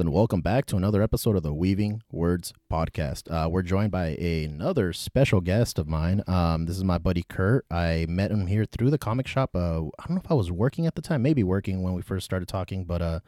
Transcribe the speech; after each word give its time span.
And 0.00 0.10
welcome 0.10 0.40
back 0.40 0.64
to 0.66 0.76
another 0.76 1.02
episode 1.02 1.36
of 1.36 1.42
the 1.42 1.52
Weaving 1.52 2.02
Words 2.10 2.54
podcast. 2.72 3.30
Uh, 3.30 3.50
we're 3.50 3.62
joined 3.62 3.90
by 3.90 4.06
another 4.08 4.92
special 4.94 5.42
guest 5.42 5.78
of 5.78 5.86
mine. 5.86 6.22
Um, 6.26 6.64
this 6.64 6.78
is 6.78 6.84
my 6.84 6.96
buddy 6.96 7.24
Kurt. 7.28 7.66
I 7.70 8.06
met 8.08 8.30
him 8.30 8.46
here 8.46 8.64
through 8.64 8.88
the 8.88 8.96
comic 8.96 9.26
shop. 9.26 9.50
Uh, 9.54 9.82
I 9.98 10.06
don't 10.06 10.10
know 10.10 10.22
if 10.24 10.30
I 10.30 10.34
was 10.34 10.50
working 10.50 10.86
at 10.86 10.94
the 10.94 11.02
time, 11.02 11.20
maybe 11.20 11.44
working 11.44 11.82
when 11.82 11.92
we 11.92 12.00
first 12.00 12.24
started 12.24 12.48
talking, 12.48 12.84
but 12.84 13.02
uh, 13.02 13.20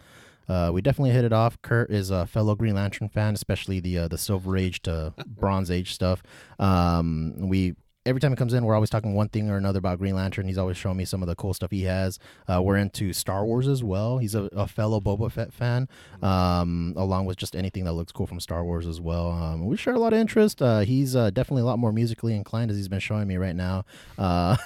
uh, 0.49 0.71
we 0.73 0.81
definitely 0.81 1.11
hit 1.11 1.25
it 1.25 1.33
off. 1.35 1.61
Kurt 1.61 1.91
is 1.91 2.11
a 2.11 2.27
fellow 2.27 2.55
Green 2.55 2.77
Lantern 2.77 3.11
fan, 3.11 3.35
especially 3.35 3.81
the 3.81 3.99
uh, 3.99 4.09
the 4.09 4.19
Silver 4.19 4.57
Age 4.57 4.81
to 4.83 5.13
Bronze 5.27 5.71
Age 5.71 5.93
stuff. 5.93 6.23
Um, 6.59 7.35
we 7.37 7.75
every 8.07 8.21
time 8.21 8.33
he 8.33 8.37
comes 8.37 8.53
in, 8.53 8.65
we're 8.65 8.75
always 8.75 8.91
talking 8.91 9.15
one 9.15 9.29
thing 9.29 9.49
or 9.51 9.57
another 9.57 9.79
about 9.79 9.99
Green 9.99 10.15
Lantern. 10.15 10.47
He's 10.47 10.59
always 10.59 10.77
showing 10.77 10.97
me 10.97 11.05
some 11.05 11.23
of 11.23 11.29
the 11.29 11.35
cool 11.35 11.55
stuff 11.55 11.71
he 11.71 11.85
has. 11.85 12.19
Uh, 12.49 12.63
we're 12.63 12.77
into 12.77 13.13
Star 13.13 13.45
Wars 13.45 13.67
as 13.67 13.83
well. 13.83 14.19
He's 14.19 14.35
a, 14.35 14.45
a 14.53 14.67
fellow 14.67 15.01
Boba 15.01 15.31
Fett 15.31 15.53
fan, 15.53 15.89
um, 16.23 16.95
along 16.97 17.27
with 17.27 17.37
just 17.37 17.57
anything 17.57 17.85
that 17.85 17.93
looks 17.93 18.13
cool 18.13 18.27
from 18.27 18.41
Star 18.41 18.65
Wars 18.65 18.87
as 18.87 19.01
well. 19.01 19.31
Um, 19.31 19.67
we 19.67 19.77
share 19.77 19.95
a 19.95 19.99
lot 19.99 20.13
of 20.13 20.19
interest. 20.19 20.61
Uh, 20.61 20.81
he's 20.81 21.17
uh, 21.17 21.31
definitely 21.31 21.63
a 21.63 21.67
lot 21.67 21.79
more 21.79 21.93
musically 21.93 22.35
inclined 22.35 22.71
as 22.71 22.77
he's 22.77 22.89
been 22.89 23.01
showing 23.01 23.27
me 23.27 23.37
right 23.37 23.57
now, 23.57 23.85
uh, 24.19 24.57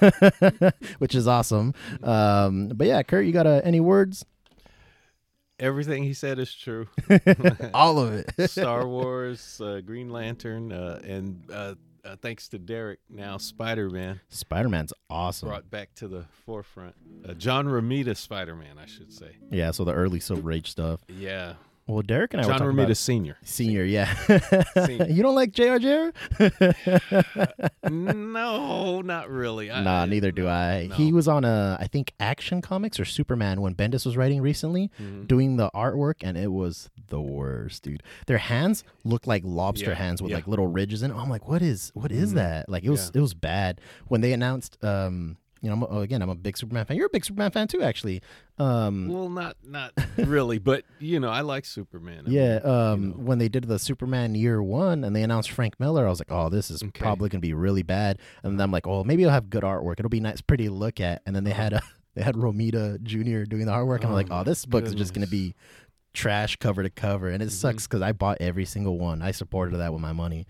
which 0.98 1.14
is 1.14 1.28
awesome. 1.28 1.74
Um, 2.02 2.68
but 2.68 2.86
yeah, 2.86 3.02
Kurt, 3.02 3.26
you 3.26 3.32
got 3.32 3.46
uh, 3.46 3.60
any 3.64 3.80
words? 3.80 4.24
Everything 5.60 6.04
he 6.04 6.14
said 6.14 6.38
is 6.38 6.54
true. 6.54 6.86
All 7.74 7.98
of 7.98 8.12
it. 8.12 8.32
Star 8.50 8.86
Wars, 8.86 9.60
uh, 9.60 9.80
Green 9.84 10.08
Lantern, 10.08 10.70
uh, 10.70 11.00
and 11.02 11.42
uh, 12.04 12.16
thanks 12.16 12.48
to 12.48 12.58
Derek, 12.58 13.00
now 13.08 13.36
Spider 13.38 13.90
Man 13.90 14.20
Spider 14.28 14.68
Man's 14.68 14.92
awesome. 15.10 15.48
brought 15.48 15.70
back 15.70 15.94
to 15.96 16.08
the 16.08 16.24
forefront. 16.46 16.94
Uh, 17.28 17.34
John 17.34 17.66
Romita 17.66 18.16
Spider 18.16 18.54
Man, 18.54 18.78
I 18.78 18.86
should 18.86 19.12
say. 19.12 19.36
Yeah, 19.50 19.70
so 19.70 19.84
the 19.84 19.92
early 19.92 20.20
Silver 20.20 20.52
Age 20.52 20.70
stuff. 20.70 21.00
Yeah, 21.08 21.54
Well, 21.88 22.02
Derek 22.02 22.34
and 22.34 22.42
I 22.42 22.44
John 22.44 22.52
were 22.64 22.72
talking 22.72 22.86
Romita 22.92 22.96
Senior. 22.96 23.38
senior. 23.42 23.82
Yeah, 23.82 24.12
Senior. 24.84 25.06
you 25.08 25.22
don't 25.22 25.34
like 25.34 25.52
J.R.J.R. 25.52 26.12
no, 27.90 29.00
not 29.00 29.30
really. 29.30 29.70
I- 29.70 29.82
Nah, 29.82 30.04
neither 30.04 30.30
do 30.30 30.42
no, 30.44 30.48
I. 30.50 30.86
no. 30.88 30.94
He 30.94 31.12
was 31.12 31.28
on 31.28 31.44
a, 31.44 31.78
I 31.80 31.86
think, 31.86 32.12
Action 32.20 32.60
Comics 32.60 33.00
or 33.00 33.04
Superman 33.04 33.60
when 33.60 33.74
Bendis 33.74 34.04
was 34.04 34.16
writing 34.16 34.40
recently, 34.42 34.90
Mhm. 35.00 35.26
doing 35.26 35.56
the 35.56 35.70
artwork, 35.74 36.16
and 36.22 36.36
it 36.36 36.52
was 36.52 36.90
the 37.08 37.20
worst, 37.20 37.82
dude. 37.84 38.02
Their 38.26 38.38
hands 38.38 38.84
looked 39.04 39.26
like 39.26 39.42
lobster 39.44 39.90
Yeah, 39.90 39.96
hands 39.96 40.20
with 40.20 40.30
yeah. 40.30 40.36
like 40.36 40.46
little 40.46 40.66
ridges 40.66 41.02
in. 41.02 41.10
it. 41.10 41.14
I'm 41.16 41.30
like, 41.30 41.48
what 41.48 41.62
is, 41.62 41.90
what 41.94 42.12
is 42.12 42.32
Mhm. 42.32 42.36
that? 42.36 42.68
Like, 42.68 42.84
it 42.84 42.90
was, 42.90 43.10
it 43.14 43.20
was 43.20 43.32
bad 43.34 43.80
when 44.08 44.20
they 44.20 44.32
announced. 44.32 44.76
um 44.84 45.36
you 45.62 45.68
know, 45.70 45.74
I'm, 45.74 45.82
a- 45.96 46.00
again, 46.00 46.22
I'm 46.22 46.28
a 46.30 46.34
big 46.34 46.56
Superman 46.56 46.84
fan. 46.84 46.96
You're 46.96 47.06
a 47.06 47.10
big 47.10 47.24
Superman 47.24 47.50
fan 47.50 47.68
too, 47.68 47.82
actually. 47.82 48.22
Um, 48.58 49.08
Well, 49.08 49.28
not 49.28 49.56
not 49.64 49.92
really, 50.16 50.58
but 50.58 50.84
you 50.98 51.20
know, 51.20 51.28
I 51.30 51.40
like 51.42 51.64
Superman. 51.64 52.24
I 52.26 52.30
yeah, 52.30 52.58
mean, 52.58 52.66
um, 52.66 53.02
you 53.02 53.08
know. 53.10 53.14
when 53.16 53.38
they 53.38 53.48
did 53.48 53.64
the 53.64 53.78
Superman 53.78 54.34
year 54.34 54.62
one 54.62 55.04
and 55.04 55.14
they 55.14 55.22
announced 55.22 55.50
Frank 55.50 55.78
Miller, 55.78 56.06
I 56.06 56.10
was 56.10 56.20
like, 56.20 56.30
oh, 56.32 56.48
this 56.48 56.70
is 56.70 56.82
Okay. 56.82 57.00
probably 57.00 57.28
gonna 57.28 57.40
be 57.40 57.54
really 57.54 57.82
bad. 57.82 58.18
And 58.42 58.58
then 58.58 58.64
I'm 58.64 58.72
like, 58.72 58.86
oh, 58.86 59.04
maybe 59.04 59.22
it'll 59.22 59.32
have 59.32 59.50
good 59.50 59.62
artwork. 59.64 59.94
It'll 59.98 60.08
be 60.08 60.20
nice, 60.20 60.40
pretty 60.40 60.64
to 60.66 60.72
look 60.72 61.00
at. 61.00 61.22
And 61.26 61.34
then 61.36 61.44
they 61.44 61.52
had 61.52 61.72
a 61.72 61.82
they 62.14 62.22
had 62.22 62.34
Romita 62.34 63.00
Jr. 63.02 63.44
doing 63.44 63.66
the 63.66 63.72
artwork. 63.72 63.96
and 63.96 64.06
I'm 64.06 64.10
Oh 64.12 64.14
like, 64.14 64.28
oh, 64.30 64.42
this 64.44 64.64
book 64.66 64.84
is 64.84 64.94
just 64.94 65.14
gonna 65.14 65.26
be 65.28 65.54
trash 66.14 66.56
cover 66.56 66.82
to 66.82 66.90
cover, 66.90 67.28
and 67.28 67.42
it 67.42 67.48
Mhm. 67.48 67.52
sucks 67.52 67.86
because 67.86 68.02
I 68.02 68.12
bought 68.12 68.38
every 68.40 68.64
single 68.64 68.98
one. 68.98 69.22
I 69.22 69.30
supported 69.30 69.76
that 69.76 69.92
with 69.92 70.00
my 70.02 70.12
money. 70.12 70.46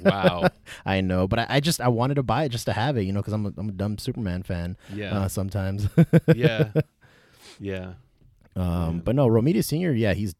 Wow. 0.00 0.48
I 0.86 1.00
know, 1.00 1.26
but 1.28 1.38
I, 1.38 1.46
I 1.48 1.60
just 1.60 1.80
I 1.80 1.88
wanted 1.88 2.14
to 2.16 2.22
buy 2.22 2.44
it 2.44 2.50
just 2.50 2.66
to 2.66 2.72
have 2.72 2.96
it, 2.96 3.02
you 3.04 3.12
know, 3.12 3.20
because 3.20 3.32
I'm 3.32 3.46
a, 3.46 3.52
I'm 3.56 3.68
a 3.68 3.72
dumb 3.72 3.98
Superman 3.98 4.42
fan. 4.42 4.76
Yeah. 4.92 5.18
Uh, 5.20 5.28
sometimes. 5.28 5.88
yeah. 6.34 6.70
Yeah. 7.60 7.92
Um, 8.56 8.96
Yeah. 8.96 9.00
but 9.04 9.14
no, 9.14 9.28
Romita 9.28 9.62
Senior, 9.64 9.92
yeah, 9.92 10.12
he's 10.12 10.34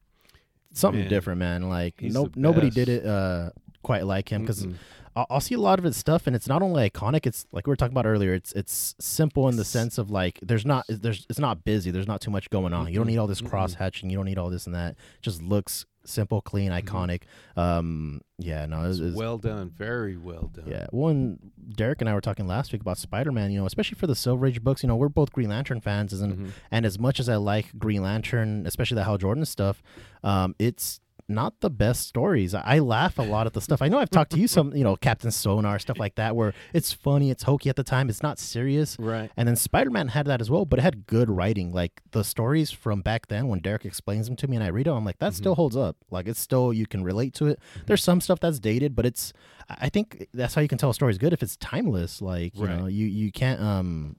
something 0.73 1.03
Man. 1.03 1.09
different, 1.09 1.39
man. 1.39 1.69
Like 1.69 1.95
He's 2.01 2.13
no, 2.13 2.29
nobody 2.35 2.71
did 2.71 2.89
it 2.89 3.07
uh, 3.07 3.51
quite 3.83 4.05
like 4.05 4.29
him 4.31 4.43
because. 4.43 4.67
I'll, 5.17 5.27
I'll 5.31 5.41
see 5.41 5.55
a 5.55 5.61
lot 5.61 5.79
of 5.79 5.85
his 5.85 5.97
stuff, 5.97 6.27
and 6.27 6.35
it's 6.35 6.49
not 6.49 6.63
only 6.63 6.89
iconic. 6.91 7.27
It's 7.27 7.47
like 7.53 7.67
we 7.67 7.71
were 7.71 7.77
talking 7.77 7.95
about 7.95 8.07
earlier. 8.07 8.35
It's 8.35 8.53
it's 8.53 8.95
simple 9.01 9.49
in 9.49 9.57
the 9.57 9.65
sense 9.65 9.99
of 9.99 10.11
like 10.11 10.39
there's 10.43 10.67
not 10.67 10.85
there's 10.89 11.27
it's 11.31 11.39
not 11.39 11.65
busy. 11.65 11.91
There's 11.91 12.09
not 12.09 12.21
too 12.21 12.31
much 12.31 12.51
going 12.51 12.73
on. 12.73 12.89
You 12.89 12.95
don't 12.99 13.07
need 13.07 13.19
all 13.19 13.27
this 13.27 13.41
cross 13.41 13.75
hatching. 13.75 14.11
You 14.11 14.17
don't 14.17 14.27
need 14.27 14.39
all 14.39 14.51
this 14.51 14.67
and 14.67 14.75
that. 14.75 14.93
It 14.93 15.23
just 15.23 15.43
looks 15.43 15.87
simple, 16.07 16.43
clean, 16.43 16.71
iconic. 16.71 17.23
Um, 17.57 18.21
yeah, 18.39 18.67
no, 18.67 18.85
it's, 18.91 18.99
it's 18.99 19.17
well 19.17 19.39
done. 19.39 19.71
Very 19.71 20.17
well 20.19 20.51
done. 20.53 20.67
yeah. 20.67 20.87
One, 20.91 21.39
Derek 21.77 22.01
and 22.03 22.11
I 22.11 22.15
were 22.15 22.21
talking 22.21 22.47
last 22.47 22.73
week 22.73 22.83
about 22.83 22.99
Spider 22.99 23.33
Man. 23.33 23.51
You 23.51 23.61
know, 23.61 23.67
especially 23.67 23.97
for 23.97 24.07
the 24.07 24.15
Silver 24.17 24.47
Age 24.47 24.63
books. 24.63 24.83
You 24.83 24.89
know, 24.89 24.97
we're 24.97 25.09
both 25.09 25.33
Green 25.33 25.49
Lantern 25.49 25.81
fans, 25.81 26.13
and 26.13 26.35
Mhm. 26.35 26.51
and 26.71 26.85
as 26.85 26.99
much 26.99 27.21
as 27.21 27.29
I 27.29 27.37
like 27.37 27.79
Green 27.79 28.03
Lantern, 28.03 28.67
especially 28.67 28.97
the 28.97 29.05
Hal 29.05 29.17
Jordan 29.19 29.45
stuff, 29.47 29.83
um, 30.23 30.55
it's 30.59 31.01
not 31.29 31.61
the 31.61 31.71
best 31.71 32.07
stories. 32.07 32.55
I 32.55 32.79
laugh 32.81 33.19
a 33.19 33.23
lot 33.23 33.47
at 33.47 33.55
the 33.55 33.61
stuff. 33.61 33.81
I 33.81 33.89
know 33.89 33.99
I've 33.99 34.11
talked 34.11 34.33
to 34.33 34.39
you 34.39 34.47
some, 34.47 34.75
you 34.77 34.85
know, 34.85 34.95
Captain 34.97 35.31
Sonar 35.31 35.79
stuff 35.79 35.99
like 35.99 36.17
that, 36.17 36.37
where 36.37 36.53
it's 36.75 36.93
funny, 36.93 37.31
it's 37.31 37.45
hokey 37.45 37.71
at 37.71 37.77
the 37.77 37.83
time, 37.85 38.09
it's 38.11 38.23
not 38.23 38.39
serious. 38.39 38.97
Right. 38.99 39.31
And 39.37 39.49
then 39.49 39.57
Spider 39.57 39.91
Man 39.91 40.09
had 40.09 40.27
that 40.27 40.41
as 40.41 40.51
well, 40.51 40.65
but 40.67 40.79
it 40.79 40.83
had 40.83 41.07
good 41.07 41.31
writing. 41.31 41.73
Like 41.73 42.03
the 42.11 42.25
stories 42.25 42.71
from 42.71 43.01
back 43.01 43.29
then, 43.29 43.49
when 43.49 43.61
Derek 43.61 43.85
explains 43.85 44.27
them 44.27 44.37
to 44.37 44.49
me 44.49 44.57
and 44.57 44.65
I 44.65 44.69
read 44.69 44.87
them, 44.87 44.97
I'm 44.97 45.05
like, 45.05 45.19
that 45.19 45.33
Mhm. 45.33 45.37
still 45.37 45.55
holds 45.55 45.77
up. 45.77 45.97
Like 46.11 46.29
it's 46.29 46.41
still 46.41 46.73
you 46.73 46.87
can 46.87 47.03
relate 47.05 47.33
to 47.35 47.47
it. 47.47 47.59
There's 47.87 48.03
some 48.03 48.21
stuff 48.21 48.41
that's 48.41 48.61
dated, 48.61 48.95
but 48.95 49.07
it's 49.07 49.33
I 49.69 49.77
I 49.87 49.89
think 49.89 50.27
that's 50.35 50.55
how 50.55 50.61
you 50.61 50.69
can 50.69 50.77
tell 50.79 50.91
a 50.91 50.95
story 50.95 51.11
is 51.13 51.19
good 51.19 51.33
if 51.33 51.43
it's 51.43 51.57
timeless. 51.57 52.21
Like 52.21 52.55
you 52.57 52.67
Right. 52.67 52.79
know, 52.79 52.87
you 52.87 53.07
you 53.07 53.33
can't 53.33 53.61
um 53.61 54.17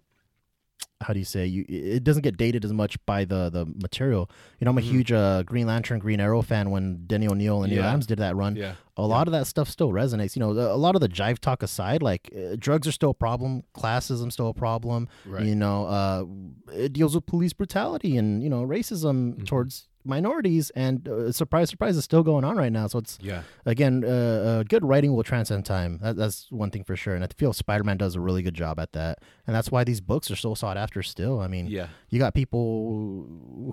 how 1.02 1.14
do 1.14 1.20
you 1.20 1.26
say 1.26 1.46
you 1.46 1.66
it 1.68 2.04
doesn't 2.04 2.22
get 2.22 2.38
dated 2.38 2.64
as 2.64 2.72
much 2.72 2.98
by 3.06 3.26
the 3.26 3.50
the 3.50 3.66
material 3.66 4.30
you 4.60 4.66
know 4.66 4.72
i'm 4.72 4.78
a 4.78 4.82
Mhm. 4.82 4.84
huge 4.86 5.12
uh 5.12 5.44
green 5.44 5.68
lantern 5.68 6.00
green 6.00 6.22
arrow 6.22 6.42
fan 6.42 6.70
when 6.72 7.04
denny 7.06 7.28
o'neil 7.28 7.64
and 7.64 7.72
neal 7.74 7.82
Yeah. 7.82 7.90
adams 7.90 8.06
did 8.08 8.20
that 8.20 8.36
run 8.36 8.56
Yeah. 8.56 8.76
a 8.96 9.06
lot 9.06 9.28
of 9.28 9.34
that 9.34 9.46
stuff 9.46 9.70
still 9.70 9.90
resonates 9.92 10.36
you 10.38 10.40
know 10.40 10.52
a 10.52 10.78
lot 10.78 10.96
of 10.96 11.02
the 11.02 11.10
jive 11.10 11.40
talk 11.40 11.62
aside 11.64 12.02
like 12.02 12.30
uh, 12.36 12.56
drugs 12.58 12.88
are 12.88 12.94
still 12.94 13.10
a 13.10 13.14
problem 13.14 13.64
classism 13.76 14.32
still 14.32 14.48
a 14.48 14.54
problem 14.54 15.10
Right. 15.26 15.46
you 15.46 15.56
know 15.56 15.86
uh 15.86 16.26
it 16.74 16.94
deals 16.94 17.14
with 17.14 17.26
police 17.26 17.52
brutality 17.52 18.16
and 18.16 18.42
you 18.42 18.50
know 18.50 18.64
racism 18.66 19.36
Mhm. 19.36 19.46
towards 19.46 19.90
minorities 20.06 20.70
and 20.76 21.08
uh, 21.08 21.32
surprise 21.32 21.70
surprise 21.70 21.98
is 21.98 22.04
still 22.04 22.24
going 22.24 22.44
on 22.44 22.56
right 22.58 22.72
now. 22.72 22.88
So 22.88 23.00
it's 23.00 23.18
Yeah. 23.22 23.42
again 23.66 24.04
uh, 24.06 24.08
uh, 24.08 24.64
good 24.64 24.86
writing 24.86 25.14
will 25.16 25.24
transcend 25.24 25.66
time. 25.66 26.00
That, 26.02 26.16
that's 26.16 26.52
one 26.52 26.70
thing 26.72 26.84
for 26.84 26.96
sure. 26.96 27.16
And 27.16 27.24
i 27.24 27.28
feel 27.38 27.54
spider-man 27.54 27.98
does 27.98 28.16
a 28.16 28.20
really 28.22 28.44
good 28.44 28.54
job 28.54 28.80
at 28.80 28.92
that. 28.94 29.20
And 29.48 29.56
that's 29.56 29.72
why 29.72 29.84
these 29.84 30.02
books 30.02 30.30
are 30.32 30.36
so 30.36 30.54
sought 30.56 30.78
after 30.78 31.02
still. 31.04 31.40
I 31.42 31.48
mean 31.48 31.68
Yeah. 31.68 31.88
you 32.10 32.20
got 32.20 32.34
people 32.34 33.28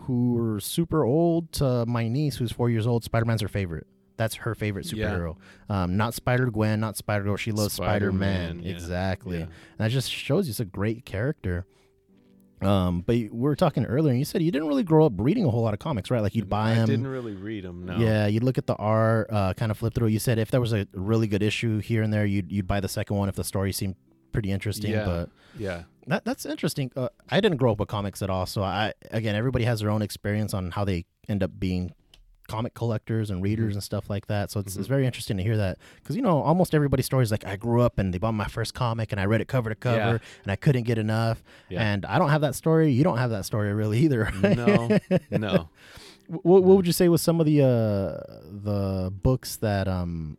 who 0.06 0.38
are 0.38 0.60
super 0.60 1.04
old 1.04 1.53
to 1.53 1.84
my 1.87 2.09
niece 2.09 2.37
who's 2.37 2.53
four 2.53 2.70
years 2.70 2.87
old. 2.87 3.04
Spider-man's 3.04 3.43
her 3.43 3.49
favorite. 3.49 3.87
That's 4.17 4.35
her 4.37 4.55
favorite 4.55 4.90
Yeah. 4.93 5.11
superhero. 5.11 5.37
Um, 5.69 5.96
not 5.96 6.14
spider-gwen 6.14 6.81
not 6.81 6.96
spider-girl. 6.96 7.37
She 7.37 7.52
loves 7.52 7.75
spider-man, 7.75 8.49
Spider-Man, 8.58 8.62
yeah. 8.64 8.73
exactly. 8.73 9.38
Yeah. 9.38 9.44
and 9.44 9.50
that 9.78 9.90
just 9.90 10.11
shows 10.11 10.46
you 10.46 10.50
it's 10.50 10.61
a 10.61 10.64
great 10.64 11.05
character 11.05 11.67
um, 12.64 13.00
but 13.03 13.14
we 13.17 13.29
were 13.31 13.56
talking 13.56 13.85
earlier 13.85 14.11
and 14.11 14.19
you 14.19 14.25
said 14.25 14.43
you 14.43 14.50
didn't 14.50 14.69
really 14.69 14.82
grow 14.85 15.06
up 15.06 15.12
reading 15.17 15.44
a 15.44 15.50
whole 15.50 15.62
lot 15.62 15.75
of 15.75 15.81
comics 15.81 16.11
right 16.11 16.20
like 16.20 16.35
you'd 16.35 16.49
buy 16.49 16.75
them. 16.75 16.82
I 16.85 16.87
didn't 16.87 17.06
really 17.06 17.35
read 17.35 17.64
them. 17.64 17.87
No. 17.87 17.97
yeah, 17.97 18.26
you'd 18.26 18.43
look 18.44 18.59
at 18.59 18.67
the 18.67 18.76
art, 18.76 19.29
uh, 19.31 19.55
kind 19.55 19.70
of 19.70 19.79
flip 19.79 19.94
through. 19.94 20.09
You 20.09 20.19
said 20.19 20.38
if 20.38 20.50
there 20.50 20.61
was 20.61 20.73
a 20.73 20.87
really 20.93 21.26
good 21.26 21.43
issue 21.43 21.79
here 21.79 22.03
and 22.03 22.12
there, 22.12 22.25
you'd 22.26 22.50
you'd 22.50 22.67
buy 22.67 22.81
the 22.81 22.88
second 22.88 23.17
one 23.17 23.29
if 23.29 23.35
the 23.37 23.44
story 23.44 23.73
seemed 23.73 23.97
pretty 24.32 24.50
interesting. 24.50 24.91
Yeah. 24.93 25.05
But 25.05 25.31
Yeah. 25.59 25.82
that 26.06 26.25
that's 26.25 26.47
interesting. 26.47 26.91
Uh, 26.97 27.09
I 27.31 27.41
didn't 27.41 27.59
grow 27.59 27.73
up 27.73 27.79
with 27.81 27.88
comics 27.88 28.23
at 28.23 28.31
all, 28.31 28.47
so 28.47 28.62
I 28.62 28.93
again, 29.11 29.35
everybody 29.35 29.64
has 29.64 29.81
their 29.81 29.91
own 29.91 30.03
experience 30.03 30.55
on 30.55 30.70
how 30.70 30.85
they 30.85 31.05
end 31.29 31.43
up 31.43 31.59
being 31.59 31.93
comic 32.48 32.74
collectors 32.74 33.30
and 33.30 33.42
readers 33.42 33.72
Mhm. 33.72 33.76
and 33.76 33.82
stuff 33.82 34.10
like 34.10 34.26
that. 34.26 34.50
So 34.50 34.60
it's, 34.60 34.76
it's 34.76 34.86
Mhm. 34.86 34.88
very 34.90 35.06
interesting 35.06 35.36
to 35.36 35.42
hear 35.42 35.56
that 35.56 35.78
because 35.96 36.16
you 36.16 36.22
know 36.22 36.42
almost 36.42 36.74
everybody's 36.74 37.06
story 37.06 37.22
is 37.22 37.30
like 37.30 37.46
I 37.46 37.56
grew 37.56 37.80
up 37.82 37.98
and 37.98 38.12
they 38.12 38.18
bought 38.18 38.32
my 38.32 38.46
first 38.46 38.74
comic 38.74 39.12
and 39.12 39.20
I 39.20 39.24
read 39.26 39.40
it 39.40 39.48
cover 39.48 39.68
to 39.70 39.74
cover 39.76 39.96
Yeah. 39.96 40.18
and 40.42 40.52
I 40.52 40.56
couldn't 40.56 40.82
get 40.84 40.98
enough. 40.98 41.42
Yeah. 41.68 41.82
And 41.82 42.04
I 42.04 42.18
don't 42.18 42.30
have 42.30 42.40
that 42.42 42.54
story. 42.54 42.90
You 42.92 43.04
don't 43.04 43.18
have 43.18 43.30
that 43.30 43.44
story 43.44 43.72
really 43.72 44.00
either. 44.00 44.24
right? 44.42 44.56
No. 44.56 44.98
No. 45.30 45.68
What, 46.28 46.62
what 46.64 46.76
would 46.76 46.86
you 46.86 46.92
say 46.92 47.08
was 47.08 47.20
some 47.22 47.40
of 47.40 47.46
the 47.46 47.62
uh, 47.62 48.40
the 48.50 49.12
books 49.12 49.56
that 49.56 49.88
um 49.88 50.36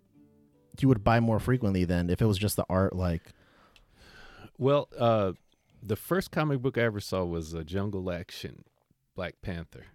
you 0.79 0.87
would 0.87 1.03
buy 1.03 1.19
more 1.19 1.39
frequently 1.39 1.85
than 1.85 2.09
if 2.09 2.21
it 2.21 2.25
was 2.25 2.37
just 2.37 2.55
the 2.55 2.65
art 2.69 2.95
like 2.95 3.31
Well, 4.57 4.89
uh, 4.97 5.33
the 5.81 5.95
first 5.95 6.31
comic 6.31 6.61
book 6.61 6.77
I 6.77 6.81
ever 6.81 6.99
saw 6.99 7.23
was 7.25 7.53
uh, 7.53 7.63
Jungle 7.63 8.11
Action, 8.11 8.63
Black 9.15 9.35
Panther. 9.41 9.85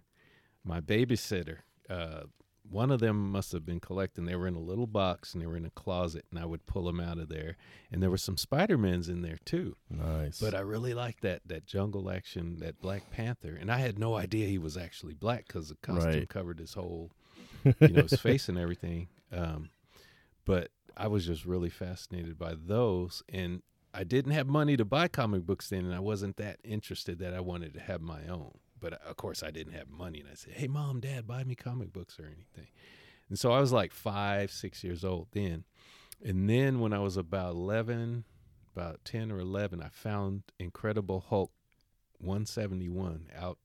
My 0.63 0.79
babysitter, 0.81 1.59
uh, 1.89 2.21
one 2.69 2.91
of 2.91 2.99
them 2.99 3.31
must 3.31 3.51
have 3.51 3.65
been 3.65 3.79
collecting. 3.79 4.25
They 4.25 4.35
were 4.35 4.45
in 4.47 4.53
a 4.55 4.59
little 4.59 4.85
box 4.85 5.33
and 5.33 5.41
they 5.41 5.47
were 5.47 5.57
in 5.57 5.65
a 5.65 5.71
closet, 5.71 6.25
and 6.29 6.39
I 6.39 6.45
would 6.45 6.67
pull 6.67 6.83
them 6.85 6.99
out 6.99 7.17
of 7.17 7.27
there. 7.29 7.57
And 7.91 8.01
there 8.03 8.11
were 8.11 8.17
some 8.17 8.37
Spider 8.37 8.77
Mans 8.77 9.09
in 9.09 9.23
there 9.23 9.39
too. 9.43 9.75
nice 9.89 10.39
But 10.39 10.53
I 10.53 10.59
really 10.59 10.93
liked 10.93 11.21
that 11.23 11.41
that 11.47 11.65
Jungle 11.65 12.11
Action, 12.11 12.57
that 12.59 12.79
Black 12.81 13.09
Panther, 13.09 13.55
and 13.59 13.71
I 13.71 13.77
had 13.79 13.97
no 13.97 14.15
idea 14.15 14.45
he 14.47 14.59
was 14.59 14.77
actually 14.77 15.15
black 15.15 15.47
because 15.47 15.69
the 15.69 15.75
costume 15.81 16.11
Right. 16.13 16.29
covered 16.29 16.59
his 16.59 16.75
whole, 16.75 17.11
you 17.63 17.87
know, 17.89 18.03
his 18.03 18.19
face 18.21 18.47
and 18.49 18.57
everything. 18.59 19.07
Um, 19.31 19.69
but 20.45 20.69
I 20.95 21.07
was 21.07 21.25
just 21.25 21.45
really 21.45 21.69
fascinated 21.69 22.37
by 22.37 22.53
those, 22.55 23.23
and 23.29 23.63
I 23.93 24.03
didn't 24.03 24.33
have 24.33 24.47
money 24.47 24.77
to 24.77 24.85
buy 24.85 25.07
comic 25.07 25.43
books 25.45 25.69
then, 25.69 25.85
and 25.85 25.95
I 25.95 25.99
wasn't 25.99 26.37
that 26.37 26.59
interested 26.63 27.17
that 27.19 27.33
I 27.33 27.39
wanted 27.39 27.73
to 27.73 27.79
have 27.79 28.01
my 28.01 28.27
own. 28.27 28.59
But 28.79 28.93
uh, 28.93 28.97
of 29.07 29.17
course 29.17 29.43
I 29.43 29.51
didn't 29.51 29.73
have 29.73 29.89
money, 29.89 30.19
and 30.19 30.29
I 30.29 30.35
said, 30.35 30.53
"Hey, 30.53 30.67
mom, 30.67 30.99
dad, 30.99 31.27
buy 31.27 31.43
me 31.43 31.55
comic 31.55 31.93
books 31.93 32.19
or 32.19 32.25
anything." 32.25 32.71
And 33.29 33.37
so 33.37 33.51
I 33.51 33.59
was 33.59 33.71
like 33.71 33.93
five, 33.93 34.51
six 34.51 34.83
years 34.83 35.03
old 35.03 35.27
then, 35.31 35.65
and 36.23 36.49
then 36.49 36.79
when 36.79 36.93
I 36.93 36.99
was 36.99 37.17
about 37.17 37.51
eleven, 37.51 38.25
about 38.75 39.05
ten 39.05 39.31
or 39.31 39.39
eleven, 39.39 39.81
I 39.81 39.89
found 39.89 40.43
Incredible 40.59 41.25
Hulk 41.29 41.51
171 42.19 43.27
out 43.37 43.57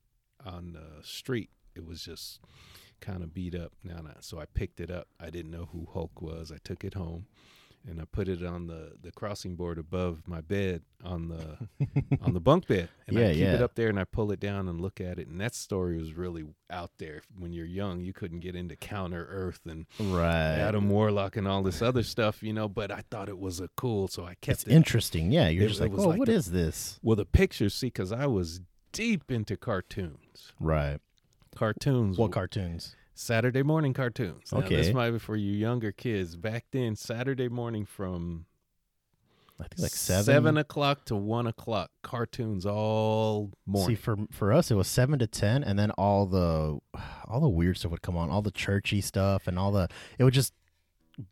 on 0.44 0.72
the 0.72 1.02
street. 1.02 1.50
It 1.74 1.84
was 1.84 2.02
just 2.02 2.40
kind 3.00 3.22
of 3.22 3.34
beat 3.34 3.54
up 3.54 3.72
now. 3.82 4.00
So 4.20 4.38
I 4.38 4.44
picked 4.46 4.80
it 4.80 4.90
up. 4.90 5.08
I 5.20 5.30
didn't 5.30 5.50
know 5.50 5.68
who 5.72 5.88
Hulk 5.92 6.22
was. 6.22 6.52
I 6.52 6.58
took 6.62 6.84
it 6.84 6.94
home 6.94 7.26
and 7.86 8.00
I 8.00 8.04
put 8.10 8.28
it 8.28 8.42
on 8.44 8.66
the, 8.66 8.92
the 9.02 9.12
crossing 9.12 9.56
board 9.56 9.78
above 9.78 10.26
my 10.26 10.40
bed 10.40 10.82
on 11.04 11.28
the 11.28 11.58
on 12.22 12.32
the 12.32 12.40
bunk 12.40 12.66
bed. 12.66 12.88
And 13.06 13.18
Yeah, 13.18 13.28
I 13.28 13.32
keep 13.34 13.42
it 13.42 13.62
up 13.62 13.74
there 13.74 13.88
and 13.88 13.98
I 14.00 14.04
pull 14.04 14.32
it 14.32 14.40
down 14.40 14.68
and 14.68 14.80
look 14.80 15.00
at 15.00 15.18
it. 15.18 15.28
And 15.28 15.40
that 15.40 15.54
story 15.54 15.98
was 15.98 16.14
really 16.14 16.44
out 16.70 16.92
there. 16.98 17.20
When 17.38 17.52
you're 17.52 17.66
young, 17.66 18.00
you 18.00 18.12
couldn't 18.14 18.40
get 18.40 18.56
into 18.56 18.74
Counter 18.76 19.26
Earth 19.30 19.60
and 19.68 19.86
Right. 20.00 20.56
Adam 20.58 20.88
Warlock 20.88 21.36
and 21.36 21.46
all 21.46 21.62
this 21.62 21.82
other 21.82 22.02
stuff, 22.02 22.42
you 22.42 22.52
know, 22.54 22.68
but 22.68 22.90
I 22.90 23.02
thought 23.10 23.28
it 23.28 23.38
was 23.38 23.60
a 23.60 23.68
cool, 23.76 24.08
so 24.08 24.24
I 24.24 24.34
kept 24.40 24.60
It's 24.60 24.64
it. 24.64 24.72
interesting. 24.72 25.30
Yeah, 25.30 25.48
you're 25.48 25.64
It- 25.64 25.68
just 25.68 25.80
it 25.80 25.90
like, 25.90 25.98
oh, 25.98 26.08
like 26.08 26.18
what 26.18 26.26
the- 26.28 26.34
is 26.34 26.50
this? 26.52 26.98
well, 27.02 27.16
the 27.16 27.26
pictures, 27.26 27.74
see, 27.74 27.88
because 27.88 28.12
I 28.12 28.26
was 28.26 28.60
deep 28.92 29.30
into 29.30 29.56
cartoons. 29.56 30.52
Right. 30.58 31.00
Cartoons. 31.54 32.18
What 32.18 32.32
cartoons? 32.32 32.96
Saturday 33.14 33.62
morning 33.62 33.94
cartoons. 33.94 34.52
Now, 34.52 34.58
this 34.78 34.92
might 34.94 35.10
be 35.12 35.18
for 35.18 35.36
you 35.36 35.52
younger 35.52 35.92
kids. 35.92 36.36
Back 36.36 36.66
then, 36.72 36.96
Saturday 36.96 37.48
morning 37.48 37.84
from 37.86 38.46
I 39.60 39.64
think 39.64 39.82
like 39.82 39.92
seven. 39.92 40.24
seven 40.24 40.56
o'clock 40.56 41.04
to 41.06 41.16
one 41.16 41.46
o'clock, 41.46 41.90
cartoons 42.02 42.66
all 42.66 43.52
morning. 43.66 43.96
See, 43.96 44.02
for 44.02 44.16
for 44.32 44.52
us, 44.52 44.70
it 44.70 44.74
was 44.74 44.88
seven 44.88 45.20
to 45.20 45.28
ten, 45.28 45.62
and 45.62 45.78
then 45.78 45.92
all 45.92 46.26
the 46.26 46.78
all 47.26 47.40
the 47.40 47.48
weird 47.48 47.76
stuff 47.78 47.92
would 47.92 48.02
come 48.02 48.16
on, 48.16 48.30
all 48.30 48.42
the 48.42 48.50
churchy 48.50 49.00
stuff, 49.00 49.46
and 49.46 49.58
all 49.58 49.70
the 49.70 49.88
it 50.18 50.24
would 50.24 50.34
just 50.34 50.52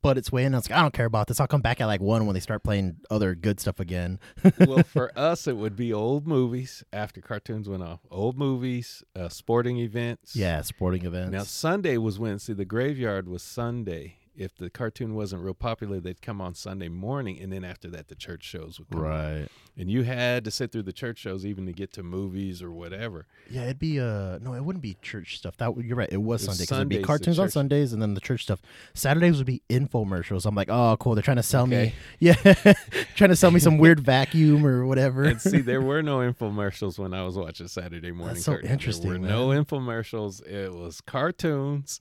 butt 0.02 0.19
its 0.19 0.31
way 0.31 0.44
in. 0.44 0.55
I 0.55 0.58
was 0.58 0.70
like, 0.70 0.79
I 0.79 0.82
don't 0.82 0.94
care 0.94 1.06
about 1.06 1.26
this. 1.26 1.40
I'll 1.40 1.46
come 1.46 1.61
back 1.61 1.81
at 1.81 1.87
like 1.87 2.00
one 2.00 2.26
when 2.26 2.34
they 2.34 2.40
start 2.40 2.62
playing 2.62 2.96
other 3.11 3.34
good 3.34 3.61
stuff 3.61 3.81
again. 3.81 4.19
well, 4.61 4.82
for 4.82 5.17
us, 5.19 5.46
it 5.46 5.56
would 5.56 5.76
be 5.76 5.93
old 5.93 6.26
movies 6.26 6.84
after 6.93 7.20
cartoons 7.20 7.69
went 7.69 7.82
off. 7.82 8.00
Old 8.11 8.38
movies, 8.38 9.02
uh, 9.17 9.29
sporting 9.29 9.79
events. 9.79 10.37
yeah, 10.37 10.61
sporting 10.62 11.05
events. 11.05 11.32
Now 11.32 11.43
Sunday 11.43 11.96
was 11.96 12.19
Wednesday. 12.19 12.55
the 12.55 12.64
graveyard 12.64 13.29
was 13.29 13.43
Sunday. 13.43 14.17
If 14.34 14.56
the 14.56 14.70
cartoon 14.70 15.14
wasn't 15.14 15.43
real 15.43 15.52
popular, 15.55 16.00
they'd 16.00 16.23
come 16.23 16.40
on 16.40 16.55
Sunday 16.55 16.88
morning, 16.88 17.38
and 17.40 17.52
then 17.52 17.64
after 17.64 17.88
that, 17.90 18.08
the 18.08 18.14
church 18.14 18.44
shows 18.44 18.79
would 18.79 18.88
come. 18.90 19.00
on. 19.00 19.06
right. 19.06 19.49
And 19.76 19.90
you 19.90 20.02
had 20.05 20.44
to 20.44 20.50
sit 20.50 20.70
through 20.73 20.82
the 20.84 20.93
church 20.93 21.19
shows 21.19 21.44
even 21.46 21.64
to 21.67 21.73
get 21.73 21.93
to 21.94 22.02
movies 22.02 22.62
or 22.62 22.70
whatever. 22.70 23.26
Yeah, 23.50 23.64
it'd 23.64 23.79
be 23.79 23.99
uh 24.00 24.38
no, 24.38 24.55
it 24.55 24.64
wouldn't 24.64 24.82
be 24.82 24.96
church 25.02 25.37
stuff. 25.38 25.56
That 25.58 25.75
you're 25.79 25.96
right. 25.96 26.08
It 26.12 26.23
was 26.23 26.44
It 26.44 26.49
was 26.49 26.56
Sunday 26.58 26.62
because 26.64 26.76
it'd 26.79 26.88
be 26.88 27.02
cartoons 27.02 27.38
on 27.38 27.50
Sundays, 27.50 27.93
and 27.93 28.00
then 28.02 28.14
the 28.14 28.20
church 28.20 28.43
stuff. 28.43 28.61
Saturdays 28.94 29.37
would 29.38 29.46
be 29.46 29.62
infomercials. 29.70 30.46
I'm 30.46 30.55
like, 30.55 30.69
oh, 30.70 30.96
cool. 30.99 31.14
They're 31.14 31.23
trying 31.23 31.37
to 31.38 31.43
sell 31.43 31.67
me, 31.67 31.94
yeah, 32.19 32.34
trying 33.17 33.31
to 33.31 33.37
sell 33.37 33.50
me 33.50 33.61
some 33.61 33.79
weird 33.79 34.00
vacuum 34.00 34.64
or 34.67 34.87
whatever. 34.87 35.25
And 35.25 35.40
see, 35.40 35.61
there 35.61 35.81
were 35.90 36.02
no 36.02 36.19
infomercials 36.19 36.99
when 36.99 37.14
I 37.14 37.25
was 37.25 37.37
watching 37.37 37.69
Saturday 37.69 38.12
morning. 38.12 38.34
That's 38.34 38.44
so 38.44 38.52
cartoons. 38.52 38.70
interesting, 38.73 39.11
There 39.11 39.20
were 39.20 39.26
man. 39.26 39.31
no 39.31 39.49
infomercials. 39.49 40.46
It 40.46 40.73
was 40.75 41.00
cartoons, 41.00 41.99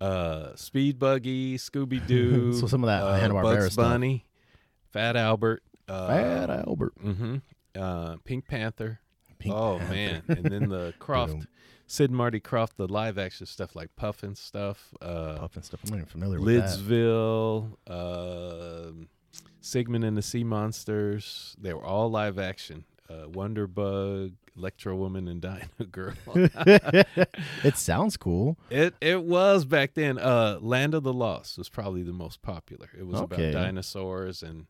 uh, 0.00 0.54
Speed 0.56 0.98
Buggy, 0.98 1.58
Scooby 1.58 2.04
Doo. 2.06 2.52
So 2.52 2.66
some 2.66 2.84
of 2.84 2.88
that, 2.88 3.02
uh, 3.02 3.06
uh, 3.06 3.18
Hanna-Barbera 3.18 3.42
Bugs 3.42 3.72
stuff. 3.72 3.84
Bunny, 3.84 4.26
Fat 4.90 5.16
Albert, 5.16 5.62
uh, 5.88 6.08
Fat 6.08 6.50
Albert, 6.50 6.92
mm-hmm, 7.02 7.36
uh, 7.78 8.16
Pink 8.24 8.46
Panther. 8.48 9.00
Pink 9.38 9.54
oh 9.54 9.78
Panther. 9.78 9.94
man, 9.94 10.22
and 10.28 10.44
then 10.44 10.68
the 10.68 10.92
Krofft, 11.00 11.46
Sid 11.86 12.10
and 12.10 12.16
Marty 12.16 12.40
Krofft, 12.40 12.76
the 12.76 12.86
live 12.86 13.18
action 13.18 13.46
stuff 13.46 13.74
like 13.74 13.88
Pufnstuf. 13.98 14.76
Uh, 15.00 15.38
Pufnstuf. 15.38 15.78
I'm 15.84 15.90
not 15.90 15.96
even 15.96 16.06
familiar 16.06 16.40
with 16.40 16.56
that. 16.56 16.68
Lidsville, 16.68 17.76
um 17.88 19.08
Sigmund 19.62 20.04
and 20.04 20.16
the 20.16 20.22
Sea 20.22 20.44
Monsters. 20.44 21.54
They 21.60 21.72
were 21.74 21.84
all 21.84 22.10
live 22.10 22.38
action. 22.38 22.84
Uh, 23.10 23.28
Wonder 23.28 23.66
Bug, 23.66 24.32
Electra 24.56 24.94
Woman, 24.94 25.26
and 25.26 25.40
Dyna 25.40 25.66
Girl. 25.90 26.14
it 27.64 27.76
sounds 27.76 28.16
cool. 28.16 28.56
it 28.70 28.94
it 29.00 29.22
was 29.24 29.64
back 29.64 29.94
then. 29.94 30.18
Uh, 30.18 30.58
Land 30.60 30.94
of 30.94 31.02
the 31.02 31.12
Lost 31.12 31.58
was 31.58 31.68
probably 31.68 32.02
the 32.02 32.12
most 32.12 32.42
popular. 32.42 32.88
It 32.98 33.06
was 33.06 33.20
Okay. 33.22 33.50
about 33.50 33.62
dinosaurs 33.64 34.42
and 34.42 34.66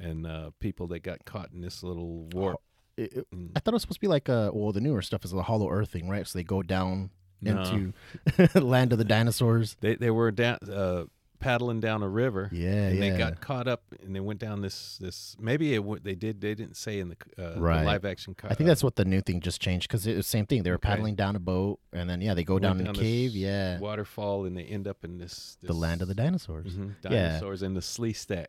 and 0.00 0.26
uh, 0.26 0.50
people 0.60 0.86
that 0.88 1.00
got 1.02 1.24
caught 1.24 1.52
in 1.52 1.60
this 1.60 1.82
little 1.82 2.28
warp. 2.32 2.60
It- 2.96 3.12
it- 3.12 3.26
Mm. 3.34 3.50
I 3.56 3.60
thought 3.60 3.72
it 3.72 3.74
was 3.74 3.82
supposed 3.82 3.96
to 3.98 4.02
be 4.02 4.06
like 4.08 4.28
uh 4.28 4.50
well 4.54 4.70
the 4.72 4.80
newer 4.80 5.02
stuff 5.02 5.24
is 5.24 5.32
the 5.32 5.42
Hollow 5.42 5.68
Earth 5.70 5.90
thing, 5.90 6.08
right? 6.08 6.26
So 6.26 6.38
they 6.38 6.44
go 6.44 6.62
down 6.62 7.10
No. 7.42 7.60
into 7.60 8.60
land 8.64 8.92
of 8.92 8.98
the 8.98 9.04
dinosaurs. 9.04 9.76
They 9.80 9.96
they 9.96 10.10
were 10.10 10.30
down 10.30 10.58
uh, 10.70 11.04
paddling 11.40 11.80
down 11.80 12.02
a 12.02 12.08
river. 12.08 12.48
Yeah, 12.52 12.70
and 12.88 12.98
yeah. 12.98 13.10
they 13.12 13.18
got 13.18 13.40
caught 13.40 13.68
up 13.68 13.82
and 14.02 14.14
they 14.16 14.20
went 14.20 14.40
down 14.40 14.62
this 14.62 14.96
this 14.98 15.36
maybe 15.38 15.74
it 15.74 15.78
w- 15.78 16.00
they 16.02 16.14
did 16.14 16.40
they 16.40 16.54
didn't 16.54 16.76
say 16.76 17.00
in 17.00 17.08
the, 17.10 17.16
uh, 17.38 17.58
Right. 17.60 17.80
the 17.80 17.84
live 17.86 18.04
action 18.04 18.34
I 18.44 18.54
think 18.54 18.66
that's 18.66 18.82
what 18.82 18.96
the 18.96 19.04
new 19.04 19.20
thing 19.20 19.40
just 19.40 19.60
changed 19.60 19.88
because 19.88 20.06
it 20.06 20.16
was 20.16 20.26
the 20.26 20.30
same 20.30 20.46
thing. 20.46 20.62
They 20.62 20.70
were 20.70 20.76
Okay. 20.76 20.88
paddling 20.88 21.14
down 21.16 21.36
a 21.36 21.40
boat, 21.40 21.80
and 21.92 22.08
then 22.08 22.20
yeah, 22.20 22.34
they 22.34 22.44
go 22.44 22.54
Went 22.54 22.62
down 22.62 22.80
in 22.80 22.86
a 22.86 22.92
cave. 22.92 23.32
Yeah, 23.32 23.78
waterfall 23.78 24.46
and 24.46 24.56
they 24.56 24.64
end 24.64 24.88
up 24.88 25.04
in 25.04 25.18
this, 25.18 25.58
the 25.62 25.72
land 25.74 26.00
of 26.02 26.08
the 26.08 26.14
this- 26.14 26.24
dinosaurs. 26.24 26.74
Mhm, 26.74 26.94
Yeah. 27.04 27.10
dinosaurs 27.10 27.62
in 27.62 27.74
the 27.74 27.80
Sleestak 27.80 28.46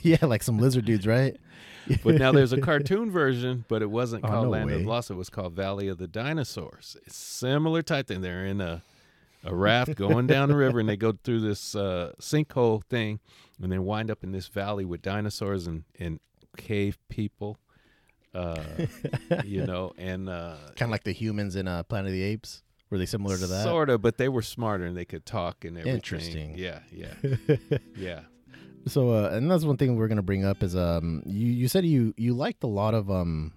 yeah, 0.02 0.18
like 0.26 0.42
some 0.42 0.58
lizard 0.58 0.84
dudes, 0.84 1.06
right? 1.06 1.36
but 2.04 2.14
now 2.16 2.30
there's 2.32 2.52
a 2.52 2.60
cartoon 2.70 3.10
version 3.10 3.64
but 3.68 3.82
it 3.82 3.90
wasn't 3.90 4.24
Oh, 4.24 4.28
called 4.28 4.44
no 4.46 4.50
land 4.50 4.70
of 4.70 4.76
way. 4.76 4.82
the 4.82 4.88
lost 4.88 5.10
it 5.10 5.14
was 5.14 5.28
called 5.28 5.52
valley 5.54 5.88
of 5.88 5.98
the 5.98 6.06
dinosaurs 6.06 6.96
it's 7.04 7.16
similar 7.16 7.82
type 7.82 8.06
thing 8.06 8.20
they're 8.20 8.46
in 8.46 8.60
a 8.60 8.82
a 9.44 9.54
raft 9.54 9.94
going 9.96 10.26
down 10.26 10.48
the 10.48 10.56
river 10.56 10.78
and 10.80 10.88
they 10.88 10.96
go 10.96 11.12
through 11.24 11.40
this 11.40 11.74
uh, 11.74 12.12
sinkhole 12.20 12.82
thing 12.84 13.18
and 13.60 13.70
they 13.72 13.78
wind 13.78 14.10
up 14.10 14.22
in 14.24 14.32
this 14.32 14.46
valley 14.48 14.84
with 14.84 15.02
dinosaurs 15.02 15.66
and, 15.66 15.84
and 15.98 16.20
cave 16.56 16.98
people 17.08 17.58
uh, 18.34 18.62
you 19.44 19.66
know 19.66 19.92
and 19.98 20.28
uh, 20.28 20.56
kind 20.76 20.88
of 20.88 20.90
like 20.90 21.04
the 21.04 21.12
humans 21.12 21.56
in 21.56 21.66
uh, 21.68 21.82
Planet 21.82 22.08
of 22.08 22.12
the 22.12 22.22
Apes. 22.22 22.62
Were 22.90 22.98
they 22.98 23.06
similar 23.06 23.38
to 23.38 23.46
that? 23.46 23.64
Sort 23.64 23.88
of, 23.88 24.02
but 24.02 24.18
they 24.18 24.28
were 24.28 24.42
smarter 24.42 24.84
and 24.84 24.94
they 24.96 25.06
could 25.06 25.24
talk 25.24 25.64
and 25.64 25.78
everything. 25.78 25.94
Interesting. 25.96 26.54
Yeah, 26.58 26.80
yeah, 26.90 27.14
yeah. 27.96 28.20
So, 28.86 29.10
uh, 29.10 29.30
and 29.32 29.50
that's 29.50 29.64
one 29.64 29.76
thing 29.78 29.96
we're 29.96 30.08
gonna 30.08 30.22
bring 30.22 30.44
up 30.44 30.62
is 30.62 30.76
um, 30.76 31.22
you 31.24 31.46
you 31.48 31.68
said 31.68 31.86
you 31.86 32.12
you 32.18 32.34
liked 32.34 32.62
a 32.64 32.66
lot 32.66 32.92
of 32.94 33.10
um, 33.10 33.54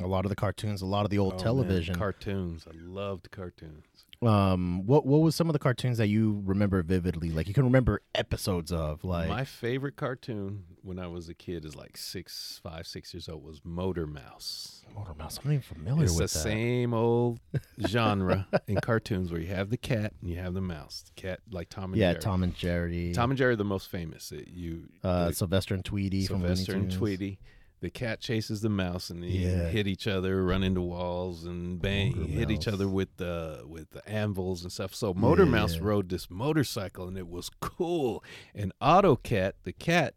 a 0.00 0.06
lot 0.06 0.24
of 0.24 0.30
the 0.30 0.34
cartoons, 0.36 0.82
a 0.82 0.86
lot 0.86 1.04
of 1.04 1.10
the 1.10 1.18
old 1.18 1.34
Oh, 1.34 1.36
man, 1.36 1.44
television. 1.44 1.94
cartoons. 1.94 2.66
I 2.68 2.74
loved 2.76 3.30
cartoons. 3.30 3.84
Um, 4.22 4.86
what 4.86 5.04
what 5.06 5.18
was 5.20 5.34
some 5.34 5.48
of 5.48 5.52
the 5.52 5.58
cartoons 5.58 5.98
that 5.98 6.06
you 6.08 6.42
remember 6.44 6.82
vividly? 6.82 7.30
Like 7.30 7.48
you 7.48 7.54
can 7.54 7.64
remember 7.64 8.02
episodes 8.14 8.70
of, 8.72 9.02
like 9.04 9.28
My 9.28 9.44
favorite 9.44 9.96
cartoon 9.96 10.64
when 10.82 10.98
I 10.98 11.06
was 11.08 11.28
a 11.28 11.34
kid 11.34 11.64
is 11.64 11.74
like 11.76 11.96
six, 11.96 12.60
five, 12.62 12.86
six 12.86 13.12
years 13.12 13.28
old 13.28 13.42
was 13.44 13.60
Motor 13.64 14.06
Mouse. 14.06 14.84
Motor 14.94 15.14
Mouse. 15.14 15.38
I'm 15.38 15.48
not 15.50 15.54
even 15.54 15.62
familiar 15.62 16.02
with 16.04 16.16
that. 16.18 16.24
It's 16.24 16.32
the 16.34 16.38
that. 16.38 16.42
same 16.44 16.94
old 16.94 17.40
genre 17.86 18.46
in 18.66 18.76
cartoons 18.80 19.32
where 19.32 19.40
you 19.40 19.48
have 19.48 19.70
the 19.70 19.76
cat 19.76 20.12
and 20.20 20.30
you 20.30 20.36
have 20.38 20.54
the 20.54 20.60
mouse. 20.60 21.04
The 21.14 21.20
cat 21.20 21.40
like 21.50 21.68
Tom 21.68 21.92
and 21.92 21.96
Yeah, 21.96 22.12
Jerry. 22.12 22.22
Tom 22.22 22.42
and 22.42 22.54
Jerry. 22.54 23.12
Tom 23.14 23.30
and 23.30 23.38
Jerry 23.38 23.52
are 23.52 23.56
the 23.56 23.64
most 23.64 23.90
famous. 23.90 24.30
It- 24.32 24.48
you 24.48 24.84
uh, 25.02 25.32
Sylvester 25.32 25.74
and 25.74 25.84
Tweety 25.84 26.22
Sylvester 26.26 26.74
and 26.74 26.90
Tweety. 26.92 27.38
The 27.82 27.90
cat 27.90 28.20
chases 28.20 28.60
the 28.62 28.68
mouse 28.68 29.10
and 29.10 29.22
they 29.22 29.26
Yeah. 29.26 29.68
hit 29.68 29.86
each 29.88 30.06
other, 30.06 30.44
run 30.44 30.62
into 30.62 30.80
walls, 30.80 31.44
and 31.44 31.82
bang, 31.82 32.16
Motor 32.16 32.30
hit 32.32 32.50
each 32.50 32.68
other 32.68 32.88
with 32.88 33.16
the 33.16 33.64
with 33.66 33.90
the 33.90 34.08
anvils 34.08 34.62
and 34.62 34.70
stuff. 34.72 34.94
So 34.94 35.12
Motor 35.12 35.44
Mouse 35.46 35.78
rode 35.78 36.08
this 36.08 36.30
motorcycle 36.30 37.08
and 37.08 37.18
it 37.18 37.28
was 37.28 37.50
cool. 37.60 38.22
And 38.54 38.72
Autocat, 38.80 39.54
the 39.64 39.72
cat, 39.72 40.14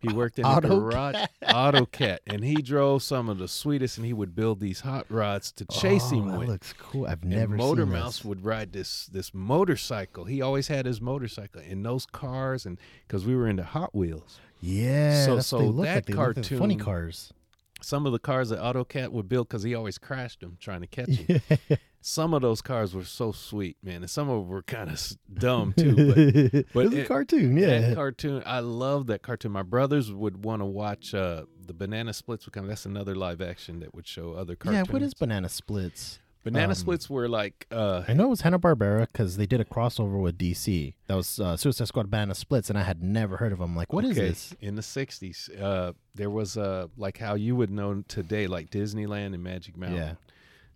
he 0.00 0.12
worked 0.12 0.38
in 0.38 0.44
a 0.44 0.60
garage. 0.60 1.16
Autocat, 1.42 2.18
and 2.26 2.44
he 2.44 2.56
drove 2.56 3.02
some 3.02 3.28
of 3.28 3.38
the 3.38 3.48
sweetest, 3.48 3.96
and 3.96 4.06
he 4.06 4.12
would 4.12 4.34
build 4.36 4.60
these 4.60 4.80
hot 4.80 5.06
rods 5.08 5.50
to 5.52 5.64
chase 5.64 6.12
oh, 6.12 6.18
him 6.20 6.28
that 6.28 6.38
with. 6.40 6.48
looks 6.48 6.72
cool. 6.74 7.06
I've 7.06 7.22
And 7.22 7.30
never 7.32 7.56
Motor 7.56 7.86
Mouse 7.86 8.18
this. 8.18 8.24
would 8.26 8.44
ride 8.44 8.72
this 8.74 9.06
this 9.06 9.32
motorcycle. 9.34 10.26
He 10.26 10.40
always 10.42 10.68
had 10.68 10.84
his 10.86 11.00
motorcycle 11.00 11.62
in 11.62 11.82
those 11.82 12.04
cars, 12.06 12.66
and 12.66 12.78
because 13.06 13.24
we 13.24 13.34
were 13.34 13.48
into 13.48 13.64
Hot 13.64 13.94
Wheels. 13.94 14.38
Yeah, 14.60 15.24
So- 15.24 15.36
that's 15.36 15.52
what 15.52 15.58
they 15.60 15.64
so 15.66 15.70
look 15.70 15.84
that 15.86 16.08
like. 16.16 16.36
Like 16.36 16.46
funny 16.58 16.76
cars. 16.76 17.32
some 17.80 18.06
of 18.06 18.12
the 18.12 18.18
cars 18.18 18.48
that 18.48 18.58
AutoCat 18.58 19.10
would 19.12 19.28
build 19.28 19.48
because 19.48 19.62
he 19.62 19.74
always 19.74 19.98
crashed 19.98 20.40
them 20.40 20.56
trying 20.60 20.80
to 20.80 20.86
catch 20.86 21.08
him. 21.10 21.40
some 22.00 22.34
of 22.34 22.42
those 22.42 22.60
cars 22.60 22.94
were 22.94 23.04
so 23.04 23.30
sweet, 23.32 23.76
man, 23.82 24.02
and 24.02 24.10
some 24.10 24.28
of 24.28 24.40
them 24.40 24.48
were 24.48 24.62
kind 24.62 24.90
of 24.90 25.00
dumb 25.32 25.72
too. 25.76 25.94
But 25.94 26.66
but 26.74 26.86
it's 26.86 26.94
a 26.94 27.00
it- 27.02 27.08
cartoon. 27.08 27.56
Yeah, 27.56 27.80
that 27.80 27.94
cartoon, 27.94 28.42
I 28.46 28.60
love 28.60 29.06
that 29.08 29.22
cartoon. 29.22 29.52
My 29.52 29.62
brothers 29.62 30.12
would 30.12 30.44
want 30.44 30.60
to 30.62 30.66
watch 30.66 31.14
uh, 31.14 31.44
the 31.64 31.72
Banana 31.74 32.12
Splits. 32.12 32.46
Would 32.46 32.52
come. 32.52 32.66
That's 32.66 32.84
another 32.86 33.14
live 33.14 33.40
action 33.40 33.78
that 33.80 33.94
would 33.94 34.06
show 34.08 34.32
other 34.32 34.56
cartoons. 34.56 34.88
yeah. 34.88 34.92
What 34.92 35.02
is 35.02 35.14
Banana 35.14 35.48
Splits? 35.48 36.18
Banana 36.44 36.68
um, 36.68 36.74
Splits? 36.74 37.10
Were 37.10 37.28
like 37.28 37.66
uh, 37.70 38.04
I 38.08 38.14
know 38.14 38.24
it 38.24 38.30
was 38.30 38.40
Hanna 38.42 38.58
Barbera 38.58 39.06
because 39.06 39.36
they 39.36 39.46
did 39.46 39.60
a 39.60 39.64
crossover 39.64 40.20
with 40.20 40.38
DC. 40.38 40.94
That 41.06 41.14
was 41.14 41.38
uh, 41.40 41.56
Suicide 41.56 41.88
Squad 41.88 42.10
Banana 42.10 42.34
Splits, 42.34 42.70
and 42.70 42.78
I 42.78 42.82
had 42.82 43.02
never 43.02 43.36
heard 43.36 43.52
of 43.52 43.58
them. 43.58 43.74
Like, 43.76 43.92
what 43.92 44.04
is 44.04 44.12
okay, 44.18 44.28
this? 44.28 44.54
In 44.60 44.74
the 44.76 44.82
'60s, 44.82 45.60
uh, 45.60 45.92
there 46.14 46.30
was 46.30 46.56
uh, 46.56 46.86
like 46.96 47.18
how 47.18 47.34
you 47.34 47.56
would 47.56 47.70
know 47.70 48.02
today, 48.08 48.46
like 48.46 48.70
Disneyland 48.70 49.34
and 49.34 49.42
Magic 49.42 49.76
Mountain. 49.76 49.98
Yeah. 49.98 50.14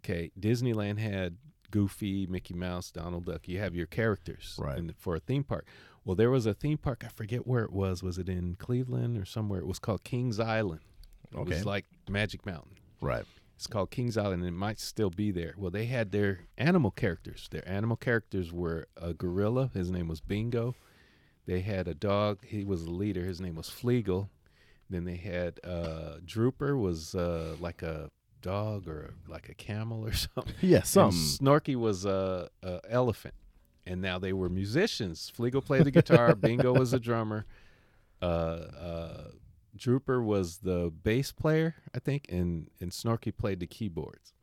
Okay, 0.05 0.31
Disneyland 0.39 0.99
had 0.99 1.37
Goofy, 1.71 2.27
Mickey 2.27 2.55
Mouse, 2.55 2.91
Donald 2.91 3.25
Duck. 3.27 3.47
You 3.49 3.61
have 3.61 3.75
your 3.75 3.87
characters 3.87 4.57
Right. 4.59 4.79
in- 4.79 4.95
for 4.99 5.15
a 5.15 5.21
theme 5.21 5.45
park. 5.45 5.67
Well, 6.05 6.17
there 6.17 6.31
was 6.31 6.45
a 6.47 6.53
theme 6.55 6.79
park. 6.79 7.05
I 7.07 7.09
forget 7.09 7.47
where 7.47 7.63
it 7.63 7.73
was. 7.73 8.03
Was 8.03 8.19
it 8.19 8.29
in 8.29 8.57
Cleveland 8.57 9.17
or 9.17 9.25
somewhere? 9.25 9.61
It 9.61 9.67
was 9.69 9.79
called 9.79 10.03
Kings 10.03 10.41
Island. 10.41 10.81
It 11.31 11.37
Okay. 11.39 11.55
was 11.55 11.65
like 11.65 11.87
Magic 12.11 12.45
Mountain. 12.45 12.73
Right. 13.01 13.25
It's 13.57 13.67
called 13.67 13.91
Kings 13.91 14.17
Island, 14.17 14.43
and 14.43 14.49
it 14.49 14.59
might 14.59 14.81
still 14.81 15.11
be 15.11 15.31
there. 15.31 15.55
Well, 15.57 15.71
they 15.71 15.87
had 15.87 16.11
their 16.11 16.41
animal 16.59 16.91
characters. 16.91 17.49
Their 17.51 17.67
animal 17.69 17.97
characters 17.97 18.53
were 18.53 18.89
a 18.97 19.15
gorilla. 19.15 19.71
His 19.73 19.91
name 19.91 20.09
was 20.09 20.21
Bingo. 20.21 20.75
They 21.47 21.61
had 21.61 21.87
a 21.87 21.95
dog. 21.95 22.39
He 22.45 22.65
was 22.65 22.85
the 22.85 22.91
leader. 22.91 23.25
His 23.25 23.41
name 23.41 23.55
was 23.55 23.69
Fleagle. 23.69 24.29
Then 24.91 25.05
they 25.05 25.17
had 25.17 25.61
uh, 25.65 26.19
Drooper, 26.25 26.79
was 26.79 27.15
uh, 27.15 27.57
like 27.61 27.83
a 27.83 28.11
dog 28.43 28.89
or 28.89 29.15
like 29.29 29.49
a 29.49 29.55
camel 29.55 30.05
or 30.05 30.13
something. 30.13 30.55
Yeah. 30.61 30.79
And 30.79 30.87
Some. 30.87 31.11
Snorky 31.13 31.77
was 31.77 32.05
a, 32.05 32.49
a 32.63 32.81
elephant, 32.89 33.35
and 33.87 34.03
now 34.03 34.19
they 34.19 34.33
were 34.33 34.49
musicians. 34.49 35.33
Fleagle 35.37 35.65
played 35.65 35.85
the 35.85 35.91
guitar. 35.91 36.35
Bingo 36.37 36.75
was 36.75 36.93
a 36.93 37.01
drummer. 37.01 37.47
Uh, 38.21 38.25
uh, 38.25 39.25
Drooper 39.77 40.25
was 40.25 40.59
the 40.59 40.93
bass 41.03 41.33
player, 41.33 41.77
I 41.95 41.99
think, 41.99 42.27
and 42.29 42.71
and 42.81 42.91
Snorky 42.91 43.37
played 43.37 43.61
the 43.61 43.67
keyboards. 43.67 44.35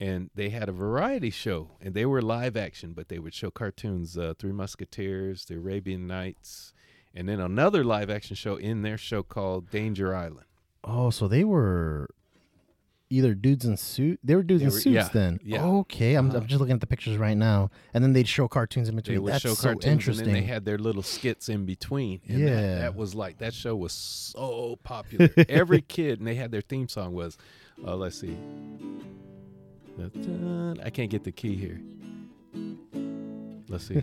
And 0.00 0.30
they 0.34 0.50
had 0.50 0.68
a 0.68 0.72
variety 0.72 1.30
show, 1.30 1.76
and 1.80 1.94
they 1.94 2.04
were 2.04 2.20
live 2.20 2.56
action, 2.56 2.92
but 2.92 3.08
they 3.08 3.18
would 3.18 3.34
show 3.34 3.50
cartoons: 3.50 4.18
uh, 4.18 4.34
Three 4.38 4.52
Musketeers, 4.52 5.44
The 5.44 5.54
Arabian 5.54 6.06
Nights, 6.06 6.74
and 7.14 7.28
then 7.28 7.40
another 7.40 7.84
live 7.84 8.10
action 8.10 8.36
show 8.36 8.56
in 8.56 8.82
their 8.82 8.98
show 8.98 9.22
called 9.22 9.70
Danger 9.70 10.14
Island. 10.14 10.46
Oh, 10.84 11.10
so 11.10 11.28
they 11.28 11.44
were 11.44 12.08
either 13.12 13.34
dudes 13.34 13.64
in 13.64 13.76
suit. 13.76 14.18
They 14.24 14.34
were 14.34 14.42
dudes 14.42 14.60
They 14.62 14.66
in 14.66 14.72
were- 14.72 14.80
suits 14.80 14.94
yeah, 14.94 15.08
then. 15.12 15.38
yeah. 15.44 15.64
Okay, 15.64 16.14
I'm, 16.14 16.28
Uh-huh. 16.30 16.38
I'm 16.38 16.46
just 16.46 16.58
looking 16.60 16.74
at 16.74 16.80
the 16.80 16.86
pictures 16.86 17.16
right 17.18 17.36
now, 17.36 17.70
and 17.94 18.02
then 18.02 18.12
they'd 18.14 18.26
show 18.26 18.48
cartoons 18.48 18.88
in 18.88 18.96
They 18.96 19.02
between. 19.02 19.22
would 19.22 19.32
That's 19.34 19.42
show 19.42 19.54
so 19.54 19.62
cartoons, 19.64 19.84
interesting. 19.92 20.26
and 20.28 20.34
then 20.36 20.42
they 20.42 20.46
had 20.48 20.64
their 20.64 20.78
little 20.78 21.02
skits 21.02 21.48
in 21.48 21.66
between. 21.66 22.20
And 22.28 22.42
that- 22.42 22.48
Yeah. 22.50 22.78
that, 22.80 22.94
was 22.96 23.14
like 23.14 23.38
that 23.38 23.54
show 23.54 23.76
was 23.76 23.92
so 23.92 24.78
popular. 24.82 25.28
Every 25.48 25.80
kid, 25.96 26.18
and 26.20 26.26
they 26.26 26.34
had 26.36 26.50
their 26.50 26.62
theme 26.62 26.88
song 26.88 27.12
was, 27.14 27.36
uh, 27.86 27.94
let's 27.96 28.18
see, 28.18 28.36
I 30.82 30.90
can't 30.90 31.10
get 31.10 31.24
the 31.24 31.32
key 31.32 31.54
here. 31.56 31.80
Let's 33.68 33.86
see. 33.88 34.02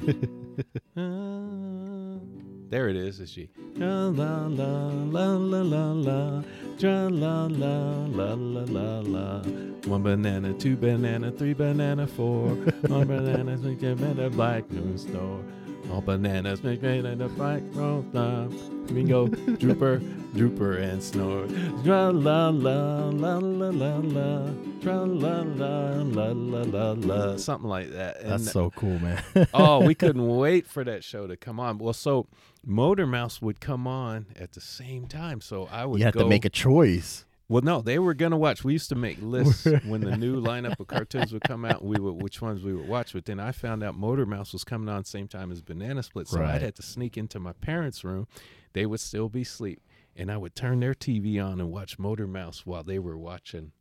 There 2.70 2.88
it 2.88 2.96
is. 2.96 3.20
It's 3.20 3.32
G. 3.32 3.50
La 3.78 4.10
la 4.10 4.46
la 4.46 4.90
la 5.10 5.38
la 5.38 5.62
la 5.64 5.92
la. 5.92 6.44
La 6.80 7.08
la 7.08 7.48
la 7.48 8.06
la 8.06 8.34
la 8.36 9.00
la. 9.00 9.42
One 9.88 10.04
banana, 10.04 10.54
two 10.54 10.76
banana, 10.78 11.32
three 11.32 11.56
banana, 11.56 12.06
four. 12.06 12.50
One 12.88 13.08
banana, 13.08 13.54
a 13.54 13.96
banana, 13.96 14.30
black 14.30 14.70
news 14.70 15.02
store. 15.02 15.44
All 15.92 16.02
bananas 16.02 16.64
make 16.64 16.82
made 16.82 17.06
in 17.06 17.22
a 17.22 17.30
bright 17.30 17.64
roll 17.72 18.04
time. 18.14 18.50
Bingo, 18.88 19.28
drooper, 19.58 20.00
drooper, 20.34 20.82
and 20.82 21.02
snore. 21.02 21.48
Tra 21.84 22.12
la 22.12 22.50
la 22.50 23.10
la 23.10 23.38
la 23.38 23.70
la 23.70 23.98
la. 23.98 24.52
Tra 24.82 25.04
la 25.04 25.42
la 25.42 26.02
la 26.02 26.32
la 26.32 26.62
la 26.62 26.92
la. 26.92 27.38
Something 27.38 27.70
like 27.70 27.92
that. 27.92 28.22
And 28.22 28.32
That's 28.32 28.52
so 28.52 28.70
cool, 28.72 29.00
man. 29.00 29.24
oh, 29.54 29.84
we 29.84 29.96
couldn't 29.96 30.28
wait 30.28 30.68
for 30.68 30.84
that 30.84 31.04
show 31.04 31.28
to 31.28 31.36
come 31.36 31.60
on. 31.60 31.80
Well, 31.80 31.94
so 31.94 32.28
Motor 32.64 33.08
Mouse 33.08 33.42
would 33.42 33.60
come 33.60 33.88
on 33.88 34.28
at 34.40 34.54
the 34.54 34.62
same 34.62 35.08
time, 35.08 35.42
so 35.42 35.68
I 35.72 35.86
would 35.86 36.00
you 36.00 36.06
have 36.06 36.14
go. 36.14 36.22
to 36.22 36.28
make 36.28 36.46
a 36.46 36.50
choice. 36.50 37.26
Well, 37.50 37.62
no, 37.64 37.82
they 37.82 38.00
were 38.00 38.14
gonna 38.14 38.38
watch. 38.38 38.64
We 38.64 38.72
used 38.74 38.88
to 38.90 38.96
make 38.96 39.18
lists 39.22 39.66
when 39.86 40.02
the 40.02 40.16
new 40.16 40.40
lineup 40.42 40.80
of 40.80 40.88
cartoons 40.88 41.34
would 41.34 41.44
come 41.44 41.66
out. 41.66 41.84
We 41.84 42.00
would 42.00 42.22
which 42.24 42.42
ones 42.42 42.64
we 42.64 42.74
would 42.74 42.88
watch. 42.88 43.12
But 43.14 43.26
then 43.26 43.40
I 43.40 43.52
found 43.52 43.84
out 43.84 43.98
Motor 43.98 44.26
Mouse 44.26 44.54
was 44.54 44.64
coming 44.64 44.88
on 44.88 45.04
same 45.04 45.28
time 45.28 45.52
as 45.52 45.62
Banana 45.62 46.04
Split, 46.04 46.28
so 46.28 46.40
Right. 46.40 46.56
I'd 46.56 46.62
have 46.62 46.76
to 46.76 46.84
sneak 46.84 47.18
into 47.18 47.40
my 47.40 47.52
parents' 47.54 48.04
room. 48.04 48.28
They 48.74 48.86
would 48.86 49.00
still 49.00 49.28
be 49.30 49.42
asleep, 49.42 49.82
and 50.16 50.32
I 50.32 50.38
would 50.38 50.56
turn 50.56 50.80
their 50.80 50.94
TV 50.94 51.44
on 51.44 51.60
and 51.60 51.72
watch 51.72 51.98
Motor 52.00 52.28
Mouse 52.28 52.66
while 52.66 52.84
they 52.84 53.00
were 53.00 53.18
watching 53.18 53.72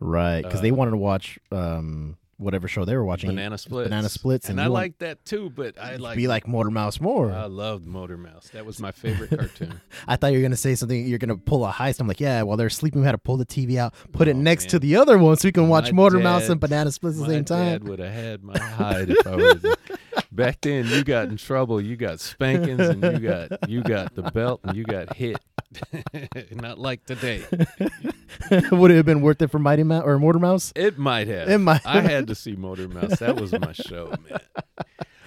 Right, 0.00 0.42
because 0.42 0.60
they 0.60 0.70
Uh, 0.70 0.76
wanted 0.76 0.92
to 0.92 0.96
watch 0.98 1.38
um 1.50 2.16
whatever 2.38 2.66
show 2.68 2.84
they 2.84 2.96
were 2.96 3.04
watching. 3.04 3.28
Banana 3.30 3.58
Splits. 3.58 3.88
Banana 3.88 4.08
Splits, 4.08 4.48
and, 4.48 4.58
and 4.58 4.64
I 4.66 4.70
liked 4.70 5.00
that 5.00 5.24
too. 5.24 5.50
But 5.50 5.78
I 5.78 5.96
like 5.96 6.16
be 6.16 6.26
like 6.26 6.48
Motor 6.48 6.70
Mouse 6.70 7.00
more. 7.00 7.30
I 7.30 7.44
loved 7.46 7.84
Motor 7.86 8.16
Mouse. 8.16 8.48
That 8.54 8.64
was 8.64 8.80
my 8.80 8.92
favorite 8.92 9.30
cartoon. 9.30 9.80
I 10.08 10.16
thought 10.16 10.32
you 10.32 10.38
were 10.38 10.42
gonna 10.42 10.56
say 10.56 10.74
something. 10.74 11.06
You're 11.06 11.18
gonna 11.18 11.36
pull 11.36 11.66
a 11.66 11.70
heist. 11.72 12.00
I'm 12.00 12.08
like, 12.08 12.20
yeah. 12.20 12.42
While 12.42 12.56
they're 12.56 12.70
sleeping, 12.70 13.00
we 13.02 13.06
had 13.06 13.12
to 13.12 13.18
pull 13.18 13.36
the 13.36 13.46
TV 13.46 13.76
out, 13.76 13.94
put 14.12 14.28
it 14.28 14.36
Oh, 14.36 14.40
next 14.40 14.64
man. 14.64 14.70
to 14.70 14.78
the 14.78 14.96
other 14.96 15.18
one, 15.18 15.36
so 15.36 15.48
we 15.48 15.52
can 15.52 15.68
watch 15.68 15.92
My 15.92 15.96
Motor 15.96 16.20
Mouse 16.20 16.48
and 16.48 16.60
Banana 16.60 16.90
Splits 16.92 17.18
at 17.20 17.26
the 17.26 17.32
same 17.32 17.44
time. 17.44 17.66
dad 17.72 17.88
would 17.88 17.98
have 17.98 18.12
had 18.12 18.42
my 18.42 18.58
hide 18.58 19.10
if 19.10 19.26
I 19.26 19.36
was. 19.36 19.64
Back 20.32 20.60
then, 20.62 20.86
you 20.86 21.04
got 21.04 21.28
in 21.28 21.36
trouble. 21.36 21.80
You 21.80 21.96
got 21.96 22.20
spankings, 22.20 22.80
and 22.80 23.02
you 23.02 23.18
got 23.18 23.68
you 23.68 23.82
got 23.82 24.14
the 24.14 24.22
belt, 24.22 24.60
and 24.64 24.76
you 24.76 24.84
got 24.84 25.14
hit. 25.14 25.38
Not 26.52 26.78
like 26.78 27.04
today. 27.04 27.44
Would 28.70 28.90
it 28.90 28.96
have 28.96 29.06
been 29.06 29.20
worth 29.20 29.42
it 29.42 29.48
for 29.50 29.58
Mighty 29.58 29.82
Mouse 29.82 30.04
or 30.04 30.18
Motor 30.18 30.38
Mouse? 30.38 30.72
It 30.74 30.98
might 30.98 31.28
have. 31.28 31.48
It 31.48 31.58
might- 31.58 31.84
I 31.86 32.00
had 32.00 32.26
to 32.28 32.34
see 32.34 32.56
Motor 32.56 32.88
Mouse. 32.88 33.18
That 33.18 33.36
was 33.40 33.52
my 33.52 33.72
show, 33.72 34.14
man. 34.28 34.38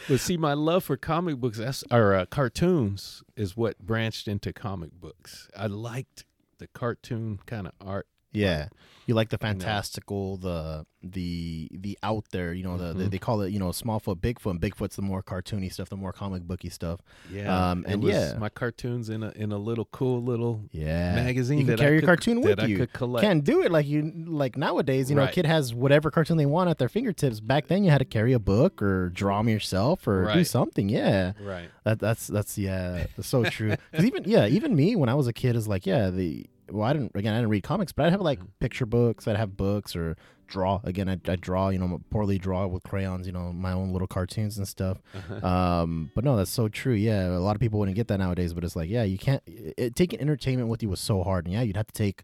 But 0.10 0.20
see, 0.20 0.36
my 0.38 0.54
love 0.54 0.84
for 0.84 0.98
comic 0.98 1.38
books 1.38 1.60
that's, 1.60 1.84
or 1.92 2.16
uh, 2.16 2.26
cartoons 2.26 3.22
is 3.36 3.56
what 3.56 3.78
branched 3.80 4.28
into 4.28 4.52
comic 4.52 4.92
books. 5.00 5.48
I 5.56 5.68
liked 5.68 6.26
the 6.58 6.68
cartoon 6.68 7.40
kind 7.46 7.68
of 7.68 7.74
art. 7.80 8.08
Yeah, 8.34 8.68
you 9.08 9.14
like 9.16 9.30
the 9.30 9.38
know. 9.42 9.48
fantastical, 9.48 10.38
the 10.38 10.86
the 11.04 11.68
the 11.74 11.98
out 12.04 12.26
there. 12.32 12.54
You 12.54 12.64
know, 12.64 12.78
the, 12.78 12.94
the 12.94 13.10
they 13.10 13.18
call 13.18 13.42
it 13.42 13.50
you 13.52 13.60
know 13.60 13.70
Smallfoot, 13.70 14.18
Bigfoot. 14.18 14.52
And 14.52 14.62
Bigfoot's 14.62 14.96
the 14.96 15.02
more 15.02 15.22
cartoony 15.24 15.72
stuff, 15.74 15.90
the 15.90 15.98
more 15.98 16.14
comic 16.14 16.44
booky 16.44 16.70
stuff. 16.70 17.02
Yeah, 17.30 17.72
Um, 17.72 17.84
and 17.88 18.04
yeah. 18.04 18.36
my 18.40 18.50
cartoons 18.50 19.10
in 19.10 19.24
a 19.24 19.32
in 19.36 19.52
a 19.52 19.58
little 19.58 19.86
cool 19.86 20.24
little 20.24 20.62
Yeah, 20.72 21.16
magazine 21.16 21.58
You 21.60 21.66
can 21.66 21.76
that 21.76 21.80
carry 21.80 21.90
I 21.90 21.94
your 21.94 22.02
could, 22.02 22.06
cartoon 22.08 22.42
with 22.42 22.62
you. 22.68 22.76
I 22.76 22.80
could 22.80 22.94
collect. 22.94 23.24
Can't 23.26 23.44
do 23.44 23.64
it 23.64 23.72
like 23.72 23.86
you 23.88 24.14
like 24.28 24.56
nowadays. 24.58 25.10
You 25.10 25.16
know, 25.16 25.24
a 25.24 25.28
kid 25.28 25.46
has 25.46 25.74
whatever 25.74 26.10
cartoon 26.12 26.38
they 26.38 26.46
want 26.46 26.70
at 26.70 26.78
their 26.78 26.90
fingertips. 26.90 27.40
Back 27.42 27.68
then, 27.68 27.84
you 27.84 27.90
had 27.90 27.98
to 28.00 28.06
carry 28.06 28.34
a 28.34 28.40
book 28.40 28.82
or 28.82 29.10
draw 29.10 29.40
them 29.40 29.50
yourself 29.50 30.08
or 30.08 30.32
do 30.34 30.44
something. 30.44 30.88
Yeah. 30.88 31.34
right. 31.42 31.70
That 31.84 32.00
that's 32.00 32.28
that's 32.28 32.58
yeah, 32.58 33.08
that's 33.18 33.28
so 33.28 33.44
true. 33.44 33.76
Because 33.92 34.06
even 34.06 34.24
yeah, 34.26 34.46
even 34.46 34.76
me 34.76 34.96
when 34.96 35.10
I 35.10 35.16
was 35.16 35.28
a 35.28 35.34
kid 35.34 35.56
is 35.56 35.68
like 35.68 35.86
yeah 35.86 36.10
the 36.12 36.46
well 36.72 36.88
I 36.88 36.94
didn't 36.94 37.12
again 37.16 37.34
I 37.34 37.38
didn't 37.38 37.50
read 37.50 37.64
comics 37.64 37.92
but 37.92 38.06
I'd 38.06 38.12
have 38.12 38.22
like 38.22 38.40
Mhm. 38.40 38.48
picture 38.60 38.86
books 38.86 39.28
I'd 39.28 39.36
have 39.38 39.56
books 39.58 39.96
or 39.96 40.16
draw 40.48 40.82
again 40.84 41.08
I 41.10 41.14
I 41.32 41.36
draw 41.38 41.70
you 41.70 41.80
know 41.80 42.02
poorly 42.10 42.38
draw 42.38 42.68
with 42.68 42.84
crayons 42.84 43.26
you 43.28 43.32
know 43.34 43.54
my 43.54 43.72
own 43.72 43.92
little 43.94 44.08
cartoons 44.08 44.58
and 44.58 44.68
stuff. 44.68 44.98
Um, 45.44 46.12
but 46.14 46.24
no, 46.26 46.36
that's 46.36 46.52
so 46.52 46.68
true. 46.68 46.94
Yeah, 46.94 47.28
a 47.28 47.40
lot 47.40 47.56
of 47.56 47.62
people 47.62 47.80
wouldn't 47.80 47.96
get 47.96 48.08
that 48.10 48.18
nowadays. 48.20 48.54
But 48.54 48.64
it's 48.66 48.76
like 48.76 48.90
yeah, 48.90 49.04
you 49.04 49.18
can't 49.18 49.42
it, 49.48 49.96
taking 49.96 50.20
entertainment 50.20 50.68
with 50.70 50.84
you 50.84 50.90
was 50.90 51.00
so 51.00 51.24
hard. 51.24 51.46
And 51.46 51.54
yeah, 51.54 51.62
you'd 51.62 51.78
have 51.78 51.88
to 51.88 51.94
take 51.94 52.24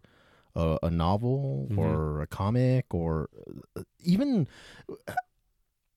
a, 0.55 0.77
a 0.83 0.89
novel 0.89 1.67
Mhm. 1.71 1.77
or 1.77 2.21
a 2.21 2.27
comic 2.27 2.93
or 2.93 3.29
uh, 3.77 3.83
even 4.03 4.47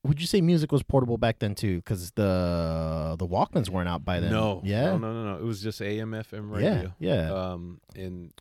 would 0.03 0.19
you 0.19 0.27
say 0.27 0.41
music 0.41 0.71
was 0.71 0.83
portable 0.83 1.17
back 1.17 1.39
then 1.39 1.55
too? 1.55 1.77
Because 1.77 2.11
the 2.11 3.15
the 3.19 3.27
Walkmans 3.27 3.69
weren't 3.69 3.89
out 3.89 4.03
by 4.03 4.19
then. 4.19 4.31
No, 4.31 4.61
yeah, 4.63 4.85
no, 4.91 4.97
no, 4.97 5.13
no, 5.13 5.33
no. 5.33 5.39
It 5.39 5.43
was 5.45 5.61
just 5.61 5.81
AM, 5.81 6.11
FM 6.11 6.51
radio. 6.51 6.93
yeah, 6.99 7.27
yeah. 7.27 7.33
Um, 7.33 7.81
and 7.95 8.33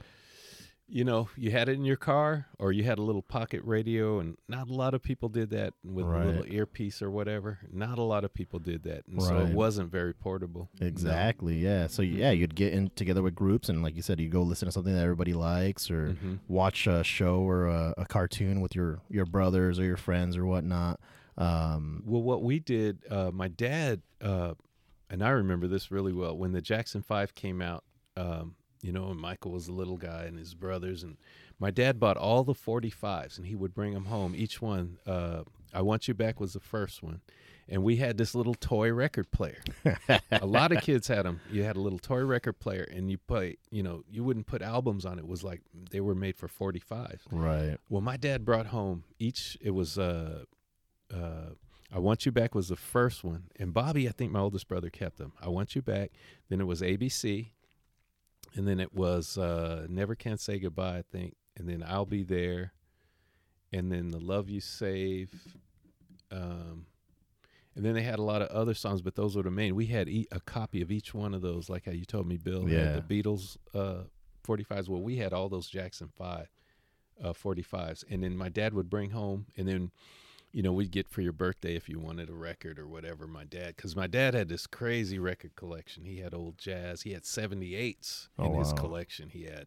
you 0.92 1.04
know, 1.04 1.28
you 1.36 1.52
had 1.52 1.68
it 1.68 1.74
in 1.74 1.84
your 1.84 1.96
car, 1.96 2.46
or 2.58 2.72
you 2.72 2.82
had 2.82 2.98
a 2.98 3.02
little 3.02 3.22
pocket 3.22 3.60
radio, 3.64 4.18
and 4.18 4.36
not 4.48 4.68
a 4.68 4.72
lot 4.72 4.92
of 4.92 5.00
people 5.00 5.28
did 5.28 5.50
that 5.50 5.72
with 5.84 6.04
Right. 6.04 6.22
a 6.22 6.26
little 6.26 6.52
earpiece 6.52 7.00
or 7.00 7.08
whatever. 7.12 7.60
Not 7.72 7.98
a 7.98 8.02
lot 8.02 8.24
of 8.24 8.34
people 8.34 8.58
did 8.58 8.82
that, 8.82 9.04
and 9.06 9.22
so 9.22 9.38
it 9.38 9.54
wasn't 9.54 9.92
very 9.92 10.12
portable. 10.12 10.68
No. 10.80 10.86
exactly. 10.88 11.58
Yeah, 11.58 11.86
so 11.86 12.02
yeah, 12.02 12.32
you'd 12.32 12.56
get 12.56 12.72
in 12.72 12.90
together 12.96 13.22
with 13.22 13.36
groups, 13.36 13.68
and 13.68 13.84
like 13.84 13.94
you 13.94 14.02
said, 14.02 14.18
you 14.18 14.28
go 14.28 14.42
listen 14.42 14.66
to 14.66 14.72
something 14.72 14.92
that 14.92 15.02
everybody 15.04 15.32
likes, 15.32 15.92
or 15.92 16.14
Mhm. 16.14 16.40
watch 16.48 16.88
a 16.88 17.04
show 17.04 17.36
or 17.38 17.66
a, 17.68 17.94
a 17.96 18.04
cartoon 18.06 18.60
with 18.60 18.74
your 18.74 18.98
your 19.08 19.26
brothers 19.26 19.78
or 19.78 19.84
your 19.84 19.96
friends 19.98 20.36
or 20.36 20.44
whatnot. 20.44 20.98
Um, 21.40 22.02
Well, 22.06 22.22
what 22.22 22.42
we 22.42 22.58
did, 22.58 22.98
uh, 23.10 23.30
my 23.32 23.48
dad, 23.48 24.02
uh, 24.20 24.54
and 25.08 25.24
I 25.24 25.30
remember 25.30 25.66
this 25.66 25.90
really 25.90 26.12
well 26.12 26.36
when 26.36 26.52
the 26.52 26.60
Jackson 26.60 27.02
Five 27.02 27.34
came 27.34 27.60
out. 27.62 27.84
Um, 28.16 28.54
you 28.82 28.92
know, 28.92 29.10
and 29.10 29.20
Michael 29.20 29.52
was 29.52 29.68
a 29.68 29.72
little 29.72 29.96
guy 29.98 30.24
and 30.24 30.38
his 30.38 30.54
brothers, 30.54 31.02
and 31.02 31.16
my 31.58 31.70
dad 31.70 32.00
bought 32.00 32.16
all 32.16 32.44
the 32.44 32.54
45s, 32.54 33.36
and 33.36 33.46
he 33.46 33.54
would 33.54 33.74
bring 33.74 33.92
them 33.92 34.06
home. 34.06 34.34
Each 34.34 34.62
one, 34.62 34.96
uh, 35.06 35.42
"I 35.74 35.82
Want 35.82 36.08
You 36.08 36.14
Back" 36.14 36.40
was 36.40 36.54
the 36.54 36.60
first 36.60 37.02
one, 37.02 37.20
and 37.68 37.82
we 37.82 37.96
had 37.96 38.16
this 38.16 38.34
little 38.34 38.54
toy 38.54 38.90
record 38.92 39.30
player. 39.32 39.58
a 40.30 40.46
lot 40.46 40.72
of 40.72 40.82
kids 40.82 41.08
had 41.08 41.24
them. 41.26 41.40
You 41.50 41.62
had 41.64 41.76
a 41.76 41.80
little 41.80 41.98
toy 41.98 42.24
record 42.24 42.58
player, 42.58 42.88
and 42.90 43.10
you 43.10 43.18
play. 43.18 43.56
You 43.70 43.82
know, 43.82 44.02
you 44.10 44.24
wouldn't 44.24 44.46
put 44.46 44.62
albums 44.62 45.04
on 45.04 45.18
it. 45.18 45.22
It 45.22 45.28
was 45.28 45.44
like 45.44 45.60
they 45.90 46.00
were 46.00 46.14
made 46.14 46.36
for 46.36 46.48
45s. 46.48 47.20
right. 47.30 47.76
Well, 47.90 48.00
my 48.02 48.16
dad 48.16 48.44
brought 48.46 48.66
home 48.68 49.04
each. 49.18 49.58
It 49.60 49.70
was 49.72 49.98
uh, 49.98 50.44
uh, 51.14 51.54
I 51.92 51.98
Want 51.98 52.24
You 52.24 52.32
Back 52.32 52.54
was 52.54 52.68
the 52.68 52.76
first 52.76 53.24
one, 53.24 53.44
and 53.58 53.74
Bobby, 53.74 54.08
I 54.08 54.12
think 54.12 54.30
my 54.32 54.40
oldest 54.40 54.68
brother 54.68 54.90
kept 54.90 55.18
them. 55.18 55.32
I 55.40 55.48
Want 55.48 55.74
You 55.74 55.82
Back. 55.82 56.12
Then 56.48 56.60
it 56.60 56.66
was 56.66 56.82
ABC, 56.82 57.48
and 58.54 58.66
then 58.68 58.78
it 58.80 58.94
was 58.94 59.36
uh, 59.36 59.86
Never 59.88 60.14
Can 60.14 60.38
Say 60.38 60.58
Goodbye, 60.58 60.98
I 60.98 61.02
think, 61.02 61.34
and 61.56 61.68
then 61.68 61.82
I'll 61.86 62.06
Be 62.06 62.22
There, 62.22 62.72
and 63.72 63.90
then 63.90 64.10
the 64.10 64.20
Love 64.20 64.48
You 64.48 64.60
Save, 64.60 65.32
um, 66.30 66.86
and 67.74 67.84
then 67.84 67.94
they 67.94 68.02
had 68.02 68.18
a 68.18 68.22
lot 68.22 68.42
of 68.42 68.48
other 68.48 68.74
songs, 68.74 69.00
but 69.02 69.14
those 69.16 69.36
were 69.36 69.42
the 69.42 69.50
main. 69.50 69.74
We 69.74 69.86
had 69.86 70.08
e- 70.08 70.26
a 70.32 70.40
copy 70.40 70.82
of 70.82 70.90
each 70.90 71.14
one 71.14 71.34
of 71.34 71.40
those, 71.42 71.68
like 71.68 71.86
how 71.86 71.92
you 71.92 72.04
told 72.04 72.26
me, 72.26 72.36
Bill. 72.36 72.68
Yeah. 72.68 73.00
the 73.00 73.22
Beatles 73.22 73.56
uh, 73.74 74.04
45s. 74.46 74.88
Well, 74.88 75.02
we 75.02 75.16
had 75.16 75.32
all 75.32 75.48
those 75.48 75.68
Jackson 75.68 76.10
Five 76.16 76.48
uh, 77.22 77.32
45s, 77.32 78.04
and 78.10 78.22
then 78.22 78.36
my 78.36 78.48
dad 78.48 78.74
would 78.74 78.90
bring 78.90 79.10
home, 79.10 79.46
and 79.56 79.66
then 79.68 79.90
you 80.52 80.62
know 80.62 80.72
we'd 80.72 80.90
get 80.90 81.08
for 81.08 81.20
your 81.22 81.32
birthday 81.32 81.76
if 81.76 81.88
you 81.88 81.98
wanted 81.98 82.28
a 82.28 82.34
record 82.34 82.78
or 82.78 82.86
whatever. 82.88 83.26
My 83.26 83.44
dad, 83.44 83.76
because 83.76 83.94
my 83.96 84.06
dad 84.06 84.34
had 84.34 84.48
this 84.48 84.66
crazy 84.66 85.18
record 85.18 85.54
collection. 85.56 86.04
He 86.04 86.18
had 86.18 86.34
old 86.34 86.58
jazz. 86.58 87.02
He 87.02 87.12
had 87.12 87.22
78s 87.22 88.28
in 88.38 88.44
Oh, 88.46 88.58
his 88.58 88.72
collection. 88.72 89.28
He 89.30 89.44
had, 89.44 89.66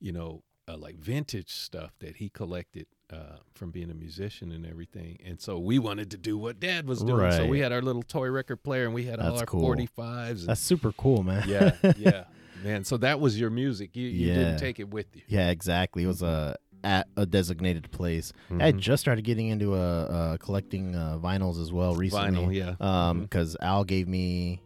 you 0.00 0.12
know, 0.12 0.42
uh, 0.68 0.76
like 0.76 0.96
vintage 0.96 1.50
stuff 1.50 1.92
that 2.00 2.16
he 2.16 2.28
collected 2.28 2.86
uh, 3.12 3.38
from 3.54 3.70
being 3.72 3.90
a 3.90 3.94
musician 3.94 4.52
and 4.52 4.64
everything. 4.64 5.18
And 5.24 5.40
so 5.40 5.58
we 5.58 5.78
wanted 5.80 6.10
to 6.12 6.16
do 6.16 6.38
what 6.38 6.60
dad 6.60 6.86
was 6.86 7.02
doing. 7.02 7.32
So 7.32 7.46
we 7.46 7.58
had 7.60 7.72
our 7.72 7.82
little 7.82 8.02
toy 8.04 8.28
record 8.30 8.62
player 8.62 8.84
and 8.84 8.94
we 8.94 9.04
had 9.04 9.18
all 9.18 9.38
our 9.38 9.46
cool. 9.46 9.62
45s. 9.74 10.30
And, 10.30 10.46
That's 10.48 10.60
super 10.60 10.92
cool, 10.92 11.22
man. 11.24 11.42
yeah, 11.48 11.74
yeah, 11.96 12.24
man. 12.62 12.84
So 12.84 12.98
that 12.98 13.18
was 13.18 13.40
your 13.40 13.50
music. 13.50 13.96
You, 13.96 14.06
you 14.06 14.28
Yeah. 14.28 14.34
didn't 14.34 14.58
take 14.58 14.78
it 14.78 14.90
with 14.90 15.16
you. 15.16 15.22
Yeah, 15.26 15.50
exactly. 15.50 16.04
It 16.04 16.08
was 16.08 16.22
a 16.22 16.56
at 16.82 17.08
a 17.16 17.26
designated 17.26 17.90
place. 17.90 18.32
I 18.50 18.64
had 18.66 18.76
Mhm. 18.76 18.80
just 18.80 19.00
started 19.00 19.22
getting 19.22 19.48
into 19.48 19.74
uh, 19.74 19.76
uh 19.76 20.36
collecting 20.38 20.94
uh, 20.96 21.18
vinyls 21.18 21.60
as 21.60 21.72
well 21.72 21.94
recently. 21.94 22.58
Vinyl, 22.60 22.76
yeah. 22.80 23.08
Um, 23.08 23.22
because 23.22 23.56
Al 23.60 23.84
gave 23.84 24.08
me, 24.08 24.60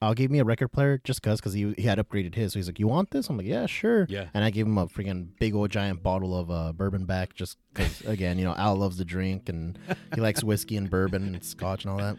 Al 0.00 0.14
gave 0.14 0.30
me 0.32 0.40
a 0.40 0.44
record 0.44 0.68
player 0.72 1.00
just 1.04 1.22
cause, 1.22 1.40
cause 1.40 1.52
he 1.52 1.74
he 1.76 1.82
had 1.82 1.98
upgraded 1.98 2.34
his. 2.34 2.52
So 2.54 2.58
he's 2.58 2.66
like, 2.66 2.80
"You 2.80 2.88
want 2.88 3.10
this?" 3.10 3.28
I'm 3.28 3.36
like, 3.36 3.46
"Yeah, 3.46 3.66
sure." 3.66 4.06
Yeah. 4.08 4.30
And 4.34 4.42
I 4.42 4.50
gave 4.50 4.66
him 4.66 4.76
a 4.78 4.86
freaking 4.88 5.28
big 5.38 5.54
old 5.54 5.70
giant 5.70 6.02
bottle 6.02 6.36
of 6.36 6.50
uh, 6.50 6.72
bourbon 6.72 7.04
back, 7.04 7.34
just 7.34 7.56
cause 7.74 8.00
again, 8.06 8.38
you 8.38 8.44
know, 8.44 8.54
Al 8.56 8.74
loves 8.76 8.96
to 8.96 9.04
drink 9.04 9.48
and 9.48 9.78
he 10.14 10.20
likes 10.20 10.42
whiskey 10.50 10.76
and 10.76 10.90
bourbon 10.90 11.34
and 11.34 11.44
scotch 11.44 11.84
and 11.84 11.92
all 11.92 11.98
that. 11.98 12.16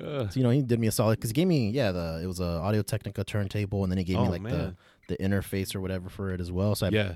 Uh, 0.00 0.28
So 0.28 0.40
you 0.40 0.42
know, 0.42 0.50
he 0.50 0.60
did 0.62 0.80
me 0.80 0.88
a 0.88 0.90
solid 0.92 1.18
because 1.18 1.30
he 1.30 1.34
gave 1.34 1.46
me 1.46 1.70
yeah 1.70 1.92
the 1.92 2.20
it 2.22 2.26
was 2.26 2.40
a 2.40 2.44
Audio 2.44 2.82
Technica 2.82 3.22
turntable 3.22 3.84
and 3.84 3.92
then 3.92 3.98
he 3.98 4.04
gave 4.04 4.16
me 4.18 4.26
Oh, 4.26 4.30
like 4.30 4.42
the 4.42 4.74
the 5.06 5.16
interface 5.18 5.74
or 5.76 5.80
whatever 5.80 6.08
for 6.08 6.32
it 6.32 6.40
as 6.40 6.50
well. 6.50 6.74
So 6.74 6.86
I 6.86 6.90
yeah. 6.90 7.14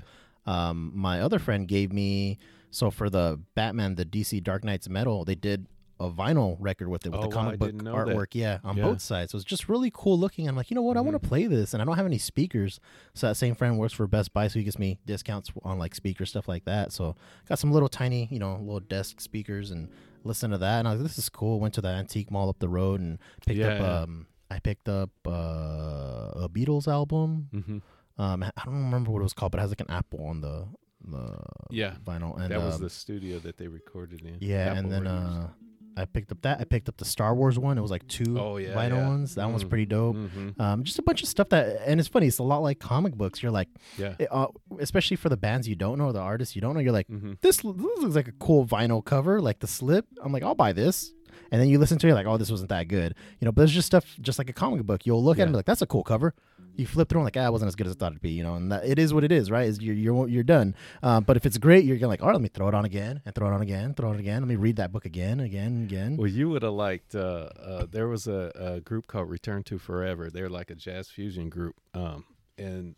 Um, 0.49 0.91
my 0.95 1.21
other 1.21 1.39
friend 1.39 1.67
gave 1.67 1.91
me 1.93 2.37
so 2.71 2.91
for 2.91 3.09
the 3.09 3.39
Batman, 3.55 3.95
the 3.95 4.05
DC 4.05 4.43
Dark 4.43 4.63
Nights 4.63 4.87
metal, 4.89 5.25
they 5.25 5.35
did 5.35 5.67
a 6.01 6.09
vinyl 6.09 6.55
record 6.59 6.87
with 6.87 7.05
it 7.05 7.09
with 7.09 7.19
Oh, 7.19 7.23
the 7.23 7.35
comic 7.35 7.53
I 7.53 7.57
book 7.57 7.67
didn't 7.71 7.83
that. 7.83 7.93
artwork, 7.93 8.27
yeah, 8.33 8.59
on 8.63 8.77
Yeah. 8.77 8.83
both 8.83 9.01
sides. 9.01 9.31
So 9.33 9.35
it's 9.37 9.43
just 9.45 9.67
really 9.67 9.91
cool 9.93 10.17
looking. 10.17 10.47
I'm 10.47 10.55
like, 10.55 10.69
you 10.71 10.75
know 10.75 10.81
what, 10.81 10.95
I 10.95 11.01
want 11.01 11.21
to 11.21 11.27
play 11.27 11.45
this, 11.45 11.73
and 11.73 11.81
I 11.81 11.85
don't 11.85 11.97
have 11.97 12.05
any 12.05 12.17
speakers. 12.17 12.79
So 13.15 13.27
that 13.27 13.35
same 13.35 13.53
friend 13.53 13.77
works 13.77 13.93
for 13.93 14.07
Best 14.07 14.31
Buy, 14.33 14.47
so 14.47 14.59
he 14.59 14.63
gives 14.63 14.79
me 14.79 14.99
discounts 15.05 15.49
on 15.63 15.77
like 15.77 15.93
speaker 15.95 16.25
stuff 16.25 16.47
like 16.47 16.63
that. 16.65 16.93
So 16.93 17.15
got 17.49 17.59
some 17.59 17.71
little 17.73 17.89
tiny, 17.89 18.29
you 18.31 18.39
know, 18.39 18.55
little 18.61 18.79
desk 18.79 19.19
speakers 19.19 19.71
and 19.71 19.89
listen 20.23 20.51
to 20.51 20.57
that. 20.59 20.79
And 20.79 20.87
I 20.87 20.91
was 20.91 21.01
like, 21.01 21.09
this 21.09 21.17
is 21.17 21.27
cool. 21.27 21.59
Went 21.59 21.73
to 21.73 21.81
the 21.81 21.89
antique 21.89 22.31
mall 22.31 22.47
up 22.49 22.59
the 22.59 22.69
road 22.69 23.01
and 23.01 23.19
picked 23.45 23.59
up. 23.61 23.79
Yeah. 23.79 24.01
um 24.03 24.27
I 24.51 24.57
picked 24.59 24.87
up 24.89 25.11
uh, 25.27 26.31
a 26.45 26.49
Beatles 26.51 26.87
album. 26.87 27.49
hmm 27.51 27.77
Um, 28.19 28.43
I 28.43 28.51
don't 28.65 28.75
remember 28.75 29.11
what 29.11 29.19
it 29.21 29.23
was 29.23 29.33
called, 29.33 29.51
but 29.53 29.59
it 29.59 29.61
has 29.61 29.71
like 29.71 29.81
an 29.81 29.89
apple 29.89 30.25
on 30.25 30.41
the 30.41 30.67
the 31.03 31.37
Yeah. 31.71 31.95
vinyl. 32.05 32.37
And 32.39 32.51
that 32.51 32.59
was 32.61 32.75
um, 32.75 32.81
the 32.83 32.89
studio 32.89 33.39
that 33.39 33.57
they 33.57 33.67
recorded 33.67 34.21
in. 34.21 34.37
yeah, 34.41 34.73
and 34.75 34.91
then 34.91 35.07
uh, 35.07 35.49
I 35.97 36.05
picked 36.05 36.31
up 36.31 36.41
that. 36.41 36.59
I 36.59 36.65
picked 36.65 36.87
up 36.89 36.97
the 36.97 37.05
Star 37.05 37.33
Wars 37.33 37.57
one. 37.57 37.77
It 37.77 37.81
was 37.81 37.91
like 37.91 38.05
two 38.07 38.37
Oh, 38.39 38.57
yeah, 38.57 38.73
vinyl 38.73 38.97
yeah. 38.97 39.07
ones. 39.07 39.35
That 39.35 39.49
one's 39.49 39.63
Mm. 39.63 39.69
pretty 39.69 39.85
dope. 39.85 40.15
Mhm. 40.17 40.59
Um, 40.59 40.83
just 40.83 40.99
a 40.99 41.01
bunch 41.01 41.23
of 41.23 41.29
stuff 41.29 41.49
that, 41.49 41.81
and 41.85 41.99
it's 41.99 42.09
funny. 42.09 42.27
It's 42.27 42.37
a 42.39 42.43
lot 42.43 42.59
like 42.59 42.79
comic 42.79 43.15
books. 43.15 43.41
You're 43.41 43.51
like, 43.51 43.69
Yeah. 43.97 44.15
it, 44.19 44.27
uh, 44.31 44.47
especially 44.79 45.15
for 45.17 45.29
the 45.29 45.37
bands 45.37 45.67
you 45.67 45.75
don't 45.75 45.97
know, 45.97 46.11
the 46.11 46.19
artists 46.19 46.53
you 46.55 46.61
don't 46.61 46.73
know. 46.73 46.79
You're 46.81 46.91
like, 46.93 47.07
hmm 47.07 47.33
this, 47.41 47.57
this 47.57 47.63
looks 47.65 48.15
like 48.15 48.27
a 48.27 48.33
cool 48.33 48.65
vinyl 48.65 49.03
cover, 49.03 49.41
like 49.41 49.59
the 49.59 49.67
slip. 49.67 50.05
I'm 50.21 50.31
like, 50.33 50.43
I'll 50.43 50.55
buy 50.55 50.73
this. 50.73 51.13
And 51.51 51.61
then 51.61 51.69
you 51.69 51.79
listen 51.79 51.97
to 51.99 52.07
it, 52.07 52.09
you're 52.09 52.15
like, 52.15 52.27
oh, 52.27 52.37
this 52.37 52.51
wasn't 52.51 52.69
that 52.69 52.87
good, 52.87 53.15
you 53.39 53.45
know. 53.45 53.51
But 53.51 53.63
it's 53.63 53.71
just 53.71 53.87
stuff, 53.87 54.05
just 54.21 54.37
like 54.37 54.49
a 54.49 54.53
comic 54.53 54.83
book. 54.83 55.05
You'll 55.05 55.23
look 55.23 55.37
at 55.37 55.41
it 55.41 55.43
and 55.43 55.53
be 55.53 55.57
like, 55.57 55.65
that's 55.65 55.81
a 55.81 55.87
cool 55.87 56.03
cover. 56.03 56.33
You 56.75 56.87
flip 56.87 57.09
through 57.09 57.19
and 57.21 57.25
like, 57.25 57.35
ah, 57.37 57.47
it 57.47 57.51
wasn't 57.51 57.67
as 57.67 57.75
good 57.75 57.87
as 57.87 57.93
I 57.93 57.95
thought 57.95 58.11
it'd 58.13 58.21
be, 58.21 58.31
you 58.31 58.43
know. 58.43 58.55
And 58.55 58.71
that, 58.71 58.85
it 58.85 58.97
is 58.99 59.13
what 59.13 59.23
it 59.23 59.31
is, 59.31 59.51
right? 59.51 59.67
Is 59.67 59.81
you're 59.81 59.95
you're 59.95 60.27
you're 60.29 60.43
done. 60.43 60.75
Um, 61.03 61.23
but 61.25 61.35
if 61.35 61.45
it's 61.45 61.57
great, 61.57 61.83
you're 61.83 61.97
gonna 61.97 62.07
like, 62.07 62.21
all 62.21 62.27
right, 62.27 62.33
let 62.33 62.41
me 62.41 62.49
throw 62.49 62.67
it 62.69 62.73
on 62.73 62.85
again 62.85 63.21
and 63.25 63.35
throw 63.35 63.47
it 63.47 63.53
on 63.53 63.61
again, 63.61 63.93
throw 63.93 64.09
it 64.09 64.13
on 64.13 64.19
again. 64.19 64.41
Let 64.41 64.47
me 64.47 64.55
read 64.55 64.77
that 64.77 64.91
book 64.91 65.05
again, 65.05 65.39
again, 65.41 65.83
again. 65.83 66.15
Well, 66.15 66.27
you 66.27 66.49
would 66.49 66.63
have 66.63 66.73
liked. 66.73 67.15
Uh, 67.15 67.49
uh, 67.61 67.85
there 67.89 68.07
was 68.07 68.27
a, 68.27 68.51
a 68.55 68.79
group 68.79 69.07
called 69.07 69.29
Return 69.29 69.63
to 69.63 69.77
Forever. 69.77 70.29
They're 70.29 70.49
like 70.49 70.69
a 70.69 70.75
jazz 70.75 71.09
fusion 71.09 71.49
group, 71.49 71.75
um, 71.93 72.23
and 72.57 72.95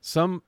some 0.00 0.42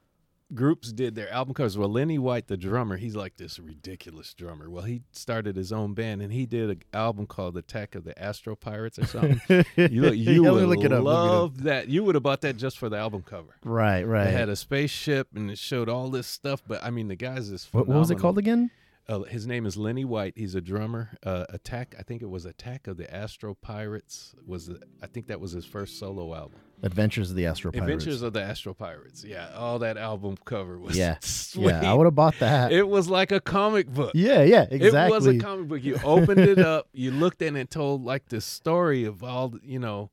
groups 0.54 0.92
did 0.92 1.14
their 1.14 1.30
album 1.32 1.54
covers. 1.54 1.76
Well, 1.76 1.88
Lenny 1.88 2.18
White, 2.18 2.46
the 2.46 2.56
drummer, 2.56 2.96
he's 2.96 3.16
like 3.16 3.37
this 3.37 3.59
ridiculous 3.59 4.32
drummer. 4.35 4.70
Well, 4.70 4.85
he 4.85 5.02
started 5.12 5.56
his 5.56 5.72
own 5.72 5.94
band, 5.94 6.22
and 6.22 6.32
he 6.32 6.46
did 6.46 6.70
an 6.70 6.82
album 6.92 7.26
called 7.26 7.56
Attack 7.56 7.94
of 7.94 8.04
the 8.04 8.16
Astro 8.20 8.54
Pirates 8.56 8.98
or 8.98 9.06
something. 9.06 9.40
you 9.76 10.02
look, 10.02 10.14
you 10.16 10.44
Yeah, 10.44 10.50
would 10.52 10.68
look 10.68 10.85
it 10.85 10.92
up, 10.92 11.02
look 11.02 11.14
it 11.16 11.26
up. 11.26 11.30
love 11.30 11.62
that. 11.64 11.88
You 11.88 12.04
would 12.04 12.14
have 12.14 12.22
bought 12.22 12.42
that 12.42 12.56
just 12.56 12.78
for 12.78 12.88
the 12.88 12.96
album 12.96 13.22
cover. 13.22 13.56
Right, 13.64 14.04
right. 14.04 14.28
It 14.28 14.32
had 14.32 14.48
a 14.48 14.56
spaceship 14.56 15.28
and 15.35 15.50
it 15.50 15.59
showed 15.59 15.88
all 15.88 16.11
this 16.11 16.26
stuff. 16.26 16.62
But 16.66 16.82
I 16.85 16.90
mean, 16.90 17.09
the 17.09 17.16
guy's 17.16 17.50
is 17.50 17.68
what, 17.72 17.87
what 17.88 17.98
was 17.98 18.11
it 18.11 18.18
called 18.18 18.38
again? 18.38 18.70
Uh, 19.08 19.20
his 19.22 19.46
name 19.46 19.66
is 19.66 19.76
Lenny 19.76 20.04
White. 20.04 20.32
He's 20.36 20.54
a 20.56 20.60
drummer. 20.60 21.10
Uh, 21.24 21.44
Attack. 21.50 21.94
I 21.98 22.02
think 22.02 22.22
it 22.22 22.28
was 22.28 22.44
Attack 22.44 22.88
of 22.88 22.96
the 22.96 23.12
Astro 23.14 23.54
Pirates. 23.54 24.34
Was 24.46 24.66
the, 24.66 24.80
I 25.00 25.06
think 25.06 25.28
that 25.28 25.40
was 25.40 25.52
his 25.52 25.64
first 25.64 25.98
solo 25.98 26.34
album. 26.34 26.58
Adventures 26.82 27.30
of 27.30 27.36
the 27.36 27.46
Astro 27.46 27.70
Pirates. 27.70 27.84
Adventures 27.84 28.22
of 28.22 28.32
the 28.32 28.42
Astro 28.42 28.74
Pirates. 28.74 29.24
Yeah. 29.24 29.48
All 29.54 29.78
that 29.78 29.96
album 29.96 30.36
cover 30.44 30.78
was 30.78 30.96
Yeah. 30.96 31.16
sweet. 31.20 31.66
yeah, 31.68 31.90
I 31.90 31.94
would 31.94 32.04
have 32.06 32.14
bought 32.16 32.34
that. 32.40 32.72
It 32.72 32.88
was 32.88 33.08
like 33.08 33.30
a 33.30 33.40
comic 33.40 33.86
book. 33.88 34.10
yeah, 34.14 34.42
yeah, 34.42 34.66
exactly. 34.70 35.16
It 35.16 35.20
was 35.20 35.26
a 35.28 35.38
comic 35.38 35.68
book. 35.68 35.84
You 35.84 35.98
opened 36.04 36.40
it 36.40 36.58
up. 36.58 36.88
You 36.92 37.12
looked 37.12 37.42
at 37.42 37.54
it 37.54 37.58
and 37.60 37.70
told 37.70 38.04
like 38.04 38.28
the 38.28 38.40
story 38.40 39.04
of 39.04 39.22
all. 39.22 39.54
You 39.62 39.78
know. 39.78 40.10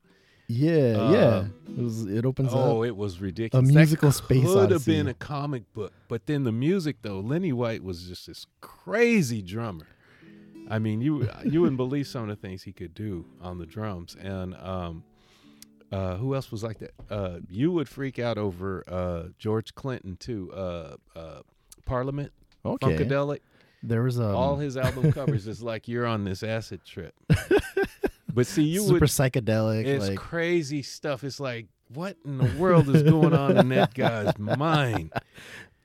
Yeah, 0.48 0.72
uh, 0.98 1.10
yeah. 1.12 1.44
It 1.76 1.82
was. 1.82 2.04
It 2.06 2.24
opens 2.26 2.52
up 2.52 2.58
Oh, 2.58 2.82
up. 2.82 2.86
it 2.88 2.96
was 2.96 3.20
ridiculous. 3.20 3.68
A 3.68 3.72
musical 3.72 4.10
that 4.10 4.14
space 4.14 4.44
could 4.44 4.70
have 4.70 4.84
been 4.84 5.08
a 5.08 5.14
comic 5.14 5.70
book, 5.72 5.92
but 6.08 6.26
then 6.26 6.44
the 6.44 6.52
music 6.52 6.96
though, 7.02 7.20
Lenny 7.20 7.52
White 7.52 7.82
was 7.82 8.06
just 8.06 8.26
this 8.26 8.46
crazy 8.60 9.42
drummer. 9.42 9.86
I 10.68 10.78
mean, 10.78 11.00
you 11.00 11.28
you 11.44 11.60
wouldn't 11.60 11.76
believe 11.76 12.06
some 12.06 12.22
of 12.22 12.28
the 12.28 12.36
things 12.36 12.62
he 12.62 12.72
could 12.72 12.94
do 12.94 13.26
on 13.42 13.58
the 13.58 13.66
drums. 13.66 14.16
And 14.20 14.54
um, 14.54 15.04
uh, 15.92 16.16
who 16.16 16.34
else 16.34 16.50
was 16.50 16.62
like 16.62 16.78
that? 16.78 16.92
Uh, 17.10 17.40
you 17.48 17.70
would 17.72 17.88
freak 17.88 18.18
out 18.18 18.38
over 18.38 18.82
uh, 18.88 19.24
George 19.38 19.74
Clinton 19.74 20.16
too. 20.16 20.50
Uh, 20.54 20.96
uh, 21.14 21.40
Parliament, 21.84 22.32
Okay. 22.64 22.96
Funkadelic. 22.96 23.40
There 23.82 24.02
was 24.02 24.18
a 24.18 24.24
all 24.28 24.56
his 24.56 24.78
album 24.78 25.12
covers 25.12 25.46
is 25.46 25.62
like 25.70 25.86
you're 25.86 26.06
on 26.06 26.24
this 26.24 26.42
acid 26.42 26.80
trip. 26.86 27.14
but 28.34 28.46
see, 28.46 28.64
you 28.64 28.80
super 28.80 28.92
would 28.94 29.02
psychedelic. 29.02 29.86
it's 29.86 30.08
like 30.08 30.18
crazy 30.18 30.82
stuff. 30.82 31.24
It's 31.24 31.40
like, 31.40 31.66
what 31.88 32.16
in 32.24 32.38
the 32.38 32.52
world 32.58 32.88
is 32.88 33.02
going 33.02 33.32
on 33.32 33.56
in 33.56 33.68
that 33.70 33.94
guy's 33.94 34.36
mind? 34.38 35.12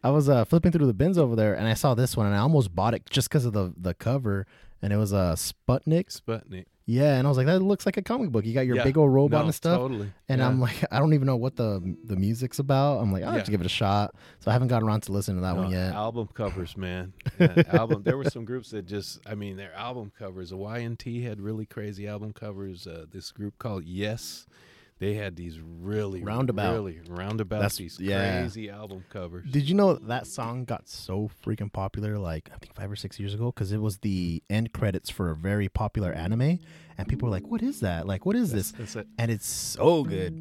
I 0.04 0.10
was 0.12 0.30
uh, 0.30 0.46
flipping 0.46 0.72
through 0.72 0.88
the 0.88 0.94
bins 0.94 1.18
over 1.18 1.36
there, 1.36 1.54
and 1.54 1.68
I 1.68 1.74
saw 1.74 1.94
this 1.94 2.16
one, 2.18 2.26
and 2.26 2.36
I 2.36 2.40
almost 2.40 2.74
bought 2.74 2.94
it 2.94 3.10
just 3.10 3.30
because 3.30 3.46
of 3.46 3.54
the 3.54 3.74
the 3.78 3.94
cover, 3.94 4.48
and 4.82 4.92
it 4.92 4.98
was 4.98 5.14
a 5.14 5.18
uh, 5.18 5.36
Sputnik. 5.36 6.22
Sputnik. 6.22 6.66
Yeah, 6.92 7.18
and 7.20 7.28
I 7.28 7.30
was 7.30 7.38
like, 7.38 7.46
that 7.46 7.60
looks 7.60 7.86
like 7.86 7.98
a 7.98 8.02
comic 8.02 8.32
book. 8.32 8.46
You 8.46 8.54
got 8.56 8.66
your 8.66 8.78
Yeah. 8.78 8.84
big 8.84 8.98
old 8.98 9.14
robot 9.14 9.42
No, 9.42 9.46
and 9.46 9.54
stuff. 9.54 9.78
Totally. 9.78 10.12
And 10.28 10.40
Yeah. 10.40 10.48
I'm 10.48 10.60
like, 10.60 10.84
I 10.92 10.98
don't 10.98 11.14
even 11.14 11.28
know 11.28 11.36
what 11.36 11.56
the 11.56 11.96
the 12.04 12.16
music's 12.16 12.58
about. 12.58 12.98
I'm 13.00 13.12
like, 13.14 13.24
I'll 13.24 13.32
have 13.34 13.44
to 13.44 13.52
give 13.52 13.62
it 13.62 13.66
a 13.68 13.70
shot. 13.70 14.16
So 14.40 14.50
I 14.50 14.54
haven't 14.54 14.70
gotten 14.70 14.88
around 14.88 15.02
to 15.02 15.12
listening 15.12 15.38
to 15.38 15.42
that 15.42 15.56
No, 15.56 15.62
one 15.64 15.72
yet. 15.72 15.94
Album 15.94 16.30
covers, 16.34 16.76
man. 16.76 17.14
Yeah, 17.40 17.62
album. 17.68 18.02
There 18.04 18.18
were 18.18 18.30
some 18.30 18.44
groups 18.44 18.72
that 18.72 18.88
just, 18.88 19.20
I 19.28 19.36
mean, 19.36 19.56
their 19.56 19.74
album 19.74 20.12
covers. 20.18 20.50
The 20.50 20.58
YNT 20.58 21.24
had 21.24 21.40
really 21.40 21.66
crazy 21.68 22.08
album 22.08 22.34
covers. 22.34 22.88
Uh, 22.88 23.06
this 23.12 23.32
group 23.32 23.60
called 23.60 23.84
Yes, 23.86 24.48
they 25.00 25.14
had 25.16 25.36
these 25.36 25.60
really 25.60 26.22
Roundabout. 26.24 26.74
really 26.74 27.00
roundabout. 27.08 27.58
That's- 27.58 27.78
these 27.78 28.00
yeah. 28.00 28.42
crazy 28.42 28.70
album 28.70 29.04
covers. 29.10 29.50
Did 29.50 29.70
you 29.70 29.76
know 29.76 29.96
that 29.96 30.28
song 30.28 30.66
got 30.66 30.88
so 30.90 31.30
freaking 31.44 31.72
popular 31.72 32.18
like 32.18 32.50
I 32.54 32.58
think 32.58 32.76
5 32.76 32.92
or 32.92 32.96
6 32.96 33.20
years 33.20 33.34
ago 33.34 33.52
cuz 33.52 33.72
it 33.72 33.82
was 33.82 34.00
the 34.00 34.44
end 34.50 34.74
credits 34.74 35.10
for 35.10 35.30
a 35.32 35.36
very 35.36 35.70
popular 35.70 36.12
anime 36.12 36.60
and 36.98 37.08
people 37.08 37.28
were 37.28 37.32
like, 37.32 37.48
"What 37.48 37.64
is 37.64 37.80
that? 37.80 38.06
Like 38.08 38.26
what 38.26 38.36
is 38.36 38.52
this?" 38.52 38.72
That's 38.74 38.96
it. 38.98 39.08
And 39.18 39.32
it's 39.32 39.48
so 39.48 40.04
good. 40.04 40.34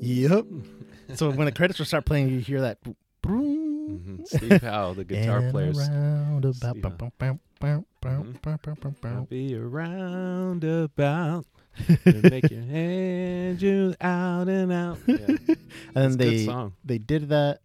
Yep. 0.00 0.44
so 1.14 1.30
when 1.30 1.46
the 1.46 1.52
credits 1.52 1.78
will 1.78 1.86
start 1.86 2.04
playing, 2.04 2.28
you 2.28 2.40
hear 2.40 2.60
that. 2.60 2.78
Mhm. 3.24 4.26
Steve 4.26 4.60
Howe, 4.62 4.92
the 4.92 5.04
guitar 5.04 5.50
player. 5.50 5.68
And 5.68 5.76
player. 9.30 9.66
around 9.66 10.64
about- 10.64 11.46
A 12.06 12.12
make 12.30 12.50
your 12.50 12.62
hand 12.62 13.60
you 13.62 13.94
out 14.00 14.48
and 14.48 14.72
out. 14.72 14.98
Yeah, 15.06 15.16
and 15.94 15.94
then 15.94 16.16
good 16.16 16.18
they 16.18 16.44
song. 16.46 16.72
they 16.84 16.98
did 16.98 17.28
that 17.30 17.60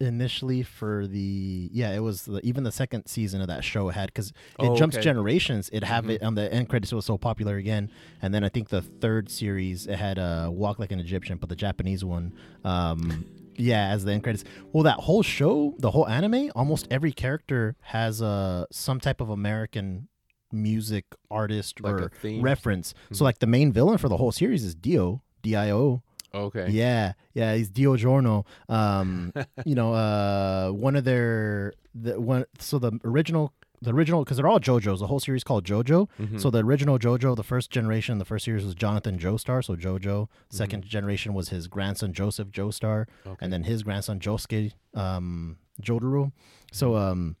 initially 0.00 0.62
for 0.62 1.06
the 1.06 1.70
yeah 1.72 1.92
it 1.92 2.00
was 2.00 2.24
the, 2.24 2.40
even 2.44 2.64
the 2.64 2.72
second 2.72 3.06
season 3.06 3.40
of 3.40 3.46
that 3.46 3.62
show 3.62 3.88
had 3.90 4.08
because 4.08 4.30
it 4.30 4.34
Oh, 4.58 4.76
jumps 4.76 4.96
okay. 4.96 5.04
generations 5.04 5.70
it 5.72 5.84
have 5.84 6.06
Mhm. 6.06 6.10
it 6.10 6.22
on 6.22 6.34
the 6.34 6.52
end 6.52 6.68
credits 6.68 6.90
it 6.92 6.96
was 6.96 7.04
so 7.06 7.16
popular 7.16 7.56
again 7.56 7.88
and 8.20 8.34
then 8.34 8.42
i 8.42 8.48
think 8.48 8.70
the 8.70 8.82
third 8.82 9.30
series 9.30 9.86
it 9.86 9.96
had 9.96 10.18
uh 10.18 10.48
walk 10.52 10.80
like 10.80 10.90
an 10.90 10.98
egyptian 10.98 11.38
but 11.38 11.48
the 11.48 11.54
japanese 11.56 12.04
one 12.04 12.32
um 12.64 13.24
Yeah, 13.56 13.90
as 13.90 14.04
the 14.04 14.10
end 14.10 14.24
credits. 14.24 14.42
Well, 14.72 14.82
that 14.82 14.96
whole 14.98 15.22
show, 15.22 15.76
the 15.78 15.92
whole 15.92 16.08
anime, 16.08 16.50
almost 16.56 16.88
every 16.90 17.12
character 17.12 17.76
has 17.82 18.20
uh, 18.20 18.64
some 18.72 18.98
type 18.98 19.20
of 19.20 19.30
American 19.30 20.08
music 20.54 21.04
artist 21.30 21.80
Like 21.80 21.94
or 21.94 22.10
reference. 22.40 22.94
So, 23.12 23.16
Mhm. 23.22 23.26
like 23.26 23.38
the 23.40 23.46
main 23.46 23.72
villain 23.72 23.98
for 23.98 24.08
the 24.08 24.16
whole 24.16 24.32
series 24.32 24.64
is 24.64 24.74
Dio, 24.74 25.22
D 25.42 25.54
I 25.56 25.70
O. 25.70 26.02
Okay. 26.34 26.68
Yeah, 26.70 27.12
yeah, 27.34 27.54
he's 27.54 27.70
Dio 27.70 27.96
Giorno. 27.96 28.44
Um, 28.68 29.32
you 29.66 29.74
know, 29.74 29.92
uh, 29.94 30.70
one 30.70 30.96
of 30.96 31.04
their 31.04 31.72
the 31.94 32.20
one. 32.20 32.44
So 32.58 32.78
the 32.80 32.92
original, 33.04 33.52
the 33.80 33.92
original, 33.92 34.24
because 34.24 34.36
they're 34.38 34.48
all 34.48 34.58
JoJo's. 34.58 34.98
The 34.98 35.06
whole 35.06 35.20
series 35.20 35.44
called 35.44 35.64
JoJo. 35.64 36.08
Mhm. 36.20 36.40
So 36.40 36.50
the 36.50 36.64
original 36.64 36.98
JoJo, 36.98 37.36
the 37.36 37.44
first 37.44 37.70
generation, 37.70 38.18
the 38.18 38.24
first 38.24 38.46
series 38.46 38.64
was 38.64 38.74
Jonathan 38.74 39.16
Joestar. 39.18 39.62
So 39.64 39.76
JoJo. 39.76 40.26
2nd 40.50 40.82
generation 40.84 41.34
was 41.34 41.50
his 41.50 41.68
grandson 41.68 42.12
Joseph 42.12 42.48
Joestar, 42.50 43.06
Okay. 43.26 43.36
and 43.40 43.52
then 43.52 43.64
his 43.64 43.82
grandson 43.84 44.18
Josuke 44.18 44.72
um, 44.94 45.58
Jotaro. 45.80 46.32
So 46.72 46.96
um, 46.96 47.36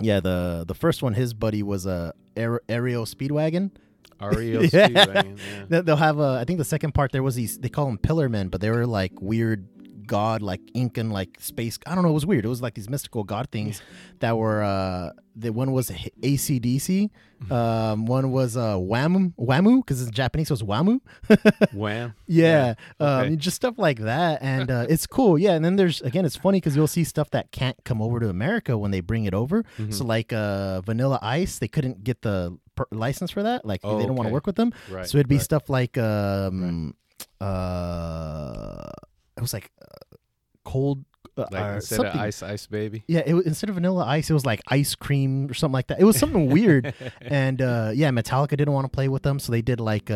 yeah, 0.00 0.20
the 0.20 0.64
the 0.66 0.74
first 0.74 1.02
one, 1.02 1.14
his 1.14 1.34
buddy 1.34 1.62
was 1.62 1.86
a 1.86 2.14
uh, 2.36 2.58
Aero 2.68 3.04
Speedwagon. 3.04 3.70
REO 4.22 4.60
Yeah. 4.60 4.88
Speedwagon, 4.88 5.38
yeah. 5.68 5.80
They'll 5.80 5.96
have 5.96 6.20
a. 6.20 6.38
I 6.40 6.44
think 6.44 6.58
the 6.58 6.64
second 6.64 6.92
part 6.92 7.10
there 7.12 7.22
was 7.24 7.34
these. 7.34 7.58
They 7.58 7.68
call 7.68 7.86
them 7.86 7.98
pillar 7.98 8.28
men, 8.28 8.48
but 8.48 8.60
they 8.60 8.70
were 8.70 8.86
like 8.86 9.12
weird 9.20 9.66
god, 10.16 10.38
like 10.50 10.60
Incan, 10.74 11.08
like 11.20 11.32
space. 11.40 11.76
I 11.88 11.94
don't 11.94 12.04
know. 12.04 12.12
It 12.14 12.18
was 12.22 12.26
weird. 12.32 12.44
It 12.48 12.52
was 12.56 12.62
like 12.66 12.74
these 12.78 12.90
mystical 12.94 13.22
god 13.32 13.46
things 13.54 13.74
that 14.22 14.34
were. 14.42 14.60
uh 14.74 15.10
The 15.34 15.50
one 15.62 15.70
was 15.78 15.86
ACDC. 16.30 16.86
Um, 17.50 17.96
one 18.16 18.26
was 18.38 18.50
uh 18.66 18.76
Wham 18.90 19.32
Wamuu 19.48 19.76
because 19.82 19.98
it's 20.02 20.10
Japanese 20.22 20.48
it 20.52 20.56
was 20.60 20.62
Wamuu. 20.72 20.98
Wham. 21.82 22.12
Yeah, 22.42 22.74
Okay. 23.00 23.28
um, 23.32 23.38
just 23.46 23.56
stuff 23.62 23.76
like 23.86 24.00
that, 24.10 24.34
and 24.52 24.68
uh, 24.70 24.86
it's 24.92 25.06
cool. 25.16 25.34
Yeah, 25.44 25.54
and 25.56 25.64
then 25.64 25.74
there's 25.80 25.98
again, 26.10 26.24
it's 26.28 26.36
funny 26.46 26.58
because 26.60 26.74
you'll 26.76 26.94
see 26.98 27.04
stuff 27.04 27.28
that 27.36 27.44
can't 27.60 27.78
come 27.88 28.00
over 28.04 28.20
to 28.20 28.28
America 28.38 28.72
when 28.82 28.90
they 28.94 29.00
bring 29.00 29.24
it 29.30 29.34
over. 29.42 29.64
Mhm. 29.80 29.92
So 29.96 30.04
like 30.16 30.30
uh, 30.44 30.82
Vanilla 30.90 31.18
Ice, 31.40 31.58
they 31.62 31.68
couldn't 31.74 32.04
get 32.04 32.18
the 32.28 32.36
per- 32.76 32.90
license 32.92 33.30
for 33.36 33.42
that. 33.48 33.64
Like 33.64 33.80
Oh, 33.84 33.96
they 33.98 34.06
don't 34.06 34.16
want 34.20 34.28
to 34.28 34.34
work 34.38 34.46
with 34.46 34.56
them. 34.60 34.70
Right. 34.90 35.08
so 35.08 35.16
it'd 35.18 35.28
be 35.36 35.40
right. 35.40 35.50
stuff 35.50 35.64
like 35.78 35.94
um, 35.98 36.94
uh, 37.40 38.90
it 39.36 39.40
was 39.40 39.52
like 39.56 39.70
uh, 39.80 40.01
cold. 40.64 41.04
Uh, 41.34 41.46
like 41.50 41.76
instead 41.76 41.96
something. 41.96 42.14
of 42.14 42.20
Ice 42.20 42.42
Ice 42.42 42.66
Baby. 42.66 43.04
Yeah, 43.06 43.22
it 43.24 43.32
was, 43.32 43.46
instead 43.46 43.70
of 43.70 43.76
vanilla 43.76 44.04
ice, 44.04 44.28
it 44.28 44.34
was 44.34 44.44
like 44.44 44.60
ice 44.68 44.94
cream 44.94 45.46
or 45.50 45.54
something 45.54 45.72
like 45.72 45.86
that. 45.86 45.98
It 45.98 46.04
was 46.04 46.18
something 46.18 46.50
weird, 46.50 46.92
and 47.22 47.62
uh, 47.62 47.90
yeah, 47.94 48.10
Metallica 48.10 48.50
didn't 48.50 48.72
want 48.72 48.84
to 48.84 48.90
play 48.90 49.08
with 49.08 49.22
them, 49.22 49.38
so 49.38 49.50
they 49.50 49.62
did 49.62 49.80
like 49.80 50.10
uh, 50.10 50.14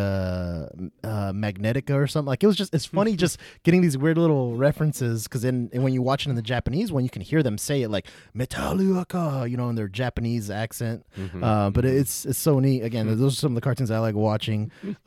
uh, 1.03 1.33
Magnetica 1.33 1.95
or 1.95 2.07
something. 2.07 2.27
Like 2.27 2.43
it 2.43 2.47
was 2.47 2.57
just 2.57 2.75
it's 2.75 2.85
funny 2.85 3.17
just 3.25 3.39
getting 3.63 3.81
these 3.81 3.97
weird 3.97 4.19
little 4.19 4.57
references 4.57 5.23
because 5.23 5.41
then 5.41 5.71
and 5.73 5.83
when 5.83 5.95
you 5.95 6.03
watch 6.03 6.27
it 6.27 6.29
in 6.31 6.37
the 6.37 6.43
Japanese 6.43 6.93
one, 6.93 7.03
you 7.03 7.09
can 7.09 7.23
hear 7.23 7.43
them 7.43 7.57
say 7.57 7.81
it 7.81 7.89
like 7.89 8.07
Metallica, 8.37 9.49
you 9.51 9.57
know, 9.57 9.71
in 9.71 9.75
their 9.75 9.89
Japanese 9.89 10.51
accent. 10.51 11.07
Mhm. 11.19 11.43
Uh, 11.43 11.71
but 11.71 11.87
it's 11.87 12.27
it's 12.27 12.39
so 12.39 12.59
neat. 12.61 12.83
Again, 12.83 13.07
those 13.19 13.33
are 13.33 13.37
some 13.37 13.53
of 13.53 13.55
the 13.55 13.63
cartoons 13.63 13.91
I 13.91 14.01
like 14.01 14.17
watching. 14.17 14.71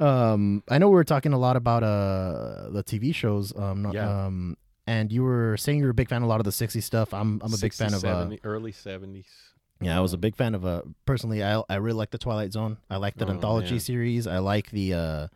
Um, 0.00 0.62
I 0.68 0.78
know 0.78 0.88
we 0.88 0.94
were 0.94 1.04
talking 1.04 1.32
a 1.32 1.38
lot 1.38 1.56
about 1.56 1.82
uh 1.82 2.70
the 2.70 2.82
TV 2.84 3.14
shows. 3.14 3.54
Um, 3.56 3.82
not- 3.82 3.94
Yeah. 3.94 4.26
um, 4.26 4.56
and 4.86 5.12
you 5.12 5.22
were 5.22 5.56
saying 5.58 5.80
you're 5.80 5.90
a 5.90 5.94
big 5.94 6.08
fan 6.08 6.22
of 6.22 6.26
a 6.26 6.28
lot 6.28 6.40
of 6.40 6.44
the 6.44 6.50
60s 6.52 6.82
stuff. 6.82 7.12
I'm 7.12 7.40
I'm 7.44 7.52
a 7.52 7.58
big 7.58 7.72
60s, 7.72 7.76
fan 7.78 7.94
of 7.94 8.04
uh, 8.04 8.36
early 8.44 8.72
70s. 8.72 9.26
yeah, 9.82 9.96
I 9.96 10.00
was 10.00 10.12
a 10.14 10.18
big 10.18 10.34
fan 10.34 10.54
of 10.54 10.64
uh 10.64 10.82
personally 11.04 11.42
I 11.44 11.62
I 11.68 11.76
really 11.76 11.96
like 11.98 12.10
the 12.10 12.18
Twilight 12.18 12.52
Zone. 12.52 12.78
I 12.90 12.96
like 12.96 13.16
the 13.16 13.26
Oh, 13.26 13.30
anthology 13.30 13.74
yeah. 13.74 13.80
series. 13.80 14.26
I 14.26 14.38
like 14.38 14.70
the 14.70 14.94
uh 14.94 15.26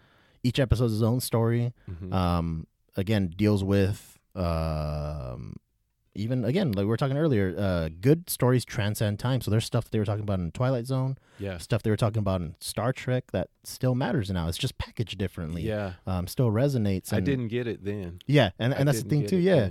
each 0.42 0.58
episode's 0.58 1.02
own 1.02 1.20
story. 1.20 1.72
Mhm. 1.90 2.12
Um 2.12 2.66
again 2.96 3.32
deals 3.36 3.62
with 3.62 4.18
um 4.34 5.56
even 6.14 6.44
again 6.44 6.72
like 6.72 6.84
we 6.84 6.88
were 6.88 6.96
talking 6.96 7.16
earlier, 7.16 7.54
uh 7.58 7.88
good 8.00 8.28
stories 8.28 8.64
transcend 8.64 9.18
time. 9.18 9.40
So 9.40 9.50
there's 9.50 9.64
stuff 9.64 9.84
that 9.84 9.92
they 9.92 9.98
were 9.98 10.04
talking 10.04 10.22
about 10.22 10.38
in 10.38 10.50
Twilight 10.52 10.86
Zone, 10.86 11.16
yeah. 11.38 11.58
stuff 11.58 11.82
they 11.82 11.90
were 11.90 11.96
talking 11.96 12.20
about 12.20 12.40
in 12.40 12.54
Star 12.60 12.92
Trek 12.92 13.30
that 13.32 13.48
still 13.64 13.94
matters 13.94 14.30
now. 14.30 14.48
It's 14.48 14.58
just 14.58 14.78
packaged 14.78 15.18
differently. 15.18 15.62
Yeah. 15.62 15.94
Um 16.06 16.26
still 16.26 16.50
resonates 16.50 17.12
I 17.12 17.20
didn't 17.20 17.48
get 17.48 17.66
it 17.66 17.84
then. 17.84 18.20
Yeah, 18.26 18.50
and, 18.58 18.74
I 18.74 18.78
and 18.78 18.88
that's 18.88 19.02
the 19.02 19.08
thing 19.08 19.26
too. 19.26 19.38
Yeah, 19.38 19.70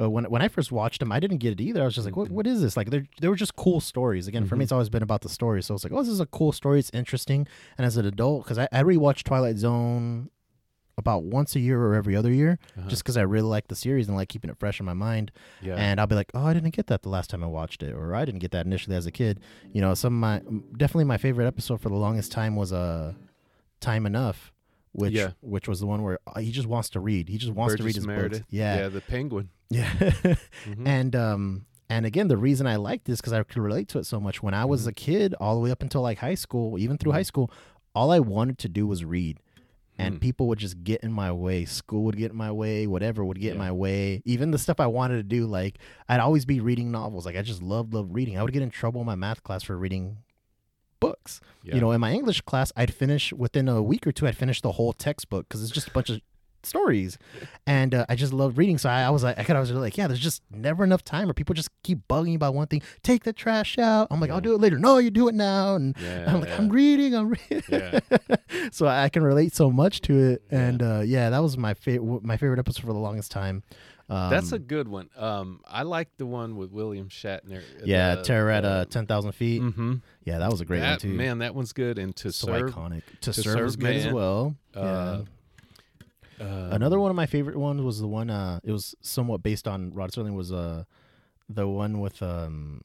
uh, 0.00 0.08
when 0.08 0.24
when 0.24 0.42
I 0.42 0.48
first 0.48 0.70
watched 0.70 1.00
them, 1.00 1.10
I 1.10 1.18
didn't 1.18 1.38
get 1.38 1.52
it 1.52 1.60
either. 1.60 1.82
I 1.82 1.84
was 1.84 1.94
just 1.94 2.04
like, 2.04 2.16
what, 2.16 2.30
what 2.30 2.46
is 2.46 2.60
this? 2.62 2.76
Like, 2.76 2.90
they 2.90 3.02
they 3.20 3.28
were 3.28 3.36
just 3.36 3.56
cool 3.56 3.80
stories. 3.80 4.28
Again, 4.28 4.46
for 4.46 4.54
me, 4.54 4.62
it's 4.62 4.72
always 4.72 4.88
been 4.88 5.02
about 5.02 5.22
the 5.22 5.28
story. 5.28 5.62
So 5.62 5.74
it's 5.74 5.82
like, 5.82 5.92
oh, 5.92 5.98
this 5.98 6.08
is 6.08 6.20
a 6.20 6.26
cool 6.26 6.52
story. 6.52 6.78
It's 6.78 6.90
interesting. 6.94 7.48
And 7.76 7.84
as 7.84 7.96
an 7.96 8.06
adult, 8.06 8.44
because 8.44 8.58
I, 8.58 8.68
I 8.70 8.82
rewatch 8.82 9.24
Twilight 9.24 9.58
Zone 9.58 10.30
about 10.98 11.22
once 11.22 11.54
a 11.56 11.60
year 11.60 11.80
or 11.80 11.94
every 11.94 12.14
other 12.14 12.30
year, 12.30 12.58
Uh-huh. 12.76 12.88
just 12.88 13.02
because 13.02 13.16
I 13.16 13.22
really 13.22 13.46
like 13.48 13.68
the 13.68 13.74
series 13.76 14.08
and 14.08 14.16
like 14.16 14.28
keeping 14.28 14.50
it 14.50 14.58
fresh 14.58 14.80
in 14.80 14.84
my 14.84 14.92
mind. 14.94 15.30
yeah. 15.62 15.76
And 15.76 15.98
I'll 16.00 16.06
be 16.08 16.14
like, 16.16 16.30
oh, 16.34 16.44
I 16.44 16.52
didn't 16.52 16.74
get 16.74 16.88
that 16.88 17.02
the 17.02 17.08
last 17.08 17.30
time 17.30 17.42
I 17.42 17.46
watched 17.46 17.82
it, 17.82 17.92
or 17.94 18.14
I 18.14 18.24
didn't 18.26 18.40
get 18.40 18.50
that 18.50 18.66
initially 18.66 18.96
as 18.96 19.06
a 19.06 19.10
kid. 19.12 19.40
You 19.72 19.80
know, 19.80 19.94
some 19.94 20.12
of 20.12 20.20
my 20.20 20.42
definitely 20.76 21.04
my 21.04 21.16
favorite 21.16 21.46
episode 21.46 21.80
for 21.80 21.88
the 21.88 21.94
longest 21.96 22.32
time 22.32 22.56
was 22.56 22.72
uh, 22.72 23.14
Time 23.80 24.04
Enough. 24.04 24.52
Which, 24.92 25.12
Yeah. 25.12 25.32
which 25.40 25.68
was 25.68 25.78
the 25.80 25.86
one 25.86 26.02
where 26.02 26.18
uh, 26.26 26.40
he 26.40 26.50
just 26.50 26.66
wants 26.66 26.88
to 26.90 27.00
read. 27.00 27.28
He 27.28 27.38
just 27.38 27.52
wants 27.52 27.76
to 27.76 27.82
read 27.82 27.90
Burgess 27.90 27.96
his 27.96 28.06
Meredith. 28.06 28.38
books. 28.40 28.52
Yeah, 28.52 28.76
Yeah, 28.78 28.88
the 28.88 29.00
penguin. 29.02 29.50
yeah. 29.70 29.90
Mhm. 29.92 30.38
and 30.86 31.14
um 31.14 31.66
and 31.90 32.04
again 32.06 32.28
the 32.28 32.36
reason 32.38 32.66
i 32.66 32.76
liked 32.76 33.04
this 33.04 33.20
because 33.20 33.32
i 33.34 33.42
could 33.42 33.62
relate 33.62 33.86
to 33.88 33.98
it 33.98 34.04
so 34.06 34.18
much 34.18 34.42
when 34.42 34.54
i 34.54 34.64
was 34.64 34.84
Mhm. 34.84 34.88
a 34.88 34.92
kid 34.92 35.34
all 35.40 35.54
the 35.54 35.60
way 35.60 35.70
up 35.70 35.82
until 35.82 36.00
like 36.02 36.18
high 36.18 36.34
school 36.34 36.78
even 36.78 36.96
through 36.98 37.12
Mhm. 37.12 37.16
high 37.16 37.22
school 37.22 37.50
all 37.94 38.10
i 38.10 38.18
wanted 38.18 38.56
to 38.58 38.68
do 38.68 38.86
was 38.86 39.04
read 39.04 39.38
and 39.98 40.14
Hmm. 40.14 40.18
people 40.20 40.46
would 40.48 40.58
just 40.58 40.82
get 40.84 41.02
in 41.02 41.12
my 41.12 41.32
way. 41.32 41.64
School 41.64 42.04
would 42.04 42.16
get 42.16 42.30
in 42.30 42.36
my 42.36 42.52
way. 42.52 42.86
Whatever 42.86 43.24
would 43.24 43.40
get 43.40 43.52
in 43.52 43.58
my 43.58 43.72
way. 43.72 44.22
Even 44.24 44.52
the 44.52 44.58
stuff 44.58 44.78
i 44.80 44.86
wanted 44.86 45.16
to 45.16 45.22
do 45.24 45.46
like 45.46 45.78
i'd 46.08 46.20
always 46.20 46.44
be 46.44 46.60
reading 46.60 46.90
novels. 46.90 47.26
Like 47.26 47.36
i 47.36 47.42
just 47.42 47.62
loved 47.62 47.92
love 47.94 48.08
reading. 48.10 48.38
I 48.38 48.42
would 48.42 48.52
get 48.52 48.62
in 48.62 48.70
trouble 48.70 49.00
in 49.00 49.06
my 49.06 49.14
math 49.16 49.42
class 49.42 49.62
for 49.62 49.76
reading 49.76 50.18
books. 51.00 51.40
Yeah. 51.62 51.76
you 51.76 51.80
know 51.80 51.92
in 51.92 52.00
my 52.00 52.12
english 52.12 52.40
class 52.40 52.72
i'd 52.76 52.92
finish 52.92 53.32
within 53.32 53.68
a 53.68 53.80
week 53.80 54.04
or 54.06 54.10
two 54.10 54.26
i'd 54.26 54.36
finish 54.36 54.60
the 54.62 54.72
whole 54.72 54.92
textbook 54.92 55.48
because 55.48 55.62
it's 55.62 55.70
just 55.70 55.86
a 55.88 55.90
bunch 55.92 56.10
of 56.10 56.20
stories 56.62 57.18
and 57.66 57.94
uh, 57.94 58.04
i 58.08 58.14
just 58.14 58.32
loved 58.32 58.58
reading 58.58 58.78
so 58.78 58.88
I, 58.88 59.02
I 59.02 59.10
was 59.10 59.22
like 59.22 59.38
i 59.38 59.44
kind 59.44 59.56
of 59.56 59.62
was 59.62 59.70
like 59.72 59.96
yeah 59.96 60.06
there's 60.08 60.18
just 60.20 60.42
never 60.50 60.82
enough 60.84 61.04
time 61.04 61.30
or 61.30 61.32
people 61.32 61.54
just 61.54 61.70
keep 61.82 62.06
bugging 62.08 62.34
about 62.34 62.54
one 62.54 62.66
thing 62.66 62.82
take 63.02 63.24
the 63.24 63.32
trash 63.32 63.78
out 63.78 64.08
i'm 64.10 64.20
like 64.20 64.30
i'll 64.30 64.40
do 64.40 64.54
it 64.54 64.60
later 64.60 64.78
no 64.78 64.98
you 64.98 65.10
do 65.10 65.28
it 65.28 65.34
now 65.34 65.76
and 65.76 65.96
yeah, 66.02 66.24
i'm 66.32 66.40
like 66.40 66.48
yeah. 66.50 66.56
i'm 66.58 66.68
reading 66.68 67.14
i'm 67.14 67.28
reading 67.28 67.62
Yeah. 67.68 68.00
so 68.72 68.86
i 68.86 69.08
can 69.08 69.22
relate 69.22 69.54
so 69.54 69.70
much 69.70 70.00
to 70.02 70.18
it 70.18 70.42
Yeah. 70.50 70.58
and 70.58 70.82
uh, 70.82 71.02
yeah 71.04 71.30
that 71.30 71.38
was 71.42 71.56
my 71.56 71.74
favorite 71.74 72.24
my 72.24 72.36
favorite 72.36 72.58
episode 72.58 72.82
for 72.82 72.92
the 72.92 72.98
longest 72.98 73.30
time 73.30 73.62
um, 74.10 74.30
That's 74.30 74.52
a 74.52 74.58
good 74.58 74.88
one. 74.88 75.10
Um, 75.18 75.60
I 75.68 75.82
like 75.82 76.08
the 76.16 76.24
one 76.24 76.56
with 76.56 76.70
William 76.72 77.10
Shatner. 77.10 77.60
yeah 77.84 78.14
the- 78.14 78.22
terror 78.22 78.48
at 78.50 78.64
uh, 78.64 78.86
10000 78.86 79.32
feet 79.32 79.60
Mhm. 79.60 80.00
yeah 80.24 80.38
that 80.38 80.50
was 80.50 80.62
a 80.62 80.64
great 80.64 80.80
one 80.80 80.98
too 80.98 81.08
Man, 81.12 81.40
that 81.40 81.54
one's 81.54 81.74
good. 81.74 81.98
And 81.98 82.16
to 82.16 82.32
so 82.32 82.46
serve. 82.46 82.70
iconic 82.74 83.02
to, 83.20 83.32
to 83.32 83.42
serve, 83.42 83.72
serve 83.72 83.78
good 83.78 83.96
as 83.96 84.10
well 84.10 84.56
Uh, 84.74 84.80
yeah. 84.80 85.20
Um, 86.40 86.72
Another 86.72 86.98
one 87.00 87.10
of 87.10 87.16
my 87.16 87.26
favorite 87.26 87.56
ones 87.56 87.80
was 87.82 88.00
the 88.00 88.08
one. 88.08 88.30
Uh, 88.30 88.60
it 88.64 88.72
was 88.72 88.94
somewhat 89.00 89.42
based 89.42 89.66
on 89.68 89.92
Rod 89.92 90.12
Serling. 90.12 90.34
Was 90.34 90.52
uh, 90.52 90.84
the 91.48 91.66
one 91.68 92.00
with 92.00 92.22
um, 92.22 92.82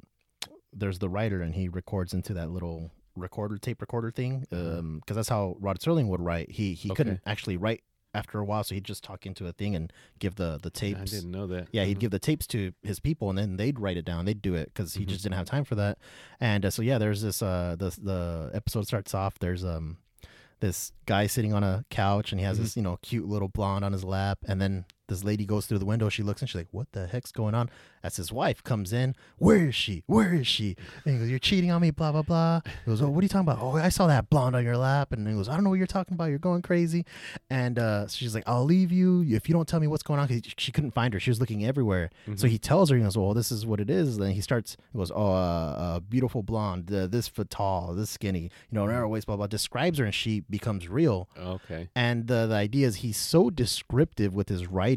there's 0.71 0.99
the 0.99 1.09
writer 1.09 1.41
and 1.41 1.53
he 1.55 1.67
records 1.69 2.13
into 2.13 2.33
that 2.33 2.49
little 2.49 2.91
recorder 3.15 3.57
tape 3.57 3.79
recorder 3.81 4.11
thing. 4.11 4.45
Mhm. 4.51 4.79
Um, 4.79 4.99
because 4.99 5.15
that's 5.15 5.29
how 5.29 5.55
Rod 5.59 5.79
Serling 5.79 6.07
would 6.07 6.21
write. 6.21 6.51
He 6.51 6.73
he 6.73 6.89
couldn't 6.89 7.21
actually 7.25 7.57
write 7.57 7.83
after 8.15 8.37
a 8.39 8.45
while, 8.45 8.63
so 8.63 8.75
he'd 8.75 8.83
just 8.83 9.03
talk 9.03 9.25
into 9.25 9.47
a 9.47 9.51
thing 9.51 9.75
and 9.75 9.91
give 10.19 10.35
the 10.35 10.59
the 10.61 10.69
tapes. 10.69 10.99
I 11.01 11.05
didn't 11.05 11.31
know 11.31 11.47
that. 11.47 11.67
Yeah, 11.71 11.83
he'd 11.83 11.97
Mhm. 11.97 12.01
give 12.01 12.11
the 12.11 12.19
tapes 12.19 12.45
to 12.47 12.71
his 12.83 12.99
people, 12.99 13.29
and 13.29 13.37
then 13.37 13.57
they'd 13.57 13.79
write 13.79 13.97
it 13.97 14.05
down. 14.05 14.25
They'd 14.25 14.41
do 14.41 14.53
it 14.55 14.65
because 14.73 14.93
he 14.93 15.03
Mhm. 15.03 15.09
just 15.09 15.23
didn't 15.23 15.35
have 15.35 15.47
time 15.47 15.63
for 15.63 15.75
that. 15.75 15.97
And 16.39 16.63
uh, 16.65 16.69
so 16.71 16.81
yeah, 16.83 16.97
there's 16.99 17.21
this. 17.21 17.41
Uh, 17.41 17.75
the 17.77 17.89
the 18.01 18.51
episode 18.53 18.85
starts 18.85 19.13
off. 19.15 19.39
There's 19.39 19.63
um, 19.65 19.97
this 20.63 20.91
guy 21.05 21.27
sitting 21.27 21.53
on 21.53 21.63
a 21.63 21.83
couch, 21.89 22.31
and 22.31 22.39
he 22.39 22.45
has 22.45 22.57
Mhm. 22.57 22.61
this 22.61 22.77
you 22.77 22.81
know 22.83 22.97
cute 23.01 23.27
little 23.27 23.49
blonde 23.49 23.83
on 23.85 23.91
his 23.93 24.03
lap, 24.03 24.39
and 24.47 24.61
then 24.61 24.85
this 25.09 25.23
lady 25.23 25.45
goes 25.45 25.65
through 25.65 25.79
the 25.79 25.85
window. 25.85 26.09
She 26.09 26.23
looks 26.23 26.41
and 26.41 26.49
she's 26.49 26.55
like, 26.55 26.67
"What 26.71 26.91
the 26.93 27.07
heck's 27.07 27.31
going 27.31 27.53
on?" 27.55 27.69
As 28.03 28.15
his 28.17 28.31
wife 28.31 28.63
comes 28.63 28.91
in, 28.93 29.15
"Where 29.37 29.67
is 29.67 29.75
she? 29.75 30.03
Where 30.07 30.33
is 30.33 30.47
she?" 30.47 30.75
And 31.05 31.13
he 31.15 31.19
goes, 31.19 31.29
"You're 31.29 31.39
cheating 31.39 31.71
on 31.71 31.81
me." 31.81 31.91
Blah 31.91 32.11
blah 32.11 32.21
blah. 32.21 32.61
He 32.85 32.91
goes, 32.91 33.01
"Oh, 33.01 33.09
what 33.09 33.19
are 33.19 33.23
you 33.23 33.29
talking 33.29 33.47
about?" 33.47 33.59
"Oh, 33.61 33.75
I 33.77 33.89
saw 33.89 34.07
that 34.07 34.29
blonde 34.29 34.55
on 34.55 34.63
your 34.63 34.77
lap." 34.77 35.11
And 35.11 35.27
he 35.27 35.33
goes, 35.33 35.49
"I 35.49 35.53
don't 35.55 35.63
know 35.63 35.69
what 35.69 35.77
you're 35.77 35.87
talking 35.87 36.13
about. 36.15 36.25
You're 36.25 36.39
going 36.39 36.61
crazy." 36.61 37.05
And 37.49 37.77
uh, 37.79 38.07
she's 38.07 38.33
like, 38.33 38.43
"I'll 38.47 38.63
leave 38.65 38.91
you 38.91 39.23
if 39.27 39.47
you 39.49 39.53
don't 39.53 39.67
tell 39.67 39.79
me 39.79 39.87
what's 39.87 40.03
going 40.03 40.19
on." 40.19 40.27
Because 40.27 40.53
she 40.57 40.71
couldn't 40.71 40.91
find 40.91 41.13
her. 41.13 41.19
She 41.19 41.29
was 41.29 41.39
looking 41.39 41.65
everywhere. 41.65 42.09
So 42.35 42.47
Mhm. 42.47 42.49
he 42.49 42.57
tells 42.57 42.89
her, 42.89 42.95
he 42.97 43.03
goes, 43.03 43.17
"Well, 43.17 43.33
this 43.33 43.51
is 43.51 43.65
what 43.65 43.79
it 43.79 43.89
is." 43.89 44.17
Then 44.17 44.31
he 44.31 44.41
starts, 44.41 44.77
he 44.91 44.97
goes, 44.97 45.11
"Oh, 45.11 45.31
uh, 45.33 45.75
uh, 45.85 45.99
beautiful 45.99 46.43
blonde, 46.43 46.91
uh, 46.93 47.07
this 47.07 47.27
foot 47.27 47.49
tall, 47.49 47.93
this 47.93 48.09
skinny, 48.09 48.43
you 48.43 48.49
know, 48.71 48.85
narrow 48.85 49.07
waist, 49.09 49.27
blah 49.27 49.35
blah." 49.35 49.47
Describes 49.47 49.99
her, 49.99 50.05
and 50.05 50.13
she 50.15 50.41
becomes 50.49 50.87
real. 50.87 51.27
Okay. 51.37 51.89
And 51.95 52.27
the 52.27 52.47
the 52.47 52.55
idea 52.55 52.87
is 52.87 52.97
he's 52.97 53.17
so 53.17 53.49
descriptive 53.49 54.33
with 54.33 54.49
his 54.49 54.67
writing 54.67 54.92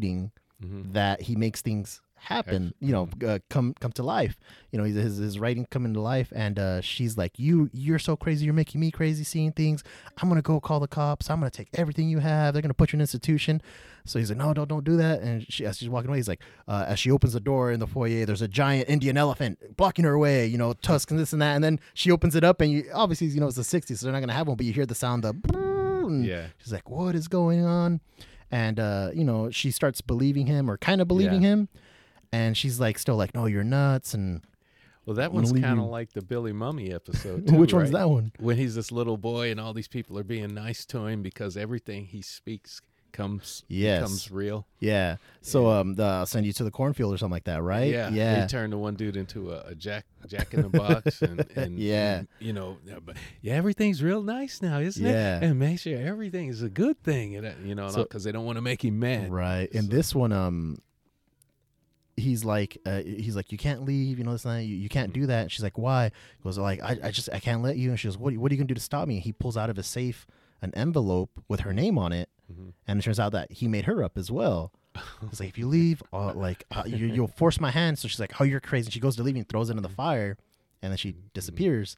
Mhm. 0.63 0.93
that 0.93 1.21
he 1.21 1.35
makes 1.35 1.61
things 1.61 2.01
happen. 2.19 2.73
You 2.79 2.91
know, 2.91 3.09
uh, 3.25 3.37
come 3.49 3.75
come 3.79 3.91
to 3.91 4.01
life. 4.03 4.39
You 4.71 4.79
know, 4.79 4.85
his 4.85 5.17
his, 5.17 5.37
writing 5.39 5.67
coming 5.69 5.93
to 5.93 6.01
life, 6.01 6.33
and 6.35 6.57
uh, 6.57 6.81
she's 6.81 7.15
like, 7.15 7.37
"You 7.37 7.69
you're 7.73 7.99
so 7.99 8.15
crazy. 8.15 8.45
You're 8.45 8.55
making 8.55 8.81
me 8.81 8.89
crazy. 8.89 9.23
Seeing 9.23 9.51
things. 9.51 9.83
I'm 10.19 10.27
gonna 10.27 10.41
go 10.41 10.59
call 10.59 10.79
the 10.79 10.87
cops. 10.87 11.29
I'm 11.29 11.39
gonna 11.39 11.51
take 11.51 11.69
everything 11.75 12.09
you 12.09 12.17
have. 12.19 12.53
They're 12.53 12.63
gonna 12.63 12.73
put 12.73 12.91
you 12.91 12.97
in 12.97 13.01
an 13.01 13.03
institution." 13.03 13.61
So 14.03 14.17
he's 14.17 14.29
like, 14.31 14.39
"No, 14.39 14.51
don't 14.53 14.67
don't 14.67 14.83
do 14.83 14.97
that." 14.97 15.21
And 15.21 15.45
she, 15.47 15.63
as 15.63 15.77
she's 15.77 15.89
walking 15.89 16.09
away, 16.09 16.17
he's 16.17 16.27
like, 16.27 16.41
uh, 16.67 16.85
as 16.87 16.97
she 16.97 17.11
opens 17.11 17.33
the 17.33 17.39
door 17.39 17.71
in 17.71 17.79
the 17.79 17.87
foyer, 17.87 18.25
there's 18.25 18.41
a 18.41 18.47
giant 18.47 18.89
Indian 18.89 19.15
elephant 19.15 19.77
blocking 19.77 20.03
her 20.05 20.17
way. 20.17 20.47
You 20.47 20.57
know, 20.57 20.73
tusks 20.73 21.11
and 21.11 21.19
this 21.19 21.33
and 21.33 21.41
that. 21.43 21.53
And 21.53 21.63
then 21.63 21.79
she 21.93 22.09
opens 22.09 22.35
it 22.35 22.43
up, 22.43 22.61
and 22.61 22.71
you 22.71 22.89
obviously 22.95 23.27
you 23.27 23.39
know 23.39 23.47
it's 23.47 23.57
the 23.57 23.61
'60s, 23.63 23.99
so 23.99 24.07
they're 24.07 24.13
not 24.13 24.21
gonna 24.21 24.33
have 24.33 24.47
one, 24.47 24.57
but 24.57 24.65
you 24.65 24.73
hear 24.73 24.87
the 24.87 24.95
sound 24.95 25.23
of. 25.23 25.35
Yeah. 26.09 26.47
She's 26.57 26.71
like, 26.73 26.89
"What 26.89 27.15
is 27.15 27.27
going 27.27 27.63
on?" 27.63 27.99
And 28.51 28.79
uh, 28.79 29.11
you 29.13 29.23
know, 29.25 29.49
she 29.51 29.71
starts 29.71 30.01
believing 30.01 30.47
him 30.47 30.69
or 30.69 30.77
kind 30.77 31.01
of 31.01 31.07
believing 31.07 31.41
Yeah. 31.41 31.49
him. 31.49 31.69
And 32.31 32.57
she's 32.57 32.79
like, 32.79 32.99
still 32.99 33.15
like, 33.15 33.33
"No, 33.33 33.45
you're 33.45 33.63
nuts." 33.63 34.13
And 34.13 34.41
Well, 35.05 35.15
that 35.15 35.31
one's 35.31 35.51
kind 35.53 35.79
of 35.79 35.85
like 35.85 36.11
the 36.13 36.21
Billy 36.21 36.51
Mumy 36.51 36.93
episode. 36.93 37.47
Too, 37.47 37.55
which 37.55 37.73
one's 37.73 37.91
that 37.91 38.09
one? 38.09 38.31
When 38.39 38.57
he's 38.57 38.75
this 38.75 38.91
little 38.91 39.17
boy 39.17 39.49
and 39.51 39.59
all 39.59 39.73
these 39.73 39.87
people 39.87 40.17
are 40.19 40.23
being 40.23 40.53
nice 40.53 40.85
to 40.87 41.05
him 41.07 41.21
because 41.21 41.55
everything 41.55 42.05
he 42.05 42.21
speaks 42.21 42.81
comes 43.17 43.63
Yes. 43.67 43.99
becomes 44.01 44.31
real. 44.31 44.65
Yeah. 44.79 45.17
So 45.41 45.67
um, 45.69 45.95
the, 45.95 46.03
I'll 46.03 46.25
send 46.25 46.45
you 46.45 46.53
to 46.53 46.63
the 46.63 46.71
cornfield 46.71 47.13
or 47.13 47.17
something 47.17 47.31
like 47.33 47.43
that, 47.45 47.61
right? 47.61 47.91
Yeah, 47.91 48.09
Yeah. 48.09 48.41
He 48.43 48.47
turned 48.47 48.71
the 48.71 48.77
one 48.77 48.95
dude 48.95 49.17
into 49.17 49.51
a, 49.51 49.61
a 49.71 49.75
jack 49.75 50.05
jack 50.27 50.53
in 50.53 50.61
the 50.61 50.69
box, 50.69 51.21
and, 51.23 51.45
and 51.55 51.77
Yeah. 51.79 52.19
and, 52.19 52.27
you 52.39 52.53
know, 52.53 52.77
yeah, 52.85 52.99
but 53.05 53.17
yeah, 53.41 53.55
everything's 53.55 54.01
real 54.01 54.21
nice 54.23 54.61
now, 54.61 54.79
isn't 54.79 55.03
Yeah. 55.05 55.37
it? 55.39 55.43
And 55.43 55.59
make 55.59 55.79
sure 55.79 55.97
everything 55.99 56.47
is 56.47 56.61
a 56.61 56.69
good 56.69 57.01
thing, 57.03 57.35
and 57.35 57.47
uh, 57.47 57.51
you 57.63 57.75
know, 57.75 57.89
So- 57.89 58.03
because 58.03 58.23
they 58.23 58.31
don't 58.31 58.45
want 58.45 58.57
to 58.57 58.61
make 58.61 58.85
him 58.85 58.99
mad. 58.99 59.31
Right. 59.31 59.69
And 59.73 59.85
So- 59.89 59.95
this 59.95 60.15
one, 60.15 60.31
um, 60.31 60.77
he's 62.15 62.43
like, 62.43 62.77
uh, 62.85 63.01
he's 63.01 63.35
like, 63.35 63.51
you 63.51 63.57
can't 63.57 63.83
leave, 63.83 64.17
you 64.17 64.23
know, 64.23 64.31
this 64.31 64.43
and 64.45 64.55
that. 64.57 64.63
You, 64.63 64.75
you 64.75 64.89
can't 64.89 65.13
do 65.13 65.27
that. 65.27 65.41
And 65.43 65.51
she's 65.51 65.63
like, 65.63 65.77
why? 65.77 66.05
He 66.37 66.43
goes 66.43 66.57
like, 66.57 66.81
I, 66.81 66.97
I 67.03 67.11
just, 67.11 67.29
I 67.31 67.39
can't 67.39 67.61
let 67.61 67.77
you. 67.77 67.89
And 67.91 67.99
she 67.99 68.07
goes, 68.07 68.17
what, 68.17 68.35
what 68.37 68.51
are 68.51 68.55
you 68.55 68.59
gonna 68.59 68.67
do 68.67 68.73
to 68.73 68.81
stop 68.81 69.07
me? 69.07 69.15
And 69.15 69.23
he 69.23 69.31
pulls 69.31 69.55
out 69.57 69.69
of 69.69 69.77
his 69.77 69.87
safe 69.87 70.25
an 70.61 70.73
envelope 70.75 71.29
with 71.47 71.59
her 71.61 71.73
name 71.73 71.97
on 71.99 72.11
it, 72.11 72.29
Mhm. 72.51 72.73
and 72.87 72.99
it 72.99 73.03
turns 73.03 73.19
out 73.19 73.31
that 73.33 73.51
he 73.51 73.67
made 73.67 73.85
her 73.85 74.03
up 74.03 74.17
as 74.17 74.31
well. 74.31 74.71
He's 75.29 75.39
like, 75.39 75.49
if 75.49 75.57
you 75.57 75.67
leave, 75.67 76.01
uh, 76.11 76.33
like, 76.33 76.63
uh, 76.71 76.83
you, 76.85 77.05
you'll 77.07 77.27
force 77.35 77.59
my 77.59 77.69
hand. 77.71 77.99
So 77.99 78.07
she's 78.07 78.19
like, 78.19 78.39
oh, 78.41 78.43
you're 78.43 78.59
crazy. 78.59 78.87
And 78.87 78.93
she 78.93 78.99
goes 78.99 79.15
to 79.17 79.23
leave 79.23 79.35
and 79.35 79.47
throws 79.47 79.69
it 79.69 79.77
in 79.77 79.83
the 79.83 79.89
fire, 79.89 80.37
and 80.81 80.91
then 80.91 80.97
she 80.97 81.15
disappears. 81.33 81.97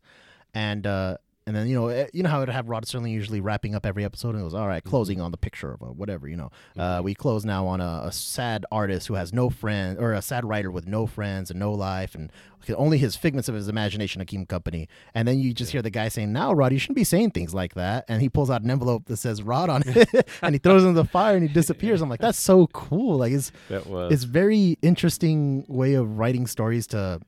And 0.53 0.85
uh, 0.85 1.17
and 1.49 1.57
then 1.57 1.67
you 1.67 1.73
know, 1.73 1.87
eh, 1.87 2.05
you 2.13 2.21
know 2.21 2.29
how 2.29 2.43
it 2.43 2.49
have 2.49 2.69
Rod 2.69 2.85
Serling 2.85 3.09
usually 3.09 3.41
wrapping 3.41 3.73
up 3.73 3.83
every 3.83 4.05
episode 4.05 4.35
and 4.35 4.39
it 4.39 4.43
goes, 4.43 4.53
all 4.53 4.67
right, 4.67 4.83
closing 4.83 5.19
on 5.19 5.31
the 5.31 5.37
picture 5.37 5.71
of 5.71 5.81
a 5.81 5.85
whatever, 5.85 6.27
you 6.27 6.37
know. 6.37 6.51
Uh, 6.77 7.01
we 7.03 7.15
close 7.15 7.43
now 7.43 7.65
on 7.65 7.81
a, 7.81 8.03
a 8.05 8.11
sad 8.11 8.67
artist 8.71 9.07
who 9.07 9.15
has 9.15 9.33
no 9.33 9.49
friends, 9.49 9.97
or 9.99 10.13
a 10.13 10.21
sad 10.21 10.45
writer 10.45 10.69
with 10.69 10.85
no 10.85 11.07
friends 11.07 11.49
and 11.49 11.59
no 11.59 11.71
life, 11.71 12.13
and 12.13 12.31
only 12.77 12.99
his 12.99 13.15
figments 13.15 13.49
of 13.49 13.55
his 13.55 13.67
imagination 13.67 14.23
him 14.29 14.45
company. 14.45 14.87
And 15.15 15.27
then 15.27 15.39
you 15.39 15.51
just 15.51 15.71
hear 15.71 15.81
the 15.81 15.89
guy 15.89 16.09
saying, 16.09 16.31
"Now, 16.31 16.53
Rod, 16.53 16.71
you 16.71 16.77
shouldn't 16.77 16.97
be 16.97 17.03
saying 17.03 17.31
things 17.31 17.51
like 17.51 17.73
that." 17.73 18.05
And 18.07 18.21
he 18.21 18.29
pulls 18.29 18.51
out 18.51 18.61
an 18.61 18.69
envelope 18.69 19.05
that 19.05 19.17
says 19.17 19.41
"Rod" 19.41 19.71
on 19.71 19.81
it, 19.87 20.29
and 20.43 20.53
he 20.53 20.59
throws 20.59 20.83
it 20.83 20.89
in 20.89 20.93
the 20.93 21.03
fire, 21.03 21.35
and 21.35 21.47
he 21.47 21.51
disappears. 21.51 21.99
I'm 22.01 22.09
like, 22.09 22.19
that's 22.19 22.39
so 22.39 22.67
cool. 22.67 23.17
Like 23.17 23.31
it's 23.31 23.51
was 23.87 24.13
it's 24.13 24.23
very 24.23 24.77
interesting 24.83 25.65
way 25.67 25.95
of 25.95 26.19
writing 26.19 26.45
stories 26.45 26.85
to 26.87 27.21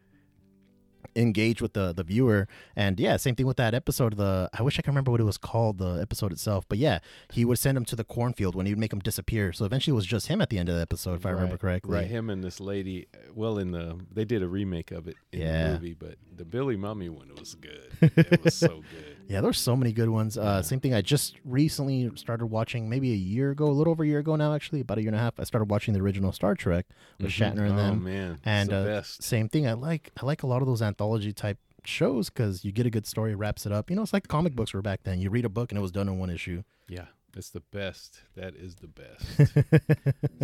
engage 1.16 1.62
with 1.62 1.74
the 1.74 1.92
the 1.94 2.04
viewer 2.04 2.48
and 2.76 3.00
yeah 3.00 3.18
same 3.18 3.36
thing 3.36 3.46
with 3.46 3.58
that 3.58 3.74
episode 3.74 4.16
the 4.18 4.50
i 4.58 4.62
wish 4.62 4.80
i 4.80 4.82
can 4.82 4.92
remember 4.92 5.12
what 5.12 5.20
it 5.20 5.26
was 5.26 5.38
called 5.38 5.78
the 5.78 6.00
episode 6.02 6.32
itself 6.32 6.66
but 6.70 6.78
yeah 6.78 7.00
he 7.34 7.44
would 7.44 7.60
send 7.60 7.78
him 7.78 7.84
to 7.86 7.96
the 7.96 8.04
cornfield 8.04 8.56
when 8.56 8.66
he 8.66 8.72
would 8.72 8.80
make 8.80 8.94
him 8.94 9.00
disappear 9.00 9.52
so 9.52 9.66
eventually 9.66 9.92
it 9.92 9.96
was 9.96 10.06
just 10.06 10.28
him 10.28 10.42
at 10.42 10.50
the 10.50 10.58
end 10.58 10.70
of 10.70 10.76
the 10.76 10.82
episode 10.82 11.16
if 11.16 11.26
i 11.26 11.30
remember 11.30 11.58
correctly 11.58 11.96
Right, 11.96 12.08
him 12.08 12.30
and 12.30 12.44
this 12.44 12.60
lady. 12.60 13.08
uh, 13.14 13.18
Well, 13.36 13.58
in 13.58 13.72
the 13.72 14.00
they 14.14 14.24
did 14.26 14.42
a 14.44 14.48
remake 14.48 14.92
of 14.92 15.08
it 15.08 15.16
in 15.34 15.42
Yeah. 15.42 15.68
the 15.68 15.74
movie, 15.74 15.94
but 15.94 16.16
the 16.36 16.46
Billy 16.46 16.78
Mumy 16.78 17.10
one 17.10 17.30
was 17.38 17.56
good. 17.56 17.92
it 18.02 18.44
was 18.44 18.54
so 18.56 18.68
good. 18.92 19.18
Yeah 19.28 19.42
there's 19.42 19.60
so 19.60 19.76
many 19.76 19.92
good 19.92 20.10
ones 20.10 20.38
uh 20.38 20.62
same 20.62 20.80
thing 20.80 20.94
i 20.94 21.02
just 21.02 21.36
recently 21.46 22.10
started 22.16 22.46
watching 22.48 22.90
maybe 22.90 23.12
a 23.12 23.16
year 23.16 23.52
ago 23.52 23.66
a 23.68 23.72
little 23.72 23.92
over 23.92 24.04
a 24.04 24.08
year 24.08 24.20
ago 24.20 24.36
now 24.36 24.54
actually 24.54 24.82
about 24.82 24.98
a 24.98 25.02
year 25.02 25.10
and 25.10 25.16
a 25.16 25.20
half 25.20 25.40
i 25.40 25.44
started 25.44 25.70
watching 25.70 25.94
the 25.94 26.00
original 26.00 26.32
star 26.32 26.56
trek 26.56 26.86
with 27.20 27.28
Mhm. 27.32 27.54
shatner 27.56 27.62
and 27.70 27.74
oh, 27.74 27.78
them 27.78 28.04
man, 28.04 28.40
and 28.46 28.70
the 28.70 28.76
uh, 28.78 28.84
best. 28.86 29.24
same 29.24 29.48
thing 29.50 29.68
i 29.68 29.74
like 29.74 30.12
i 30.22 30.26
like 30.26 30.44
a 30.44 30.48
lot 30.48 30.62
of 30.62 30.68
those 30.68 30.82
anthology 30.82 31.34
type 31.34 31.58
shows 31.84 32.30
because 32.30 32.64
you 32.64 32.72
get 32.72 32.86
a 32.86 32.90
good 32.92 33.06
story 33.08 33.34
wraps 33.36 33.66
it 33.66 33.72
up 33.72 33.90
you 33.90 33.96
know 33.96 34.02
it's 34.04 34.14
like 34.14 34.28
comic 34.28 34.56
books 34.56 34.74
were 34.74 34.82
back 34.82 35.02
then 35.04 35.20
you 35.20 35.30
read 35.30 35.46
a 35.46 35.50
book 35.50 35.72
and 35.72 35.78
it 35.80 35.82
was 35.82 35.92
done 35.92 36.08
in 36.08 36.20
one 36.20 36.30
issue 36.30 36.62
Yeah, 36.88 37.06
it's 37.38 37.50
the 37.50 37.62
best. 37.72 38.20
That 38.36 38.54
is 38.56 38.76
the 38.76 38.88
best. 38.90 39.56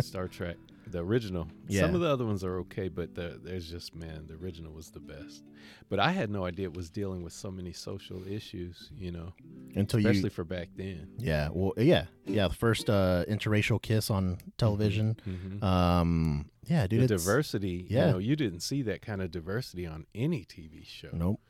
Star 0.00 0.26
Trek, 0.28 0.56
the 0.92 0.98
original. 1.04 1.48
Yeah. 1.68 1.82
Some 1.82 1.94
of 1.94 2.00
the 2.00 2.08
other 2.08 2.24
ones 2.26 2.42
are 2.44 2.58
okay, 2.60 2.88
but 2.88 3.14
the, 3.14 3.40
there's 3.42 3.70
just 3.70 3.94
man, 3.94 4.26
the 4.26 4.34
original 4.34 4.72
was 4.72 4.90
the 4.90 5.00
best. 5.00 5.44
But 5.88 6.00
I 6.00 6.10
had 6.12 6.30
no 6.30 6.44
idea 6.44 6.66
it 6.66 6.74
was 6.76 6.90
dealing 6.90 7.22
with 7.22 7.32
so 7.32 7.50
many 7.50 7.72
social 7.72 8.26
issues. 8.26 8.90
You 8.96 9.12
know, 9.12 9.32
until 9.74 9.98
especially 10.00 10.24
you 10.24 10.30
for 10.30 10.44
back 10.44 10.68
then. 10.76 11.08
yeah 11.18 11.48
well 11.52 11.72
yeah 11.76 12.06
yeah 12.26 12.48
the 12.48 12.54
first 12.54 12.88
uh 12.90 13.24
interracial 13.28 13.80
kiss 13.80 14.10
on 14.10 14.38
television 14.56 15.16
Mhm. 15.26 15.62
um 15.62 16.50
yeah 16.66 16.86
dude 16.86 17.02
the 17.02 17.08
diversity. 17.16 17.86
yeah. 17.88 18.06
You 18.06 18.12
know, 18.12 18.18
you 18.18 18.36
didn't 18.36 18.60
see 18.60 18.82
that 18.82 19.02
kind 19.02 19.22
of 19.22 19.30
diversity 19.30 19.86
on 19.86 20.06
any 20.14 20.44
TV 20.44 20.84
show. 20.86 21.10
nope 21.12 21.40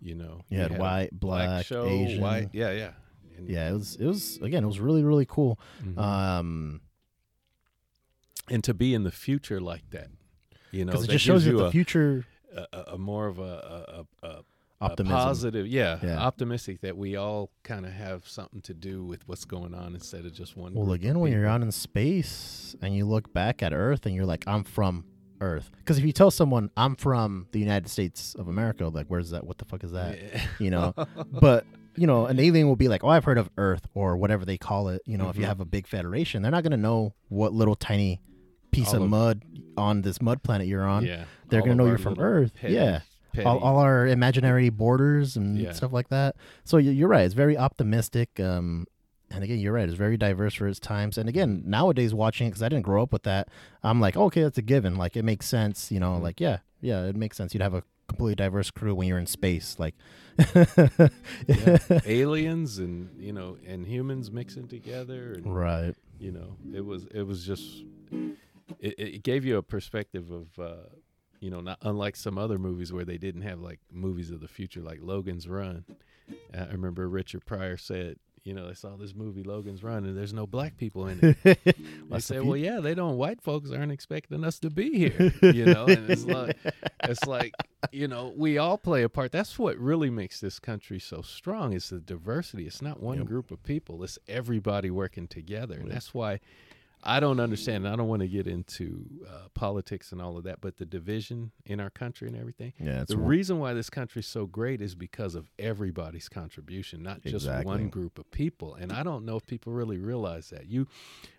You 0.00 0.14
know, 0.14 0.42
you 0.48 0.58
had 0.60 0.72
a 0.74 0.78
white 0.78 1.10
black, 1.12 1.64
show, 1.66 1.86
asian 1.86 2.20
white. 2.20 2.50
Yeah, 2.52 2.72
yeah. 2.72 2.90
And, 3.36 3.48
yeah 3.48 3.70
it 3.70 3.72
was 3.72 3.96
it 3.96 4.04
was 4.06 4.38
again 4.42 4.64
it 4.64 4.66
was 4.66 4.80
really 4.80 5.04
really 5.04 5.26
cool 5.26 5.58
mhm. 5.84 5.96
um 5.98 6.80
and 8.50 8.62
to 8.64 8.74
be 8.74 8.94
in 8.94 9.04
the 9.04 9.10
future 9.10 9.60
like 9.60 9.88
that, 9.90 10.08
you 10.70 10.84
know, 10.84 10.92
it 10.92 11.08
just 11.08 11.24
shows 11.24 11.46
you 11.46 11.56
the 11.58 11.64
a, 11.66 11.70
future 11.70 12.24
a, 12.54 12.66
a, 12.72 12.82
a 12.94 12.98
more 12.98 13.26
of 13.26 13.38
a, 13.38 14.04
a, 14.22 14.42
optimism 14.80 15.16
positive, 15.18 15.66
yeah, 15.66 15.98
Yeah. 16.02 16.18
optimistic 16.18 16.82
that 16.82 16.96
we 16.96 17.16
all 17.16 17.50
kind 17.64 17.84
of 17.84 17.92
have 17.92 18.28
something 18.28 18.60
to 18.62 18.74
do 18.74 19.04
with 19.04 19.26
what's 19.26 19.44
going 19.44 19.74
on 19.74 19.94
instead 19.94 20.24
of 20.24 20.32
just 20.32 20.56
one. 20.56 20.72
well 20.74 20.92
again 20.92 21.18
when 21.18 21.32
you're 21.32 21.46
out 21.48 21.62
in 21.62 21.72
space 21.72 22.76
and 22.80 22.94
you 22.94 23.04
look 23.04 23.32
back 23.32 23.60
at 23.62 23.72
earth 23.72 24.06
and 24.06 24.14
you're 24.14 24.24
like 24.24 24.44
i'm 24.46 24.62
from 24.62 25.04
earth 25.40 25.70
because 25.78 25.98
if 25.98 26.04
you 26.04 26.12
tell 26.12 26.30
someone 26.30 26.70
i'm 26.76 26.94
from 26.94 27.46
the 27.50 27.58
united 27.58 27.88
states 27.88 28.36
of 28.36 28.46
america 28.46 28.86
like 28.86 29.06
where's 29.08 29.30
that 29.30 29.44
what 29.44 29.58
the 29.58 29.64
fuck 29.64 29.82
is 29.82 29.90
that 29.92 30.16
Yeah. 30.20 30.40
you 30.60 30.70
know 30.70 30.94
but 31.32 31.64
you 31.96 32.06
know 32.06 32.26
an 32.26 32.38
alien 32.38 32.68
will 32.68 32.76
be 32.76 32.86
like 32.86 33.02
oh 33.02 33.08
i've 33.08 33.24
heard 33.24 33.38
of 33.38 33.50
earth 33.58 33.84
or 33.94 34.16
whatever 34.16 34.44
they 34.44 34.58
call 34.58 34.88
it 34.90 35.02
you 35.06 35.16
know 35.18 35.28
if 35.28 35.36
you 35.36 35.42
Mhm. 35.42 35.48
have 35.48 35.60
a 35.60 35.64
big 35.64 35.88
federation 35.88 36.42
they're 36.42 36.52
not 36.52 36.62
going 36.62 36.70
to 36.70 36.76
know 36.76 37.14
what 37.28 37.52
little 37.52 37.74
tiny 37.74 38.20
piece 38.70 38.92
of 38.92 39.02
of- 39.02 39.08
mud 39.10 39.42
on 39.76 40.02
this 40.02 40.20
mud 40.20 40.42
planet 40.42 40.66
you're 40.66 40.84
on 40.86 41.04
yeah, 41.04 41.24
they're 41.48 41.60
all 41.60 41.66
gonna 41.66 41.76
know 41.76 41.86
you're 41.86 41.98
from 41.98 42.18
Earth. 42.18 42.52
petty- 42.54 42.74
Yeah. 42.74 43.00
petty- 43.32 43.46
all, 43.46 43.58
all 43.58 43.78
our 43.78 44.06
imaginary 44.06 44.68
borders 44.70 45.36
and 45.36 45.56
Yeah. 45.58 45.72
stuff 45.72 45.92
like 45.92 46.08
that 46.08 46.36
so 46.64 46.76
you- 46.78 46.90
you're 46.90 47.08
right 47.08 47.24
it's 47.24 47.34
very 47.34 47.56
optimistic 47.56 48.40
um 48.40 48.86
and 49.30 49.44
again 49.44 49.58
you're 49.58 49.72
right 49.74 49.88
it's 49.88 49.96
very 49.98 50.16
diverse 50.16 50.54
for 50.54 50.66
its 50.66 50.80
times 50.80 51.16
and 51.18 51.28
again 51.28 51.62
nowadays 51.66 52.12
watching 52.14 52.46
it 52.46 52.50
because 52.50 52.62
i 52.62 52.68
didn't 52.68 52.84
grow 52.84 53.02
up 53.02 53.12
with 53.12 53.22
that 53.24 53.48
i'm 53.84 54.00
like 54.00 54.16
okay 54.16 54.42
that's 54.42 54.58
a 54.58 54.62
given 54.62 54.96
like 54.96 55.16
it 55.16 55.24
makes 55.24 55.46
sense 55.46 55.92
you 55.92 56.00
know 56.00 56.12
Mhm. 56.14 56.22
like 56.22 56.40
yeah 56.40 56.58
yeah 56.80 57.04
it 57.04 57.14
makes 57.14 57.36
sense 57.36 57.52
you'd 57.54 57.62
have 57.62 57.74
a 57.74 57.82
completely 58.08 58.34
diverse 58.34 58.70
crew 58.70 58.94
when 58.94 59.06
you're 59.06 59.18
in 59.18 59.26
space 59.26 59.76
like 59.78 59.94
yeah. 61.46 61.78
aliens 62.06 62.78
and 62.78 63.10
you 63.18 63.32
know 63.32 63.56
and 63.66 63.86
humans 63.86 64.30
mixing 64.30 64.66
together 64.66 65.34
and 65.34 65.54
right 65.54 65.94
you 66.18 66.32
know 66.32 66.56
it 66.74 66.84
was 66.84 67.04
it 67.14 67.22
was 67.22 67.44
just 67.44 67.84
it, 68.80 68.94
it 68.98 69.22
gave 69.22 69.44
you 69.44 69.56
a 69.56 69.62
perspective 69.62 70.30
of 70.30 70.58
uh 70.58 70.88
you 71.40 71.50
know 71.50 71.60
not 71.60 71.78
unlike 71.82 72.16
some 72.16 72.36
other 72.38 72.58
movies 72.58 72.92
where 72.92 73.04
they 73.04 73.18
didn't 73.18 73.42
have 73.42 73.60
like 73.60 73.80
movies 73.90 74.30
of 74.30 74.40
the 74.40 74.48
future 74.48 74.80
like 74.80 74.98
logan's 75.02 75.48
run. 75.48 75.84
I 76.54 76.66
remember 76.66 77.08
richard 77.08 77.46
pryor 77.46 77.76
said 77.76 78.16
you 78.44 78.54
know 78.54 78.66
they 78.68 78.74
saw 78.74 78.96
this 78.96 79.14
movie 79.14 79.42
logan's 79.42 79.82
run 79.82 80.04
and 80.04 80.16
there's 80.16 80.32
no 80.32 80.46
black 80.46 80.76
people 80.76 81.06
in 81.06 81.36
it. 81.44 81.76
I 82.12 82.18
said 82.18 82.42
well 82.42 82.56
yeah 82.56 82.80
they 82.80 82.94
don't 82.94 83.16
white 83.16 83.40
folks 83.42 83.70
aren't 83.70 83.92
expecting 83.92 84.44
us 84.44 84.58
to 84.60 84.70
be 84.70 84.90
here 84.98 85.32
you 85.42 85.66
know 85.66 85.86
and 85.86 86.10
it's 86.10 86.24
like 86.24 86.56
it's 87.04 87.26
like 87.26 87.54
you 87.92 88.08
know 88.08 88.32
we 88.36 88.58
all 88.58 88.76
play 88.76 89.02
a 89.04 89.08
part. 89.08 89.30
That's 89.32 89.58
what 89.58 89.78
really 89.78 90.10
makes 90.10 90.40
this 90.40 90.58
country 90.58 90.98
so 90.98 91.22
strong 91.22 91.72
is 91.72 91.88
the 91.90 92.00
diversity. 92.00 92.66
It's 92.66 92.82
not 92.82 93.00
one 93.00 93.18
Yep. 93.18 93.26
group 93.26 93.50
of 93.52 93.62
people. 93.62 94.02
It's 94.02 94.18
everybody 94.28 94.90
working 94.90 95.28
together. 95.28 95.76
And 95.76 95.84
Yep. 95.86 95.92
that's 95.94 96.12
why 96.12 96.40
i 97.04 97.20
don't 97.20 97.40
understand 97.40 97.84
and 97.84 97.92
i 97.92 97.96
don't 97.96 98.08
want 98.08 98.20
to 98.22 98.28
get 98.28 98.46
into 98.46 99.04
uh, 99.28 99.48
politics 99.54 100.12
and 100.12 100.20
all 100.20 100.36
of 100.36 100.44
that 100.44 100.60
but 100.60 100.76
the 100.78 100.84
division 100.84 101.50
in 101.64 101.80
our 101.80 101.90
country 101.90 102.28
and 102.28 102.36
everything 102.36 102.72
yeah 102.80 103.04
the 103.06 103.16
reason 103.16 103.58
why 103.58 103.72
this 103.72 103.88
country 103.90 104.20
is 104.20 104.26
so 104.26 104.46
great 104.46 104.80
is 104.80 104.94
because 104.94 105.34
of 105.34 105.50
everybody's 105.58 106.28
contribution, 106.28 107.02
not 107.02 107.22
just 107.22 107.34
Exactly. 107.46 107.64
one 107.66 107.88
group 107.88 108.18
of 108.18 108.30
people. 108.30 108.74
And 108.74 108.92
I 108.92 109.02
don't 109.02 109.24
know 109.24 109.36
if 109.36 109.46
people 109.46 109.72
really 109.72 109.98
realize 109.98 110.50
that. 110.50 110.66
You 110.66 110.86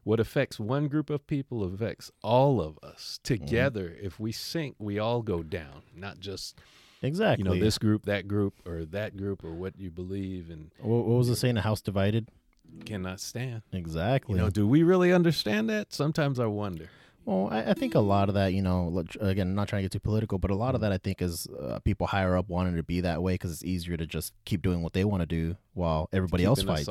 what 0.03 0.19
affects 0.19 0.59
one 0.59 0.87
group 0.87 1.09
of 1.09 1.25
people 1.27 1.63
affects 1.63 2.11
all 2.23 2.61
of 2.61 2.77
us 2.83 3.19
Mm-hmm. 3.23 3.45
together. 3.45 3.95
If 4.01 4.19
we 4.19 4.31
sink, 4.31 4.75
we 4.79 4.99
all 4.99 5.21
go 5.21 5.43
down, 5.43 5.83
not 5.95 6.19
just 6.19 6.59
exactly 7.01 7.43
you 7.43 7.49
know 7.49 7.59
this 7.59 7.77
group, 7.77 8.05
that 8.05 8.27
group, 8.27 8.53
or 8.65 8.85
that 8.85 9.15
group, 9.17 9.43
or 9.43 9.53
what 9.53 9.77
you 9.79 9.89
believe 9.89 10.49
and 10.49 10.71
what, 10.79 11.05
what 11.05 11.17
was 11.17 11.27
the 11.27 11.35
saying 11.35 11.57
a 11.57 11.61
house 11.61 11.81
divided 11.81 12.27
cannot 12.85 13.19
stand. 13.19 13.61
exactly 13.71 14.35
You 14.35 14.41
know, 14.41 14.49
do 14.49 14.67
we 14.67 14.83
really 14.83 15.13
understand 15.13 15.69
that? 15.69 15.93
Sometimes 15.93 16.39
I 16.39 16.45
wonder. 16.45 16.89
Well, 17.25 17.49
I, 17.51 17.59
I 17.71 17.73
think 17.75 17.93
a 17.93 17.99
lot 17.99 18.27
of 18.29 18.35
that, 18.35 18.53
you 18.53 18.63
know, 18.63 19.03
again, 19.19 19.53
not 19.53 19.67
trying 19.67 19.81
to 19.81 19.83
get 19.83 19.91
too 19.91 19.99
political, 19.99 20.39
but 20.39 20.49
a 20.49 20.55
lot 20.55 20.73
of 20.73 20.81
that 20.81 20.91
I 20.91 20.97
think 20.97 21.21
is 21.21 21.47
uh, 21.47 21.77
people 21.83 22.07
higher 22.07 22.35
up 22.35 22.49
wanting 22.49 22.75
to 22.75 22.81
be 22.81 23.01
that 23.01 23.21
way 23.21 23.35
because 23.35 23.51
it's 23.51 23.63
easier 23.63 23.97
to 23.97 24.07
just 24.07 24.33
keep 24.45 24.63
doing 24.63 24.81
what 24.81 24.93
they 24.93 25.03
want 25.03 25.21
to 25.21 25.27
do 25.27 25.55
while 25.73 26.09
everybody 26.11 26.43
else 26.43 26.63
fights. 26.63 26.89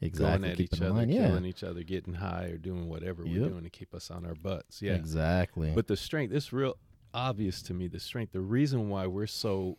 Exactly, 0.00 0.48
going 0.48 0.60
each 0.60 0.80
other, 0.80 0.90
line, 0.90 1.08
yeah. 1.08 1.28
killing 1.28 1.44
each 1.44 1.62
other, 1.62 1.84
getting 1.84 2.14
high, 2.14 2.46
or 2.46 2.56
doing 2.58 2.88
whatever 2.88 3.22
Yep. 3.24 3.40
we're 3.40 3.48
doing 3.48 3.62
to 3.64 3.70
keep 3.70 3.94
us 3.94 4.10
on 4.10 4.26
our 4.26 4.34
butts. 4.34 4.82
Yeah. 4.82 4.94
Exactly. 4.94 5.70
But 5.72 5.86
the 5.86 5.96
strength, 5.96 6.34
it's 6.34 6.52
real 6.52 6.76
obvious 7.14 7.62
to 7.62 7.74
me. 7.74 7.86
The 7.86 8.00
strength, 8.00 8.32
the 8.32 8.40
reason 8.40 8.88
why 8.88 9.06
we're 9.06 9.28
so, 9.28 9.78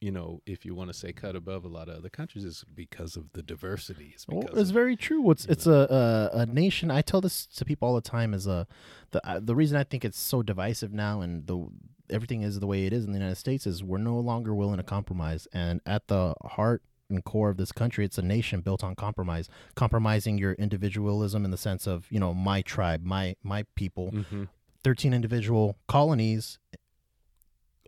you 0.00 0.10
know, 0.10 0.40
if 0.46 0.64
you 0.64 0.74
want 0.74 0.90
to 0.90 0.94
say 0.94 1.12
cut 1.12 1.36
above 1.36 1.64
a 1.64 1.68
lot 1.68 1.88
of 1.88 1.96
other 1.96 2.08
countries, 2.08 2.44
is 2.44 2.64
because 2.74 3.16
of 3.16 3.32
the 3.32 3.42
diversity. 3.42 4.12
It's 4.14 4.26
Well, 4.26 4.46
it's 4.56 4.70
of- 4.70 4.74
very 4.74 4.96
true. 4.96 5.30
It's 5.30 5.44
it's 5.46 5.66
a, 5.66 6.30
a 6.34 6.38
a 6.40 6.46
nation. 6.46 6.90
I 6.90 7.02
tell 7.02 7.20
this 7.20 7.46
to 7.46 7.64
people 7.64 7.88
all 7.88 7.94
the 7.94 8.00
time. 8.00 8.32
Is 8.34 8.46
a 8.46 8.66
the 9.10 9.26
uh, 9.28 9.40
the 9.42 9.54
reason 9.54 9.76
I 9.76 9.84
think 9.84 10.04
it's 10.04 10.18
so 10.18 10.42
divisive 10.42 10.92
now, 10.92 11.20
and 11.20 11.46
the 11.46 11.66
everything 12.08 12.42
is 12.42 12.58
the 12.60 12.66
way 12.66 12.86
it 12.86 12.92
is 12.92 13.04
in 13.04 13.12
the 13.12 13.18
United 13.18 13.36
States 13.36 13.66
is 13.66 13.84
we're 13.84 13.98
no 13.98 14.18
longer 14.18 14.54
willing 14.54 14.78
to 14.78 14.82
compromise. 14.82 15.46
And 15.52 15.80
at 15.86 16.08
the 16.08 16.34
heart 16.44 16.82
and 17.08 17.22
core 17.24 17.50
of 17.50 17.56
this 17.56 17.70
country, 17.70 18.04
it's 18.04 18.18
a 18.18 18.22
nation 18.22 18.62
built 18.62 18.82
on 18.82 18.94
compromise, 18.96 19.48
compromising 19.76 20.38
your 20.38 20.54
individualism 20.54 21.44
in 21.44 21.50
the 21.50 21.56
sense 21.58 21.86
of 21.86 22.06
you 22.10 22.18
know 22.18 22.32
my 22.32 22.62
tribe, 22.62 23.04
my 23.04 23.36
my 23.42 23.64
people. 23.74 24.10
Mhm. 24.12 24.48
Thirteen 24.82 25.12
individual 25.12 25.76
colonies. 25.88 26.58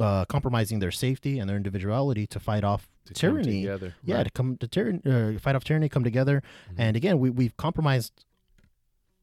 Uh, 0.01 0.25
compromising 0.25 0.79
their 0.81 0.91
safety 0.91 1.39
and 1.39 1.49
their 1.49 1.57
individuality 1.57 2.27
to 2.27 2.41
fight 2.41 2.65
off 2.65 2.89
to 3.05 3.13
tyranny. 3.15 3.61
together. 3.63 3.95
Yeah, 4.03 4.17
right. 4.17 4.25
to 4.25 4.31
come 4.31 4.57
to 4.57 4.67
tyranny, 4.67 5.01
uh, 5.05 5.39
fight 5.39 5.55
off 5.55 5.65
tyranny, 5.65 5.89
come 5.91 6.03
together, 6.03 6.43
Mhm. 6.71 6.75
and 6.79 6.97
again, 6.97 7.19
we 7.19 7.29
we've 7.31 7.57
compromised 7.59 8.25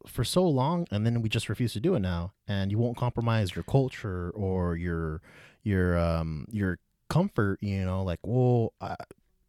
for 0.07 0.23
so 0.23 0.47
long, 0.47 0.87
and 0.91 1.05
then 1.05 1.21
we 1.21 1.27
just 1.29 1.49
refuse 1.49 1.73
to 1.73 1.79
do 1.79 1.95
it 1.95 1.99
now. 1.99 2.33
And 2.47 2.71
you 2.71 2.77
won't 2.77 2.97
compromise 2.97 3.55
your 3.55 3.63
culture 3.63 4.29
or 4.31 4.75
your 4.77 5.21
your 5.63 5.97
um 5.97 6.45
your 6.51 6.77
comfort. 7.09 7.57
You 7.61 7.83
know, 7.85 8.03
like 8.03 8.19
well, 8.23 8.73
uh, 8.79 8.95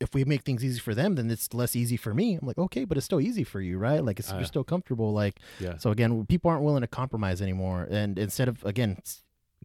if 0.00 0.14
we 0.14 0.24
make 0.24 0.42
things 0.42 0.64
easy 0.64 0.80
for 0.80 0.94
them, 0.94 1.14
then 1.16 1.30
it's 1.30 1.52
less 1.52 1.76
easy 1.76 1.96
for 1.98 2.14
me. 2.14 2.36
I'm 2.40 2.46
like, 2.46 2.58
okay, 2.58 2.84
but 2.86 2.96
it's 2.96 3.04
still 3.04 3.20
easy 3.20 3.44
for 3.44 3.60
you, 3.60 3.76
right? 3.78 4.02
Like 4.02 4.18
it's, 4.18 4.32
Uh, 4.32 4.36
you're 4.36 4.46
still 4.46 4.64
comfortable. 4.64 5.12
Like 5.12 5.38
yeah. 5.60 5.76
so 5.76 5.90
again, 5.90 6.24
people 6.26 6.50
aren't 6.50 6.64
willing 6.64 6.80
to 6.80 6.88
compromise 6.88 7.42
anymore, 7.42 7.86
and 7.90 8.18
instead 8.18 8.48
of 8.48 8.64
again 8.64 8.96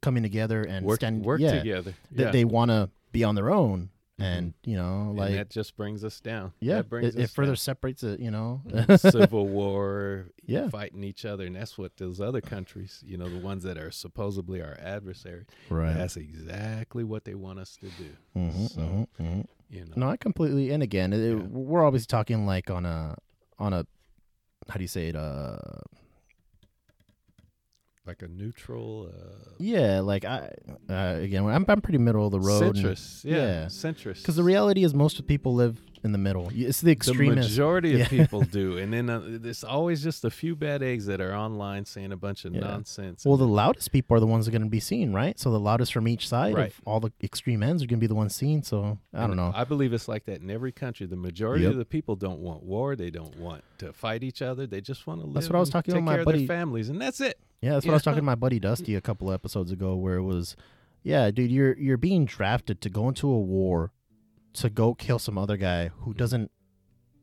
coming 0.06 0.24
together 0.24 0.64
and 0.64 0.86
work 0.86 1.00
stand, 1.02 1.24
work 1.26 1.42
yeah, 1.42 1.58
together. 1.60 1.94
th- 2.10 2.22
Yeah. 2.28 2.32
they 2.32 2.46
want 2.46 2.72
to 2.72 2.90
be 3.12 3.24
on 3.24 3.36
their 3.36 3.50
own, 3.52 3.90
Mhm. 4.20 4.24
and 4.26 4.54
you 4.64 4.76
know, 4.78 5.10
and 5.10 5.18
like 5.18 5.34
that 5.34 5.50
just 5.50 5.76
brings 5.76 6.04
us 6.04 6.20
down. 6.22 6.54
yeah, 6.62 6.76
that 6.76 6.90
brings 6.90 7.16
it, 7.16 7.22
it 7.24 7.30
further 7.30 7.52
down. 7.52 7.58
separates 7.58 8.04
it. 8.04 8.20
You 8.20 8.32
know, 8.32 8.62
Mhm. 8.68 9.00
civil 9.12 9.48
war, 9.60 10.28
Yeah. 10.46 10.70
fighting 10.70 11.04
each 11.04 11.26
other, 11.26 11.46
and 11.46 11.56
that's 11.56 11.78
what 11.78 11.98
those 11.98 12.22
other 12.22 12.40
countries, 12.42 13.04
you 13.06 13.18
know, 13.18 13.28
the 13.30 13.38
ones 13.38 13.64
that 13.64 13.78
are 13.78 13.92
supposedly 13.92 14.62
our 14.62 14.78
adversaries, 14.80 15.46
right. 15.70 15.94
that's 15.96 16.16
exactly 16.18 17.04
what 17.04 17.26
they 17.26 17.36
want 17.36 17.60
us 17.60 17.76
to 17.78 17.90
do. 17.90 18.16
hmm 18.34 18.66
So, 18.68 19.08
hmm 19.18 19.42
You 19.70 19.82
know, 19.86 19.94
No, 19.96 20.10
I 20.12 20.18
completely. 20.18 20.70
And 20.72 20.84
again, 20.84 21.12
it, 21.12 21.18
Yeah. 21.30 21.36
we're 21.44 21.84
always 21.84 22.06
talking 22.06 22.46
like 22.46 22.70
on 22.70 22.86
a 22.86 23.16
on 23.58 23.74
a 23.74 23.86
how 24.70 24.76
do 24.76 24.82
you 24.84 24.88
say 24.88 25.10
it? 25.10 25.16
Uh, 25.16 25.58
like 28.08 28.22
a 28.22 28.28
neutral 28.28 29.10
uh, 29.12 29.50
yeah, 29.58 30.00
like 30.02 30.26
I 30.26 30.52
uh, 30.90 31.18
again, 31.22 31.46
I'm 31.46 31.66
I'm 31.68 31.82
pretty 31.82 31.98
middle 31.98 32.26
of 32.26 32.32
the 32.32 32.40
road. 32.40 32.76
centrist. 32.76 33.24
Yeah, 33.26 33.36
yeah. 33.38 33.66
centrist. 33.66 34.18
Because 34.22 34.36
the 34.36 34.44
reality 34.44 34.84
is, 34.84 34.94
most 34.94 35.14
of 35.20 35.26
the 35.26 35.28
people 35.28 35.56
live 35.56 35.80
in 36.04 36.12
the 36.12 36.18
middle. 36.20 36.52
It's 36.54 36.82
the 36.82 36.86
the 36.86 36.92
extremist. 36.92 37.50
majority 37.50 37.90
Yeah. 37.92 38.04
of 38.04 38.10
people 38.10 38.42
do, 38.42 38.78
and 38.82 38.94
then 38.94 39.10
uh, 39.10 39.22
there's 39.26 39.64
always 39.64 40.04
just 40.04 40.24
a 40.24 40.30
few 40.30 40.56
bad 40.56 40.84
eggs 40.84 41.08
that 41.08 41.20
are 41.20 41.34
online 41.34 41.86
saying 41.86 42.12
a 42.12 42.18
bunch 42.18 42.46
of 42.46 42.54
Yeah. 42.54 42.62
nonsense. 42.62 43.26
well, 43.26 43.38
the 43.38 43.48
loudest 43.48 43.92
people 43.92 44.16
are 44.16 44.20
the 44.20 44.28
ones 44.28 44.46
that 44.46 44.52
are 44.54 44.58
going 44.60 44.68
to 44.68 44.70
be 44.70 44.80
seen, 44.80 45.14
right? 45.14 45.40
So 45.40 45.50
the 45.52 45.60
loudest 45.60 45.92
from 45.94 46.08
each 46.08 46.28
side 46.28 46.54
Right. 46.54 46.68
of 46.72 46.80
all 46.86 47.00
the 47.00 47.12
extreme 47.24 47.64
ends 47.64 47.82
are 47.82 47.88
going 47.88 47.98
to 48.00 48.04
be 48.04 48.08
the 48.08 48.14
ones 48.14 48.36
seen. 48.36 48.62
So 48.62 49.00
I 49.16 49.26
don't 49.26 49.36
know. 49.36 49.52
I 49.56 49.64
believe 49.64 49.94
it's 49.94 50.08
like 50.08 50.26
that 50.26 50.42
in 50.42 50.52
every 50.52 50.72
country. 50.72 51.08
The 51.08 51.16
majority 51.16 51.64
Yep. 51.64 51.72
of 51.72 51.78
the 51.80 51.86
people 51.86 52.16
don't 52.16 52.40
want 52.40 52.62
war. 52.62 52.96
They 52.96 53.10
don't 53.10 53.36
want 53.40 53.64
to 53.80 53.92
fight 53.92 54.22
each 54.24 54.44
other. 54.44 54.68
They 54.68 54.82
just 54.82 55.08
want 55.08 55.22
to 55.22 55.26
live. 55.26 55.34
That's 55.34 55.50
what 55.50 55.56
I 55.56 55.60
was 55.60 55.72
talking 55.72 55.94
about 55.96 56.04
my 56.04 56.12
care 56.14 56.20
of 56.22 56.26
buddy- 56.26 56.46
their 56.46 56.56
families, 56.56 56.90
and 56.90 57.02
that's 57.02 57.20
it. 57.20 57.40
Yeah, 57.66 57.74
that's 57.74 57.86
what 57.86 57.92
I 57.94 57.96
was 57.96 58.04
talking 58.04 58.18
to 58.20 58.24
my 58.24 58.36
buddy 58.36 58.60
Dusty 58.60 58.96
a 58.96 59.02
couple 59.02 59.32
episodes 59.32 59.72
ago, 59.72 59.96
where 59.96 60.16
it 60.18 60.24
was, 60.24 60.56
yeah, 61.04 61.32
dude, 61.32 61.52
you're 61.52 61.78
you're 61.78 61.98
being 61.98 62.26
drafted 62.26 62.80
to 62.82 62.90
go 62.90 63.08
into 63.08 63.28
a 63.30 63.40
war, 63.40 63.92
to 64.54 64.70
go 64.70 64.94
kill 64.94 65.20
some 65.20 65.38
other 65.38 65.58
guy 65.58 65.90
who 66.02 66.14
doesn't 66.14 66.52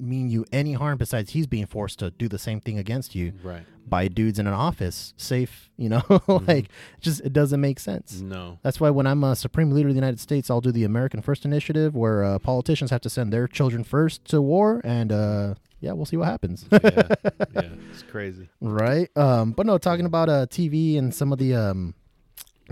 mean 0.01 0.29
you 0.29 0.45
any 0.51 0.73
harm 0.73 0.99
besides 0.99 1.31
he's 1.31 1.47
being 1.47 1.67
forced 1.67 2.01
to 2.01 2.11
do 2.11 2.27
the 2.29 2.39
same 2.39 2.61
thing 2.61 2.77
against 2.77 3.15
you 3.15 3.33
Right? 3.41 3.63
by 3.87 4.09
dudes 4.09 4.41
in 4.41 4.49
an 4.49 4.53
office, 4.53 5.15
safe, 5.17 5.71
you 5.77 5.89
know, 5.89 6.01
Mm-hmm. 6.09 6.45
like 6.47 6.71
just 7.01 7.21
it 7.21 7.33
doesn't 7.33 7.61
make 7.61 7.79
sense. 7.79 8.21
No. 8.21 8.59
That's 8.63 8.81
why 8.81 8.91
when 8.91 9.07
I'm 9.07 9.23
a 9.23 9.37
supreme 9.37 9.71
leader 9.71 9.89
of 9.91 9.95
the 9.95 10.01
United 10.01 10.19
States, 10.19 10.51
I'll 10.51 10.61
do 10.61 10.73
the 10.73 10.83
American 10.83 11.23
First 11.23 11.45
Initiative, 11.45 11.95
where 11.95 12.25
uh, 12.25 12.39
politicians 12.41 12.91
have 12.91 13.01
to 13.03 13.11
send 13.11 13.33
their 13.33 13.47
children 13.47 13.85
first 13.85 14.25
to 14.27 14.43
war, 14.43 14.81
and 14.83 15.13
uh, 15.13 15.55
yeah, 15.83 15.93
we'll 15.93 16.07
see 16.07 16.17
what 16.17 16.29
happens. 16.29 16.65
yeah, 16.73 16.79
yeah, 16.81 17.09
it's 17.91 18.03
crazy. 18.05 18.49
right? 18.61 19.11
Um, 19.17 19.53
but 19.53 19.67
no, 19.67 19.77
talking 19.77 20.07
about 20.07 20.29
uh, 20.31 20.47
TV 20.47 20.97
and 20.97 21.15
some 21.15 21.33
of 21.33 21.39
the 21.39 21.55
um, 21.55 21.95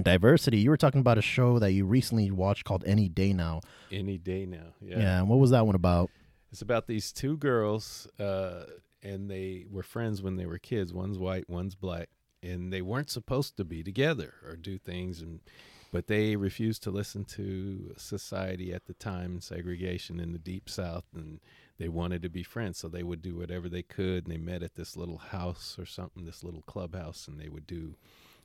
diversity. 0.01 0.59
You 0.59 0.71
were 0.71 0.77
talking 0.77 1.01
about 1.01 1.19
a 1.19 1.23
show 1.23 1.59
that 1.59 1.73
you 1.73 1.85
recently 1.85 2.31
watched 2.31 2.65
called 2.65 2.85
Any 2.87 3.09
Day 3.09 3.33
Now. 3.33 3.61
Any 3.93 4.17
day 4.17 4.47
now. 4.47 4.75
Yeah. 4.81 4.99
Yeah. 4.99 5.19
and 5.19 5.29
what 5.29 5.39
was 5.41 5.51
that 5.51 5.67
one 5.67 5.75
about? 5.75 6.11
It's 6.53 6.63
about 6.63 6.87
these 6.87 7.13
two 7.13 7.37
girls, 7.37 8.09
uh, 8.19 8.65
and 9.03 9.31
they 9.31 9.67
were 9.71 9.83
friends 9.83 10.23
when 10.23 10.37
they 10.37 10.47
were 10.47 10.59
kids. 10.59 10.93
One's 10.93 11.19
white, 11.19 11.49
one's 11.49 11.75
black, 11.75 12.09
and 12.43 12.73
they 12.73 12.83
weren't 12.83 13.11
supposed 13.11 13.57
to 13.59 13.65
be 13.65 13.83
together 13.83 14.35
or 14.47 14.57
do 14.57 14.79
things, 14.79 15.21
and 15.21 15.41
but 15.93 16.07
they 16.07 16.37
refused 16.37 16.85
to 16.85 16.91
listen 16.93 17.25
to 17.25 17.93
society 17.97 18.73
at 18.73 18.87
the 18.87 18.95
time 18.95 19.33
and 19.33 19.43
segregation 19.43 20.21
in 20.21 20.33
the 20.33 20.39
deep 20.39 20.69
south, 20.69 21.05
and 21.15 21.41
they 21.81 21.89
wanted 21.89 22.21
to 22.21 22.29
be 22.29 22.43
friends, 22.43 22.77
so 22.77 22.89
they 22.89 23.03
would 23.03 23.23
do 23.23 23.35
whatever 23.35 23.67
they 23.67 23.83
could. 23.83 24.25
And 24.25 24.33
they 24.35 24.37
met 24.37 24.63
at 24.63 24.75
this 24.75 24.99
little 24.99 25.17
house 25.17 25.79
or 25.79 25.87
something, 25.87 26.27
this 26.27 26.45
little 26.45 26.61
clubhouse, 26.61 27.27
and 27.27 27.41
they 27.41 27.49
would 27.49 27.67
do 27.67 27.95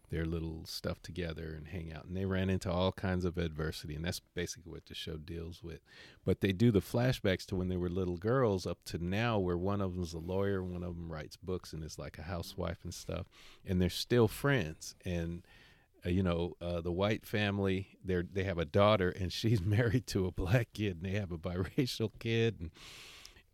their 0.10 0.24
little 0.24 0.62
stuff 0.66 1.02
together 1.02 1.54
and 1.54 1.68
hang 1.68 1.92
out. 1.92 2.06
And 2.06 2.16
they 2.16 2.24
ran 2.24 2.50
into 2.50 2.72
all 2.72 2.94
kinds 2.94 3.26
of 3.26 3.38
adversity, 3.38 3.94
and 3.94 4.06
that's 4.06 4.22
basically 4.36 4.72
what 4.72 4.86
the 4.86 4.96
show 4.96 5.18
deals 5.18 5.62
with. 5.62 5.80
But 6.24 6.40
they 6.40 6.54
do 6.54 6.72
the 6.72 6.80
flashbacks 6.80 7.46
to 7.48 7.58
when 7.58 7.68
they 7.68 7.76
were 7.76 7.90
little 7.90 8.16
girls 8.16 8.66
up 8.66 8.78
to 8.86 9.04
now, 9.04 9.38
where 9.38 9.58
one 9.58 9.82
of 9.82 9.96
them's 9.96 10.14
a 10.14 10.20
lawyer, 10.20 10.64
one 10.64 10.84
of 10.84 10.96
them 10.96 11.12
writes 11.12 11.36
books, 11.36 11.74
and 11.74 11.84
is 11.84 12.00
like 12.00 12.18
a 12.18 12.24
housewife 12.24 12.86
and 12.86 12.94
stuff, 12.94 13.26
and 13.66 13.82
they're 13.82 13.90
still 13.90 14.30
friends. 14.30 14.96
And 15.04 15.46
uh, 16.06 16.10
you 16.10 16.24
know, 16.24 16.54
uh, 16.62 16.80
the 16.80 16.92
white 16.94 17.26
family, 17.26 17.98
they 18.02 18.22
they 18.22 18.46
have 18.46 18.60
a 18.60 18.66
daughter, 18.66 19.10
and 19.10 19.34
she's 19.34 19.60
married 19.66 20.08
to 20.08 20.26
a 20.26 20.32
black 20.32 20.70
kid, 20.74 21.02
and 21.04 21.14
they 21.14 21.20
have 21.20 21.34
a 21.34 21.38
biracial 21.38 22.12
kid, 22.18 22.62
and 22.62 22.72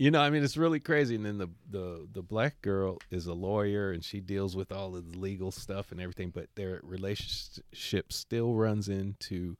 you 0.01 0.09
know, 0.09 0.19
I 0.19 0.31
mean, 0.31 0.43
it's 0.43 0.57
really 0.57 0.79
crazy. 0.79 1.13
And 1.13 1.23
then 1.23 1.37
the 1.37 1.49
the 1.69 2.07
the 2.11 2.23
black 2.23 2.59
girl 2.63 2.97
is 3.11 3.27
a 3.27 3.35
lawyer, 3.35 3.91
and 3.91 4.03
she 4.03 4.19
deals 4.19 4.55
with 4.55 4.71
all 4.71 4.95
of 4.95 5.11
the 5.11 5.19
legal 5.19 5.51
stuff 5.51 5.91
and 5.91 6.01
everything. 6.01 6.31
But 6.31 6.47
their 6.55 6.79
relationship 6.81 8.11
still 8.11 8.55
runs 8.55 8.89
into 8.89 9.57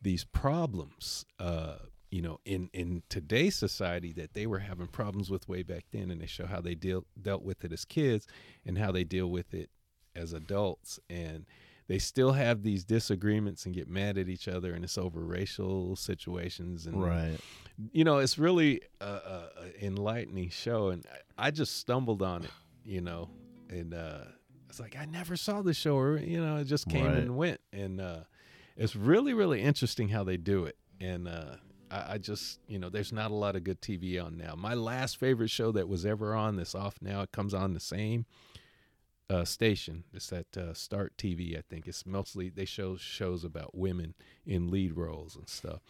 these 0.00 0.24
problems. 0.24 1.26
Uh, 1.38 1.74
you 2.10 2.22
know, 2.22 2.40
in 2.46 2.70
in 2.72 3.02
today's 3.10 3.54
society, 3.54 4.14
that 4.14 4.32
they 4.32 4.46
were 4.46 4.60
having 4.60 4.86
problems 4.86 5.30
with 5.30 5.46
way 5.46 5.62
back 5.62 5.84
then, 5.92 6.10
and 6.10 6.22
they 6.22 6.26
show 6.26 6.46
how 6.46 6.62
they 6.62 6.74
deal 6.74 7.04
dealt 7.20 7.42
with 7.42 7.62
it 7.62 7.70
as 7.70 7.84
kids, 7.84 8.26
and 8.64 8.78
how 8.78 8.92
they 8.92 9.04
deal 9.04 9.26
with 9.26 9.52
it 9.52 9.68
as 10.16 10.32
adults, 10.32 11.00
and 11.10 11.44
they 11.92 11.98
still 11.98 12.32
have 12.32 12.62
these 12.62 12.84
disagreements 12.84 13.66
and 13.66 13.74
get 13.74 13.86
mad 13.86 14.16
at 14.16 14.26
each 14.26 14.48
other, 14.48 14.72
and 14.72 14.82
it's 14.82 14.96
over 14.96 15.20
racial 15.20 15.94
situations 15.94 16.86
and 16.86 16.96
Right. 16.96 17.38
you 17.92 18.02
know, 18.02 18.16
it's 18.16 18.38
really 18.38 18.80
a, 19.02 19.04
a, 19.04 19.48
a 19.60 19.84
enlightening 19.84 20.48
show, 20.48 20.88
and 20.88 21.04
I, 21.36 21.48
I 21.48 21.50
just 21.50 21.76
stumbled 21.76 22.22
on 22.22 22.44
it, 22.44 22.50
you 22.86 23.02
know, 23.02 23.28
and 23.68 23.92
uh, 23.92 24.24
it's 24.70 24.80
like 24.80 24.96
I 24.98 25.04
never 25.04 25.36
saw 25.36 25.60
the 25.60 25.74
show, 25.74 25.96
or 25.98 26.16
you 26.16 26.42
know, 26.42 26.56
it 26.56 26.64
just 26.64 26.88
came 26.88 27.04
Right. 27.04 27.18
and 27.18 27.36
went, 27.36 27.60
and 27.74 28.00
uh, 28.00 28.20
it's 28.74 28.96
really, 28.96 29.34
really 29.34 29.60
interesting 29.60 30.08
how 30.08 30.24
they 30.24 30.38
do 30.38 30.64
it, 30.64 30.78
and 30.98 31.28
uh, 31.28 31.56
I, 31.90 32.14
I 32.14 32.18
just, 32.18 32.58
you 32.68 32.78
know, 32.78 32.88
there's 32.88 33.12
not 33.12 33.30
a 33.30 33.34
lot 33.34 33.54
of 33.54 33.64
good 33.64 33.82
TV 33.82 34.18
on 34.18 34.38
now. 34.38 34.54
My 34.56 34.72
last 34.72 35.18
favorite 35.18 35.50
show 35.50 35.70
that 35.72 35.88
was 35.90 36.06
ever 36.06 36.34
on 36.34 36.56
that's 36.56 36.74
off 36.74 36.94
now. 37.02 37.20
It 37.20 37.32
comes 37.32 37.52
on 37.52 37.74
the 37.74 37.80
same 37.80 38.24
uh, 39.30 39.44
station. 39.44 40.04
It's 40.12 40.32
at 40.32 40.56
uh, 40.56 40.74
Start 40.74 41.16
TV, 41.16 41.56
I 41.56 41.62
think. 41.62 41.86
It's 41.86 42.04
mostly 42.06 42.48
they 42.48 42.64
show 42.64 42.96
shows 42.96 43.44
about 43.44 43.74
women 43.74 44.14
in 44.46 44.70
lead 44.70 44.96
roles 44.96 45.36
and 45.36 45.48
stuff 45.48 45.80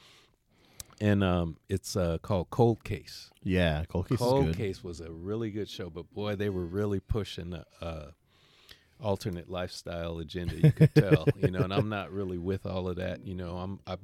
and 1.00 1.24
um, 1.24 1.56
it's 1.68 1.96
uh, 1.96 2.18
called 2.22 2.50
Cold 2.50 2.84
Case. 2.84 3.30
Yeah, 3.42 3.84
Cold 3.88 4.08
Case 4.08 4.18
Cold 4.18 4.40
is 4.42 4.46
good. 4.50 4.56
Case 4.56 4.84
was 4.84 5.00
a 5.00 5.10
really 5.10 5.50
good 5.50 5.68
show, 5.68 5.90
but 5.90 6.12
boy, 6.14 6.36
they 6.36 6.48
were 6.48 6.64
really 6.64 7.00
pushing 7.00 7.52
a, 7.54 7.64
a 7.84 8.14
alternate 9.00 9.50
lifestyle 9.50 10.18
agenda. 10.18 10.54
You 10.56 10.70
could 10.70 10.94
tell, 10.94 11.26
you 11.36 11.50
know. 11.50 11.60
And 11.60 11.74
I'm 11.74 11.88
not 11.88 12.12
really 12.12 12.38
with 12.38 12.66
all 12.66 12.88
of 12.88 12.96
that. 12.96 13.26
You 13.26 13.34
know, 13.34 13.56
I'm 13.56 13.80
I 13.86 13.96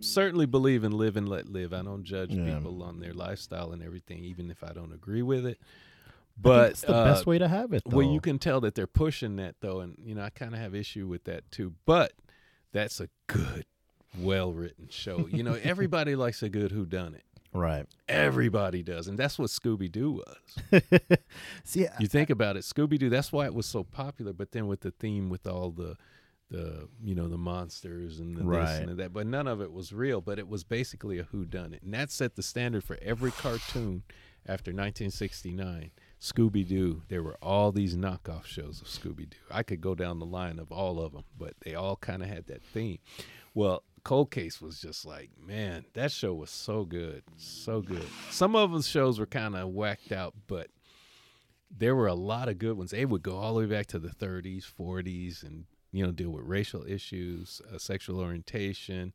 certainly 0.00 0.46
believe 0.46 0.82
in 0.82 0.92
live 0.92 1.16
and 1.16 1.28
let 1.28 1.48
live. 1.48 1.72
I 1.72 1.82
don't 1.82 2.02
judge 2.02 2.30
Yeah. 2.32 2.56
people 2.56 2.82
on 2.82 2.98
their 2.98 3.14
lifestyle 3.14 3.70
and 3.70 3.82
everything, 3.82 4.24
even 4.24 4.50
if 4.50 4.64
I 4.64 4.72
don't 4.72 4.92
agree 4.92 5.22
with 5.22 5.46
it. 5.46 5.60
But 6.40 6.70
it's 6.70 6.80
the 6.80 6.94
uh, 6.94 7.04
best 7.04 7.26
way 7.26 7.38
to 7.38 7.48
have 7.48 7.72
it. 7.72 7.82
Though. 7.86 7.98
Well, 7.98 8.06
you 8.12 8.20
can 8.20 8.38
tell 8.38 8.60
that 8.62 8.74
they're 8.74 8.86
pushing 8.86 9.36
that 9.36 9.56
though, 9.60 9.80
and 9.80 9.96
you 10.02 10.14
know 10.14 10.22
I 10.22 10.30
kind 10.30 10.54
of 10.54 10.60
have 10.60 10.74
issue 10.74 11.06
with 11.06 11.24
that 11.24 11.50
too. 11.50 11.74
But 11.84 12.12
that's 12.72 13.00
a 13.00 13.08
good, 13.26 13.66
well 14.18 14.52
written 14.52 14.88
show. 14.90 15.28
You 15.30 15.42
know, 15.42 15.54
everybody 15.62 16.16
likes 16.16 16.42
a 16.42 16.48
good 16.48 16.72
Who 16.72 16.86
Done 16.86 17.14
It. 17.14 17.24
right. 17.52 17.86
Everybody 18.08 18.82
does, 18.82 19.08
and 19.08 19.18
that's 19.18 19.38
what 19.38 19.50
Scooby 19.50 19.90
Doo 19.90 20.22
was. 20.72 20.82
See, 21.64 21.86
You 22.00 22.08
think 22.08 22.30
about 22.30 22.56
it, 22.56 22.64
Scooby 22.64 22.98
Doo. 22.98 23.10
That's 23.10 23.30
why 23.32 23.44
it 23.46 23.54
was 23.54 23.66
so 23.66 23.84
popular. 23.84 24.32
But 24.32 24.52
then 24.52 24.66
with 24.66 24.80
the 24.80 24.90
theme, 24.90 25.28
with 25.28 25.46
all 25.46 25.70
the, 25.70 25.96
the 26.50 26.88
you 27.02 27.14
know 27.14 27.28
the 27.28 27.38
monsters 27.38 28.18
and 28.18 28.36
the 28.36 28.42
this 28.42 28.78
and 28.78 28.88
the 28.88 28.94
that, 28.96 29.12
but 29.12 29.26
none 29.26 29.46
of 29.46 29.60
it 29.60 29.72
was 29.72 29.92
real. 29.92 30.20
But 30.20 30.38
it 30.38 30.48
was 30.48 30.64
basically 30.64 31.18
a 31.18 31.24
Who 31.24 31.44
Done 31.44 31.74
It, 31.74 31.82
and 31.82 31.92
that 31.94 32.10
set 32.10 32.36
the 32.36 32.42
standard 32.42 32.84
for 32.84 32.98
every 33.02 33.30
cartoon 33.30 34.02
after 34.46 34.70
1969. 34.70 35.90
Scooby 36.22 36.66
Doo. 36.66 37.02
There 37.08 37.22
were 37.22 37.36
all 37.42 37.72
these 37.72 37.96
knockoff 37.96 38.44
shows 38.46 38.80
of 38.80 38.86
Scooby 38.86 39.28
Doo. 39.28 39.36
I 39.50 39.62
could 39.64 39.80
go 39.80 39.94
down 39.96 40.20
the 40.20 40.24
line 40.26 40.58
of 40.60 40.70
all 40.70 41.00
of 41.00 41.12
them, 41.12 41.24
but 41.36 41.54
they 41.64 41.74
all 41.74 41.96
kind 41.96 42.22
of 42.22 42.28
had 42.28 42.46
that 42.46 42.62
theme. 42.62 42.98
Well, 43.54 43.82
Cold 44.04 44.30
Case 44.30 44.60
was 44.60 44.80
just 44.80 45.04
like, 45.04 45.30
man, 45.44 45.84
that 45.94 46.12
show 46.12 46.32
was 46.32 46.50
so 46.50 46.84
good, 46.84 47.24
so 47.36 47.80
good. 47.80 48.06
Some 48.30 48.54
of 48.54 48.70
the 48.72 48.82
shows 48.82 49.18
were 49.18 49.26
kind 49.26 49.56
of 49.56 49.68
whacked 49.70 50.12
out, 50.12 50.34
but 50.46 50.68
there 51.76 51.96
were 51.96 52.06
a 52.06 52.14
lot 52.14 52.48
of 52.48 52.58
good 52.58 52.76
ones. 52.76 52.92
They 52.92 53.04
would 53.04 53.22
go 53.22 53.36
all 53.36 53.54
the 53.54 53.60
way 53.60 53.66
back 53.66 53.86
to 53.88 53.98
the 53.98 54.08
30s, 54.10 54.64
40s, 54.64 55.42
and 55.42 55.64
you 55.90 56.04
know 56.06 56.12
deal 56.12 56.30
with 56.30 56.44
racial 56.44 56.84
issues, 56.86 57.60
uh, 57.72 57.78
sexual 57.78 58.20
orientation, 58.20 59.12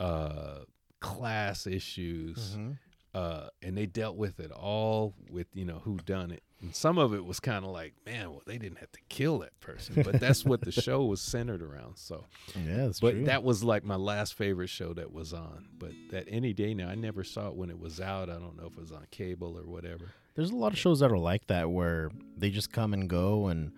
uh, 0.00 0.60
class 1.00 1.66
issues, 1.66 2.56
Mhm. 2.56 2.78
Uh, 3.14 3.48
and 3.62 3.76
they 3.76 3.86
dealt 3.86 4.16
with 4.16 4.40
it 4.40 4.50
all 4.50 5.14
with 5.30 5.46
you 5.54 5.64
know 5.64 5.80
who 5.84 5.96
done 5.98 6.30
it. 6.30 6.42
And 6.60 6.74
some 6.74 6.96
of 6.96 7.12
it 7.12 7.24
was 7.24 7.40
kind 7.40 7.64
of 7.64 7.72
like, 7.72 7.92
man, 8.06 8.30
well, 8.30 8.42
they 8.46 8.56
didn't 8.56 8.78
have 8.78 8.92
to 8.92 9.00
kill 9.08 9.40
that 9.40 9.58
person, 9.58 10.00
but 10.04 10.20
that's 10.20 10.44
what 10.44 10.60
the 10.60 10.70
show 10.82 11.04
was 11.04 11.20
centered 11.20 11.60
around. 11.60 11.96
So, 11.96 12.24
yeah, 12.54 12.86
that's 12.86 13.00
but 13.00 13.14
true. 13.14 13.24
that 13.24 13.42
was 13.42 13.64
like 13.64 13.82
my 13.82 13.96
last 13.96 14.34
favorite 14.34 14.68
show 14.68 14.94
that 14.94 15.12
was 15.12 15.32
on. 15.32 15.66
But 15.76 15.90
that 16.10 16.26
any 16.28 16.52
day 16.52 16.72
now, 16.72 16.88
I 16.88 16.94
never 16.94 17.24
saw 17.24 17.48
it 17.48 17.56
when 17.56 17.68
it 17.68 17.78
was 17.80 18.00
out. 18.00 18.30
I 18.30 18.34
don't 18.34 18.56
know 18.56 18.66
if 18.66 18.74
it 18.74 18.80
was 18.80 18.92
on 18.92 19.06
cable 19.10 19.58
or 19.58 19.66
whatever. 19.66 20.12
There's 20.36 20.50
a 20.50 20.56
lot 20.56 20.72
of 20.72 20.78
shows 20.78 21.00
that 21.00 21.10
are 21.10 21.18
like 21.18 21.48
that 21.48 21.68
where 21.70 22.10
they 22.36 22.48
just 22.48 22.72
come 22.72 22.94
and 22.94 23.10
go, 23.10 23.48
and 23.48 23.72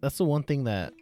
that's 0.00 0.16
the 0.16 0.24
one 0.24 0.44
thing 0.44 0.64
that 0.64 0.94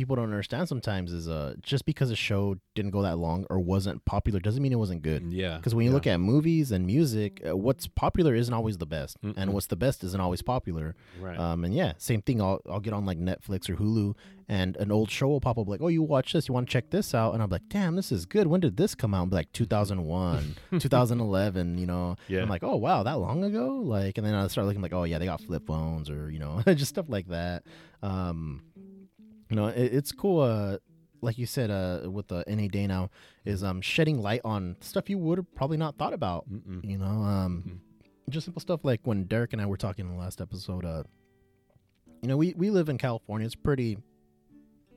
people 0.00 0.16
don't 0.16 0.24
understand 0.36 0.68
sometimes 0.68 1.12
is 1.12 1.28
uh 1.28 1.54
just 1.62 1.84
because 1.84 2.10
a 2.10 2.16
show 2.16 2.56
didn't 2.74 2.90
go 2.90 3.02
that 3.02 3.16
long 3.18 3.46
or 3.50 3.58
wasn't 3.60 4.04
popular 4.04 4.40
doesn't 4.40 4.62
mean 4.62 4.72
it 4.72 4.82
wasn't 4.86 5.02
good. 5.02 5.22
Yeah, 5.32 5.56
Because 5.58 5.74
when 5.74 5.84
you 5.84 5.90
yeah. 5.90 5.94
look 5.94 6.06
at 6.06 6.18
movies 6.20 6.72
and 6.72 6.86
music, 6.86 7.40
uh, 7.48 7.56
what's 7.56 7.86
popular 7.86 8.34
isn't 8.34 8.52
always 8.54 8.78
the 8.78 8.86
best, 8.86 9.20
Mm-mm. 9.22 9.34
and 9.36 9.52
what's 9.54 9.66
the 9.66 9.76
best 9.76 10.02
isn't 10.04 10.20
always 10.20 10.42
popular. 10.42 10.94
right, 11.20 11.38
Um, 11.38 11.64
and 11.64 11.72
yeah, 11.74 11.92
same 11.98 12.22
thing. 12.22 12.40
I'll 12.42 12.60
I'll 12.68 12.80
get 12.80 12.92
on 12.94 13.04
like 13.06 13.18
Netflix 13.18 13.68
or 13.70 13.76
Hulu, 13.76 14.14
and 14.48 14.76
an 14.78 14.90
old 14.90 15.10
show 15.10 15.28
will 15.28 15.40
pop 15.40 15.58
up 15.58 15.68
like, 15.68 15.80
oh, 15.82 15.88
you 15.88 16.02
watch 16.02 16.32
this, 16.32 16.48
you 16.48 16.54
want 16.54 16.68
to 16.68 16.72
check 16.72 16.90
this 16.90 17.14
out, 17.14 17.34
and 17.34 17.42
I'm 17.42 17.50
like, 17.50 17.68
damn, 17.68 17.94
this 17.96 18.10
is 18.10 18.26
good. 18.26 18.46
When 18.48 18.60
did 18.60 18.76
this 18.76 18.94
come 18.94 19.14
out? 19.14 19.30
Like 19.30 19.52
2001, 19.52 20.56
2011. 20.80 21.78
You 21.78 21.86
know, 21.86 22.16
Yeah. 22.28 22.42
I'm 22.42 22.48
like, 22.48 22.62
oh 22.64 22.76
wow, 22.76 23.02
that 23.02 23.18
long 23.18 23.44
ago. 23.44 23.80
Like, 23.84 24.18
and 24.18 24.26
then 24.26 24.34
I 24.34 24.46
start 24.48 24.66
looking 24.66 24.82
like, 24.82 24.92
oh 24.92 25.04
yeah, 25.04 25.18
they 25.18 25.26
got 25.26 25.40
flip 25.40 25.66
phones 25.66 26.08
or 26.10 26.30
you 26.30 26.38
know, 26.38 26.62
just 26.74 26.88
stuff 26.90 27.06
like 27.08 27.28
that. 27.28 27.64
Um, 28.02 28.62
you 29.50 29.56
know, 29.56 29.66
it, 29.66 29.92
it's 29.92 30.12
cool. 30.12 30.40
Uh, 30.40 30.78
like 31.22 31.36
you 31.36 31.44
said, 31.44 31.70
uh, 31.70 32.08
with 32.10 32.28
the 32.28 32.42
any 32.46 32.66
day 32.68 32.86
now 32.86 33.10
is 33.44 33.62
um 33.62 33.82
shedding 33.82 34.22
light 34.22 34.40
on 34.44 34.76
stuff 34.80 35.10
you 35.10 35.18
would 35.18 35.36
have 35.38 35.54
probably 35.54 35.76
not 35.76 35.98
thought 35.98 36.14
about. 36.14 36.50
Mm-mm. 36.50 36.82
You 36.82 36.96
know, 36.96 37.04
um, 37.06 37.80
just 38.30 38.44
simple 38.46 38.60
stuff 38.60 38.80
like 38.84 39.00
when 39.04 39.24
Derek 39.24 39.52
and 39.52 39.60
I 39.60 39.66
were 39.66 39.76
talking 39.76 40.06
in 40.06 40.12
the 40.12 40.18
last 40.18 40.40
episode. 40.40 40.84
Uh, 40.86 41.02
you 42.22 42.28
know, 42.28 42.36
we 42.38 42.54
we 42.56 42.70
live 42.70 42.88
in 42.88 42.96
California. 42.96 43.44
It's 43.44 43.54
pretty, 43.54 43.98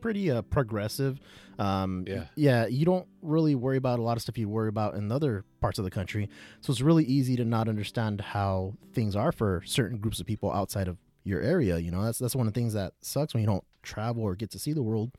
pretty 0.02 0.30
uh 0.32 0.42
progressive. 0.44 1.20
Um, 1.60 2.06
Yeah. 2.08 2.26
yeah. 2.36 2.68
You 2.68 2.86
don't 2.86 3.08
really 3.22 3.56
worry 3.56 3.78
about 3.78 4.00
a 4.00 4.02
lot 4.02 4.16
of 4.18 4.24
stuff 4.24 4.38
you 4.38 4.48
worry 4.50 4.70
about 4.70 4.96
in 4.96 5.12
other 5.12 5.44
parts 5.62 5.78
of 5.80 5.86
the 5.86 5.92
country. 5.92 6.30
So 6.62 6.72
it's 6.72 6.82
really 6.82 7.04
easy 7.06 7.36
to 7.38 7.46
not 7.46 7.68
understand 7.68 8.22
how 8.22 8.74
things 8.94 9.16
are 9.16 9.32
for 9.32 9.62
certain 9.66 9.98
groups 9.98 10.20
of 10.20 10.26
people 10.26 10.52
outside 10.52 10.88
of 10.88 10.98
your 11.24 11.42
area. 11.42 11.78
You 11.80 11.92
know, 11.92 12.04
that's 12.04 12.20
that's 12.20 12.36
one 12.36 12.48
of 12.48 12.54
the 12.54 12.60
things 12.60 12.74
that 12.74 12.94
sucks 13.02 13.34
when 13.34 13.42
you 13.42 13.48
don't 13.48 13.64
travel 13.84 14.24
or 14.24 14.36
get 14.36 14.50
to 14.52 14.60
see 14.60 14.74
the 14.74 14.84
world. 14.84 15.12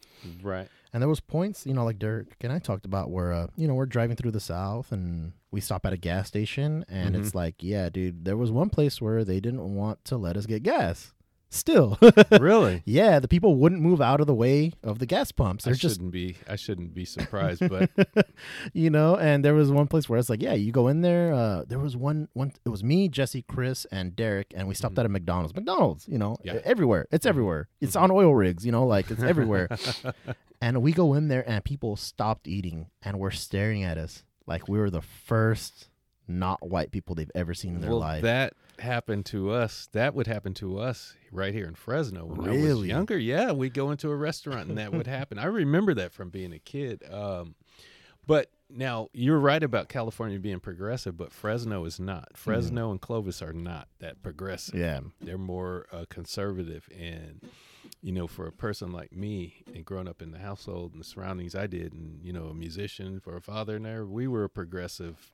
right. 0.42 0.68
And 0.92 1.02
there 1.02 1.08
was 1.08 1.18
points, 1.18 1.66
you 1.66 1.74
know, 1.74 1.84
like 1.84 1.98
Derek 1.98 2.36
and 2.40 2.52
I 2.52 2.60
talked 2.60 2.84
about 2.84 3.10
where, 3.10 3.32
uh, 3.32 3.48
you 3.56 3.66
know, 3.66 3.74
we're 3.74 3.86
driving 3.86 4.14
through 4.14 4.30
the 4.30 4.38
South 4.38 4.92
and 4.92 5.32
we 5.50 5.60
stop 5.60 5.84
at 5.86 5.92
a 5.92 5.96
gas 5.96 6.28
station 6.28 6.84
and 6.88 7.16
it's 7.16 7.34
like, 7.34 7.56
yeah, 7.58 7.88
dude, 7.88 8.24
there 8.24 8.36
was 8.36 8.52
one 8.52 8.70
place 8.70 9.00
where 9.00 9.24
they 9.24 9.40
didn't 9.40 9.74
want 9.74 10.04
to 10.04 10.16
let 10.16 10.36
us 10.36 10.46
get 10.46 10.62
gas. 10.62 11.12
Still, 11.54 11.96
really? 12.40 12.82
yeah, 12.86 13.20
the 13.20 13.28
people 13.28 13.54
wouldn't 13.54 13.80
move 13.80 14.00
out 14.00 14.20
of 14.20 14.26
the 14.26 14.34
way 14.34 14.72
of 14.82 14.98
the 14.98 15.06
gas 15.06 15.30
pumps. 15.30 15.66
I 15.68 15.70
just, 15.70 15.94
shouldn't 15.96 16.10
be. 16.10 16.36
I 16.48 16.56
shouldn't 16.56 16.94
be 16.94 17.04
surprised, 17.04 17.68
but 17.68 17.90
you 18.72 18.90
know, 18.90 19.16
and 19.16 19.44
there 19.44 19.54
was 19.54 19.70
one 19.70 19.86
place 19.86 20.08
where 20.08 20.18
it's 20.18 20.28
like, 20.28 20.42
yeah, 20.42 20.54
you 20.54 20.72
go 20.72 20.88
in 20.88 21.02
there. 21.02 21.32
Uh, 21.32 21.62
there 21.66 21.78
was 21.78 21.96
one, 21.96 22.28
one. 22.32 22.52
It 22.64 22.70
was 22.70 22.82
me, 22.82 23.08
Jesse, 23.08 23.42
Chris, 23.42 23.84
and 23.92 24.16
Derek, 24.16 24.52
and 24.56 24.66
we 24.66 24.74
stopped 24.74 24.96
Mhm. 24.96 24.98
at 25.00 25.06
a 25.06 25.08
McDonald's. 25.10 25.54
McDonald's, 25.54 26.08
you 26.08 26.18
know, 26.18 26.36
Yeah. 26.42 26.58
everywhere. 26.64 27.06
It's 27.12 27.24
everywhere. 27.24 27.68
It's 27.80 27.94
on 27.94 28.10
oil 28.10 28.34
rigs, 28.34 28.66
you 28.66 28.72
know, 28.72 28.84
like 28.86 29.10
it's 29.10 29.22
everywhere. 29.22 29.68
And 30.60 30.80
we 30.80 30.92
go 30.92 31.12
in 31.12 31.28
there 31.28 31.46
and 31.48 31.62
people 31.62 31.94
stopped 31.94 32.48
eating 32.48 32.86
and 33.02 33.18
were 33.18 33.30
staring 33.30 33.82
at 33.82 33.98
us 33.98 34.24
like 34.46 34.66
we 34.66 34.78
were 34.78 34.88
the 34.88 35.02
first 35.02 35.88
not 36.26 36.66
white 36.66 36.90
people 36.90 37.14
they've 37.14 37.30
ever 37.34 37.52
seen 37.52 37.74
in 37.74 37.80
their 37.82 37.90
well, 37.90 37.98
life. 37.98 38.22
that 38.22 38.54
happened 38.80 39.26
to 39.26 39.50
us. 39.50 39.88
That 39.92 40.14
would 40.14 40.26
happen 40.26 40.54
to 40.54 40.78
us 40.78 41.14
right 41.32 41.52
here 41.54 41.66
in 41.66 41.74
Fresno 41.74 42.24
when 42.26 42.48
I 42.48 42.52
was 42.52 42.86
younger. 42.86 43.18
Yeah, 43.18 43.52
we'd 43.52 43.74
go 43.74 43.90
into 43.90 44.10
a 44.10 44.16
restaurant 44.16 44.68
and 44.68 44.78
that 44.78 44.92
would 44.92 45.06
happen. 45.06 45.38
I 45.38 45.46
remember 45.46 45.94
that 45.94 46.12
from 46.12 46.30
being 46.30 46.52
a 46.52 46.58
kid. 46.58 47.02
Um, 47.10 47.54
but 48.26 48.50
now 48.70 49.08
you're 49.12 49.38
right 49.38 49.62
about 49.62 49.88
California 49.88 50.38
being 50.38 50.60
progressive, 50.60 51.16
but 51.16 51.32
Fresno 51.32 51.84
is 51.84 52.00
not. 52.00 52.36
Fresno 52.36 52.90
and 52.90 53.00
Clovis 53.00 53.42
are 53.42 53.52
not 53.52 53.88
that 53.98 54.22
progressive. 54.22 54.74
yeah. 54.74 55.00
they're 55.20 55.36
more 55.38 55.86
uh, 55.92 56.04
conservative 56.08 56.88
and 56.98 57.40
you 58.00 58.12
know 58.12 58.26
for 58.26 58.46
a 58.46 58.52
person 58.52 58.92
like 58.92 59.12
me 59.12 59.62
and 59.74 59.84
growing 59.84 60.08
up 60.08 60.22
in 60.22 60.30
the 60.30 60.38
household 60.38 60.92
and 60.92 61.00
the 61.00 61.04
surroundings 61.04 61.54
i 61.54 61.66
did 61.66 61.92
and 61.92 62.18
you 62.22 62.32
know 62.32 62.46
a 62.46 62.54
musician 62.54 63.20
for 63.20 63.36
a 63.36 63.40
father 63.42 63.76
and 63.76 63.84
there 63.84 64.06
we 64.06 64.26
were 64.26 64.44
a 64.44 64.48
progressive 64.48 65.32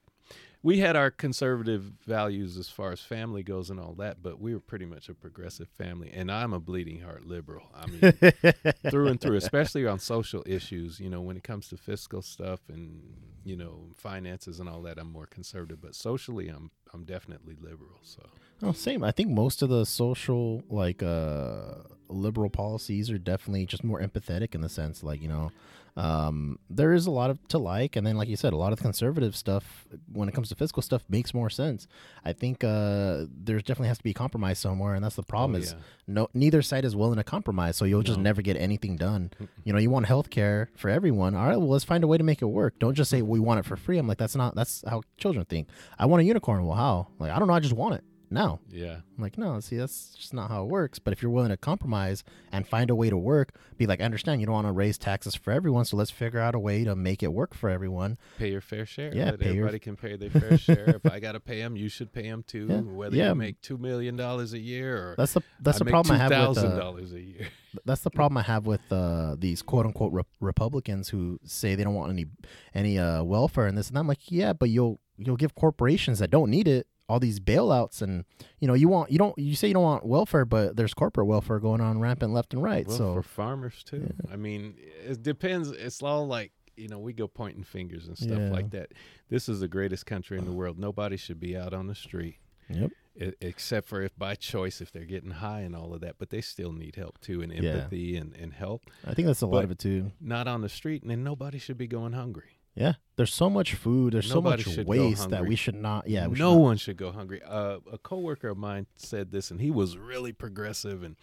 we 0.63 0.79
had 0.79 0.97
our 0.97 1.11
conservative 1.11 1.93
values 2.07 2.57
as 2.57 2.69
far 2.69 2.93
as 2.93 3.01
family 3.01 3.43
goes 3.43 3.71
and 3.71 3.81
all 3.81 3.95
that 3.95 4.23
but 4.23 4.41
we 4.41 4.53
were 4.55 4.61
pretty 4.61 4.87
much 4.87 5.09
a 5.09 5.15
progressive 5.15 5.69
family 5.69 6.11
and 6.13 6.31
i'm 6.31 6.53
a 6.53 6.61
bleeding 6.61 7.01
heart 7.01 7.27
liberal 7.27 7.65
i 7.75 7.87
mean 7.87 8.01
through 8.91 9.09
and 9.09 9.21
through, 9.21 9.37
especially 9.37 9.87
on 9.87 9.99
social 9.99 10.43
issues. 10.47 11.01
You 11.01 11.11
know, 11.11 11.21
when 11.21 11.37
it 11.37 11.45
comes 11.45 11.69
to 11.69 11.77
fiscal 11.77 12.23
stuff 12.23 12.61
and 12.69 13.03
you 13.45 13.57
know 13.57 13.89
finances 13.97 14.61
and 14.61 14.69
all 14.69 14.83
that, 14.83 14.99
I'm 14.99 15.11
more 15.11 15.27
conservative. 15.27 15.81
But 15.81 15.95
socially, 15.95 16.49
I'm 16.49 16.71
I'm 16.93 17.05
definitely 17.05 17.57
liberal. 17.61 17.99
So 18.03 18.23
Oh, 18.63 18.73
same. 18.73 19.03
I 19.03 19.11
think 19.11 19.31
most 19.31 19.63
of 19.63 19.71
the 19.71 19.87
social, 19.87 20.63
like, 20.69 21.03
uh, 21.03 21.77
liberal 22.09 22.51
policies 22.51 23.11
are 23.11 23.17
definitely 23.17 23.65
just 23.65 23.83
more 23.83 24.01
empathetic 24.01 24.55
in 24.55 24.61
the 24.61 24.69
sense, 24.69 25.03
like, 25.03 25.23
you 25.23 25.29
know, 25.29 25.51
um, 25.97 26.59
there 26.69 26.93
is 26.93 27.07
a 27.07 27.11
lot 27.11 27.31
of 27.31 27.39
to 27.49 27.59
like, 27.59 27.97
and 27.97 28.07
then, 28.07 28.17
like 28.17 28.29
you 28.29 28.37
said, 28.37 28.53
a 28.53 28.57
lot 28.57 28.73
of 28.73 28.79
the 28.79 28.83
conservative 28.83 29.37
stuff 29.37 29.87
when 30.13 30.29
it 30.29 30.33
comes 30.33 30.49
to 30.51 30.55
fiscal 30.55 30.83
stuff 30.83 31.05
makes 31.09 31.35
more 31.35 31.51
sense. 31.51 31.87
I 32.25 32.33
think 32.33 32.63
uh, 32.65 33.25
there's 33.31 33.63
definitely 33.63 33.89
has 33.89 33.99
to 33.99 34.05
be 34.05 34.15
compromise 34.15 34.59
somewhere, 34.59 34.95
and 34.95 35.05
that's 35.05 35.17
the 35.17 35.23
problem. 35.23 35.57
Oh, 35.57 35.63
is 35.63 35.73
yeah. 35.73 35.79
no 36.07 36.29
neither 36.35 36.63
side 36.63 36.85
is 36.85 36.95
willing 36.95 37.17
to 37.17 37.25
compromise, 37.25 37.77
so 37.77 37.85
you'll 37.85 38.03
just 38.03 38.19
never 38.19 38.43
get 38.43 38.57
anything 38.57 38.97
done. 38.97 39.31
You 39.65 39.73
know, 39.73 39.79
you 39.79 39.91
want 39.91 40.07
health 40.07 40.31
care 40.31 40.71
for 40.77 40.89
everyone. 40.91 41.35
All 41.35 41.47
right, 41.47 41.57
well, 41.57 41.69
let's 41.69 41.85
find 41.85 42.05
a 42.05 42.07
way 42.07 42.19
to 42.19 42.25
make 42.25 42.43
it 42.43 42.47
work. 42.47 42.79
Don't 42.79 42.95
just 42.95 43.11
say 43.11 43.23
we 43.23 43.41
want 43.41 43.61
it 43.61 43.65
for 43.65 43.77
free. 43.77 43.99
I'm 43.99 44.07
like, 44.07 44.19
that's 44.19 44.37
not 44.37 44.55
that's 44.55 44.85
how 44.89 45.03
children 45.17 45.45
think. 45.45 45.69
I 45.99 46.07
want 46.07 46.23
a 46.23 46.25
unicorn. 46.25 46.65
Well, 46.67 46.77
how? 46.77 47.09
Like, 47.19 47.31
I 47.31 47.39
don't 47.39 47.49
know. 47.49 47.55
I 47.55 47.61
just 47.61 47.75
want 47.75 47.97
it 47.97 48.05
now. 48.31 48.61
yeah. 48.71 48.97
I'm 49.17 49.23
like, 49.23 49.37
no, 49.37 49.61
see, 49.61 49.77
that's 49.77 50.15
just 50.17 50.33
not 50.33 50.51
how 50.51 50.63
it 50.63 50.69
works. 50.69 50.99
But 50.99 51.13
if 51.13 51.21
you're 51.23 51.31
willing 51.31 51.51
to 51.51 51.57
compromise 51.57 52.25
and 52.53 52.67
find 52.67 52.89
a 52.89 52.95
way 52.95 53.11
to 53.11 53.17
work, 53.17 53.55
be 53.77 53.87
like, 53.87 54.01
I 54.01 54.05
understand 54.05 54.41
you 54.41 54.47
don't 54.47 54.55
want 54.55 54.67
to 54.67 54.73
raise 54.73 54.97
taxes 54.97 55.35
for 55.35 55.53
everyone, 55.53 55.85
so 55.85 55.97
let's 55.97 56.11
figure 56.11 56.39
out 56.41 56.55
a 56.55 56.59
way 56.59 56.85
to 56.85 56.97
make 56.97 57.23
it 57.23 57.33
work 57.33 57.55
for 57.55 57.69
everyone. 57.69 58.17
Pay 58.39 58.51
your 58.53 58.61
fair 58.61 58.87
share. 58.87 59.15
Yeah, 59.15 59.27
Let 59.27 59.41
pay 59.41 59.47
your- 59.47 59.67
everybody 59.67 59.79
can 59.79 59.97
pay 59.97 60.17
their 60.17 60.31
fair 60.31 60.57
share. 60.67 60.89
If 60.89 61.11
I 61.11 61.21
got 61.21 61.33
to 61.33 61.41
pay 61.41 61.59
them, 61.61 61.77
you 61.77 61.89
should 61.89 62.13
pay 62.13 62.23
them 62.23 62.43
too. 62.47 62.67
Yeah, 62.71 62.81
Whether 62.81 63.17
yeah. 63.17 63.29
you 63.31 63.35
make 63.35 63.61
two 63.61 63.77
million 63.79 64.17
dollars 64.17 64.53
a 64.55 64.59
year 64.59 64.97
or 64.97 65.15
That's 65.19 65.35
the 65.35 65.43
that's 65.61 65.81
I 65.81 65.85
the 65.85 65.91
problem 65.91 66.15
I 66.15 66.19
have 66.19 66.31
with 66.31 66.39
thousand 66.57 66.73
uh, 66.73 66.79
dollars 66.79 67.13
a 67.13 67.21
year. 67.21 67.49
that's 67.85 68.01
the 68.03 68.11
problem 68.11 68.39
I 68.39 68.43
have 68.43 68.67
with 68.67 68.81
uh, 68.91 69.37
these 69.39 69.61
quote 69.63 69.87
unquote 69.87 70.13
re- 70.13 70.23
Republicans 70.41 71.09
who 71.09 71.39
say 71.45 71.75
they 71.75 71.85
don't 71.85 71.95
want 71.95 72.11
any 72.13 72.27
any 72.75 72.99
uh, 72.99 73.23
welfare 73.23 73.67
and 73.67 73.77
this 73.77 73.89
and 73.89 73.97
that. 73.97 74.01
I'm 74.01 74.07
like, 74.09 74.31
yeah, 74.31 74.53
but 74.53 74.71
you'll 74.71 75.01
you'll 75.19 75.37
give 75.37 75.55
corporations 75.55 76.19
that 76.21 76.31
don't 76.31 76.51
need 76.51 76.67
it 76.67 76.87
all 77.11 77.19
these 77.21 77.41
bailouts 77.41 78.01
and 78.03 78.25
you 78.61 78.69
know 78.69 78.75
you 78.75 78.89
want 78.89 79.11
you 79.11 79.19
don't 79.19 79.37
you 79.37 79.55
say 79.57 79.69
you 79.69 79.75
don't 79.75 79.83
want 79.83 80.07
welfare, 80.07 80.45
but 80.45 80.77
there's 80.77 80.95
corporate 80.95 81.27
welfare 81.27 81.59
going 81.59 81.81
on 81.81 81.99
rampant 82.01 82.33
left 82.33 82.55
and 82.55 82.63
right. 82.63 82.87
Well, 82.87 82.97
so 82.97 83.15
for 83.15 83.23
farmers 83.23 83.83
too. 83.83 84.13
I 84.33 84.37
mean, 84.37 84.75
it 85.05 85.23
depends. 85.23 85.71
It's 85.71 86.03
all 86.03 86.27
like 86.27 86.53
you 86.77 86.89
know, 86.89 86.99
we 86.99 87.13
go 87.13 87.27
pointing 87.29 87.65
fingers 87.65 88.07
and 88.07 88.17
stuff 88.17 88.39
Yeah. 88.39 88.51
like 88.51 88.71
that. 88.71 88.93
This 89.29 89.49
is 89.51 89.61
the 89.61 89.69
greatest 89.69 90.07
country 90.07 90.39
in 90.39 90.45
the 90.47 90.53
world. 90.53 90.79
Nobody 90.79 91.17
should 91.19 91.39
be 91.41 91.55
out 91.57 91.75
on 91.75 91.89
the 91.89 91.95
street. 91.95 92.37
yep, 92.71 92.93
except 93.41 93.89
for 93.89 94.01
if 94.01 94.17
by 94.17 94.35
choice 94.37 94.81
if 94.81 94.91
they're 94.93 95.05
getting 95.05 95.33
high 95.33 95.61
and 95.61 95.75
all 95.75 95.93
of 95.93 96.01
that, 96.03 96.15
but 96.19 96.31
they 96.31 96.41
still 96.41 96.73
need 96.73 96.95
help 96.97 97.21
too 97.21 97.43
and 97.43 97.53
Yeah. 97.53 97.71
empathy 97.73 98.17
and, 98.17 98.35
and 98.37 98.53
help. 98.55 98.85
I 99.05 99.13
think 99.15 99.27
that's 99.27 99.43
a 99.43 99.47
lot 99.47 99.65
of 99.65 99.71
it 99.73 99.79
too. 99.81 100.13
Not 100.21 100.47
on 100.47 100.61
the 100.63 100.69
street, 100.69 101.03
and 101.03 101.11
then 101.11 101.25
nobody 101.25 101.59
should 101.59 101.77
be 101.77 101.89
going 101.89 102.13
hungry. 102.13 102.60
Yeah, 102.75 102.95
there's 103.17 103.35
so 103.35 103.51
much 103.51 103.75
food. 103.75 104.13
There's 104.13 104.33
Nobody 104.33 104.63
so 104.63 104.71
much 104.77 104.87
waste 104.87 105.31
that 105.31 105.45
we 105.45 105.57
should 105.57 105.75
not. 105.75 106.09
Yeah, 106.09 106.29
we 106.29 106.37
should 106.37 106.41
no 106.43 106.55
not- 106.55 106.61
one 106.61 106.77
should 106.77 106.97
go 106.97 107.11
hungry. 107.13 107.43
Uh, 107.43 107.79
a 107.91 107.99
coworker 107.99 108.49
of 108.49 108.59
mine 108.59 108.87
said 108.97 109.33
this, 109.33 109.51
and 109.51 109.61
he 109.61 109.71
was 109.71 109.99
really 109.99 110.33
progressive, 110.33 111.03
and 111.03 111.17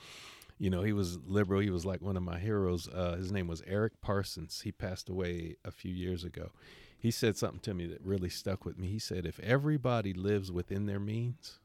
you 0.60 0.70
know 0.70 0.84
he 0.84 0.94
was 0.94 1.18
liberal. 1.26 1.62
He 1.62 1.70
was 1.70 1.86
like 1.86 2.02
one 2.02 2.18
of 2.18 2.24
my 2.24 2.38
heroes. 2.40 2.88
Uh, 2.90 3.16
his 3.16 3.32
name 3.32 3.48
was 3.48 3.64
Eric 3.66 3.94
Parsons. 4.02 4.62
He 4.62 4.72
passed 4.72 5.10
away 5.10 5.56
a 5.64 5.72
few 5.72 5.94
years 5.94 6.24
ago. 6.24 6.52
He 7.00 7.12
said 7.12 7.38
something 7.38 7.60
to 7.62 7.74
me 7.74 7.86
that 7.88 8.02
really 8.04 8.30
stuck 8.30 8.66
with 8.66 8.78
me. 8.78 8.88
He 8.90 9.00
said, 9.00 9.26
"If 9.26 9.40
everybody 9.40 10.14
lives 10.14 10.52
within 10.52 10.86
their 10.86 11.00
means, 11.00 11.60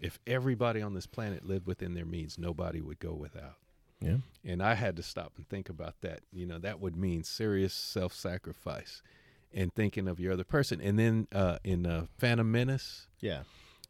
if 0.00 0.18
everybody 0.26 0.82
on 0.82 0.92
this 0.92 1.06
planet 1.06 1.46
lived 1.46 1.66
within 1.66 1.94
their 1.94 2.04
means, 2.04 2.36
nobody 2.38 2.80
would 2.80 2.98
go 2.98 3.14
without." 3.14 3.56
Yeah. 4.00 4.18
And 4.44 4.62
I 4.62 4.74
had 4.74 4.96
to 4.96 5.02
stop 5.02 5.32
and 5.36 5.48
think 5.48 5.68
about 5.68 5.94
that. 6.02 6.20
You 6.32 6.46
know, 6.46 6.58
that 6.58 6.80
would 6.80 6.96
mean 6.96 7.22
serious 7.24 7.72
self 7.74 8.12
sacrifice 8.12 9.02
and 9.54 9.74
thinking 9.74 10.06
of 10.08 10.20
your 10.20 10.32
other 10.34 10.44
person. 10.44 10.80
And 10.80 10.98
then 10.98 11.28
uh, 11.32 11.58
in 11.64 11.86
uh, 11.86 12.06
Phantom 12.18 12.50
Menace, 12.50 13.08
Yeah. 13.20 13.42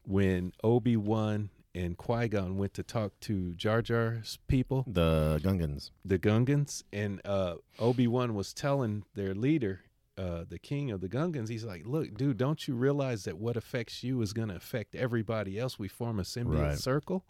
when 0.05 0.53
Obi 0.63 0.97
Wan 0.97 1.51
and 1.75 1.97
Qui 1.99 2.29
Gon 2.29 2.57
went 2.57 2.73
to 2.75 2.83
talk 2.83 3.19
to 3.21 3.53
Jar 3.55 3.83
Jar's 3.83 4.39
people, 4.49 4.85
The 4.87 5.41
Gungans. 5.43 5.91
the 6.05 6.19
Gungans, 6.19 6.83
and 6.93 7.21
uh, 7.25 7.57
Obi 7.79 8.07
Wan 8.07 8.35
was 8.35 8.55
telling 8.55 9.05
their 9.15 9.35
leader, 9.35 9.81
uh, 10.17 10.45
the 10.49 10.59
king 10.59 10.91
of 10.91 11.03
the 11.03 11.09
Gungans, 11.09 11.51
he's 11.51 11.65
like, 11.65 11.83
"Look, 11.87 12.15
dude, 12.15 12.39
don't 12.39 12.67
you 12.67 12.75
realize 12.75 13.25
that 13.25 13.37
what 13.37 13.57
affects 13.59 14.03
you 14.03 14.23
is 14.23 14.33
going 14.33 14.49
to 14.49 14.57
affect 14.57 14.95
everybody 14.95 15.59
else? 15.59 15.79
We 15.79 15.89
form 15.89 16.19
a 16.19 16.23
symbiote 16.23 16.63
Right. 16.63 16.79
circle." 16.79 17.25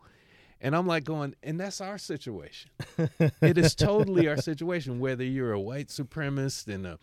And 0.60 0.74
I'm 0.74 0.86
like 0.86 1.04
going, 1.04 1.34
and 1.42 1.60
that's 1.60 1.80
our 1.80 1.98
situation. 1.98 2.70
it 3.42 3.58
is 3.58 3.74
totally 3.74 4.26
our 4.28 4.38
situation. 4.38 5.00
Whether 5.00 5.24
you're 5.24 5.52
a 5.52 5.60
white 5.60 5.88
supremacist 5.88 6.72
and 6.72 6.86
a 6.86 6.98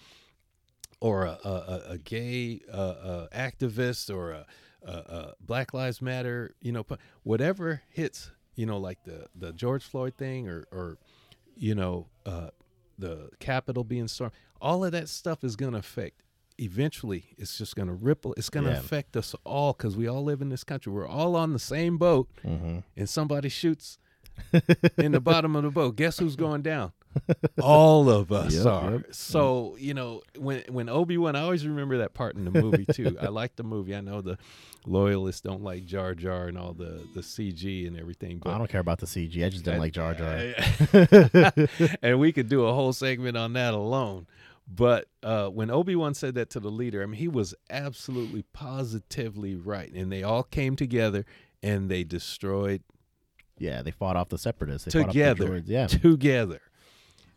or 1.04 1.26
a, 1.26 1.38
a, 1.44 1.82
a, 1.90 1.98
gay 1.98 2.62
uh, 2.72 2.78
uh, 2.78 3.28
activist 3.36 4.14
or 4.14 4.32
a, 4.32 4.46
a, 4.86 4.92
a 4.92 5.34
Black 5.42 5.74
Lives 5.74 6.02
Matter, 6.02 6.56
you 6.62 6.72
know, 6.72 6.86
whatever 7.24 7.82
hits, 7.90 8.32
you 8.56 8.66
know, 8.66 8.78
like 8.78 9.04
the, 9.04 9.28
the 9.36 9.52
George 9.52 9.84
Floyd 9.84 10.16
thing 10.18 10.48
or, 10.48 10.66
or 10.72 10.98
you 11.58 11.76
know, 11.76 12.08
uh, 12.26 12.52
the 12.98 13.30
Capitol 13.40 13.84
being 13.84 14.08
stormed, 14.08 14.34
all 14.62 14.86
of 14.86 14.94
that 14.94 15.10
stuff 15.10 15.44
is 15.44 15.58
going 15.58 15.74
to 15.74 15.80
affect. 15.80 16.22
Eventually, 16.60 17.36
it's 17.38 17.58
just 17.58 17.76
going 17.76 17.88
to 17.88 17.94
ripple. 17.94 18.34
It's 18.38 18.50
going 18.50 18.66
to 18.66 18.72
Yeah. 18.72 18.78
affect 18.80 19.16
us 19.18 19.36
all 19.44 19.74
because 19.74 19.96
we 19.98 20.08
all 20.08 20.24
live 20.24 20.42
in 20.42 20.50
this 20.50 20.64
country. 20.64 20.92
We're 20.94 21.08
all 21.08 21.36
on 21.36 21.54
the 21.54 21.60
same 21.60 21.98
boat, 21.98 22.30
Mm-hmm. 22.46 22.80
and 22.98 23.10
somebody 23.10 23.50
shoots 23.50 23.98
in 24.98 25.12
the 25.12 25.20
bottom 25.22 25.56
of 25.56 25.64
the 25.64 25.70
boat. 25.70 25.96
Guess 25.96 26.18
who's 26.20 26.36
going 26.36 26.62
down? 26.64 26.92
All 27.62 28.10
of 28.10 28.32
us 28.32 28.56
Yep, 28.56 28.66
are. 28.66 28.92
yep. 28.94 29.06
So 29.14 29.76
you 29.80 29.94
know 29.94 30.24
when 30.36 30.64
when 30.68 30.90
Obi 30.90 31.16
Wan, 31.20 31.36
I 31.36 31.42
always 31.42 31.64
remember 31.68 32.00
that 32.00 32.16
part 32.16 32.36
in 32.36 32.44
the 32.44 32.50
movie 32.50 32.88
too. 32.92 33.16
I 33.22 33.28
like 33.28 33.56
the 33.56 33.62
movie. 33.64 33.96
I 33.96 34.02
know 34.02 34.22
the 34.22 34.40
loyalists 34.88 35.42
don't 35.42 35.62
like 35.64 35.86
Jar 35.86 36.16
Jar 36.16 36.48
and 36.48 36.58
all 36.58 36.74
the 36.74 37.08
the 37.14 37.22
CG 37.22 37.86
and 37.88 38.00
everything, 38.00 38.42
I 38.48 38.58
don't 38.58 38.68
care 38.68 38.82
about 38.82 38.98
the 38.98 39.06
CG. 39.06 39.46
I 39.46 39.50
just 39.50 39.64
didn't 39.64 39.80
like 39.82 39.94
Jar 39.94 40.16
Jar. 40.16 40.56
and 42.02 42.20
we 42.20 42.32
could 42.32 42.50
do 42.50 42.66
a 42.66 42.74
whole 42.74 42.94
segment 42.94 43.38
on 43.38 43.54
that 43.54 43.76
alone. 43.76 44.26
But 44.68 45.08
uh, 45.22 45.50
when 45.50 45.70
Obi 45.70 45.96
Wan 45.96 46.14
said 46.14 46.36
that 46.36 46.50
to 46.52 46.60
the 46.60 46.72
leader, 46.72 47.04
I 47.04 47.06
mean, 47.06 47.20
he 47.20 47.28
was 47.28 47.54
absolutely 47.70 48.44
positively 48.54 49.56
right, 49.56 49.92
and 49.94 50.12
they 50.12 50.24
all 50.24 50.44
came 50.44 50.76
together 50.76 51.26
and 51.62 51.90
they 51.90 52.04
destroyed 52.04 52.82
yeah, 53.58 53.82
they 53.82 53.92
fought 53.92 54.16
off 54.16 54.30
the 54.30 54.38
separatists. 54.38 54.92
They 54.92 55.00
off 55.00 55.08
the 55.08 55.12
together. 55.12 55.64
Yeah. 55.66 55.88
together. 55.88 56.62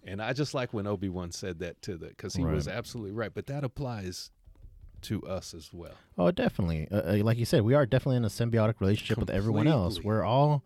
And 0.04 0.22
I 0.22 0.32
just 0.32 0.54
like 0.54 0.72
when 0.72 0.86
Obi 0.86 1.08
Wan 1.08 1.32
said 1.32 1.58
that 1.60 1.82
to 1.82 1.96
the 1.96 2.08
because 2.08 2.34
he 2.34 2.44
was 2.44 2.68
absolutely 2.68 3.12
right. 3.12 3.32
But 3.34 3.46
that 3.46 3.64
applies 3.64 4.30
to 5.02 5.22
us 5.22 5.52
as 5.52 5.72
well. 5.72 5.94
Oh, 6.16 6.30
definitely. 6.30 6.88
Uh, 6.90 6.96
uh, 6.96 7.16
like 7.22 7.38
you 7.38 7.44
said, 7.44 7.62
we 7.62 7.74
are 7.74 7.86
definitely 7.86 8.16
in 8.16 8.24
a 8.24 8.28
symbiotic 8.28 8.80
relationship 8.80 9.18
with 9.18 9.30
everyone 9.30 9.66
else. 9.66 10.00
We're 10.02 10.22
all, 10.24 10.64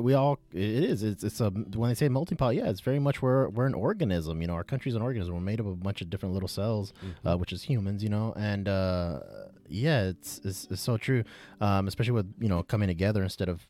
we 0.00 0.14
all. 0.14 0.38
It 0.52 0.60
is. 0.62 1.02
It's. 1.02 1.22
It's 1.24 1.40
a. 1.40 1.50
When 1.50 1.88
they 1.90 1.94
say 1.94 2.08
multipod, 2.08 2.54
yeah, 2.54 2.68
it's 2.68 2.80
very 2.80 2.98
much 2.98 3.22
we're 3.22 3.48
we're 3.48 3.66
an 3.66 3.74
organism. 3.74 4.40
You 4.40 4.46
know, 4.48 4.54
our 4.54 4.64
country's 4.64 4.94
an 4.94 5.02
organism. 5.02 5.34
We're 5.34 5.40
made 5.40 5.60
up 5.60 5.66
of 5.66 5.72
a 5.72 5.76
bunch 5.76 6.00
of 6.00 6.10
different 6.10 6.32
little 6.34 6.48
cells, 6.48 6.92
uh, 7.24 7.36
which 7.36 7.52
is 7.52 7.62
humans. 7.64 8.02
You 8.02 8.08
know, 8.10 8.32
and 8.36 8.68
uh, 8.68 9.20
yeah, 9.68 10.04
it's, 10.08 10.40
it's 10.44 10.66
it's 10.70 10.82
so 10.82 10.96
true. 10.96 11.24
Um, 11.60 11.88
especially 11.88 12.12
with 12.12 12.32
you 12.40 12.48
know 12.48 12.62
coming 12.62 12.88
together 12.88 13.22
instead 13.22 13.48
of 13.48 13.66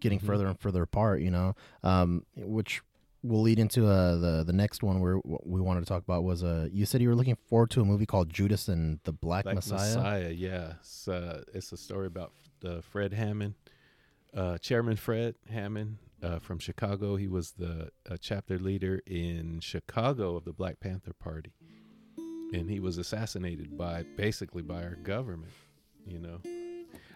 getting 0.00 0.20
Mhm. 0.20 0.26
further 0.26 0.46
and 0.46 0.58
further 0.60 0.82
apart. 0.82 1.20
You 1.22 1.30
know, 1.30 1.54
um, 1.82 2.24
which 2.36 2.82
will 3.24 3.42
lead 3.42 3.58
into 3.58 3.86
uh, 3.86 4.16
the 4.16 4.44
the 4.44 4.52
next 4.52 4.82
one 4.82 5.00
where 5.00 5.18
we 5.24 5.60
wanted 5.60 5.80
to 5.80 5.86
talk 5.86 6.02
about 6.04 6.22
was 6.22 6.44
uh 6.44 6.68
you 6.72 6.86
said 6.86 7.02
you 7.02 7.08
were 7.08 7.16
looking 7.16 7.36
forward 7.48 7.68
to 7.68 7.80
a 7.80 7.84
movie 7.84 8.06
called 8.06 8.30
Judas 8.30 8.68
and 8.68 9.00
the 9.02 9.12
Black, 9.12 9.42
Black 9.42 9.56
Messiah. 9.56 9.96
Messiah, 9.96 10.30
yeah. 10.30 10.72
It's, 10.78 11.08
uh, 11.08 11.42
it's 11.52 11.72
a 11.72 11.76
story 11.76 12.06
about 12.06 12.32
uh, 12.64 12.80
Fred 12.80 13.12
Hampton, 13.12 13.56
uh, 14.34 14.58
Chairman 14.58 14.96
Fred 14.96 15.36
Hampton 15.48 15.98
uh, 16.22 16.38
from 16.38 16.58
Chicago. 16.58 17.16
He 17.16 17.28
was 17.28 17.52
the 17.52 17.90
uh, 18.08 18.16
chapter 18.20 18.58
leader 18.58 19.00
in 19.06 19.60
Chicago 19.60 20.36
of 20.36 20.44
the 20.44 20.52
Black 20.52 20.80
Panther 20.80 21.12
Party, 21.12 21.52
and 22.52 22.70
he 22.70 22.80
was 22.80 22.98
assassinated 22.98 23.76
by 23.76 24.04
basically 24.16 24.62
by 24.62 24.82
our 24.82 24.96
government. 24.96 25.52
You 26.06 26.18
know, 26.18 26.40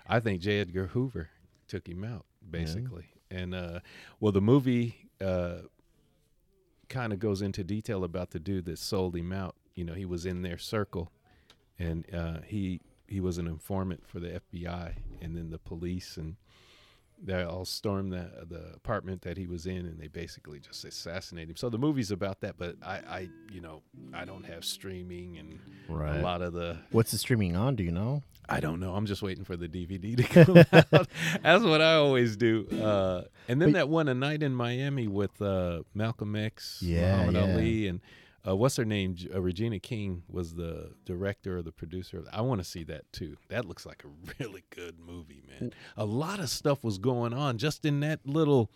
I 0.06 0.20
think 0.20 0.40
J. 0.40 0.60
Edgar 0.60 0.88
Hoover 0.88 1.30
took 1.68 1.86
him 1.88 2.04
out 2.04 2.26
basically, 2.50 3.06
and 3.30 3.54
uh, 3.54 3.80
well, 4.20 4.32
the 4.32 4.40
movie. 4.40 4.96
Uh, 5.20 5.62
kind 6.88 7.12
of 7.12 7.18
goes 7.18 7.40
into 7.40 7.64
detail 7.64 8.04
about 8.04 8.32
the 8.32 8.38
dude 8.38 8.66
that 8.66 8.78
sold 8.78 9.16
him 9.16 9.32
out. 9.32 9.56
You 9.74 9.84
know, 9.84 9.94
he 9.94 10.04
was 10.04 10.26
in 10.26 10.42
their 10.42 10.58
circle, 10.58 11.10
and 11.78 12.04
uh, 12.14 12.40
he 12.44 12.80
he 13.08 13.20
was 13.20 13.38
an 13.38 13.46
informant 13.46 14.06
for 14.06 14.20
the 14.20 14.40
FBI, 14.52 14.94
and 15.20 15.36
then 15.36 15.50
the 15.50 15.58
police 15.58 16.16
and 16.16 16.36
they 17.24 17.42
all 17.42 17.64
stormed 17.64 18.12
the 18.12 18.28
the 18.48 18.72
apartment 18.74 19.22
that 19.22 19.36
he 19.36 19.46
was 19.46 19.66
in, 19.66 19.86
and 19.86 19.98
they 20.00 20.08
basically 20.08 20.58
just 20.60 20.84
assassinate 20.84 21.48
him. 21.48 21.56
So 21.56 21.68
the 21.70 21.78
movie's 21.78 22.10
about 22.10 22.40
that, 22.40 22.56
but 22.58 22.76
I, 22.82 22.96
I 23.08 23.28
you 23.52 23.60
know, 23.60 23.82
I 24.12 24.24
don't 24.24 24.44
have 24.46 24.64
streaming 24.64 25.38
and 25.38 25.58
Right. 25.88 26.18
a 26.18 26.22
lot 26.22 26.42
of 26.42 26.52
the 26.52 26.78
What's 26.90 27.10
the 27.12 27.18
streaming 27.18 27.56
on? 27.56 27.76
Do 27.76 27.84
you 27.84 27.92
know? 27.92 28.22
I 28.48 28.58
don't 28.60 28.80
know. 28.80 28.94
I'm 28.94 29.06
just 29.06 29.22
waiting 29.22 29.44
for 29.44 29.56
the 29.56 29.68
DVD 29.68 30.16
to 30.16 30.22
come 30.44 30.56
out. 30.92 31.08
That's 31.42 31.64
what 31.64 31.80
I 31.80 31.94
always 31.94 32.36
do. 32.36 32.66
Uh, 32.70 33.22
and 33.48 33.60
then 33.62 33.68
But- 33.72 33.78
that 33.78 33.88
one, 33.88 34.08
A 34.08 34.14
Night 34.14 34.42
in 34.42 34.52
Miami 34.54 35.06
with 35.06 35.40
uh, 35.40 35.82
Malcolm 35.94 36.34
X, 36.34 36.80
Yeah, 36.82 37.18
Muhammad 37.26 37.34
yeah. 37.34 37.54
Ali, 37.54 37.86
and 37.88 38.00
uh, 38.46 38.56
what's 38.56 38.76
her 38.76 38.84
name? 38.84 39.16
Uh, 39.32 39.40
Regina 39.40 39.78
King 39.78 40.22
was 40.28 40.54
the 40.54 40.92
director 41.04 41.58
or 41.58 41.62
the 41.62 41.72
producer. 41.72 42.24
I 42.32 42.40
want 42.40 42.60
to 42.60 42.64
see 42.64 42.84
that 42.84 43.10
too. 43.12 43.36
That 43.48 43.66
looks 43.66 43.86
like 43.86 44.04
a 44.04 44.08
really 44.44 44.64
good 44.70 44.98
movie, 44.98 45.42
man. 45.48 45.72
A 45.96 46.04
lot 46.04 46.40
of 46.40 46.48
stuff 46.48 46.82
was 46.82 46.98
going 46.98 47.32
on 47.32 47.58
just 47.58 47.84
in 47.84 48.00
that 48.00 48.20
little 48.24 48.70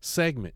segment. 0.00 0.54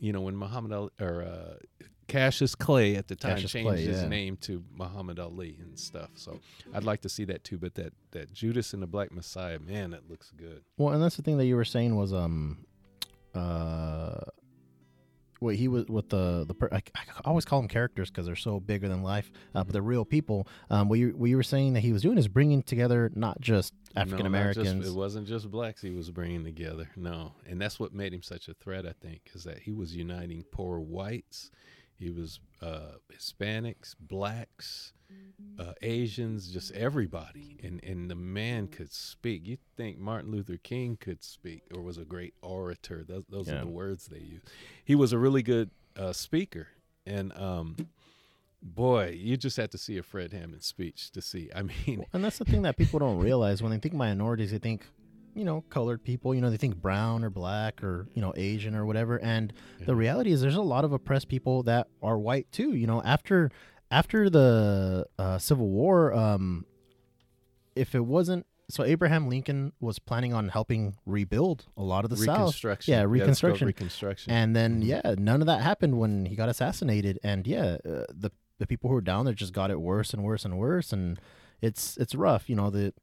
You 0.00 0.12
know, 0.12 0.22
when 0.22 0.36
Muhammad 0.36 0.72
Ali 0.72 0.90
or 1.00 1.22
uh, 1.22 1.84
Cassius 2.08 2.54
Clay 2.54 2.96
at 2.96 3.06
the 3.06 3.14
time 3.14 3.36
Cassius 3.36 3.52
changed 3.52 3.68
Clay, 3.68 3.84
his 3.84 4.02
yeah. 4.02 4.08
name 4.08 4.36
to 4.38 4.64
Muhammad 4.74 5.20
Ali 5.20 5.56
and 5.60 5.78
stuff. 5.78 6.10
So 6.14 6.40
I'd 6.74 6.84
like 6.84 7.02
to 7.02 7.08
see 7.08 7.24
that 7.26 7.44
too. 7.44 7.58
But 7.58 7.74
that 7.74 7.92
that 8.10 8.32
Judas 8.32 8.72
and 8.72 8.82
the 8.82 8.86
Black 8.86 9.12
Messiah, 9.12 9.58
man, 9.58 9.90
that 9.90 10.10
looks 10.10 10.32
good. 10.36 10.62
Well, 10.76 10.92
and 10.92 11.02
that's 11.02 11.16
the 11.16 11.22
thing 11.22 11.38
that 11.38 11.46
you 11.46 11.54
were 11.54 11.64
saying 11.64 11.94
was 11.94 12.12
um, 12.12 12.64
uh, 13.34 14.20
what 15.40 15.56
he 15.56 15.68
was 15.68 15.86
with 15.86 16.08
the 16.10 16.44
the 16.46 16.54
per- 16.54 16.68
I, 16.70 16.82
I 16.94 17.00
always 17.24 17.44
call 17.44 17.60
them 17.60 17.68
characters 17.68 18.10
because 18.10 18.26
they're 18.26 18.36
so 18.36 18.60
bigger 18.60 18.88
than 18.88 19.02
life, 19.02 19.30
uh, 19.54 19.64
but 19.64 19.72
they're 19.72 19.82
real 19.82 20.04
people. 20.04 20.46
Um, 20.70 20.88
what 20.88 20.98
you 20.98 21.08
what 21.16 21.28
you 21.28 21.36
were 21.36 21.42
saying 21.42 21.72
that 21.72 21.80
he 21.80 21.92
was 21.92 22.02
doing 22.02 22.16
is 22.18 22.28
bringing 22.28 22.62
together 22.62 23.10
not 23.14 23.40
just 23.40 23.74
African 23.96 24.20
No, 24.20 24.26
Americans. 24.26 24.86
it 24.86 24.94
wasn't 24.94 25.26
just 25.26 25.50
blacks 25.50 25.82
he 25.82 25.90
was 25.90 26.10
bringing 26.10 26.44
together. 26.44 26.88
No, 26.96 27.32
and 27.48 27.60
that's 27.60 27.80
what 27.80 27.92
made 27.92 28.14
him 28.14 28.22
such 28.22 28.48
a 28.48 28.54
threat. 28.54 28.86
I 28.86 28.92
think 29.00 29.22
is 29.34 29.44
that 29.44 29.58
he 29.60 29.72
was 29.72 29.96
uniting 29.96 30.44
poor 30.52 30.78
whites. 30.78 31.50
He 31.98 32.10
was 32.10 32.40
uh, 32.62 32.92
Hispanics, 33.14 33.94
blacks, 33.98 34.92
uh, 35.58 35.72
Asians, 35.82 36.50
just 36.52 36.72
everybody. 36.72 37.58
And 37.62 37.82
and 37.84 38.10
the 38.10 38.14
man 38.14 38.66
could 38.68 38.92
speak. 38.92 39.46
You 39.46 39.58
think 39.76 39.98
Martin 39.98 40.30
Luther 40.30 40.56
King 40.56 40.96
could 40.98 41.22
speak 41.22 41.62
or 41.74 41.82
was 41.82 41.98
a 41.98 42.04
great 42.04 42.34
orator? 42.42 43.04
Those 43.06 43.24
those 43.28 43.48
Yeah. 43.48 43.56
are 43.56 43.64
the 43.64 43.70
words 43.70 44.06
they 44.06 44.18
use. 44.20 44.42
He 44.84 44.94
was 44.94 45.12
a 45.12 45.18
really 45.18 45.42
good 45.42 45.70
uh, 45.96 46.12
speaker. 46.12 46.68
And 47.06 47.32
um, 47.36 47.76
boy, 48.62 49.16
you 49.18 49.36
just 49.36 49.56
have 49.56 49.70
to 49.70 49.78
see 49.78 49.96
a 49.98 50.02
Fred 50.02 50.32
Hampton 50.32 50.60
speech 50.60 51.10
to 51.12 51.22
see. 51.22 51.50
I 51.54 51.62
mean, 51.86 52.04
and 52.12 52.24
that's 52.24 52.38
the 52.38 52.44
thing 52.44 52.62
that 52.62 52.76
people 52.76 52.98
don't 52.98 53.18
realize 53.18 53.62
when 53.62 53.72
they 53.72 53.78
think 53.78 53.94
minorities, 53.94 54.50
they 54.52 54.58
think, 54.58 54.86
you 55.34 55.44
know, 55.44 55.62
colored 55.70 56.02
people. 56.04 56.34
You 56.34 56.40
know, 56.40 56.50
they 56.50 56.56
think 56.56 56.76
brown 56.76 57.24
or 57.24 57.30
black 57.30 57.82
or 57.82 58.06
you 58.14 58.20
know 58.22 58.32
Asian 58.36 58.74
or 58.74 58.84
whatever. 58.86 59.18
And 59.20 59.52
the 59.84 59.94
reality 59.94 60.32
is, 60.32 60.40
there's 60.40 60.56
a 60.56 60.62
lot 60.62 60.84
of 60.84 60.92
oppressed 60.92 61.28
people 61.28 61.62
that 61.64 61.88
are 62.02 62.18
white 62.18 62.50
too. 62.52 62.74
You 62.74 62.86
know, 62.86 63.02
after 63.02 63.50
after 63.90 64.30
the 64.30 65.06
uh, 65.18 65.38
Civil 65.38 65.68
War, 65.68 66.12
um, 66.14 66.64
if 67.74 67.94
it 67.94 68.04
wasn't 68.04 68.46
so 68.68 68.84
Abraham 68.84 69.28
Lincoln 69.28 69.72
was 69.80 69.98
planning 69.98 70.32
on 70.32 70.48
helping 70.48 70.94
rebuild 71.04 71.66
a 71.76 71.82
lot 71.82 72.04
of 72.04 72.10
the 72.10 72.16
South. 72.16 72.38
reconstruction. 72.38 72.92
Yeah, 72.94 73.02
reconstruction. 73.02 73.66
And 74.32 74.54
then 74.54 74.80
Mhm. 74.82 74.86
yeah, 74.86 75.14
none 75.18 75.40
of 75.40 75.46
that 75.48 75.60
happened 75.62 75.98
when 75.98 76.26
he 76.26 76.36
got 76.36 76.48
assassinated. 76.48 77.18
And 77.24 77.46
yeah, 77.48 77.78
uh, 77.84 78.04
the 78.08 78.30
the 78.58 78.66
people 78.66 78.88
who 78.88 78.94
were 78.94 79.00
down 79.00 79.24
there 79.24 79.34
just 79.34 79.52
got 79.52 79.70
it 79.72 79.80
worse 79.80 80.12
and 80.14 80.22
worse 80.22 80.44
and 80.44 80.56
worse. 80.58 80.92
And 80.92 81.18
it's 81.60 81.96
it's 81.96 82.14
rough, 82.14 82.48
you 82.48 82.54
know. 82.54 82.70
The 82.70 82.94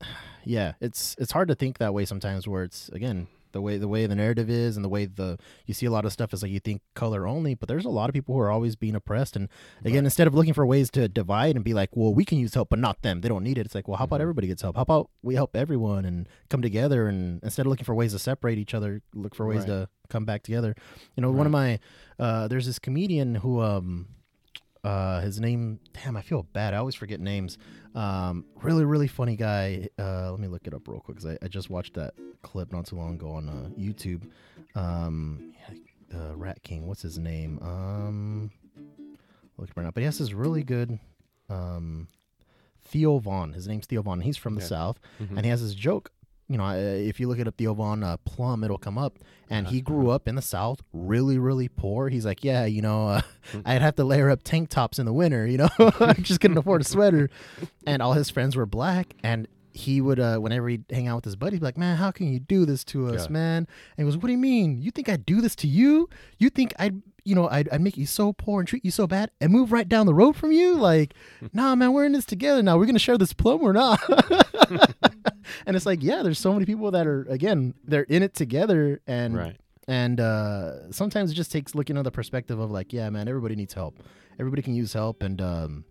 yeah, 0.44 0.74
it's 0.80 1.16
it's 1.18 1.32
hard 1.32 1.48
to 1.48 1.54
think 1.54 1.78
that 1.78 1.94
way 1.94 2.04
sometimes. 2.04 2.46
Where 2.46 2.62
it's 2.64 2.90
again 2.90 3.28
the 3.56 3.62
way 3.62 3.78
the 3.78 3.88
way 3.88 4.06
the 4.06 4.14
narrative 4.14 4.48
is 4.50 4.76
and 4.76 4.84
the 4.84 4.88
way 4.88 5.06
the 5.06 5.38
you 5.66 5.74
see 5.74 5.86
a 5.86 5.90
lot 5.90 6.04
of 6.04 6.12
stuff 6.12 6.32
is 6.34 6.42
like 6.42 6.52
you 6.52 6.60
think 6.60 6.82
color 6.94 7.26
only, 7.26 7.54
but 7.54 7.68
there's 7.68 7.84
a 7.86 7.90
lot 8.00 8.08
of 8.10 8.14
people 8.14 8.34
who 8.34 8.40
are 8.40 8.50
always 8.50 8.76
being 8.76 8.94
oppressed. 8.94 9.34
And 9.36 9.48
again, 9.84 10.04
instead 10.04 10.26
of 10.26 10.34
looking 10.34 10.54
for 10.54 10.64
ways 10.66 10.90
to 10.90 11.08
divide 11.08 11.56
and 11.56 11.64
be 11.64 11.74
like, 11.74 11.90
well, 11.94 12.12
we 12.14 12.24
can 12.24 12.38
use 12.38 12.54
help, 12.54 12.68
but 12.68 12.78
not 12.78 13.02
them. 13.02 13.20
They 13.22 13.28
don't 13.28 13.42
need 13.42 13.58
it. 13.58 13.66
It's 13.66 13.74
like, 13.74 13.88
well, 13.88 13.96
how 13.96 14.04
about 14.04 14.18
Mhm. 14.20 14.26
everybody 14.26 14.46
gets 14.48 14.62
help? 14.62 14.76
How 14.76 14.82
about 14.82 15.10
we 15.22 15.34
help 15.34 15.56
everyone 15.56 16.04
and 16.04 16.28
come 16.50 16.62
together? 16.62 17.08
And 17.08 17.40
instead 17.42 17.66
of 17.66 17.70
looking 17.70 17.84
for 17.84 17.94
ways 17.94 18.12
to 18.12 18.18
separate 18.18 18.58
each 18.58 18.74
other, 18.74 19.00
look 19.14 19.34
for 19.34 19.46
ways 19.46 19.60
Right. 19.60 19.66
to 19.68 19.88
come 20.08 20.24
back 20.24 20.42
together. 20.42 20.74
You 21.16 21.22
know, 21.22 21.30
one 21.30 21.46
of 21.46 21.52
my 21.52 21.80
uh, 22.18 22.46
there's 22.48 22.66
this 22.66 22.78
comedian 22.78 23.36
who 23.36 23.60
um 23.60 24.06
uh 24.86 25.20
his 25.20 25.40
name 25.40 25.80
damn 25.92 26.16
I 26.16 26.22
feel 26.22 26.42
bad. 26.52 26.72
I 26.74 26.76
always 26.78 26.94
forget 26.94 27.20
names. 27.20 27.58
Um 27.94 28.44
really 28.62 28.84
really 28.84 29.08
funny 29.08 29.36
guy. 29.36 29.88
Uh 29.98 30.30
let 30.30 30.40
me 30.40 30.48
look 30.48 30.66
it 30.66 30.74
up 30.74 30.86
real 30.88 31.00
quick 31.00 31.16
because 31.18 31.30
I, 31.32 31.38
I 31.44 31.48
just 31.48 31.70
watched 31.70 31.94
that 31.94 32.14
clip 32.42 32.72
not 32.72 32.86
too 32.86 32.96
long 32.96 33.14
ago 33.14 33.30
on 33.32 33.48
uh, 33.48 33.68
YouTube. 33.78 34.22
Um 34.74 35.52
uh, 36.14 36.36
Rat 36.36 36.62
King 36.62 36.86
what's 36.86 37.02
his 37.02 37.18
name? 37.18 37.58
Um 37.62 38.50
look 39.58 39.70
right 39.74 39.84
now. 39.84 39.90
But 39.90 40.00
he 40.02 40.04
has 40.04 40.18
this 40.18 40.32
really 40.32 40.62
good 40.62 40.98
um 41.48 42.08
Theo 42.84 43.18
Von. 43.18 43.52
His 43.52 43.66
name's 43.66 43.86
Theo 43.86 44.02
Von. 44.02 44.20
He's 44.20 44.36
from 44.36 44.54
the 44.54 44.60
Yeah. 44.60 44.66
South 44.68 45.00
Mhm. 45.20 45.30
and 45.36 45.40
he 45.44 45.48
has 45.50 45.62
this 45.62 45.74
joke. 45.74 46.12
You 46.48 46.58
know, 46.58 46.64
uh, 46.64 46.74
if 46.74 47.18
you 47.18 47.26
look 47.28 47.38
it 47.38 47.48
up, 47.48 47.56
Theo 47.56 47.74
Von 47.74 48.04
uh, 48.04 48.18
Plum, 48.18 48.62
it'll 48.62 48.78
come 48.78 48.98
up. 48.98 49.18
And 49.48 49.68
he 49.68 49.80
grew 49.80 50.10
up 50.10 50.26
in 50.26 50.34
the 50.34 50.42
South, 50.42 50.80
really, 50.92 51.38
really 51.38 51.68
poor. 51.68 52.08
He's 52.08 52.24
like, 52.26 52.42
yeah, 52.42 52.64
you 52.64 52.82
know, 52.82 53.08
uh, 53.08 53.20
I'd 53.64 53.82
have 53.82 53.94
to 53.96 54.04
layer 54.04 54.30
up 54.30 54.42
tank 54.42 54.68
tops 54.70 54.98
in 54.98 55.06
the 55.06 55.12
winter. 55.12 55.46
You 55.46 55.58
know, 55.58 55.68
I 55.78 56.14
just 56.14 56.40
couldn't 56.40 56.58
afford 56.58 56.80
a 56.80 56.84
sweater. 56.84 57.30
And 57.88 58.02
all 58.02 58.14
his 58.14 58.30
friends 58.30 58.56
were 58.56 58.66
black, 58.66 59.14
and 59.22 59.46
he 59.76 60.00
would, 60.00 60.18
uh, 60.18 60.38
whenever 60.38 60.68
he'd 60.68 60.84
hang 60.90 61.06
out 61.06 61.16
with 61.16 61.24
his 61.24 61.36
buddies, 61.36 61.60
be 61.60 61.66
like, 61.66 61.76
man, 61.78 61.96
how 61.96 62.10
can 62.10 62.32
you 62.32 62.40
do 62.40 62.64
this 62.64 62.82
to 62.84 63.08
us, 63.08 63.26
Yeah. 63.26 63.32
man? 63.32 63.68
And 63.96 64.06
he 64.06 64.10
goes, 64.10 64.16
what 64.16 64.26
do 64.26 64.32
you 64.32 64.38
mean? 64.38 64.80
You 64.82 64.90
think 64.90 65.08
I'd 65.08 65.26
do 65.26 65.40
this 65.40 65.54
to 65.56 65.68
you? 65.68 66.08
You 66.38 66.50
think 66.50 66.74
I'd 66.78 67.02
you 67.26 67.34
know, 67.34 67.48
I'd, 67.48 67.68
I'd 67.70 67.80
make 67.80 67.96
you 67.96 68.06
so 68.06 68.32
poor 68.32 68.60
and 68.60 68.68
treat 68.68 68.84
you 68.84 68.92
so 68.92 69.08
bad 69.08 69.32
and 69.40 69.50
move 69.50 69.72
right 69.72 69.88
down 69.88 70.06
the 70.06 70.14
road 70.14 70.36
from 70.36 70.52
you. 70.52 70.76
Like, 70.76 71.12
nah, 71.52 71.74
man, 71.74 71.92
we're 71.92 72.04
in 72.04 72.12
this 72.12 72.24
together 72.24 72.62
now. 72.62 72.78
We're 72.78 72.84
going 72.84 72.94
to 72.94 73.00
share 73.00 73.18
this 73.18 73.32
plum 73.32 73.62
or 73.62 73.72
not. 73.72 74.00
and 75.66 75.74
it's 75.76 75.86
like, 75.86 76.04
yeah, 76.04 76.22
there's 76.22 76.38
so 76.38 76.52
many 76.52 76.64
people 76.66 76.92
that 76.92 77.04
are, 77.04 77.22
again, 77.28 77.74
they're 77.82 78.04
in 78.04 78.22
it 78.22 78.34
together. 78.34 79.00
And, 79.08 79.36
right. 79.36 79.56
and 79.88 80.20
uh, 80.20 80.92
sometimes 80.92 81.32
it 81.32 81.34
just 81.34 81.50
takes 81.50 81.74
looking 81.74 81.98
at 81.98 82.04
the 82.04 82.12
perspective 82.12 82.60
of 82.60 82.70
like, 82.70 82.92
yeah, 82.92 83.10
man, 83.10 83.26
everybody 83.26 83.56
needs 83.56 83.74
help. 83.74 83.98
Everybody 84.38 84.62
can 84.62 84.76
use 84.76 84.92
help. 84.92 85.24
And, 85.24 85.42
um, 85.42 85.84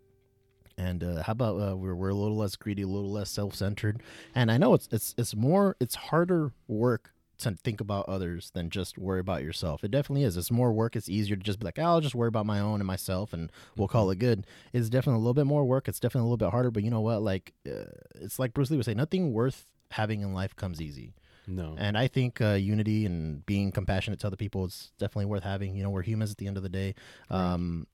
and 0.77 1.03
uh, 1.03 1.23
how 1.23 1.31
about 1.31 1.55
uh, 1.59 1.75
we're 1.75 1.95
we're 1.95 2.09
a 2.09 2.15
little 2.15 2.37
less 2.37 2.55
greedy, 2.55 2.83
a 2.83 2.87
little 2.87 3.11
less 3.11 3.29
self-centered, 3.29 4.01
and 4.33 4.51
I 4.51 4.57
know 4.57 4.73
it's 4.73 4.87
it's 4.91 5.15
it's 5.17 5.35
more 5.35 5.75
it's 5.79 5.95
harder 5.95 6.51
work 6.67 7.11
to 7.37 7.51
think 7.51 7.81
about 7.81 8.07
others 8.07 8.51
than 8.53 8.69
just 8.69 8.97
worry 8.97 9.19
about 9.19 9.43
yourself. 9.43 9.83
It 9.83 9.91
definitely 9.91 10.23
is. 10.23 10.37
It's 10.37 10.51
more 10.51 10.71
work. 10.71 10.95
It's 10.95 11.09
easier 11.09 11.35
to 11.35 11.43
just 11.43 11.59
be 11.59 11.65
like, 11.65 11.77
oh, 11.77 11.83
I'll 11.83 12.01
just 12.01 12.15
worry 12.15 12.29
about 12.29 12.45
my 12.45 12.59
own 12.59 12.79
and 12.79 12.87
myself, 12.87 13.33
and 13.33 13.51
we'll 13.75 13.89
call 13.89 14.09
it 14.09 14.19
good. 14.19 14.47
It's 14.71 14.89
definitely 14.89 15.17
a 15.17 15.19
little 15.19 15.33
bit 15.33 15.45
more 15.45 15.65
work. 15.65 15.87
It's 15.87 15.99
definitely 15.99 16.27
a 16.27 16.29
little 16.29 16.37
bit 16.37 16.51
harder. 16.51 16.71
But 16.71 16.83
you 16.83 16.91
know 16.91 17.01
what? 17.01 17.21
Like, 17.21 17.53
uh, 17.67 17.91
it's 18.15 18.39
like 18.39 18.53
Bruce 18.53 18.71
Lee 18.71 18.77
would 18.77 18.85
say, 18.85 18.93
nothing 18.93 19.33
worth 19.33 19.65
having 19.91 20.21
in 20.21 20.33
life 20.33 20.55
comes 20.55 20.81
easy. 20.81 21.13
No. 21.47 21.75
And 21.77 21.97
I 21.97 22.07
think 22.07 22.41
uh, 22.41 22.53
unity 22.53 23.05
and 23.05 23.45
being 23.45 23.71
compassionate 23.71 24.19
to 24.21 24.27
other 24.27 24.35
people 24.35 24.65
is 24.65 24.91
definitely 24.97 25.25
worth 25.25 25.43
having. 25.43 25.75
You 25.75 25.83
know, 25.83 25.89
we're 25.89 26.01
humans 26.01 26.31
at 26.31 26.37
the 26.37 26.47
end 26.47 26.57
of 26.57 26.63
the 26.63 26.69
day. 26.69 26.95
Um, 27.29 27.85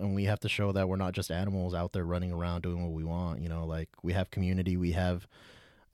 and 0.00 0.14
we 0.14 0.24
have 0.24 0.40
to 0.40 0.48
show 0.48 0.72
that 0.72 0.88
we're 0.88 0.96
not 0.96 1.12
just 1.12 1.30
animals 1.30 1.74
out 1.74 1.92
there 1.92 2.04
running 2.04 2.32
around 2.32 2.62
doing 2.62 2.82
what 2.82 2.92
we 2.92 3.04
want. 3.04 3.40
You 3.40 3.48
know, 3.48 3.66
like 3.66 3.88
we 4.02 4.12
have 4.12 4.30
community. 4.30 4.76
We 4.76 4.92
have, 4.92 5.26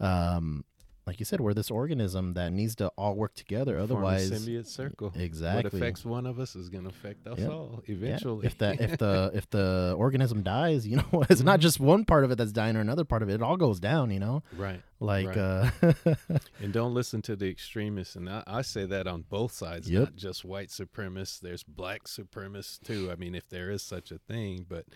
um, 0.00 0.64
like 1.07 1.18
you 1.18 1.24
said, 1.26 1.40
we're 1.40 1.52
this 1.55 1.70
organism 1.70 2.32
that 2.34 2.52
needs 2.52 2.74
to 2.76 2.88
all 2.96 3.14
work 3.14 3.34
together. 3.34 3.78
Otherwise, 3.78 4.30
Form 4.30 4.40
a 4.42 4.44
symbiote 4.46 4.66
circle. 4.66 5.12
exactly. 5.14 5.64
What 5.64 5.74
affects 5.74 6.05
one 6.05 6.26
of 6.26 6.38
us 6.38 6.57
is 6.57 6.70
going 6.70 6.84
to 6.84 6.90
affect 6.90 7.26
us 7.26 7.38
Yep. 7.38 7.50
all 7.50 7.82
eventually. 7.86 8.46
if 8.46 8.57
the 8.57 8.82
if 8.82 8.96
the 8.98 9.30
if 9.34 9.50
the 9.50 9.94
organism 9.98 10.42
dies, 10.42 10.86
you 10.86 10.96
know, 10.96 11.24
it's 11.30 11.42
not 11.42 11.59
Mhm. 11.59 11.62
just 11.62 11.80
one 11.80 12.05
part 12.05 12.24
of 12.24 12.30
it 12.30 12.38
that's 12.38 12.52
dying 12.52 12.76
or 12.76 12.80
another 12.80 13.05
part 13.05 13.22
of 13.22 13.28
it. 13.28 13.34
It 13.34 13.42
all 13.42 13.57
goes 13.57 13.80
down. 13.80 14.11
You 14.11 14.20
know, 14.20 14.42
right. 14.57 14.80
like 15.00 15.26
Right. 15.28 15.36
uh, 15.36 15.70
And 16.61 16.72
don't 16.72 16.94
listen 16.94 17.20
to 17.22 17.36
the 17.36 17.48
extremists. 17.50 18.16
And 18.16 18.28
I, 18.28 18.42
I 18.46 18.62
say 18.62 18.86
that 18.86 19.07
on 19.07 19.22
both 19.28 19.52
sides, 19.52 19.90
Yep. 19.90 20.00
not 20.02 20.16
just 20.16 20.44
white 20.44 20.68
supremacists. 20.68 21.40
There's 21.40 21.62
black 21.62 22.05
supremacists 22.05 22.82
too. 22.82 23.11
I 23.12 23.16
mean, 23.16 23.34
if 23.34 23.48
there 23.48 23.70
is 23.70 23.82
such 23.82 24.11
a 24.11 24.18
thing. 24.18 24.64
But, 24.68 24.86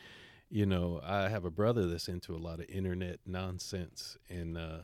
you 0.51 0.65
know, 0.65 1.01
I 1.05 1.29
have 1.29 1.45
a 1.45 1.51
brother 1.51 1.87
that's 1.87 2.09
into 2.09 2.35
a 2.35 2.39
lot 2.39 2.61
of 2.61 2.67
internet 2.71 3.21
nonsense. 3.27 4.17
And 4.31 4.57
uh, 4.57 4.79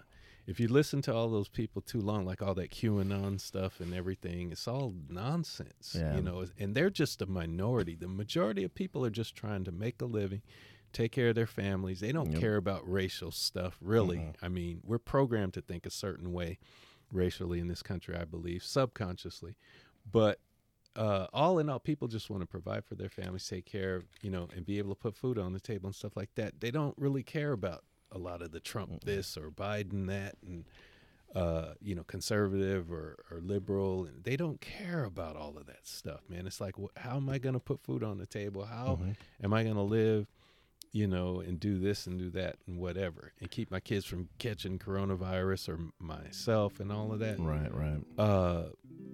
if 0.47 0.61
you 0.61 0.69
listen 0.69 1.01
to 1.03 1.15
all 1.15 1.29
those 1.31 1.49
people 1.49 1.81
too 1.83 2.01
long, 2.01 2.25
like 2.25 2.43
all 2.43 2.55
that 2.55 2.71
QAnon 2.71 3.41
stuff 3.41 3.81
and 3.81 3.95
everything, 3.95 4.53
it's 4.53 4.69
all 4.69 4.95
nonsense. 5.09 5.97
Yeah. 5.99 6.17
You 6.17 6.23
know, 6.23 6.47
and 6.59 6.75
they're 6.75 6.91
just 6.91 7.23
a 7.23 7.27
minority. 7.27 7.95
The 7.95 8.09
majority 8.09 8.65
of 8.65 8.75
people 8.75 9.05
are 9.07 9.11
just 9.11 9.35
trying 9.35 9.65
to 9.65 9.73
make 9.73 10.01
a 10.03 10.07
living. 10.07 10.43
Take 10.93 11.13
care 11.13 11.31
of 11.31 11.35
their 11.35 11.47
families. 11.47 12.01
They 12.01 12.13
don't 12.13 12.33
Yep. 12.33 12.41
care 12.41 12.57
about 12.57 12.89
racial 12.91 13.31
stuff, 13.33 13.79
really. 13.81 14.19
Mhm. 14.19 14.35
I 14.43 14.49
mean, 14.49 14.81
we're 14.85 14.99
programmed 14.99 15.55
to 15.55 15.61
think 15.61 15.87
a 15.87 15.91
certain 15.91 16.33
way 16.33 16.59
racially 17.11 17.59
in 17.59 17.69
this 17.69 17.83
country, 17.83 18.15
I 18.17 18.25
believe, 18.25 18.63
subconsciously. 18.63 19.57
But 20.11 20.41
uh, 20.97 21.27
all 21.33 21.59
in 21.59 21.69
all, 21.69 21.81
people 21.81 22.07
just 22.07 22.31
want 22.31 22.41
to 22.43 22.47
provide 22.47 22.85
for 22.85 22.95
their 22.95 23.09
families, 23.09 23.49
take 23.49 23.65
care 23.65 23.97
of, 23.97 24.05
you 24.23 24.31
know, 24.31 24.49
and 24.55 24.65
be 24.65 24.79
able 24.79 24.91
to 24.95 25.01
put 25.01 25.17
food 25.17 25.39
on 25.39 25.53
the 25.53 25.59
table 25.59 25.89
and 25.89 25.95
stuff 25.97 26.17
like 26.17 26.33
that. 26.37 26.61
They 26.61 26.71
don't 26.71 26.97
really 26.97 27.25
care 27.25 27.51
about 27.51 27.83
a 28.15 28.19
lot 28.19 28.41
of 28.43 28.53
the 28.53 28.61
Trump 28.61 29.05
this 29.05 29.37
or 29.37 29.51
Biden 29.51 30.07
that 30.07 30.37
and, 30.47 30.65
uh, 31.35 31.75
you 31.83 31.95
know, 31.97 32.05
conservative 32.05 32.93
or, 32.93 33.17
or 33.31 33.41
liberal. 33.41 34.05
And 34.05 34.23
they 34.25 34.37
don't 34.37 34.61
care 34.61 35.05
about 35.05 35.37
all 35.37 35.57
of 35.59 35.67
that 35.67 35.85
stuff, 35.87 36.21
man. 36.29 36.47
It's 36.47 36.61
like, 36.61 36.77
wh- 36.77 36.97
how 36.99 37.17
am 37.17 37.29
I 37.29 37.39
going 37.39 37.55
to 37.55 37.61
put 37.61 37.83
food 37.83 38.03
on 38.05 38.19
the 38.19 38.27
table? 38.27 38.65
How 38.65 38.99
Mhm. 39.03 39.17
am 39.43 39.53
I 39.53 39.63
going 39.65 39.77
to 39.77 39.83
live? 39.83 40.27
you 40.97 41.09
know, 41.09 41.41
and 41.41 41.59
do 41.59 41.81
this 41.81 42.07
and 42.07 42.21
do 42.21 42.31
that 42.31 42.55
and 42.69 42.79
whatever, 42.79 43.33
and 43.41 43.51
keep 43.51 43.69
my 43.69 43.81
kids 43.81 44.05
from 44.05 44.29
catching 44.39 44.79
coronavirus 44.79 45.69
or 45.71 45.81
myself 45.99 46.79
and 46.79 46.93
all 46.93 47.13
of 47.13 47.19
that. 47.19 47.37
right, 47.41 47.75
right. 47.75 48.01
Uh, 48.17 48.67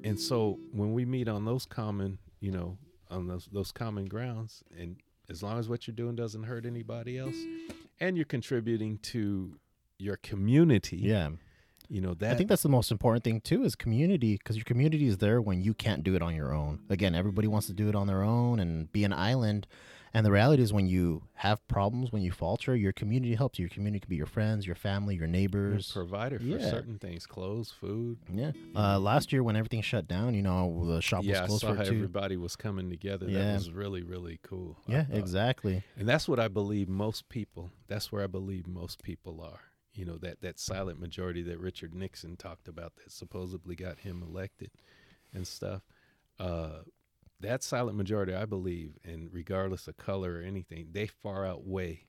and 0.04 0.20
so 0.20 0.58
when 0.72 0.92
we 0.92 1.06
meet 1.06 1.26
on 1.26 1.46
those 1.46 1.64
common, 1.64 2.18
you 2.38 2.50
know, 2.50 2.76
on 3.10 3.28
those 3.28 3.48
those 3.50 3.72
common 3.72 4.04
grounds, 4.04 4.62
and 4.78 4.96
as 5.30 5.42
long 5.42 5.58
as 5.58 5.70
what 5.70 5.86
you're 5.86 5.94
doing 5.96 6.14
doesn't 6.14 6.42
hurt 6.42 6.66
anybody 6.66 7.16
else, 7.16 7.38
and 8.00 8.16
you're 8.16 8.24
contributing 8.26 8.98
to 8.98 9.58
your 9.98 10.16
community, 10.16 10.96
Yeah. 10.96 11.30
you 11.88 12.00
know 12.00 12.14
that 12.14 12.32
I 12.32 12.34
think 12.36 12.48
that's 12.48 12.62
the 12.62 12.68
most 12.68 12.90
important 12.90 13.22
thing 13.24 13.40
too 13.40 13.64
is 13.64 13.74
community 13.74 14.36
because 14.38 14.56
your 14.56 14.64
community 14.64 15.06
is 15.06 15.18
there 15.18 15.40
when 15.42 15.60
you 15.60 15.74
can't 15.74 16.02
do 16.02 16.14
it 16.14 16.22
on 16.22 16.34
your 16.34 16.54
own. 16.54 16.80
Again, 16.88 17.14
everybody 17.14 17.48
wants 17.48 17.66
to 17.66 17.72
do 17.74 17.88
it 17.88 17.94
on 17.94 18.06
their 18.06 18.22
own 18.22 18.60
and 18.60 18.90
be 18.92 19.04
an 19.04 19.12
island. 19.12 19.66
And 20.12 20.26
the 20.26 20.32
reality 20.32 20.62
is 20.62 20.72
when 20.72 20.86
you 20.88 21.22
have 21.34 21.66
problems, 21.68 22.10
when 22.10 22.22
you 22.22 22.32
falter, 22.32 22.74
your 22.74 22.92
community 22.92 23.34
helps 23.36 23.58
you. 23.58 23.64
Your 23.64 23.70
community 23.70 24.00
could 24.00 24.08
be 24.08 24.16
your 24.16 24.26
friends, 24.26 24.66
your 24.66 24.74
family, 24.74 25.14
your 25.14 25.28
neighbors. 25.28 25.92
provider 25.92 26.38
for 26.38 26.44
Yeah. 26.44 26.68
certain 26.68 26.98
things, 26.98 27.26
clothes, 27.26 27.70
food. 27.70 28.18
Yeah. 28.32 28.50
Uh, 28.74 28.98
last 28.98 29.32
year 29.32 29.42
when 29.44 29.54
everything 29.54 29.82
shut 29.82 30.08
down, 30.08 30.34
you 30.34 30.42
know, 30.42 30.84
the 30.84 31.00
shop 31.00 31.22
yeah, 31.24 31.38
I 31.38 31.40
was 31.42 31.48
closed 31.48 31.60
saw 31.62 31.70
for 31.70 31.76
how 31.76 31.84
two. 31.84 31.94
everybody 31.94 32.36
was 32.36 32.56
coming 32.56 32.90
together. 32.90 33.26
That 33.26 33.32
Yeah. 33.32 33.54
was 33.54 33.70
really 33.70 34.02
really 34.02 34.40
cool. 34.42 34.76
Yeah, 34.88 35.06
exactly. 35.10 35.84
And 35.96 36.08
that's 36.08 36.26
what 36.28 36.40
I 36.40 36.48
believe 36.48 36.88
most 36.88 37.28
people, 37.28 37.70
that's 37.86 38.10
where 38.10 38.24
I 38.24 38.26
believe 38.26 38.66
most 38.66 39.02
people 39.02 39.40
are. 39.40 39.60
You 39.92 40.04
know, 40.04 40.18
that, 40.18 40.40
that 40.40 40.58
silent 40.58 41.00
majority 41.00 41.42
that 41.42 41.58
Richard 41.58 41.94
Nixon 41.94 42.36
talked 42.36 42.68
about 42.68 42.94
that 42.96 43.10
supposedly 43.12 43.74
got 43.76 43.98
him 44.00 44.22
elected 44.22 44.70
and 45.32 45.46
stuff. 45.46 45.82
Uh, 46.38 46.80
that 47.40 47.62
silent 47.62 47.96
majority, 47.96 48.34
I 48.34 48.44
believe, 48.44 48.98
and 49.04 49.28
regardless 49.32 49.88
of 49.88 49.96
color 49.96 50.38
or 50.38 50.42
anything, 50.42 50.88
they 50.92 51.06
far 51.06 51.46
outweigh, 51.46 52.06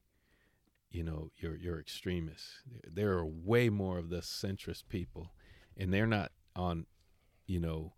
you 0.89 1.03
know, 1.03 1.29
your, 1.37 1.55
your 1.55 1.79
extremists. 1.79 2.59
There 2.85 3.11
are 3.13 3.25
way 3.25 3.69
more 3.69 3.97
of 3.97 4.09
the 4.09 4.17
centrist 4.17 4.83
people, 4.89 5.31
and 5.77 5.93
they're 5.93 6.07
not 6.07 6.31
on, 6.55 6.85
you 7.47 7.59
know, 7.59 7.93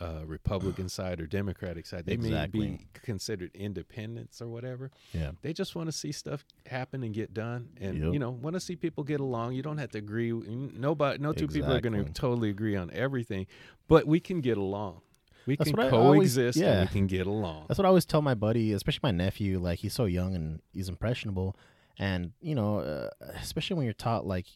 uh, 0.00 0.22
Republican 0.24 0.88
side 0.98 1.20
or 1.20 1.26
Democratic 1.26 1.84
side. 1.84 2.06
They 2.06 2.14
Exactly. 2.14 2.60
may 2.60 2.76
be 2.76 2.86
considered 2.94 3.50
independents 3.54 4.40
or 4.40 4.48
whatever. 4.48 4.90
Yeah. 5.12 5.32
They 5.42 5.52
just 5.52 5.74
want 5.74 5.88
to 5.88 5.92
see 5.92 6.12
stuff 6.12 6.46
happen 6.64 7.02
and 7.02 7.12
get 7.12 7.34
done, 7.34 7.68
and 7.78 7.98
Yep. 7.98 8.12
you 8.14 8.18
know, 8.18 8.30
want 8.30 8.54
to 8.54 8.60
see 8.60 8.76
people 8.76 9.04
get 9.04 9.20
along. 9.20 9.52
You 9.52 9.62
don't 9.62 9.76
have 9.76 9.90
to 9.90 9.98
agree. 9.98 10.32
Nobody, 10.32 11.18
no 11.18 11.34
two 11.34 11.46
people 11.48 11.72
are 11.74 11.80
going 11.82 12.02
to 12.02 12.10
totally 12.12 12.48
agree 12.48 12.76
on 12.76 12.90
everything, 12.92 13.46
but 13.86 14.06
we 14.06 14.18
can 14.20 14.40
get 14.40 14.56
along. 14.56 15.02
We 15.46 15.56
That's 15.56 15.70
can 15.70 15.80
I 15.80 15.90
always- 15.90 16.34
coexist 16.36 16.58
yeah. 16.58 16.80
and 16.80 16.88
we 16.88 16.92
can 16.92 17.06
get 17.06 17.26
along. 17.26 17.64
That's 17.68 17.78
what 17.78 17.84
I 17.86 17.88
always 17.88 18.04
tell 18.04 18.22
my 18.22 18.34
buddy, 18.34 18.72
especially 18.72 19.00
my 19.02 19.10
nephew. 19.10 19.58
Like 19.58 19.78
he's 19.80 19.94
so 19.94 20.04
young 20.04 20.34
and 20.34 20.60
he's 20.72 20.88
impressionable, 20.88 21.56
and 21.98 22.32
you 22.40 22.54
know, 22.54 22.80
uh, 22.80 23.10
especially 23.40 23.76
when 23.76 23.84
you're 23.84 23.92
taught 23.94 24.26
like 24.26 24.46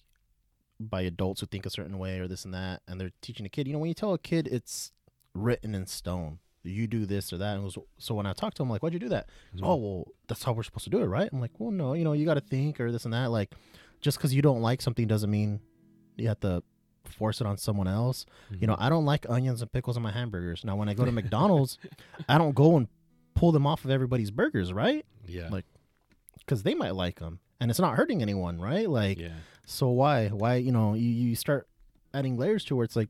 by 0.80 1.02
adults 1.02 1.40
who 1.40 1.46
think 1.46 1.64
a 1.66 1.70
certain 1.70 1.98
way 1.98 2.18
or 2.18 2.26
this 2.28 2.44
and 2.44 2.52
that, 2.54 2.82
and 2.88 3.00
they're 3.00 3.12
teaching 3.22 3.46
a 3.46 3.48
kid. 3.48 3.66
You 3.66 3.72
know, 3.72 3.78
when 3.78 3.88
you 3.88 3.94
tell 3.94 4.12
a 4.12 4.18
kid 4.18 4.48
it's 4.50 4.92
written 5.34 5.74
in 5.74 5.86
stone, 5.86 6.38
you 6.64 6.86
do 6.86 7.06
this 7.06 7.32
or 7.32 7.38
that. 7.38 7.54
And 7.54 7.62
goes, 7.64 7.78
so 7.98 8.14
when 8.14 8.26
I 8.26 8.32
talk 8.32 8.54
to 8.54 8.62
him, 8.62 8.70
like, 8.70 8.82
why'd 8.82 8.92
you 8.92 8.98
do 8.98 9.08
that? 9.10 9.28
Mhm. 9.56 9.60
Oh, 9.62 9.76
well, 9.76 10.08
that's 10.28 10.42
how 10.42 10.52
we're 10.52 10.62
supposed 10.64 10.84
to 10.84 10.90
do 10.90 10.98
it, 11.00 11.06
right? 11.06 11.28
I'm 11.32 11.40
like, 11.40 11.52
well, 11.58 11.70
no, 11.70 11.94
you 11.94 12.04
know, 12.04 12.12
you 12.12 12.24
got 12.24 12.34
to 12.34 12.40
think 12.40 12.80
or 12.80 12.90
this 12.90 13.04
and 13.04 13.14
that. 13.14 13.26
Like, 13.30 13.54
just 14.00 14.18
because 14.18 14.34
you 14.34 14.42
don't 14.42 14.62
like 14.62 14.82
something 14.82 15.06
doesn't 15.06 15.30
mean 15.30 15.60
you 16.16 16.28
have 16.28 16.40
to 16.40 16.62
force 17.08 17.40
it 17.40 17.46
on 17.46 17.56
someone 17.56 17.86
else. 17.88 18.26
You 18.50 18.66
know, 18.66 18.76
I 18.78 18.88
don't 18.88 19.04
like 19.04 19.26
onions 19.28 19.60
and 19.62 19.70
pickles 19.72 19.96
on 19.96 20.02
my 20.02 20.10
hamburgers. 20.12 20.64
Now, 20.64 20.76
when 20.76 20.88
I 20.88 20.94
go 20.94 21.04
to 21.04 21.12
McDonald's, 21.12 21.78
I 22.28 22.38
don't 22.38 22.54
go 22.54 22.76
and 22.76 22.88
pull 23.34 23.52
them 23.52 23.66
off 23.66 23.84
of 23.84 23.90
everybody's 23.90 24.30
burgers, 24.30 24.72
right? 24.72 25.04
yeah, 25.26 25.48
like, 25.50 25.64
Because 26.38 26.62
they 26.62 26.74
might 26.74 26.94
like 26.94 27.18
them, 27.20 27.40
and 27.60 27.70
it's 27.70 27.80
not 27.80 27.96
hurting 27.96 28.22
anyone, 28.22 28.60
right? 28.60 28.88
Like, 28.88 29.18
yeah, 29.18 29.34
so 29.66 29.88
why, 29.88 30.28
why, 30.28 30.56
you 30.56 30.72
know, 30.72 30.94
you, 30.94 31.08
you 31.08 31.34
start 31.34 31.66
adding 32.12 32.36
layers 32.36 32.64
to 32.66 32.76
where 32.76 32.84
it's 32.84 32.94
like, 32.96 33.08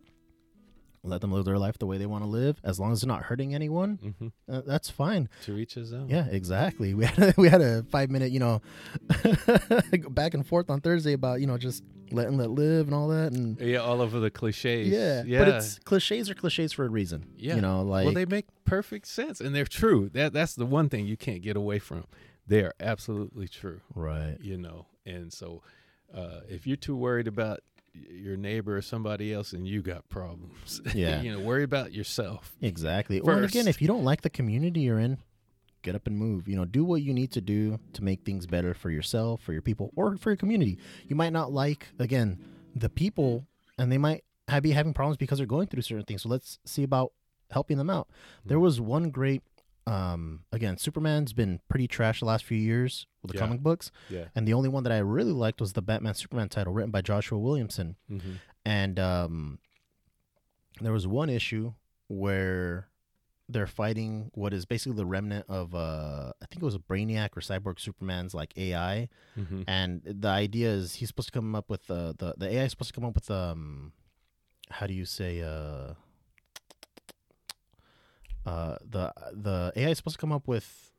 let 1.06 1.20
them 1.20 1.30
live 1.32 1.44
their 1.44 1.58
life 1.58 1.76
the 1.76 1.84
way 1.86 1.98
they 1.98 2.06
want 2.06 2.24
to 2.24 2.28
live, 2.28 2.58
as 2.64 2.80
long 2.80 2.90
as 2.90 3.02
they're 3.02 3.08
not 3.08 3.24
hurting 3.24 3.54
anyone. 3.54 4.14
hmm 4.18 4.28
Uh, 4.50 4.62
that's 4.66 4.88
fine. 4.88 5.28
to 5.42 5.58
each 5.58 5.74
his 5.74 5.92
own. 5.92 6.08
Yeah, 6.08 6.26
exactly. 6.30 6.94
We 6.98 7.04
had 7.04 7.18
a, 7.18 7.34
we 7.36 7.48
had 7.50 7.60
a 7.60 7.82
five 7.90 8.08
minute, 8.10 8.32
you 8.32 8.40
know, 8.40 8.62
back 10.10 10.32
and 10.34 10.46
forth 10.46 10.70
on 10.70 10.80
Thursday 10.80 11.12
about 11.12 11.40
you 11.40 11.46
know 11.46 11.58
just 11.58 11.82
letting 12.10 12.36
let 12.36 12.50
live 12.50 12.86
and 12.86 12.94
all 12.94 13.08
that, 13.08 13.32
and 13.32 13.58
yeah, 13.60 13.78
all 13.78 14.00
over 14.00 14.20
the 14.20 14.30
cliches. 14.30 14.88
yeah, 14.88 15.22
yeah. 15.26 15.38
but 15.38 15.48
it's 15.48 15.78
cliches 15.80 16.30
are 16.30 16.34
cliches 16.34 16.72
for 16.72 16.84
a 16.84 16.88
reason. 16.88 17.26
Yeah. 17.36 17.56
you 17.56 17.60
know, 17.60 17.82
like 17.82 18.04
well, 18.04 18.14
they 18.14 18.26
make 18.26 18.46
perfect 18.64 19.06
sense, 19.06 19.40
and 19.40 19.54
they're 19.54 19.64
true. 19.64 20.10
That 20.12 20.32
that's 20.32 20.54
the 20.54 20.66
one 20.66 20.88
thing 20.88 21.06
you 21.06 21.16
can't 21.16 21.42
get 21.42 21.56
away 21.56 21.78
from. 21.78 22.04
They 22.46 22.60
are 22.60 22.74
absolutely 22.78 23.48
true. 23.48 23.80
right, 23.94 24.36
You 24.40 24.58
know, 24.58 24.86
and 25.06 25.32
so 25.32 25.62
uh, 26.14 26.40
if 26.48 26.66
you're 26.66 26.76
too 26.76 26.96
worried 26.96 27.26
about 27.26 27.60
your 27.94 28.36
neighbor 28.36 28.76
or 28.76 28.82
somebody 28.82 29.32
else, 29.32 29.52
and 29.52 29.66
you 29.66 29.80
got 29.82 30.08
problems. 30.08 30.80
Yeah. 30.94 31.22
you 31.22 31.32
know, 31.32 31.40
worry 31.40 31.62
about 31.62 31.92
yourself. 31.92 32.52
exactly. 32.60 33.20
Well, 33.20 33.36
and 33.36 33.44
again, 33.44 33.68
if 33.68 33.80
you 33.80 33.88
don't 33.88 34.04
like 34.04 34.22
the 34.22 34.30
community 34.30 34.80
you're 34.80 34.98
in, 34.98 35.18
get 35.84 35.94
up 35.94 36.06
and 36.08 36.18
move. 36.18 36.48
You 36.48 36.56
know, 36.56 36.64
do 36.64 36.84
what 36.84 37.02
you 37.02 37.14
need 37.14 37.30
to 37.32 37.40
do 37.40 37.78
to 37.92 38.02
make 38.02 38.24
things 38.24 38.46
better 38.46 38.74
for 38.74 38.90
yourself, 38.90 39.40
for 39.42 39.52
your 39.52 39.62
people, 39.62 39.92
or 39.94 40.16
for 40.16 40.30
your 40.30 40.36
community. 40.36 40.78
You 41.06 41.14
might 41.14 41.32
not 41.32 41.52
like 41.52 41.88
again 42.00 42.38
the 42.74 42.88
people, 42.88 43.46
and 43.78 43.92
they 43.92 43.98
might 43.98 44.24
have, 44.48 44.62
be 44.64 44.72
having 44.72 44.92
problems 44.94 45.16
because 45.16 45.38
they're 45.38 45.46
going 45.46 45.68
through 45.68 45.82
certain 45.82 46.04
things. 46.04 46.22
So 46.22 46.28
let's 46.28 46.58
see 46.64 46.82
about 46.82 47.12
helping 47.50 47.78
them 47.78 47.88
out. 47.90 48.08
There 48.44 48.58
was 48.58 48.80
one 48.80 49.10
great. 49.10 49.42
Um, 49.86 50.44
again, 50.50 50.78
Superman's 50.78 51.34
been 51.34 51.60
pretty 51.68 51.86
trash 51.86 52.20
the 52.20 52.24
last 52.26 52.44
few 52.44 52.56
years 52.56 53.06
with 53.22 53.30
the 53.32 53.36
Yeah. 53.36 53.44
comic 53.44 53.60
books, 53.60 53.92
Yeah. 54.08 54.28
and 54.34 54.48
the 54.48 54.54
only 54.54 54.70
one 54.70 54.82
that 54.84 54.92
I 54.92 54.98
really 54.98 55.32
liked 55.32 55.60
was 55.60 55.74
the 55.74 55.82
Batman 55.82 56.14
Superman 56.14 56.48
title 56.48 56.72
written 56.72 56.90
by 56.90 57.02
Joshua 57.02 57.38
Williamson. 57.38 57.96
hmm 58.08 58.36
and 58.66 58.98
um, 58.98 59.58
there 60.80 60.92
was 60.92 61.06
one 61.06 61.28
issue 61.28 61.74
where 62.08 62.88
they're 63.48 63.66
fighting 63.66 64.30
what 64.34 64.54
is 64.54 64.64
basically 64.64 64.96
the 64.96 65.04
remnant 65.06 65.44
of 65.48 65.74
uh, 65.74 66.32
I 66.42 66.46
think 66.46 66.62
it 66.62 66.64
was 66.64 66.74
a 66.74 66.78
Brainiac 66.78 67.36
or 67.36 67.40
Cyborg 67.40 67.78
Superman's 67.78 68.34
like 68.34 68.52
AI, 68.56 69.08
hmm 69.34 69.62
and 69.66 70.00
the 70.04 70.28
idea 70.28 70.70
is 70.70 70.94
he's 70.96 71.08
supposed 71.08 71.28
to 71.28 71.32
come 71.32 71.54
up 71.54 71.68
with 71.68 71.90
uh, 71.90 72.14
the 72.18 72.34
the 72.36 72.48
AI 72.54 72.64
is 72.64 72.70
supposed 72.70 72.94
to 72.94 73.00
come 73.00 73.04
up 73.08 73.14
with 73.14 73.30
um, 73.30 73.92
how 74.70 74.86
do 74.86 74.94
you 74.94 75.04
say 75.04 75.40
uh. 75.42 75.94
Uh, 78.46 78.76
the 78.84 79.10
the 79.32 79.72
AI 79.74 79.88
is 79.88 79.96
supposed 79.96 80.16
to 80.16 80.20
come 80.20 80.32
up 80.32 80.46
with 80.46 80.90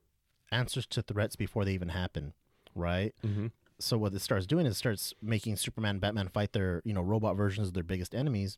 answers 0.51 0.87
to 0.87 1.03
threats 1.03 1.35
before 1.35 1.63
they 1.63 1.73
even 1.73 1.89
happen, 1.89 2.33
right? 2.73 3.13
Mm-hmm. 3.23 3.47
so 3.77 3.97
what 3.99 4.13
it 4.15 4.21
starts 4.21 4.47
doing 4.47 4.65
is 4.65 4.73
it 4.73 4.77
starts 4.77 5.13
making 5.21 5.55
Superman, 5.57 5.99
Batman 5.99 6.27
fight 6.27 6.53
their 6.53 6.81
you 6.85 6.93
know 6.93 7.01
robot 7.01 7.35
versions 7.35 7.67
of 7.67 7.75
their 7.75 7.83
biggest 7.83 8.15
enemies, 8.15 8.57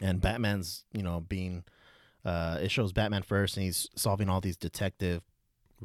and 0.00 0.22
Batman's 0.22 0.84
you 0.94 1.02
know 1.02 1.20
being, 1.20 1.64
uh, 2.26 2.58
it 2.60 2.70
shows 2.70 2.92
Batman 2.92 3.22
first 3.22 3.56
and 3.56 3.64
he's 3.64 3.88
solving 3.94 4.28
all 4.28 4.40
these 4.42 4.56
detective 4.56 5.22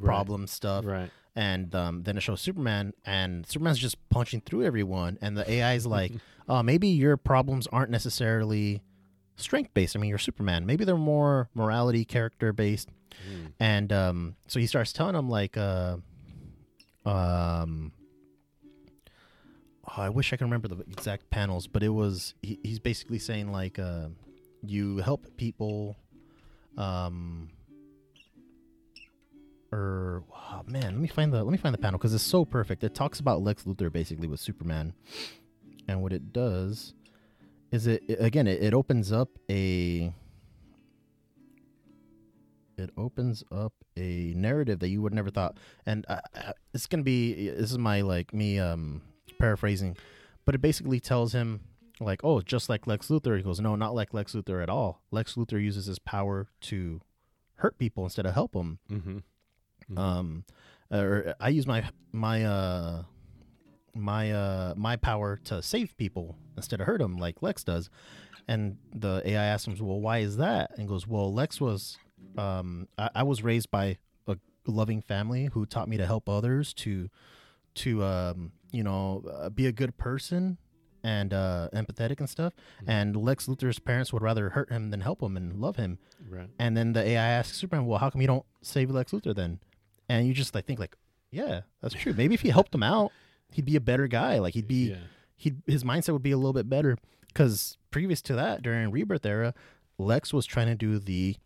problem 0.02 0.46
stuff, 0.46 0.84
Right. 0.84 1.10
and 1.36 1.74
um, 1.74 2.02
then 2.02 2.16
it 2.16 2.20
shows 2.20 2.40
Superman 2.40 2.92
and 3.06 3.46
Superman's 3.46 3.78
just 3.78 3.96
punching 4.10 4.40
through 4.42 4.64
everyone, 4.64 5.18
and 5.22 5.36
the 5.38 5.48
AI 5.50 5.74
is 5.74 5.86
like, 5.86 6.12
uh, 6.48 6.62
maybe 6.70 6.88
your 6.88 7.16
problems 7.16 7.66
aren't 7.68 7.90
necessarily 7.90 8.82
strength 9.36 9.72
based. 9.74 9.94
I 9.96 9.98
mean, 10.00 10.08
you're 10.10 10.18
Superman. 10.18 10.66
Maybe 10.66 10.84
they're 10.84 10.96
more 10.96 11.48
morality 11.54 12.04
character 12.04 12.52
based. 12.52 12.88
Mm. 13.30 13.52
And 13.60 13.92
um, 13.92 14.36
so 14.48 14.58
he 14.60 14.66
starts 14.66 14.92
telling 14.92 15.14
him 15.14 15.28
like, 15.28 15.56
uh, 15.56 15.96
um, 17.04 17.92
oh, 19.88 20.02
I 20.02 20.08
wish 20.08 20.32
I 20.32 20.36
could 20.36 20.44
remember 20.44 20.68
the 20.68 20.80
exact 20.90 21.30
panels, 21.30 21.66
but 21.66 21.82
it 21.82 21.88
was 21.90 22.34
he, 22.42 22.58
he's 22.62 22.78
basically 22.78 23.18
saying 23.18 23.50
like, 23.52 23.78
uh, 23.78 24.08
you 24.64 24.98
help 24.98 25.26
people, 25.36 25.96
um, 26.76 27.50
or 29.70 30.22
oh, 30.30 30.62
man, 30.66 30.92
let 30.92 31.00
me 31.00 31.08
find 31.08 31.32
the 31.32 31.42
let 31.42 31.50
me 31.52 31.58
find 31.58 31.74
the 31.74 31.78
panel 31.78 31.98
because 31.98 32.14
it's 32.14 32.22
so 32.24 32.44
perfect. 32.44 32.84
It 32.84 32.94
talks 32.94 33.20
about 33.20 33.42
Lex 33.42 33.64
Luthor 33.64 33.90
basically 33.92 34.28
with 34.28 34.40
Superman, 34.40 34.92
and 35.88 36.02
what 36.02 36.12
it 36.12 36.32
does 36.32 36.94
is 37.70 37.86
it, 37.86 38.02
it- 38.08 38.20
again 38.20 38.46
it, 38.46 38.62
it 38.62 38.74
opens 38.74 39.12
up 39.12 39.30
a 39.50 40.12
it 42.78 42.90
opens 42.96 43.44
up 43.52 43.72
a 43.96 44.32
narrative 44.36 44.78
that 44.80 44.88
you 44.88 45.00
would 45.02 45.12
never 45.12 45.30
thought 45.30 45.56
and 45.86 46.04
uh, 46.08 46.20
uh, 46.34 46.52
it's 46.74 46.86
gonna 46.86 47.02
be 47.02 47.48
this 47.50 47.70
is 47.70 47.78
my 47.78 48.00
like 48.00 48.32
me 48.32 48.58
um 48.58 49.02
paraphrasing 49.38 49.96
but 50.44 50.54
it 50.54 50.60
basically 50.62 50.98
tells 50.98 51.32
him 51.32 51.60
like 52.04 52.20
oh 52.24 52.40
just 52.40 52.68
like 52.68 52.86
lex 52.86 53.08
luthor. 53.08 53.36
He 53.36 53.42
goes 53.42 53.60
no 53.60 53.76
not 53.76 53.94
like 53.94 54.12
lex 54.14 54.32
luthor 54.34 54.62
at 54.62 54.68
all. 54.68 55.02
Lex 55.10 55.34
luthor 55.34 55.62
uses 55.62 55.86
his 55.86 55.98
power 55.98 56.48
to 56.62 57.00
hurt 57.56 57.78
people 57.78 58.04
instead 58.04 58.26
of 58.26 58.34
help 58.34 58.52
them 58.52 58.78
hmm 58.88 59.18
um 59.96 60.44
or 60.90 61.34
i 61.40 61.48
use 61.48 61.66
my 61.66 61.84
my 62.12 62.44
uh 62.44 63.02
my 63.94 64.32
uh 64.32 64.74
my 64.76 64.96
power 64.96 65.36
to 65.44 65.62
save 65.62 65.96
people 65.96 66.36
instead 66.56 66.80
of 66.80 66.86
hurt 66.86 66.98
them 66.98 67.18
like 67.18 67.42
lex 67.42 67.62
does. 67.64 67.90
And 68.48 68.78
the 68.92 69.22
ai 69.24 69.44
asks 69.44 69.66
him 69.66 69.76
well 69.86 70.00
why 70.00 70.18
is 70.18 70.38
that? 70.38 70.72
And 70.76 70.88
goes 70.88 71.06
well 71.06 71.32
lex 71.32 71.60
was 71.60 71.98
um 72.36 72.88
i, 72.98 73.10
I 73.16 73.22
was 73.22 73.42
raised 73.42 73.70
by 73.70 73.98
a 74.26 74.36
loving 74.66 75.02
family 75.02 75.50
who 75.52 75.66
taught 75.66 75.88
me 75.88 75.96
to 75.98 76.06
help 76.06 76.28
others 76.28 76.72
to 76.74 77.08
to 77.74 78.02
um 78.04 78.52
you 78.72 78.82
know 78.82 79.24
uh, 79.32 79.50
be 79.50 79.66
a 79.66 79.72
good 79.72 79.96
person 79.98 80.58
and 81.04 81.34
uh 81.34 81.68
empathetic 81.74 82.18
and 82.20 82.30
stuff 82.30 82.52
and 82.86 83.16
lex 83.16 83.46
luthor's 83.46 83.78
parents 83.78 84.12
would 84.12 84.22
rather 84.22 84.50
hurt 84.50 84.70
him 84.70 84.90
than 84.90 85.00
help 85.00 85.20
him 85.22 85.36
and 85.36 85.60
love 85.60 85.76
him 85.76 85.98
Right. 86.28 86.48
and 86.58 86.76
then 86.76 86.92
the 86.92 87.02
AI 87.02 87.26
asks 87.38 87.56
Superman, 87.58 87.86
"Well, 87.86 87.98
how 87.98 88.08
come 88.10 88.20
you 88.20 88.26
don't 88.28 88.46
save 88.62 88.90
Lex 88.90 89.12
Luthor 89.12 89.34
then?" 89.34 89.58
And 90.08 90.26
you 90.26 90.32
just 90.34 90.54
like 90.54 90.64
think 90.66 90.78
like, 90.78 90.96
"Yeah, 91.30 91.62
that's 91.80 91.94
true. 91.94 92.12
Maybe 92.16 92.34
if 92.34 92.42
he 92.42 92.50
helped 92.50 92.74
him 92.74 92.82
out, 92.84 93.10
he'd 93.50 93.64
be 93.64 93.76
a 93.76 93.80
better 93.80 94.06
guy. 94.06 94.38
Like 94.38 94.54
he'd 94.54 94.68
be 94.68 94.90
yeah. 94.90 94.96
he 95.36 95.54
his 95.66 95.82
mindset 95.84 96.12
would 96.12 96.22
be 96.22 96.30
a 96.30 96.36
little 96.36 96.52
bit 96.52 96.68
better." 96.70 96.96
Because 97.28 97.76
previous 97.90 98.22
to 98.22 98.34
that, 98.34 98.62
during 98.62 98.90
Rebirth 98.90 99.24
era, 99.26 99.52
Lex 99.98 100.32
was 100.32 100.46
trying 100.46 100.68
to 100.68 100.74
do 100.74 100.98
the 100.98 101.36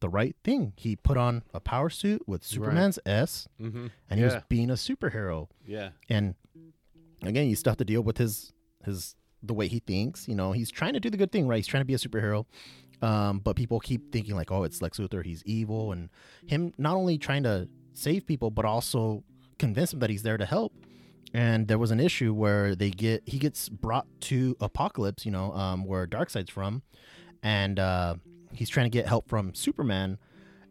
the 0.00 0.08
right 0.08 0.36
thing. 0.44 0.72
He 0.76 0.94
put 0.96 1.16
on 1.16 1.42
a 1.54 1.60
power 1.60 1.88
suit 1.90 2.22
with 2.28 2.44
Superman's 2.44 2.98
S, 3.06 3.48
hmm 3.58 3.86
and 4.10 4.18
he 4.20 4.24
was 4.24 4.34
being 4.48 4.70
a 4.70 4.74
superhero. 4.74 5.48
Yeah. 5.66 5.90
And 6.08 6.34
again, 7.22 7.48
you 7.48 7.56
still 7.56 7.70
have 7.70 7.78
to 7.78 7.84
deal 7.84 8.02
with 8.02 8.18
his 8.18 8.52
his 8.88 9.14
the 9.42 9.54
way 9.54 9.68
he 9.68 9.78
thinks. 9.80 10.26
You 10.28 10.34
know, 10.34 10.52
he's 10.52 10.70
trying 10.70 10.94
to 10.94 11.00
do 11.00 11.10
the 11.10 11.16
good 11.16 11.32
thing, 11.32 11.46
right? 11.46 11.56
He's 11.56 11.66
trying 11.66 11.82
to 11.82 11.86
be 11.86 11.94
a 11.94 11.98
superhero. 11.98 12.44
Um, 13.00 13.38
but 13.38 13.54
people 13.54 13.78
keep 13.78 14.12
thinking 14.12 14.34
like, 14.34 14.50
oh, 14.50 14.64
it's 14.64 14.82
Lex 14.82 14.98
Luthor, 14.98 15.24
he's 15.24 15.42
evil, 15.44 15.92
and 15.92 16.08
him 16.46 16.72
not 16.78 16.96
only 16.96 17.16
trying 17.16 17.44
to 17.44 17.68
save 17.92 18.26
people, 18.26 18.50
but 18.50 18.64
also 18.64 19.22
convince 19.58 19.92
him 19.92 20.00
that 20.00 20.10
he's 20.10 20.22
there 20.22 20.36
to 20.36 20.44
help. 20.44 20.72
And 21.32 21.68
there 21.68 21.78
was 21.78 21.90
an 21.90 22.00
issue 22.00 22.32
where 22.32 22.74
they 22.74 22.90
get 22.90 23.22
he 23.26 23.38
gets 23.38 23.68
brought 23.68 24.06
to 24.22 24.54
Apokolips, 24.56 25.24
you 25.24 25.30
know, 25.30 25.52
um, 25.52 25.84
where 25.84 26.06
Darkseid's 26.06 26.50
from, 26.50 26.82
and 27.42 27.78
uh, 27.78 28.14
he's 28.52 28.70
trying 28.70 28.86
to 28.86 28.90
get 28.90 29.06
help 29.06 29.28
from 29.28 29.54
Superman, 29.54 30.18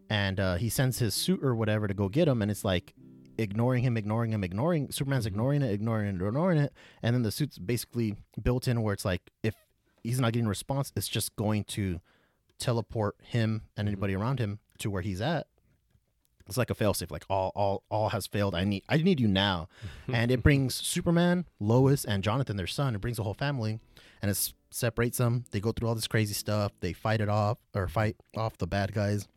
and 0.09 0.39
uh, 0.39 0.55
he 0.55 0.67
sends 0.67 0.99
his 0.99 1.13
suit 1.13 1.43
or 1.43 1.55
whatever 1.55 1.87
to 1.87 1.93
go 1.93 2.09
get 2.09 2.27
him, 2.27 2.41
and 2.41 2.49
it's 2.49 2.65
like 2.65 2.93
ignoring 3.37 3.83
him, 3.83 3.97
ignoring 3.97 4.31
him, 4.31 4.43
ignoring 4.43 4.91
Superman's 4.91 5.25
Mhm. 5.25 5.29
ignoring 5.29 5.61
it, 5.61 5.71
ignoring 5.71 6.07
it, 6.07 6.21
ignoring 6.25 6.57
it, 6.57 6.73
and 7.01 7.13
then 7.15 7.23
the 7.23 7.31
suit's 7.31 7.57
basically 7.57 8.15
built 8.41 8.67
in 8.67 8.81
where 8.81 8.93
it's 8.93 9.05
like 9.05 9.31
if 9.43 9.55
he's 10.03 10.19
not 10.19 10.33
getting 10.33 10.45
a 10.45 10.49
response, 10.49 10.91
it's 10.95 11.07
just 11.07 11.35
going 11.35 11.63
to 11.65 11.99
teleport 12.59 13.15
him 13.21 13.63
and 13.75 13.87
anybody 13.87 14.15
around 14.15 14.39
him 14.39 14.59
to 14.79 14.89
where 14.89 15.01
he's 15.01 15.21
at. 15.21 15.47
It's 16.47 16.57
like 16.57 16.69
a 16.69 16.75
failsafe, 16.75 17.11
like 17.11 17.25
all 17.29 17.51
all 17.55 17.83
all 17.89 18.09
has 18.09 18.25
failed. 18.25 18.55
I 18.55 18.63
need 18.63 18.83
I 18.87 18.97
need 18.97 19.19
you 19.19 19.27
now, 19.27 19.67
and 20.07 20.31
it 20.31 20.41
brings 20.41 20.75
Superman, 20.75 21.45
Lois, 21.59 22.05
and 22.05 22.23
Jonathan, 22.23 22.55
their 22.55 22.67
son. 22.67 22.95
It 22.95 23.01
brings 23.01 23.17
the 23.17 23.23
whole 23.23 23.33
family, 23.33 23.79
and 24.21 24.31
it 24.31 24.53
separates 24.69 25.17
them. 25.17 25.43
They 25.51 25.59
go 25.59 25.71
through 25.73 25.89
all 25.89 25.95
this 25.95 26.07
crazy 26.07 26.33
stuff. 26.33 26.71
They 26.79 26.93
fight 26.93 27.19
it 27.19 27.27
off 27.29 27.57
or 27.75 27.87
fight 27.89 28.15
off 28.35 28.57
the 28.57 28.67
bad 28.67 28.93
guys. 28.93 29.27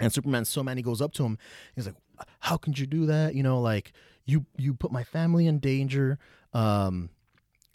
And 0.00 0.12
Superman's 0.12 0.48
so 0.48 0.62
mad 0.64 0.76
he 0.78 0.82
goes 0.82 1.00
up 1.00 1.12
to 1.14 1.24
him. 1.24 1.38
He's 1.76 1.86
like, 1.86 1.94
"How 2.40 2.56
can 2.56 2.72
you 2.74 2.86
do 2.86 3.06
that? 3.06 3.34
You 3.34 3.42
know, 3.42 3.60
like 3.60 3.92
you 4.24 4.46
you 4.56 4.74
put 4.74 4.92
my 4.92 5.04
family 5.04 5.46
in 5.46 5.58
danger. 5.58 6.18
Um, 6.52 7.10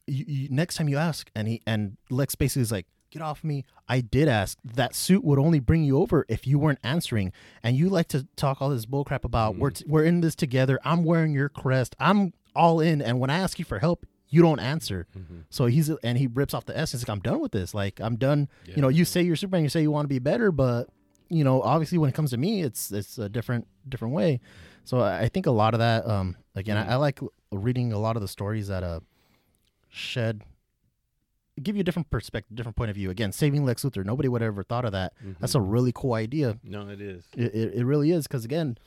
you, 0.08 0.26
you, 0.28 0.50
next 0.50 0.76
time 0.76 0.90
you 0.90 0.98
ask, 0.98 1.30
and 1.36 1.48
he 1.48 1.62
and 1.68 1.98
Lex 2.10 2.36
basically 2.36 2.64
is 2.64 2.72
like, 2.72 2.88
get 3.12 3.22
off 3.22 3.44
me. 3.44 3.66
I 3.88 4.02
did 4.02 4.28
ask. 4.28 4.58
That 4.64 4.96
suit 4.96 5.24
would 5.24 5.40
only 5.40 5.60
bring 5.60 5.84
you 5.84 6.00
over 6.00 6.26
if 6.28 6.48
you 6.48 6.60
weren't 6.60 6.80
answering. 6.84 7.32
And 7.64 7.76
you 7.76 7.90
like 7.90 8.08
to 8.10 8.28
talk 8.36 8.62
all 8.62 8.70
this 8.70 8.86
bullcrap 8.86 9.24
about 9.24 9.58
we're 9.58 9.72
t- 9.72 9.86
we're 9.88 10.04
in 10.04 10.22
this 10.22 10.36
together. 10.36 10.80
I'm 10.84 11.04
wearing 11.04 11.34
your 11.34 11.50
crest. 11.50 11.96
I'm 12.00 12.34
all 12.56 12.80
in. 12.80 13.02
And 13.02 13.20
when 13.20 13.30
I 13.30 13.40
ask 13.40 13.60
you 13.60 13.66
for 13.66 13.80
help, 13.80 14.06
you 14.30 14.42
don't 14.42 14.60
answer. 14.60 15.08
So 15.50 15.66
he's 15.66 15.90
and 16.04 16.18
he 16.18 16.28
rips 16.28 16.54
off 16.54 16.66
the 16.66 16.78
S. 16.78 16.92
He's 16.92 17.02
Like 17.02 17.10
I'm 17.10 17.20
done 17.22 17.40
with 17.40 17.52
this. 17.52 17.74
Like 17.74 18.00
I'm 18.00 18.16
done. 18.16 18.48
You 18.66 18.82
know, 18.82 18.90
you 18.90 19.06
say 19.06 19.22
you're 19.22 19.36
Superman. 19.36 19.64
You 19.64 19.70
say 19.70 19.82
you 19.82 19.92
want 19.92 20.06
to 20.06 20.10
be 20.10 20.20
better, 20.20 20.52
but 20.52 20.88
you 21.30 21.44
know, 21.44 21.62
obviously 21.62 21.98
when 21.98 22.10
it 22.10 22.14
comes 22.14 22.32
to 22.32 22.38
me, 22.38 22.62
it's 22.62 22.92
it's 22.92 23.18
a 23.18 23.30
different 23.30 23.68
different 23.88 24.14
way. 24.14 24.40
So 24.84 25.00
I 25.00 25.22
I 25.22 25.30
think 25.30 25.46
a 25.46 25.52
lot 25.52 25.74
of 25.74 25.80
that. 25.80 26.08
Um, 26.08 26.36
again, 26.56 26.78
I, 26.78 26.94
I 26.94 26.96
like 26.96 27.20
reading 27.52 27.94
a 27.94 28.00
lot 28.00 28.16
of 28.16 28.22
the 28.22 28.28
stories 28.28 28.68
that 28.68 28.84
uh 28.84 29.00
shed 29.90 30.44
give 31.62 31.76
you 31.76 31.82
a 31.82 31.84
different 31.84 32.10
perspective, 32.10 32.56
different 32.56 32.76
point 32.76 32.90
of 32.90 32.96
view. 32.96 33.10
Again, 33.10 33.32
saving 33.32 33.66
Lex 33.66 33.84
Luthor. 33.84 34.06
Nobody 34.06 34.30
would 34.30 34.42
have 34.42 34.54
ever 34.54 34.64
thought 34.64 34.86
of 34.86 34.94
that. 34.94 35.14
That's 35.40 35.56
a 35.56 35.62
really 35.62 35.92
cool 35.94 36.14
idea. 36.14 36.58
No, 36.64 36.88
it 36.90 37.02
is. 37.02 37.26
It, 37.36 37.54
it, 37.54 37.74
it 37.76 37.86
really 37.86 38.12
is 38.12 38.28
because 38.28 38.46
again, 38.46 38.78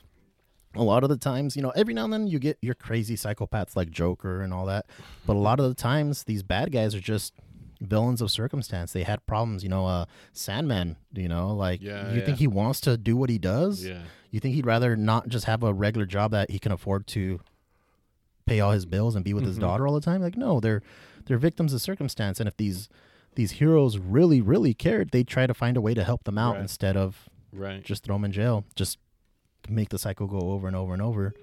a 0.75 0.83
lot 0.83 1.03
of 1.03 1.09
the 1.09 1.17
times, 1.17 1.55
you 1.55 1.61
know, 1.61 1.69
every 1.75 1.93
now 1.93 2.05
and 2.05 2.13
then 2.13 2.27
you 2.27 2.39
get 2.39 2.57
your 2.61 2.75
crazy 2.75 3.15
psychopaths 3.15 3.75
like 3.75 3.91
Joker 3.91 4.41
and 4.41 4.53
all 4.53 4.65
that, 4.65 4.87
but 5.25 5.35
a 5.35 5.39
lot 5.39 5.59
of 5.59 5.67
the 5.69 5.75
times 5.75 6.23
these 6.23 6.41
bad 6.41 6.71
guys 6.71 6.95
are 6.95 6.99
just 6.99 7.33
villains 7.83 8.21
of 8.21 8.31
circumstance. 8.31 8.93
They 8.93 9.03
had 9.03 9.25
problems, 9.25 9.61
you 9.63 9.69
know. 9.69 9.85
Uh, 9.85 10.05
Sandman, 10.31 10.95
you 11.13 11.27
know, 11.27 11.53
like 11.53 11.81
Yeah, 11.81 12.11
you 12.11 12.19
yeah. 12.19 12.25
think 12.25 12.37
he 12.39 12.47
wants 12.47 12.81
to 12.81 12.97
do 12.97 13.15
what 13.15 13.29
he 13.29 13.37
does? 13.37 13.85
Yeah. 13.85 14.01
You 14.31 14.39
think 14.39 14.55
he'd 14.55 14.65
rather 14.65 14.95
not 14.95 15.27
just 15.27 15.45
have 15.45 15.61
a 15.63 15.73
regular 15.73 16.05
job 16.07 16.31
that 16.31 16.49
he 16.49 16.57
can 16.59 16.71
afford 16.71 17.05
to 17.07 17.39
pay 18.45 18.59
all 18.59 18.71
his 18.71 18.85
bills 18.85 19.15
and 19.15 19.23
be 19.23 19.33
with 19.33 19.45
his 19.45 19.57
Mhm. 19.57 19.61
daughter 19.61 19.87
all 19.87 19.93
the 19.93 20.01
time? 20.01 20.21
Like, 20.21 20.37
no, 20.37 20.59
they're 20.59 20.81
they're 21.25 21.37
victims 21.37 21.73
of 21.73 21.81
circumstance. 21.81 22.39
And 22.41 22.47
if 22.49 22.57
these 22.57 22.89
these 23.35 23.51
heroes 23.53 23.97
really, 23.97 24.41
really 24.41 24.73
cared, 24.73 25.09
they'd 25.11 25.27
try 25.27 25.47
to 25.47 25.53
find 25.53 25.75
a 25.77 25.81
way 25.81 25.93
to 25.93 26.03
help 26.03 26.23
them 26.25 26.37
out 26.37 26.53
Right. 26.55 26.61
instead 26.61 26.95
of 26.97 27.27
Right. 27.51 27.83
just 27.83 28.03
throw 28.03 28.15
them 28.15 28.25
in 28.25 28.31
jail. 28.31 28.65
Just 28.75 28.97
make 29.69 29.89
the 29.89 29.97
cycle 29.97 30.27
go 30.27 30.39
over 30.51 30.67
and 30.67 30.75
over 30.75 30.93
and 30.93 31.01
over. 31.01 31.33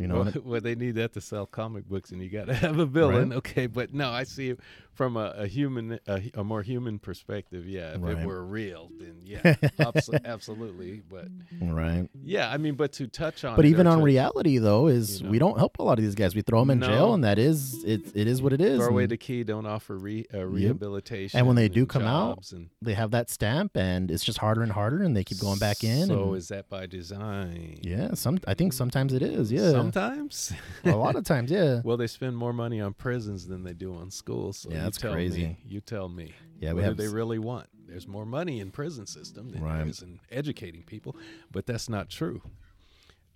You 0.00 0.08
know, 0.08 0.22
well, 0.22 0.32
well, 0.44 0.60
they 0.60 0.74
need 0.74 0.92
that 0.96 1.12
to 1.12 1.20
sell 1.20 1.44
comic 1.46 1.88
books, 1.88 2.10
and 2.10 2.22
you 2.22 2.30
got 2.30 2.46
to 2.46 2.54
have 2.66 2.78
a 2.78 2.86
villain. 2.86 3.32
Okay, 3.34 3.66
but 3.66 3.92
no, 3.92 4.10
I 4.10 4.24
see 4.24 4.50
it 4.50 4.60
from 4.94 5.16
a, 5.16 5.32
a 5.36 5.46
human, 5.46 5.98
a, 6.06 6.22
a 6.34 6.42
more 6.44 6.62
human 6.62 6.98
perspective. 6.98 7.66
Yeah, 7.66 7.94
if 7.94 8.00
Right. 8.02 8.18
it 8.18 8.26
were 8.26 8.44
real, 8.44 8.90
then 8.98 9.16
yeah, 9.24 9.54
abs- 9.78 10.10
absolutely. 10.24 11.02
But 11.08 11.28
right. 11.60 12.08
yeah, 12.22 12.50
I 12.50 12.56
mean, 12.56 12.74
but 12.74 12.92
to 12.92 13.06
touch 13.06 13.44
on, 13.44 13.56
But 13.56 13.66
even 13.66 13.86
on 13.86 13.98
to 13.98 14.04
reality 14.04 14.58
though, 14.58 14.86
is 14.88 15.18
you 15.20 15.24
know. 15.26 15.30
we 15.30 15.38
don't 15.38 15.58
help 15.58 15.78
a 15.78 15.82
lot 15.82 15.98
of 15.98 16.04
these 16.04 16.14
guys. 16.14 16.34
We 16.34 16.42
throw 16.42 16.60
them 16.60 16.70
in 16.70 16.80
jail, 16.82 17.12
and 17.14 17.22
that 17.24 17.38
is 17.38 17.84
it. 17.84 18.00
It 18.14 18.26
is 18.26 18.40
what 18.42 18.52
it 18.54 18.60
is. 18.60 18.78
throw 18.78 18.88
away 18.88 19.06
the 19.06 19.16
key, 19.18 19.44
don't 19.44 19.66
offer 19.66 19.96
re, 19.98 20.24
uh, 20.32 20.44
rehabilitation. 20.46 21.38
And 21.38 21.46
when 21.46 21.56
they 21.56 21.68
do 21.68 21.84
come 21.86 22.04
out, 22.04 22.50
and 22.52 22.70
they 22.82 22.94
have 22.94 23.10
that 23.12 23.28
stamp, 23.30 23.76
and 23.76 24.10
it's 24.10 24.24
just 24.24 24.38
harder 24.38 24.62
and 24.62 24.72
harder, 24.72 25.02
and 25.02 25.16
they 25.16 25.24
keep 25.24 25.38
going 25.40 25.58
back 25.58 25.84
in. 25.84 26.06
So 26.06 26.28
and- 26.28 26.36
is 26.36 26.48
that 26.48 26.68
by 26.68 26.86
design? 26.86 27.78
yeah, 27.82 28.14
some 28.14 28.38
I 28.46 28.54
think 28.54 28.72
sometimes 28.72 29.12
it 29.12 29.22
is. 29.22 29.52
Yeah, 29.52 29.72
Sometimes. 29.92 30.52
a 30.84 30.96
lot 30.96 31.16
of 31.16 31.24
times. 31.24 31.50
Yeah, 31.50 31.80
Well, 31.84 31.96
they 31.96 32.06
spend 32.06 32.36
more 32.36 32.52
money 32.52 32.80
on 32.80 32.94
prisons 32.94 33.46
than 33.46 33.62
they 33.64 33.72
do 33.74 33.94
on 33.94 34.10
schools. 34.10 34.58
So 34.58 34.70
Yeah, 34.70 34.84
that's 34.84 34.98
crazy. 34.98 35.42
Me, 35.44 35.58
you 35.66 35.80
tell 35.80 36.08
me. 36.08 36.32
Yeah, 36.58 36.72
we 36.72 36.82
what 36.82 36.88
do 36.90 36.94
they 36.94 37.06
s- 37.06 37.12
really 37.12 37.38
want? 37.38 37.66
There's 37.86 38.06
more 38.06 38.24
money 38.26 38.60
in 38.60 38.70
prison 38.70 39.06
system 39.06 39.50
than 39.50 39.62
Right. 39.62 39.78
there 39.78 39.86
is 39.88 40.02
in 40.02 40.20
educating 40.30 40.82
people, 40.82 41.16
but 41.50 41.66
that's 41.66 41.88
not 41.88 42.08
true. 42.08 42.40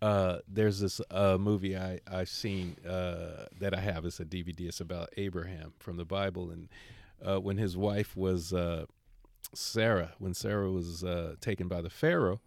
Uh, 0.03 0.39
there's 0.47 0.81
this 0.81 1.01
uh, 1.11 1.39
movie 1.41 1.77
I 1.77 2.01
I've 2.11 2.29
seen 2.29 2.77
uh, 2.87 3.47
that 3.61 3.75
I 3.75 3.81
have. 3.81 4.05
It's 4.05 4.21
a 4.21 4.25
DVD. 4.25 4.69
It's 4.69 4.81
about 4.81 5.09
Abraham 5.17 5.73
from 5.79 5.97
the 5.97 6.05
Bible, 6.05 6.51
and 6.51 6.69
uh, 7.27 7.41
when 7.41 7.57
his 7.57 7.77
wife 7.77 8.15
was 8.17 8.53
uh, 8.53 8.85
Sarah, 9.55 10.13
when 10.19 10.35
Sarah 10.35 10.71
was 10.71 11.03
uh, 11.05 11.35
taken 11.41 11.69
by 11.69 11.81
the 11.81 11.91
Pharaoh. 11.91 12.41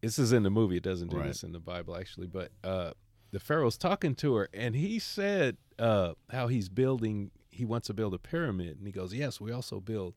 This 0.00 0.18
is 0.18 0.32
in 0.32 0.42
the 0.44 0.50
movie. 0.50 0.78
It 0.78 0.82
doesn't 0.82 1.08
do 1.08 1.18
Right. 1.18 1.26
this 1.28 1.42
in 1.44 1.52
the 1.52 1.60
Bible 1.60 1.94
actually, 1.94 2.26
but 2.26 2.50
uh, 2.64 2.92
the 3.32 3.40
Pharaoh's 3.40 3.76
talking 3.78 4.14
to 4.16 4.34
her, 4.36 4.48
and 4.52 4.74
he 4.74 4.98
said 4.98 5.56
uh, 5.78 6.14
how 6.30 6.48
he's 6.48 6.68
building. 6.68 7.30
He 7.50 7.64
wants 7.64 7.88
to 7.88 7.94
build 7.94 8.14
a 8.14 8.18
pyramid, 8.18 8.78
and 8.78 8.86
he 8.86 8.92
goes, 8.92 9.12
"Yes, 9.14 9.40
we 9.40 9.52
also 9.52 9.80
build 9.80 10.16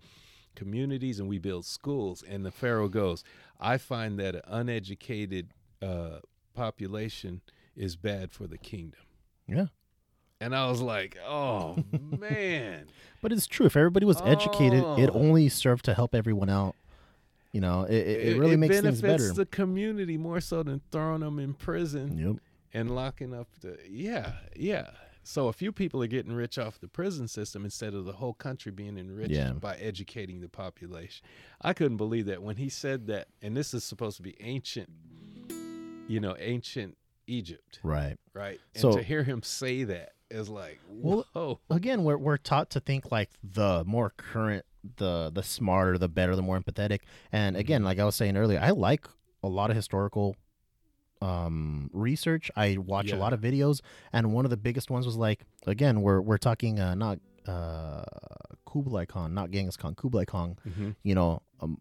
communities 0.55 1.19
and 1.19 1.27
we 1.27 1.39
build 1.39 1.65
schools." 1.65 2.23
And 2.27 2.45
the 2.45 2.51
Pharaoh 2.51 2.89
goes, 2.89 3.23
"I 3.59 3.77
find 3.77 4.19
that 4.19 4.35
an 4.35 4.41
uneducated 4.47 5.53
uh, 5.81 6.19
population 6.53 7.41
is 7.75 7.95
bad 7.95 8.31
for 8.31 8.47
the 8.47 8.57
kingdom." 8.57 9.01
yeah. 9.47 9.65
And 10.41 10.53
I 10.53 10.67
was 10.69 10.81
like, 10.81 11.17
"Oh 11.25 11.77
man." 12.19 12.87
But 13.21 13.31
it's 13.31 13.47
true. 13.47 13.65
If 13.65 13.77
everybody 13.77 14.05
was 14.05 14.21
educated, 14.21 14.83
it 14.99 15.09
Oh. 15.09 15.13
only 15.19 15.47
served 15.47 15.85
to 15.85 15.93
help 15.93 16.13
everyone 16.13 16.49
out. 16.49 16.75
You 17.53 17.61
know, 17.61 17.83
it, 17.83 17.93
it, 17.93 18.27
it 18.29 18.39
really 18.39 18.57
makes 18.57 18.81
things 18.81 18.99
benefits 18.99 19.23
better. 19.29 19.33
the 19.35 19.45
community 19.45 20.17
more 20.17 20.41
so 20.41 20.63
than 20.63 20.81
throwing 20.91 21.21
them 21.21 21.37
in 21.39 21.53
prison 21.53 22.17
yep. 22.17 22.35
And 22.73 22.93
locking 22.95 23.33
up 23.33 23.47
the 23.61 23.77
yeah 23.89 24.33
yeah. 24.55 24.89
So 25.25 25.47
a 25.47 25.53
few 25.53 25.71
people 25.71 26.03
are 26.03 26.07
getting 26.07 26.33
rich 26.33 26.57
off 26.57 26.79
the 26.81 26.89
prison 26.89 27.29
system 27.29 27.63
instead 27.63 27.93
of 27.93 28.03
the 28.03 28.11
whole 28.11 28.33
country 28.33 28.73
being 28.73 28.97
enriched 28.97 29.31
Yeah. 29.31 29.53
by 29.53 29.75
educating 29.77 30.41
the 30.41 30.49
population. 30.49 31.25
I 31.61 31.71
couldn't 31.71 31.95
believe 31.95 32.25
that 32.25 32.43
when 32.43 32.57
he 32.57 32.67
said 32.67 33.07
that 33.07 33.29
and 33.41 33.55
this 33.55 33.73
is 33.73 33.85
supposed 33.85 34.17
to 34.17 34.23
be 34.23 34.35
ancient 34.41 34.89
you 36.07 36.19
know 36.19 36.35
ancient 36.39 36.97
egypt 37.27 37.79
Right. 37.83 38.17
right? 38.33 38.59
And 38.75 38.81
So- 38.81 38.97
to 38.97 39.03
hear 39.03 39.23
him 39.23 39.41
say 39.43 39.83
that 39.85 40.13
is 40.29 40.49
like 40.49 40.79
Well, 40.89 41.25
whoa. 41.33 41.59
again 41.69 42.03
we're 42.03 42.17
we're 42.17 42.37
taught 42.37 42.69
to 42.71 42.79
think 42.79 43.11
like 43.11 43.29
the 43.43 43.83
more 43.85 44.09
current 44.17 44.65
the 44.97 45.31
the 45.33 45.43
smarter 45.43 45.97
the 45.97 46.09
better 46.09 46.35
the 46.35 46.41
more 46.41 46.59
empathetic. 46.59 46.99
And 47.31 47.55
again 47.55 47.79
mm-hmm. 47.79 47.85
like 47.85 47.99
i 47.99 48.03
was 48.03 48.15
saying 48.15 48.35
earlier 48.35 48.59
i 48.59 48.71
like 48.71 49.07
a 49.41 49.47
lot 49.47 49.69
of 49.69 49.75
historical 49.77 50.35
um 51.23 51.89
research. 51.93 52.51
I 52.55 52.77
watch 52.77 53.11
a 53.11 53.15
lot 53.17 53.33
of 53.33 53.39
videos 53.41 53.81
and 54.11 54.33
one 54.33 54.45
of 54.45 54.51
the 54.51 54.57
biggest 54.67 54.89
ones 54.89 55.05
was 55.05 55.15
like 55.15 55.39
again 55.67 56.01
we're 56.01 56.19
we're 56.21 56.37
talking 56.49 56.79
uh 56.79 56.95
not 56.95 57.19
uh 57.47 58.03
kublai 58.65 59.05
khan 59.05 59.33
not 59.33 59.51
genghis 59.51 59.77
khan 59.77 59.93
kublai 59.95 60.25
khan 60.25 60.55
Mhm. 60.67 60.95
you 61.03 61.15
know 61.15 61.41
um, 61.61 61.77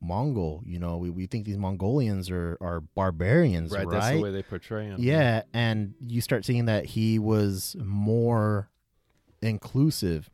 mongol 0.00 0.62
you 0.66 0.78
know 0.78 0.96
we, 0.98 1.08
we 1.10 1.26
think 1.26 1.44
these 1.46 1.56
mongolians 1.58 2.30
are 2.30 2.58
are 2.60 2.80
barbarians 2.80 3.70
right 3.72 3.86
right, 3.86 4.00
that's 4.00 4.16
the 4.16 4.20
way 4.22 4.32
they 4.32 4.42
portray 4.42 4.86
him 4.86 4.96
yeah, 4.98 5.42
and 5.54 5.94
you 6.06 6.20
start 6.20 6.44
seeing 6.44 6.64
that 6.66 6.84
he 6.86 7.18
was 7.20 7.76
more 7.84 8.68
inclusive, 9.40 10.30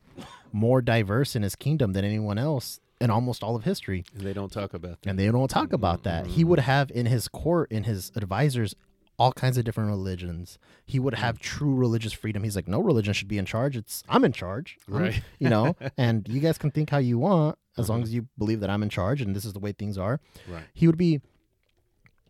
more 0.53 0.81
diverse 0.83 1.35
in 1.37 1.43
his 1.43 1.55
kingdom 1.57 1.93
than 1.93 2.05
anyone 2.05 2.39
else 2.39 2.81
in 3.01 3.11
almost 3.11 3.43
all 3.43 3.55
of 3.57 3.65
history. 3.65 4.05
and 4.15 4.27
they 4.27 4.33
don't 4.33 4.51
talk 4.53 4.75
about 4.75 5.03
that 5.03 5.11
And 5.11 5.19
they 5.19 5.27
don't 5.31 5.49
talk 5.49 5.73
about 5.73 6.03
that. 6.05 6.27
He 6.27 6.45
would 6.45 6.59
have 6.61 6.91
in 6.91 7.07
his 7.07 7.29
court, 7.29 7.71
in 7.71 7.85
his 7.85 8.11
advisors, 8.17 8.75
all 9.19 9.33
kinds 9.33 9.59
of 9.59 9.65
different 9.65 9.89
religions. 9.91 10.59
He 10.87 10.99
would 10.99 11.15
have 11.15 11.39
true 11.39 11.75
religious 11.75 12.13
freedom. 12.13 12.45
He's 12.45 12.55
like, 12.57 12.69
no 12.69 12.81
religion 12.81 13.13
should 13.15 13.29
be 13.29 13.39
in 13.39 13.47
charge. 13.47 13.77
It's 13.77 14.03
I'm 14.09 14.25
in 14.25 14.33
charge. 14.33 14.79
I'm- 14.89 14.99
Right. 15.03 15.23
you 15.39 15.49
know, 15.49 15.77
and 15.97 16.27
you 16.29 16.41
guys 16.41 16.59
can 16.59 16.71
think 16.71 16.91
how 16.91 16.99
you 16.99 17.19
want 17.19 17.59
as 17.77 17.89
long 17.89 18.01
Mhm. 18.01 18.05
as 18.05 18.15
you 18.15 18.27
believe 18.37 18.61
that 18.61 18.71
I'm 18.71 18.83
in 18.83 18.89
charge 18.89 19.21
and 19.23 19.35
this 19.37 19.45
is 19.45 19.53
the 19.53 19.61
way 19.61 19.71
things 19.73 19.97
are 19.97 20.19
right 20.49 20.65
he 20.75 20.87
would 20.89 20.97
be 20.99 21.21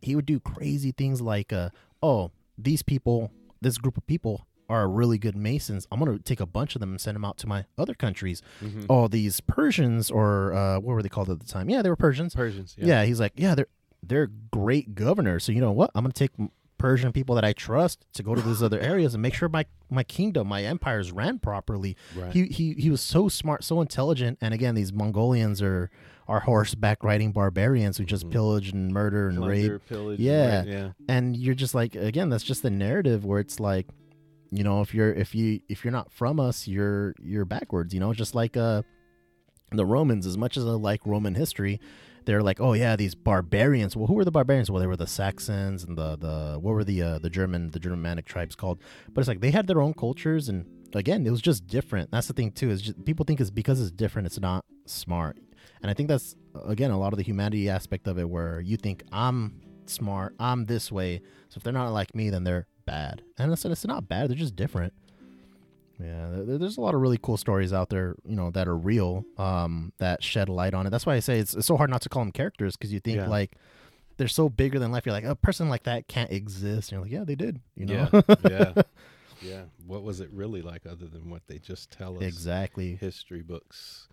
he 0.03 0.15
would 0.15 0.27
do 0.27 0.39
crazy 0.39 0.93
things 0.93 1.23
like 1.23 1.53
uh 1.55 1.71
oh 2.03 2.31
these 2.59 2.83
people 2.83 3.31
this 3.63 3.79
group 3.79 3.97
of 3.97 4.07
people 4.07 4.47
are 4.69 4.89
really 4.89 5.19
good 5.19 5.35
masons 5.37 5.87
i'm 5.91 5.99
gonna 5.99 6.19
take 6.19 6.41
a 6.41 6.47
bunch 6.47 6.75
of 6.77 6.81
them 6.81 6.91
and 6.91 7.01
send 7.01 7.15
them 7.15 7.25
out 7.25 7.37
to 7.39 7.47
my 7.47 7.65
other 7.79 7.95
countries 7.95 8.43
Mhm. 8.63 8.87
oh 8.91 9.09
these 9.09 9.41
persians 9.41 10.11
or 10.11 10.53
uh 10.53 10.75
what 10.79 10.93
were 10.95 11.03
they 11.03 11.09
called 11.09 11.31
at 11.31 11.41
the 11.41 11.47
time 11.47 11.69
yeah 11.71 11.83
they 11.83 11.89
were 11.89 11.97
persians 11.97 12.35
persians 12.35 12.75
yeah. 12.79 12.87
yeah, 12.87 13.05
he's 13.05 13.21
like 13.21 13.33
yeah 13.37 13.55
they're 13.55 13.67
they're 14.03 14.29
great 14.51 14.95
governors 14.95 15.45
so 15.45 15.53
you 15.53 15.61
know 15.61 15.73
what 15.73 15.91
i'm 15.95 16.05
gonna 16.05 16.13
take 16.13 16.31
persian 16.77 17.11
people 17.13 17.35
that 17.35 17.45
i 17.45 17.53
trust 17.53 18.07
to 18.13 18.23
go 18.23 18.35
to 18.35 18.41
these 18.43 18.63
other 18.63 18.79
areas 18.93 19.15
and 19.15 19.23
make 19.23 19.35
sure 19.35 19.49
my 19.49 19.65
my 19.91 20.05
kingdom 20.05 20.47
my 20.47 20.63
empires 20.65 21.11
ran 21.13 21.39
properly 21.39 21.97
right 22.15 22.33
he 22.33 22.45
he 22.47 22.75
he 22.75 22.91
was 22.91 23.01
so 23.01 23.29
smart, 23.29 23.65
so 23.65 23.81
intelligent, 23.81 24.39
and 24.41 24.53
again, 24.55 24.75
these 24.75 24.93
Mongolians 24.93 25.61
are 25.63 25.91
are 26.29 26.41
horseback 26.41 27.03
riding 27.03 27.33
barbarians 27.33 27.97
who 27.97 28.05
just 28.05 28.27
Mhm. 28.27 28.31
pillage 28.33 28.71
and 28.71 28.93
murder 28.93 29.29
and 29.29 29.45
rape. 29.47 29.81
Pillage, 29.89 30.21
Yeah. 30.21 30.63
yeah 30.65 30.91
And 31.09 31.35
you're 31.35 31.55
just 31.55 31.75
like, 31.75 31.95
again, 31.95 32.29
that's 32.29 32.45
just 32.45 32.63
the 32.63 32.69
narrative 32.71 33.25
where 33.25 33.41
it's 33.41 33.59
like, 33.59 33.87
you 34.51 34.65
know, 34.65 34.81
if 34.81 34.95
you're 34.95 35.13
if 35.13 35.35
you 35.35 35.61
if 35.69 35.85
you're 35.85 35.93
not 35.93 36.13
from 36.13 36.41
us, 36.41 36.67
you're 36.67 37.15
you're 37.23 37.45
backwards. 37.45 37.93
You 37.93 38.01
know, 38.01 38.13
just 38.13 38.35
like 38.35 38.57
uh 38.57 38.83
the 39.73 39.87
Romans. 39.87 40.27
As 40.27 40.39
much 40.39 40.57
as 40.57 40.65
I 40.65 40.71
like 40.71 41.01
Roman 41.05 41.35
history, 41.35 41.81
they're 42.25 42.43
like, 42.43 42.61
oh 42.61 42.73
yeah, 42.73 42.97
these 42.97 43.15
barbarians. 43.15 43.97
Well, 43.97 44.07
who 44.07 44.15
were 44.15 44.25
the 44.25 44.31
barbarians? 44.31 44.71
Well, 44.71 44.81
they 44.81 44.87
were 44.87 44.97
the 44.97 45.07
Saxons 45.07 45.85
and 45.85 45.97
the 45.97 46.17
the 46.17 46.59
what 46.61 46.73
were 46.73 46.85
the 46.85 47.03
uh, 47.03 47.19
the 47.19 47.31
German 47.31 47.71
the 47.71 47.81
Germanic 47.81 48.27
tribes 48.27 48.55
called? 48.55 48.81
But 49.13 49.21
it's 49.21 49.29
like 49.29 49.41
they 49.41 49.51
had 49.51 49.67
their 49.67 49.81
own 49.81 49.95
cultures, 49.95 50.49
and 50.49 50.67
again, 50.95 51.27
it 51.27 51.31
was 51.31 51.43
just 51.43 51.67
different. 51.67 52.11
That's 52.11 52.27
the 52.27 52.35
thing 52.35 52.53
too. 52.53 52.71
Is 52.71 52.83
just, 52.83 53.05
people 53.05 53.25
think 53.25 53.41
it's 53.41 53.51
because 53.51 53.81
it's 53.81 53.91
different, 53.91 54.27
it's 54.27 54.41
not 54.41 54.65
smart, 54.87 55.39
and 55.83 55.91
I 55.91 55.95
think 55.95 56.09
that's 56.09 56.35
again 56.67 56.91
a 56.91 56.99
lot 56.99 57.13
of 57.13 57.19
the 57.19 57.23
humanity 57.23 57.69
aspect 57.69 58.07
of 58.07 58.19
it, 58.19 58.29
where 58.29 58.61
you 58.61 58.77
think 58.77 59.05
I'm 59.13 59.61
smart, 59.87 60.35
I'm 60.39 60.67
this 60.67 60.93
way, 60.93 61.23
so 61.49 61.59
if 61.59 61.63
they're 61.63 61.73
not 61.73 61.91
like 61.91 62.15
me, 62.15 62.31
then 62.31 62.45
they're 62.45 62.67
bad, 62.89 63.23
and 63.39 63.53
it's, 63.53 63.65
it's 63.65 63.87
not 63.87 64.09
bad. 64.09 64.29
They're 64.31 64.37
just 64.37 64.57
different. 64.57 64.93
Yeah, 66.01 66.29
there's 66.45 66.77
a 66.77 66.81
lot 66.81 66.95
of 66.95 67.01
really 67.01 67.19
cool 67.21 67.37
stories 67.37 67.73
out 67.73 67.89
there, 67.91 68.15
you 68.25 68.37
know, 68.37 68.51
that 68.53 68.69
are 68.69 68.77
real, 68.77 69.25
um, 69.37 69.93
that 69.99 70.23
shed 70.23 70.49
light 70.49 70.73
on 70.73 70.87
it. 70.87 70.91
That's 70.91 71.05
why 71.05 71.15
I 71.17 71.19
say 71.21 71.41
it's, 71.41 71.55
it's 71.55 71.67
so 71.67 71.77
hard 71.77 71.91
not 71.91 72.03
to 72.03 72.09
call 72.09 72.23
them 72.23 72.31
characters 72.31 72.77
because 72.77 72.93
you 72.93 73.01
think 73.01 73.17
Yeah. 73.17 73.27
like 73.29 73.57
they're 74.17 74.29
so 74.29 74.49
bigger 74.49 74.79
than 74.79 74.93
life. 74.93 75.07
You're 75.07 75.13
like 75.13 75.25
a 75.25 75.35
person 75.35 75.69
like 75.69 75.83
that 75.85 76.07
can't 76.07 76.31
exist. 76.31 76.93
And 76.93 76.99
you're 76.99 77.03
like, 77.03 77.11
yeah, 77.13 77.25
they 77.25 77.35
did. 77.35 77.61
You 77.75 77.87
know, 77.87 78.09
Yeah, 78.13 78.23
yeah, 78.49 78.83
yeah. 79.43 79.63
What 79.89 80.05
was 80.05 80.21
it 80.21 80.31
really 80.33 80.63
like, 80.63 80.87
other 80.87 81.07
than 81.07 81.31
what 81.31 81.43
they 81.49 81.59
just 81.59 81.91
tell 81.91 82.17
us? 82.17 82.23
exactly. 82.23 82.95
History 82.95 83.43
books. 83.43 84.07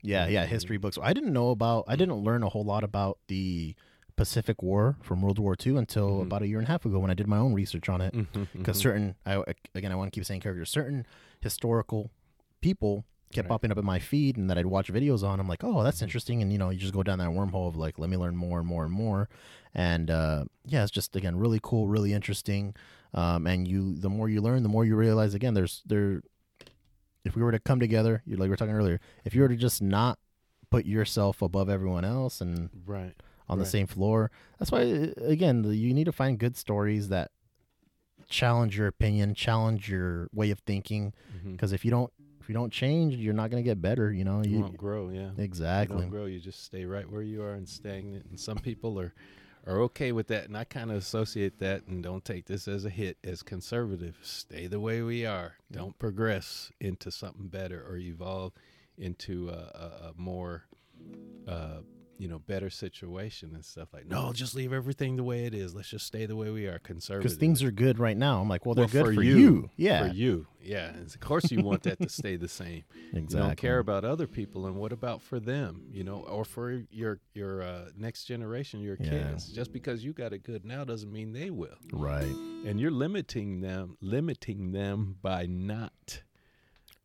Yeah, 0.00 0.28
yeah. 0.28 0.46
History 0.46 0.76
books. 0.78 0.96
I 1.02 1.12
didn't 1.12 1.32
know 1.32 1.50
about. 1.50 1.86
I 1.88 1.96
didn't 1.96 2.16
learn 2.22 2.44
a 2.44 2.48
whole 2.48 2.64
lot 2.64 2.84
about 2.84 3.18
the 3.26 3.74
Pacific 4.16 4.62
War 4.62 4.96
from 5.02 5.22
World 5.22 5.38
War 5.38 5.56
II 5.64 5.76
until 5.76 6.18
Mhm. 6.18 6.22
about 6.22 6.42
a 6.42 6.46
year 6.46 6.58
and 6.58 6.66
a 6.68 6.70
half 6.70 6.84
ago 6.84 6.98
when 6.98 7.10
I 7.10 7.14
did 7.14 7.26
my 7.26 7.38
own 7.38 7.54
research 7.54 7.88
on 7.88 8.00
it. 8.00 8.14
Mm-hmm, 8.14 8.44
because 8.58 8.78
certain 8.78 9.14
I 9.26 9.42
again 9.74 9.90
I 9.92 9.94
want 9.96 10.12
to 10.12 10.16
keep 10.16 10.24
saying 10.26 10.40
characters 10.40 10.70
certain 10.70 11.06
historical 11.40 12.10
people 12.60 13.04
kept 13.32 13.46
Right. 13.46 13.48
popping 13.48 13.70
up 13.72 13.78
in 13.78 13.84
my 13.86 13.98
feed 13.98 14.36
and 14.36 14.50
that 14.50 14.58
I'd 14.58 14.66
watch 14.66 14.92
videos 14.92 15.22
on 15.26 15.40
I'm 15.40 15.48
like 15.48 15.64
oh 15.64 15.82
that's 15.82 16.00
Mhm. 16.00 16.02
interesting 16.02 16.42
and 16.42 16.52
you 16.52 16.58
know 16.58 16.68
you 16.68 16.78
just 16.78 16.92
go 16.92 17.02
down 17.02 17.18
that 17.18 17.30
wormhole 17.30 17.66
of 17.68 17.76
like 17.76 17.98
let 17.98 18.10
me 18.10 18.16
learn 18.18 18.36
more 18.36 18.58
and 18.58 18.68
more 18.68 18.84
and 18.84 18.92
more 18.92 19.28
and 19.74 20.10
uh 20.10 20.44
yeah 20.66 20.82
it's 20.82 20.90
just 20.92 21.16
again 21.16 21.36
really 21.36 21.58
cool 21.62 21.88
really 21.88 22.12
interesting 22.12 22.74
um 23.14 23.46
and 23.46 23.66
you 23.66 23.94
the 23.96 24.10
more 24.10 24.28
you 24.28 24.42
learn 24.42 24.62
the 24.62 24.68
more 24.68 24.84
you 24.84 24.94
realize 24.96 25.32
again 25.32 25.54
there's 25.54 25.82
there 25.86 26.20
if 27.24 27.34
we 27.34 27.42
were 27.42 27.52
to 27.52 27.58
come 27.58 27.80
together 27.80 28.22
like 28.26 28.40
we 28.40 28.48
were 28.50 28.56
talking 28.56 28.74
earlier 28.74 29.00
if 29.24 29.34
you 29.34 29.40
were 29.40 29.48
to 29.48 29.56
just 29.56 29.80
not 29.80 30.18
put 30.70 30.84
yourself 30.84 31.40
above 31.40 31.68
everyone 31.70 32.04
else 32.04 32.40
and 32.40 32.68
right. 32.86 33.14
On 33.52 33.58
the 33.58 33.66
same 33.66 33.86
floor. 33.86 34.30
That's 34.58 34.70
why, 34.72 34.82
uh, 34.82 35.24
again, 35.24 35.62
the, 35.62 35.74
you 35.76 35.94
need 35.94 36.04
to 36.04 36.12
find 36.12 36.38
good 36.38 36.56
stories 36.56 37.08
that 37.08 37.30
challenge 38.28 38.76
your 38.76 38.86
opinion, 38.86 39.34
challenge 39.34 39.90
your 39.90 40.28
way 40.32 40.50
of 40.50 40.58
thinking. 40.60 41.12
Because 41.52 41.72
if 41.72 41.84
you 41.84 41.90
don't, 41.90 42.12
if 42.40 42.48
you 42.48 42.54
don't 42.54 42.72
change, 42.72 43.14
you're 43.14 43.34
not 43.34 43.50
gonna 43.50 43.62
get 43.62 43.80
better. 43.80 44.12
You 44.12 44.24
know, 44.24 44.42
You 44.42 44.50
you, 44.50 44.60
won't 44.60 44.76
grow. 44.76 45.10
Yeah. 45.10 45.30
exactly. 45.38 45.96
You 45.96 46.02
don't 46.02 46.10
grow. 46.10 46.26
You 46.26 46.40
just 46.40 46.64
stay 46.64 46.84
right 46.84 47.08
where 47.08 47.22
you 47.22 47.42
are 47.42 47.54
and 47.54 47.68
stagnant. 47.68 48.26
And 48.30 48.40
some 48.40 48.58
people 48.58 48.98
are 48.98 49.14
are 49.64 49.80
okay 49.82 50.10
with 50.10 50.26
that. 50.26 50.46
And 50.46 50.56
I 50.56 50.64
kind 50.64 50.90
of 50.90 50.96
associate 50.96 51.60
that 51.60 51.86
and 51.86 52.02
don't 52.02 52.24
take 52.24 52.46
this 52.46 52.66
as 52.66 52.84
a 52.84 52.90
hit 52.90 53.16
as 53.22 53.42
conservative. 53.42 54.18
Stay 54.22 54.66
the 54.66 54.80
way 54.80 55.02
we 55.02 55.24
are. 55.24 55.54
Don't 55.70 55.96
progress 56.00 56.72
into 56.80 57.12
something 57.12 57.46
better 57.46 57.80
or 57.88 57.96
evolve 57.96 58.54
into 58.98 59.50
a, 59.50 59.52
a, 59.52 60.08
a 60.08 60.12
more, 60.16 60.64
uh, 61.46 61.82
you 62.22 62.28
know, 62.28 62.38
better 62.38 62.70
situation 62.70 63.50
and 63.52 63.64
stuff 63.64 63.88
like. 63.92 64.06
No, 64.06 64.32
just 64.32 64.54
leave 64.54 64.72
everything 64.72 65.16
the 65.16 65.24
way 65.24 65.44
it 65.44 65.54
is. 65.54 65.74
Let's 65.74 65.88
just 65.88 66.06
stay 66.06 66.24
the 66.24 66.36
way 66.36 66.50
we 66.50 66.66
are. 66.66 66.78
Conservative. 66.78 67.24
Because 67.24 67.36
things 67.36 67.64
are 67.64 67.72
good 67.72 67.98
right 67.98 68.16
now. 68.16 68.40
I'm 68.40 68.48
like, 68.48 68.64
well, 68.64 68.76
they're 68.76 68.84
Well, 68.84 68.92
good 69.04 69.06
for 69.06 69.14
for, 69.16 69.22
you. 69.22 69.36
you. 69.36 69.70
Yeah, 69.76 70.06
for 70.08 70.14
you. 70.14 70.46
Yeah, 70.62 70.90
and 70.90 71.06
of 71.08 71.18
course 71.18 71.50
you 71.50 71.62
want 71.64 71.82
that 71.82 72.00
to 72.00 72.08
stay 72.20 72.36
the 72.36 72.46
same. 72.48 72.84
exactly. 73.12 73.18
You 73.40 73.46
don't 73.48 73.56
care 73.56 73.78
about 73.80 74.04
other 74.04 74.28
people, 74.28 74.66
and 74.66 74.76
what 74.76 74.92
about 74.92 75.20
for 75.20 75.40
them? 75.40 75.82
You 75.90 76.04
know, 76.04 76.18
or 76.20 76.44
for 76.44 76.84
your 76.92 77.18
your 77.34 77.62
uh, 77.62 77.86
next 77.96 78.26
generation, 78.26 78.80
your 78.80 78.96
Yeah. 79.00 79.10
kids. 79.10 79.48
Just 79.48 79.72
because 79.72 80.04
you 80.04 80.12
got 80.12 80.32
it 80.32 80.44
good 80.44 80.64
now 80.64 80.84
doesn't 80.84 81.12
mean 81.12 81.32
they 81.32 81.50
will. 81.50 81.76
right. 81.92 82.32
And 82.64 82.78
you're 82.78 82.92
limiting 82.92 83.60
them, 83.62 83.96
limiting 84.00 84.70
them 84.70 85.16
by 85.20 85.46
not 85.46 86.22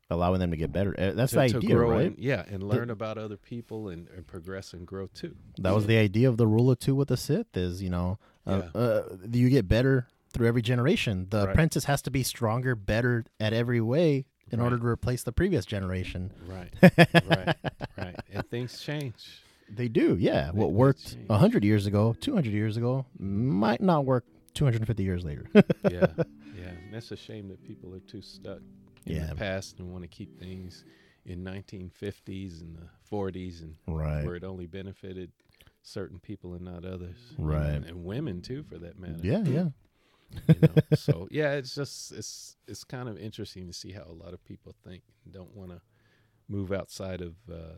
Allowing 0.10 0.40
them 0.40 0.52
to 0.52 0.58
get 0.58 0.72
better. 0.72 0.96
Uh, 0.98 1.12
That's 1.12 1.32
to, 1.32 1.36
the 1.40 1.42
idea, 1.58 1.78
right? 1.78 2.08
and 2.08 2.18
yeah, 2.18 2.46
and 2.48 2.64
learn 2.64 2.90
about 2.90 3.18
other 3.18 3.36
people 3.36 3.90
and, 3.90 4.08
and 4.16 4.26
progress 4.26 4.72
and 4.72 4.88
grow 4.88 5.08
too. 5.08 5.36
That 5.58 5.76
was 5.76 5.86
the 5.86 5.98
idea 5.98 6.30
of 6.30 6.38
the 6.38 6.48
rule 6.48 6.72
of 6.72 6.80
two 6.80 6.96
with 6.96 7.10
the 7.10 7.18
Sith. 7.18 7.58
Is 7.58 7.82
you 7.84 7.90
know, 7.90 8.18
uh, 8.46 8.62
uh, 8.74 9.04
you 9.32 9.50
get 9.50 9.68
better 9.68 10.08
through 10.32 10.48
every 10.48 10.62
generation. 10.62 11.28
The 11.30 11.40
Right. 11.46 11.50
apprentice 11.50 11.84
has 11.86 12.02
to 12.04 12.12
be 12.12 12.24
stronger, 12.24 12.74
better 12.74 13.26
at 13.40 13.52
every 13.52 13.82
way 13.82 14.26
in 14.50 14.62
order 14.62 14.78
to 14.78 14.86
replace 14.86 15.24
the 15.24 15.34
previous 15.34 15.66
generation. 15.66 16.32
Right, 16.48 16.72
right, 17.28 17.56
right. 17.98 18.16
And 18.32 18.50
things 18.50 18.80
change. 18.80 19.42
They 19.70 19.90
do, 19.90 20.16
yeah. 20.18 20.52
They- 20.54 20.58
what 20.58 20.72
worked 20.72 21.16
change. 21.16 21.26
a 21.30 21.38
hundred 21.38 21.66
years 21.66 21.86
ago, 21.86 22.16
two 22.22 22.34
hundred 22.34 22.54
years 22.54 22.78
ago, 22.78 23.06
might 23.20 23.82
not 23.82 24.06
work 24.06 24.24
two 24.54 24.64
hundred 24.64 24.78
and 24.78 24.88
fifty 24.88 25.04
years 25.04 25.26
later. 25.26 25.46
Yeah, 25.54 26.06
yeah. 26.56 26.70
And 26.70 26.94
that's 26.94 27.12
a 27.12 27.18
shame 27.18 27.50
that 27.50 27.62
people 27.68 27.94
are 27.94 28.00
too 28.00 28.22
stuck 28.22 28.60
in 29.10 29.18
Yeah. 29.18 29.28
the 29.28 29.36
past 29.36 29.80
and 29.80 29.92
want 29.92 30.04
to 30.04 30.08
keep 30.08 30.40
things 30.40 30.84
in 31.26 31.44
1950s 31.44 32.62
and 32.62 32.76
the 32.78 32.90
40s 33.12 33.62
and 33.62 33.76
right. 33.88 34.24
where 34.26 34.36
it 34.36 34.44
only 34.44 34.66
benefited 34.66 35.32
certain 35.82 36.20
people 36.20 36.54
and 36.54 36.66
not 36.66 36.86
others. 36.86 37.18
Right. 37.38 37.66
And, 37.70 37.86
and 37.86 38.04
women 38.04 38.42
too, 38.42 38.64
for 38.64 38.78
that 38.78 38.98
matter. 39.00 39.20
Yeah, 39.22 39.44
yeah. 39.44 39.70
you 40.48 40.56
know. 40.62 40.70
so 40.96 41.28
yeah, 41.32 41.54
it's 41.54 41.74
just 41.74 42.12
it's 42.12 42.58
it's 42.68 42.84
kind 42.84 43.08
of 43.08 43.18
interesting 43.18 43.66
to 43.68 43.74
see 43.74 43.92
how 43.94 44.04
a 44.04 44.12
lot 44.12 44.34
of 44.34 44.44
people 44.44 44.76
think 44.84 45.04
and 45.24 45.34
don't 45.34 45.56
want 45.56 45.72
to 45.72 45.82
move 46.50 46.72
outside 46.74 47.22
of 47.22 47.36
uh, 47.52 47.78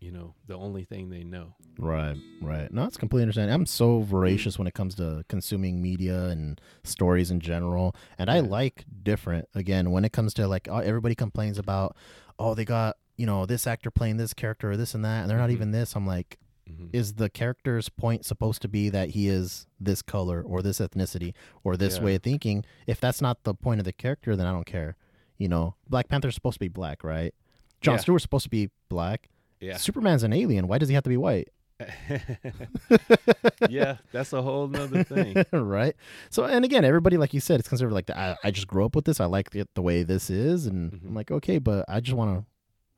you 0.00 0.10
know 0.12 0.34
the 0.46 0.54
only 0.56 0.84
thing 0.84 1.10
they 1.10 1.24
know. 1.24 1.54
Right, 1.78 2.16
right. 2.42 2.70
No, 2.72 2.84
it's 2.84 2.96
completely 2.96 3.22
understanding. 3.22 3.54
I'm 3.54 3.66
so 3.66 4.00
voracious 4.00 4.58
when 4.58 4.66
it 4.66 4.74
comes 4.74 4.94
to 4.96 5.24
consuming 5.28 5.80
media 5.82 6.24
and 6.26 6.60
stories 6.84 7.30
in 7.30 7.40
general, 7.40 7.94
and 8.18 8.30
I 8.30 8.40
like 8.40 8.84
different. 9.02 9.48
Again, 9.54 9.90
when 9.90 10.04
it 10.04 10.12
comes 10.12 10.34
to 10.34 10.46
like 10.46 10.68
oh, 10.70 10.78
everybody 10.78 11.14
complains 11.14 11.58
about, 11.58 11.96
oh, 12.38 12.54
they 12.54 12.64
got 12.64 12.96
you 13.16 13.26
know 13.26 13.46
this 13.46 13.66
actor 13.66 13.90
playing 13.90 14.16
this 14.18 14.34
character 14.34 14.70
or 14.70 14.76
this 14.76 14.94
and 14.94 15.04
that, 15.04 15.22
and 15.22 15.30
they're 15.30 15.38
not 15.38 15.48
Mhm. 15.50 15.54
even 15.54 15.70
this. 15.70 15.96
I'm 15.96 16.06
like, 16.06 16.38
Mhm. 16.70 16.90
is 16.92 17.14
the 17.14 17.30
character's 17.30 17.88
point 17.88 18.24
supposed 18.26 18.60
to 18.62 18.68
be 18.68 18.88
that 18.90 19.10
he 19.10 19.28
is 19.28 19.66
this 19.80 20.02
color 20.02 20.42
or 20.42 20.60
this 20.62 20.78
ethnicity 20.80 21.32
or 21.64 21.76
this 21.76 21.96
Yeah. 21.98 22.04
way 22.04 22.14
of 22.16 22.22
thinking? 22.22 22.64
If 22.86 23.00
that's 23.00 23.22
not 23.22 23.44
the 23.44 23.54
point 23.54 23.80
of 23.80 23.84
the 23.84 23.92
character, 23.92 24.36
then 24.36 24.46
I 24.46 24.52
don't 24.52 24.66
care. 24.66 24.96
You 25.38 25.48
know, 25.48 25.76
Black 25.88 26.08
Panther's 26.08 26.34
supposed 26.34 26.54
to 26.56 26.60
be 26.60 26.68
black, 26.68 27.04
right? 27.04 27.34
John 27.80 27.94
Yeah. 27.94 28.00
Stewart's 28.00 28.22
supposed 28.24 28.44
to 28.44 28.50
be 28.50 28.70
black. 28.88 29.28
Yeah. 29.60 29.76
Superman's 29.76 30.22
an 30.22 30.32
alien. 30.32 30.68
Why 30.68 30.78
does 30.78 30.88
he 30.88 30.94
have 30.94 31.04
to 31.04 31.10
be 31.10 31.16
white? 31.16 31.48
yeah, 33.68 33.96
that's 34.12 34.32
a 34.32 34.42
whole 34.42 34.68
nother 34.68 35.04
thing. 35.04 35.44
right? 35.52 35.94
So, 36.30 36.44
and 36.44 36.64
again, 36.64 36.84
everybody, 36.84 37.16
like 37.16 37.34
you 37.34 37.40
said, 37.40 37.60
it's 37.60 37.68
considered 37.68 37.92
like 37.92 38.06
the, 38.06 38.18
I, 38.18 38.36
I 38.44 38.50
just 38.50 38.66
grew 38.66 38.84
up 38.84 38.94
with 38.96 39.04
this. 39.04 39.20
I 39.20 39.26
like 39.26 39.54
it 39.54 39.68
the 39.74 39.82
way 39.82 40.02
this 40.02 40.30
is, 40.30 40.66
and 40.66 40.92
Mhm. 40.92 41.08
I'm 41.08 41.14
like, 41.14 41.30
okay, 41.30 41.58
but 41.58 41.84
I 41.88 42.00
just 42.00 42.16
want 42.16 42.38
to 42.38 42.46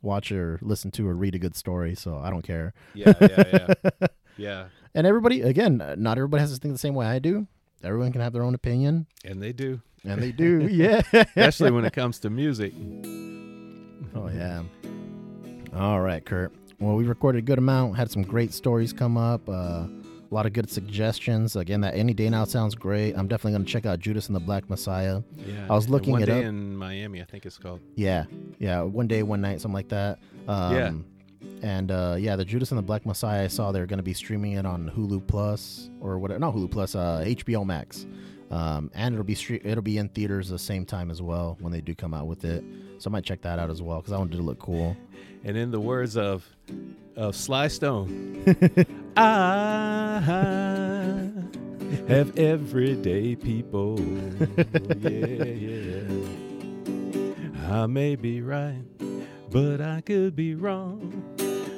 watch 0.02 0.30
or 0.30 0.58
listen 0.62 0.90
to 0.92 1.08
or 1.08 1.14
read 1.14 1.34
a 1.34 1.38
good 1.38 1.56
story, 1.56 1.94
so 1.94 2.16
I 2.18 2.30
don't 2.30 2.42
care. 2.42 2.72
Yeah, 2.94 3.14
yeah, 3.20 3.74
yeah. 4.00 4.06
Yeah. 4.36 4.66
And 4.94 5.04
everybody, 5.04 5.42
again, 5.42 5.78
not 5.98 6.16
everybody 6.16 6.40
has 6.42 6.52
to 6.54 6.58
think 6.60 6.72
the 6.72 6.78
same 6.78 6.94
way 6.94 7.06
I 7.06 7.18
do. 7.18 7.48
Everyone 7.82 8.12
can 8.12 8.20
have 8.20 8.32
their 8.32 8.44
own 8.44 8.54
opinion, 8.54 9.06
And 9.24 9.42
they 9.42 9.52
do. 9.52 9.80
and 10.04 10.22
they 10.22 10.30
do. 10.30 10.68
yeah, 10.70 11.02
Especially 11.12 11.72
when 11.72 11.84
it 11.84 11.92
comes 11.92 12.20
to 12.20 12.30
music. 12.30 12.72
Oh 14.14 14.28
yeah. 14.32 14.62
All 15.74 16.00
right, 16.00 16.24
Kurt. 16.24 16.52
Well, 16.80 16.94
we 16.96 17.04
recorded 17.04 17.38
a 17.38 17.42
good 17.42 17.58
amount. 17.58 17.96
Had 17.96 18.10
some 18.10 18.22
great 18.22 18.52
stories 18.52 18.92
come 18.92 19.16
up. 19.16 19.48
Uh, 19.48 19.86
a 20.30 20.34
lot 20.34 20.46
of 20.46 20.52
good 20.52 20.70
suggestions. 20.70 21.56
Again, 21.56 21.80
that 21.80 21.94
any 21.94 22.12
day 22.14 22.28
now 22.30 22.44
sounds 22.44 22.74
great. 22.74 23.14
I'm 23.16 23.28
definitely 23.28 23.52
gonna 23.52 23.64
check 23.64 23.86
out 23.86 23.98
Judas 23.98 24.26
and 24.28 24.36
the 24.36 24.40
Black 24.40 24.68
Messiah. 24.70 25.22
Yeah. 25.46 25.66
I 25.68 25.74
was 25.74 25.88
looking 25.88 26.12
one 26.12 26.22
it 26.22 26.26
day 26.26 26.38
up. 26.40 26.44
in 26.44 26.76
Miami, 26.76 27.20
I 27.20 27.24
think 27.24 27.46
it's 27.46 27.58
called. 27.58 27.80
Yeah, 27.94 28.24
yeah. 28.58 28.82
One 28.82 29.06
day, 29.06 29.22
one 29.22 29.40
night, 29.40 29.60
something 29.60 29.74
like 29.74 29.88
that. 29.88 30.18
Um, 30.46 30.74
Yeah. 30.74 30.92
And 31.62 31.90
uh, 31.90 32.16
yeah, 32.18 32.36
the 32.36 32.44
Judas 32.44 32.70
and 32.72 32.78
the 32.78 32.82
Black 32.82 33.06
Messiah. 33.06 33.44
I 33.44 33.46
saw 33.48 33.72
they're 33.72 33.86
gonna 33.86 34.02
be 34.02 34.12
streaming 34.14 34.52
it 34.52 34.66
on 34.66 34.90
Hulu 34.94 35.26
Plus 35.26 35.90
or 36.00 36.18
whatever. 36.18 36.38
Not 36.40 36.54
Hulu 36.54 36.70
Plus. 36.70 36.94
Uh, 36.94 37.24
HBO 37.26 37.64
Max. 37.64 38.06
Um, 38.50 38.90
and 38.94 39.14
it'll 39.14 39.24
be 39.24 39.34
stre- 39.34 39.60
it'll 39.64 39.82
be 39.82 39.98
in 39.98 40.08
theaters 40.08 40.48
the 40.48 40.58
same 40.58 40.86
time 40.86 41.10
as 41.10 41.20
well 41.20 41.56
when 41.60 41.72
they 41.72 41.80
do 41.80 41.94
come 41.94 42.14
out 42.14 42.26
with 42.26 42.44
it. 42.44 42.64
So 42.98 43.10
I 43.10 43.12
might 43.12 43.24
check 43.24 43.42
that 43.42 43.58
out 43.58 43.70
as 43.70 43.82
well 43.82 43.98
because 43.98 44.12
I 44.12 44.18
wanted 44.18 44.34
it 44.34 44.38
to 44.38 44.42
look 44.42 44.58
cool. 44.58 44.96
And 45.44 45.56
in 45.56 45.70
the 45.70 45.80
words 45.80 46.16
of 46.16 46.48
of 47.14 47.36
Sly 47.36 47.68
Stone, 47.68 48.42
I 49.16 50.20
have 52.08 52.36
everyday 52.38 53.36
people. 53.36 54.00
Yeah, 55.00 55.44
yeah. 55.44 56.02
I 57.70 57.86
may 57.86 58.16
be 58.16 58.40
right, 58.40 58.82
but 59.50 59.80
I 59.80 60.00
could 60.00 60.34
be 60.34 60.54
wrong. 60.54 61.22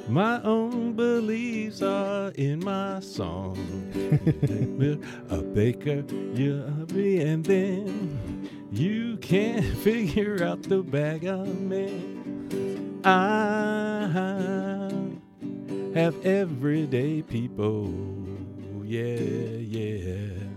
My 0.09 0.41
own 0.43 0.93
beliefs 0.93 1.81
are 1.81 2.31
in 2.31 2.63
my 2.63 2.99
song. 2.99 3.57
a 5.29 5.41
baker, 5.41 6.03
you're 6.33 6.67
me, 6.93 7.21
and 7.21 7.45
then 7.45 8.49
you 8.71 9.17
can't 9.17 9.65
figure 9.83 10.43
out 10.43 10.63
the 10.63 10.83
bag 10.83 11.25
I'm. 11.25 11.71
I 13.03 14.09
have 15.93 16.25
everyday 16.25 17.21
people. 17.21 17.93
Yeah, 18.83 19.15
yeah. 19.15 20.50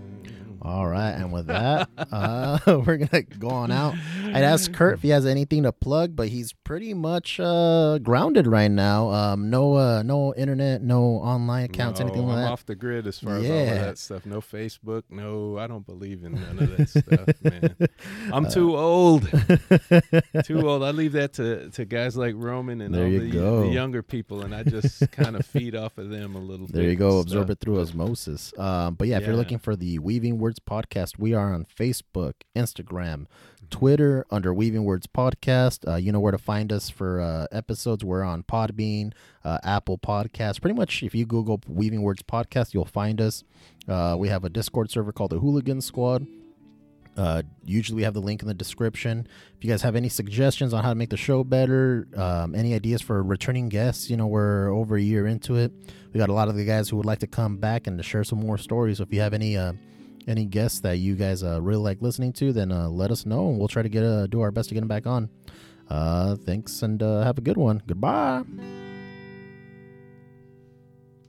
All 0.65 0.87
right, 0.87 1.11
and 1.11 1.31
with 1.31 1.45
that, 1.47 1.89
uh, 2.11 2.57
we're 2.85 2.97
gonna 2.97 3.21
go 3.23 3.49
on 3.49 3.71
out. 3.71 3.93
I'd 4.25 4.43
ask 4.43 4.73
Kurt 4.73 4.95
if 4.95 5.01
he 5.03 5.09
has 5.09 5.25
anything 5.27 5.63
to 5.63 5.71
plug, 5.71 6.15
but 6.15 6.29
he's 6.29 6.53
pretty 6.53 6.93
much 6.95 7.39
uh, 7.39 7.99
grounded 7.99 8.47
right 8.47 8.71
now. 8.71 9.09
Um, 9.11 9.51
no, 9.51 9.75
uh, 9.75 10.01
no 10.01 10.33
internet, 10.33 10.81
no 10.81 11.03
online 11.03 11.65
accounts, 11.65 11.99
No, 11.99 12.07
anything 12.07 12.25
like 12.25 12.37
I'm 12.37 12.41
that. 12.43 12.51
off 12.51 12.65
the 12.65 12.75
grid 12.75 13.05
as 13.05 13.19
far 13.19 13.37
as 13.37 13.45
all 13.49 13.57
of 13.59 13.67
that 13.67 13.97
stuff. 13.99 14.25
No 14.25 14.41
Facebook. 14.41 15.03
No, 15.11 15.57
I 15.59 15.67
don't 15.67 15.85
believe 15.85 16.23
in 16.23 16.33
none 16.33 16.57
of 16.59 16.77
that 16.77 16.89
stuff, 16.89 17.43
man. 17.43 17.75
Uh, 17.79 17.85
I'm 18.33 18.49
too 18.49 18.75
old. 18.75 19.29
too 20.45 20.67
old. 20.67 20.83
I 20.83 20.91
leave 20.91 21.11
that 21.13 21.33
to, 21.33 21.69
to 21.71 21.85
guys 21.85 22.17
like 22.17 22.33
Roman 22.35 22.81
and 22.81 22.93
There 22.93 23.05
all 23.05 23.11
the, 23.11 23.67
the 23.67 23.73
younger 23.73 24.01
people, 24.01 24.41
and 24.43 24.53
I 24.55 24.63
just 24.63 25.11
kind 25.11 25.35
of 25.35 25.45
feed 25.45 25.75
off 25.75 25.97
of 25.99 26.09
them 26.09 26.35
a 26.35 26.39
little 26.39 26.65
bit. 26.65 26.75
There 26.75 26.89
you 26.89 26.95
go. 26.95 27.19
Absorb 27.19 27.45
stuff. 27.45 27.49
it 27.51 27.59
through 27.59 27.81
osmosis. 27.81 28.51
Um, 28.57 28.95
but 28.95 29.07
yeah, 29.07 29.17
if 29.17 29.27
you're 29.27 29.35
looking 29.35 29.59
for 29.59 29.75
the 29.75 29.99
Weaving 29.99 30.39
Words 30.55 30.87
podcast, 30.87 31.19
we 31.19 31.33
are 31.33 31.53
on 31.53 31.65
Facebook, 31.65 32.33
Instagram. 32.55 33.25
Twitter 33.69 34.25
under 34.29 34.53
Weaving 34.53 34.85
Words 34.85 35.07
Podcast. 35.07 35.85
Uh, 35.85 35.95
you 35.95 36.13
know 36.13 36.19
where 36.19 36.31
to 36.31 36.37
find 36.37 36.71
us 36.71 36.89
for 36.89 37.19
uh, 37.19 37.47
episodes. 37.51 38.05
We're 38.05 38.23
on 38.23 38.43
Podbean, 38.43 39.11
uh, 39.43 39.57
Apple 39.63 39.97
Podcasts. 39.97 40.61
Pretty 40.61 40.75
much, 40.75 41.03
if 41.03 41.13
you 41.13 41.25
Google 41.25 41.59
Weaving 41.67 42.03
Words 42.03 42.23
Podcast, 42.23 42.73
you'll 42.73 42.85
find 42.85 43.19
us. 43.19 43.43
Uh, 43.87 44.15
we 44.17 44.29
have 44.29 44.45
a 44.45 44.49
Discord 44.49 44.89
server 44.91 45.11
called 45.11 45.31
the 45.31 45.39
Hooligan 45.39 45.81
Squad. 45.81 46.25
Uh, 47.17 47.41
usually 47.63 47.95
we 47.97 48.03
have 48.03 48.13
the 48.13 48.21
link 48.21 48.41
in 48.41 48.47
the 48.47 48.53
description. 48.53 49.27
If 49.57 49.63
you 49.63 49.69
guys 49.69 49.81
have 49.81 49.95
any 49.95 50.09
suggestions 50.09 50.73
on 50.73 50.83
how 50.83 50.89
to 50.89 50.95
make 50.95 51.09
the 51.09 51.17
show 51.17 51.43
better, 51.43 52.07
um, 52.15 52.55
any 52.55 52.73
ideas 52.73 53.01
for 53.01 53.23
returning 53.23 53.69
guests, 53.69 54.09
you 54.09 54.17
know, 54.17 54.27
we're 54.27 54.69
over 54.69 54.95
a 54.95 55.01
year 55.01 55.25
into 55.25 55.55
it. 55.55 55.71
We 56.13 56.19
got 56.19 56.29
a 56.29 56.33
lot 56.33 56.49
of 56.49 56.55
the 56.55 56.65
guys 56.65 56.89
who 56.89 56.97
would 56.97 57.05
like 57.05 57.19
to 57.19 57.27
come 57.27 57.57
back 57.57 57.87
and 57.87 57.97
to 57.97 58.03
share 58.03 58.23
some 58.23 58.39
more 58.39 58.57
stories. 58.57 58.97
So 58.97 59.03
if 59.03 59.13
you 59.13 59.21
have 59.21 59.33
any 59.33 59.57
uh, 59.57 59.73
any 60.27 60.45
guests 60.45 60.79
that 60.81 60.97
you 60.97 61.15
guys 61.15 61.43
uh, 61.43 61.61
really 61.61 61.81
like 61.81 62.01
listening 62.01 62.33
to, 62.33 62.53
then 62.53 62.71
uh, 62.71 62.89
let 62.89 63.11
us 63.11 63.25
know 63.25 63.49
and 63.49 63.59
we'll 63.59 63.67
try 63.67 63.83
to 63.83 63.89
get 63.89 64.03
uh, 64.03 64.27
do 64.27 64.41
our 64.41 64.51
best 64.51 64.69
to 64.69 64.75
get 64.75 64.81
them 64.81 64.87
back 64.87 65.07
on. 65.07 65.29
Uh, 65.89 66.35
thanks 66.35 66.81
and 66.81 67.01
uh, 67.01 67.21
have 67.21 67.37
a 67.37 67.41
good 67.41 67.57
one. 67.57 67.81
Goodbye. 67.85 68.43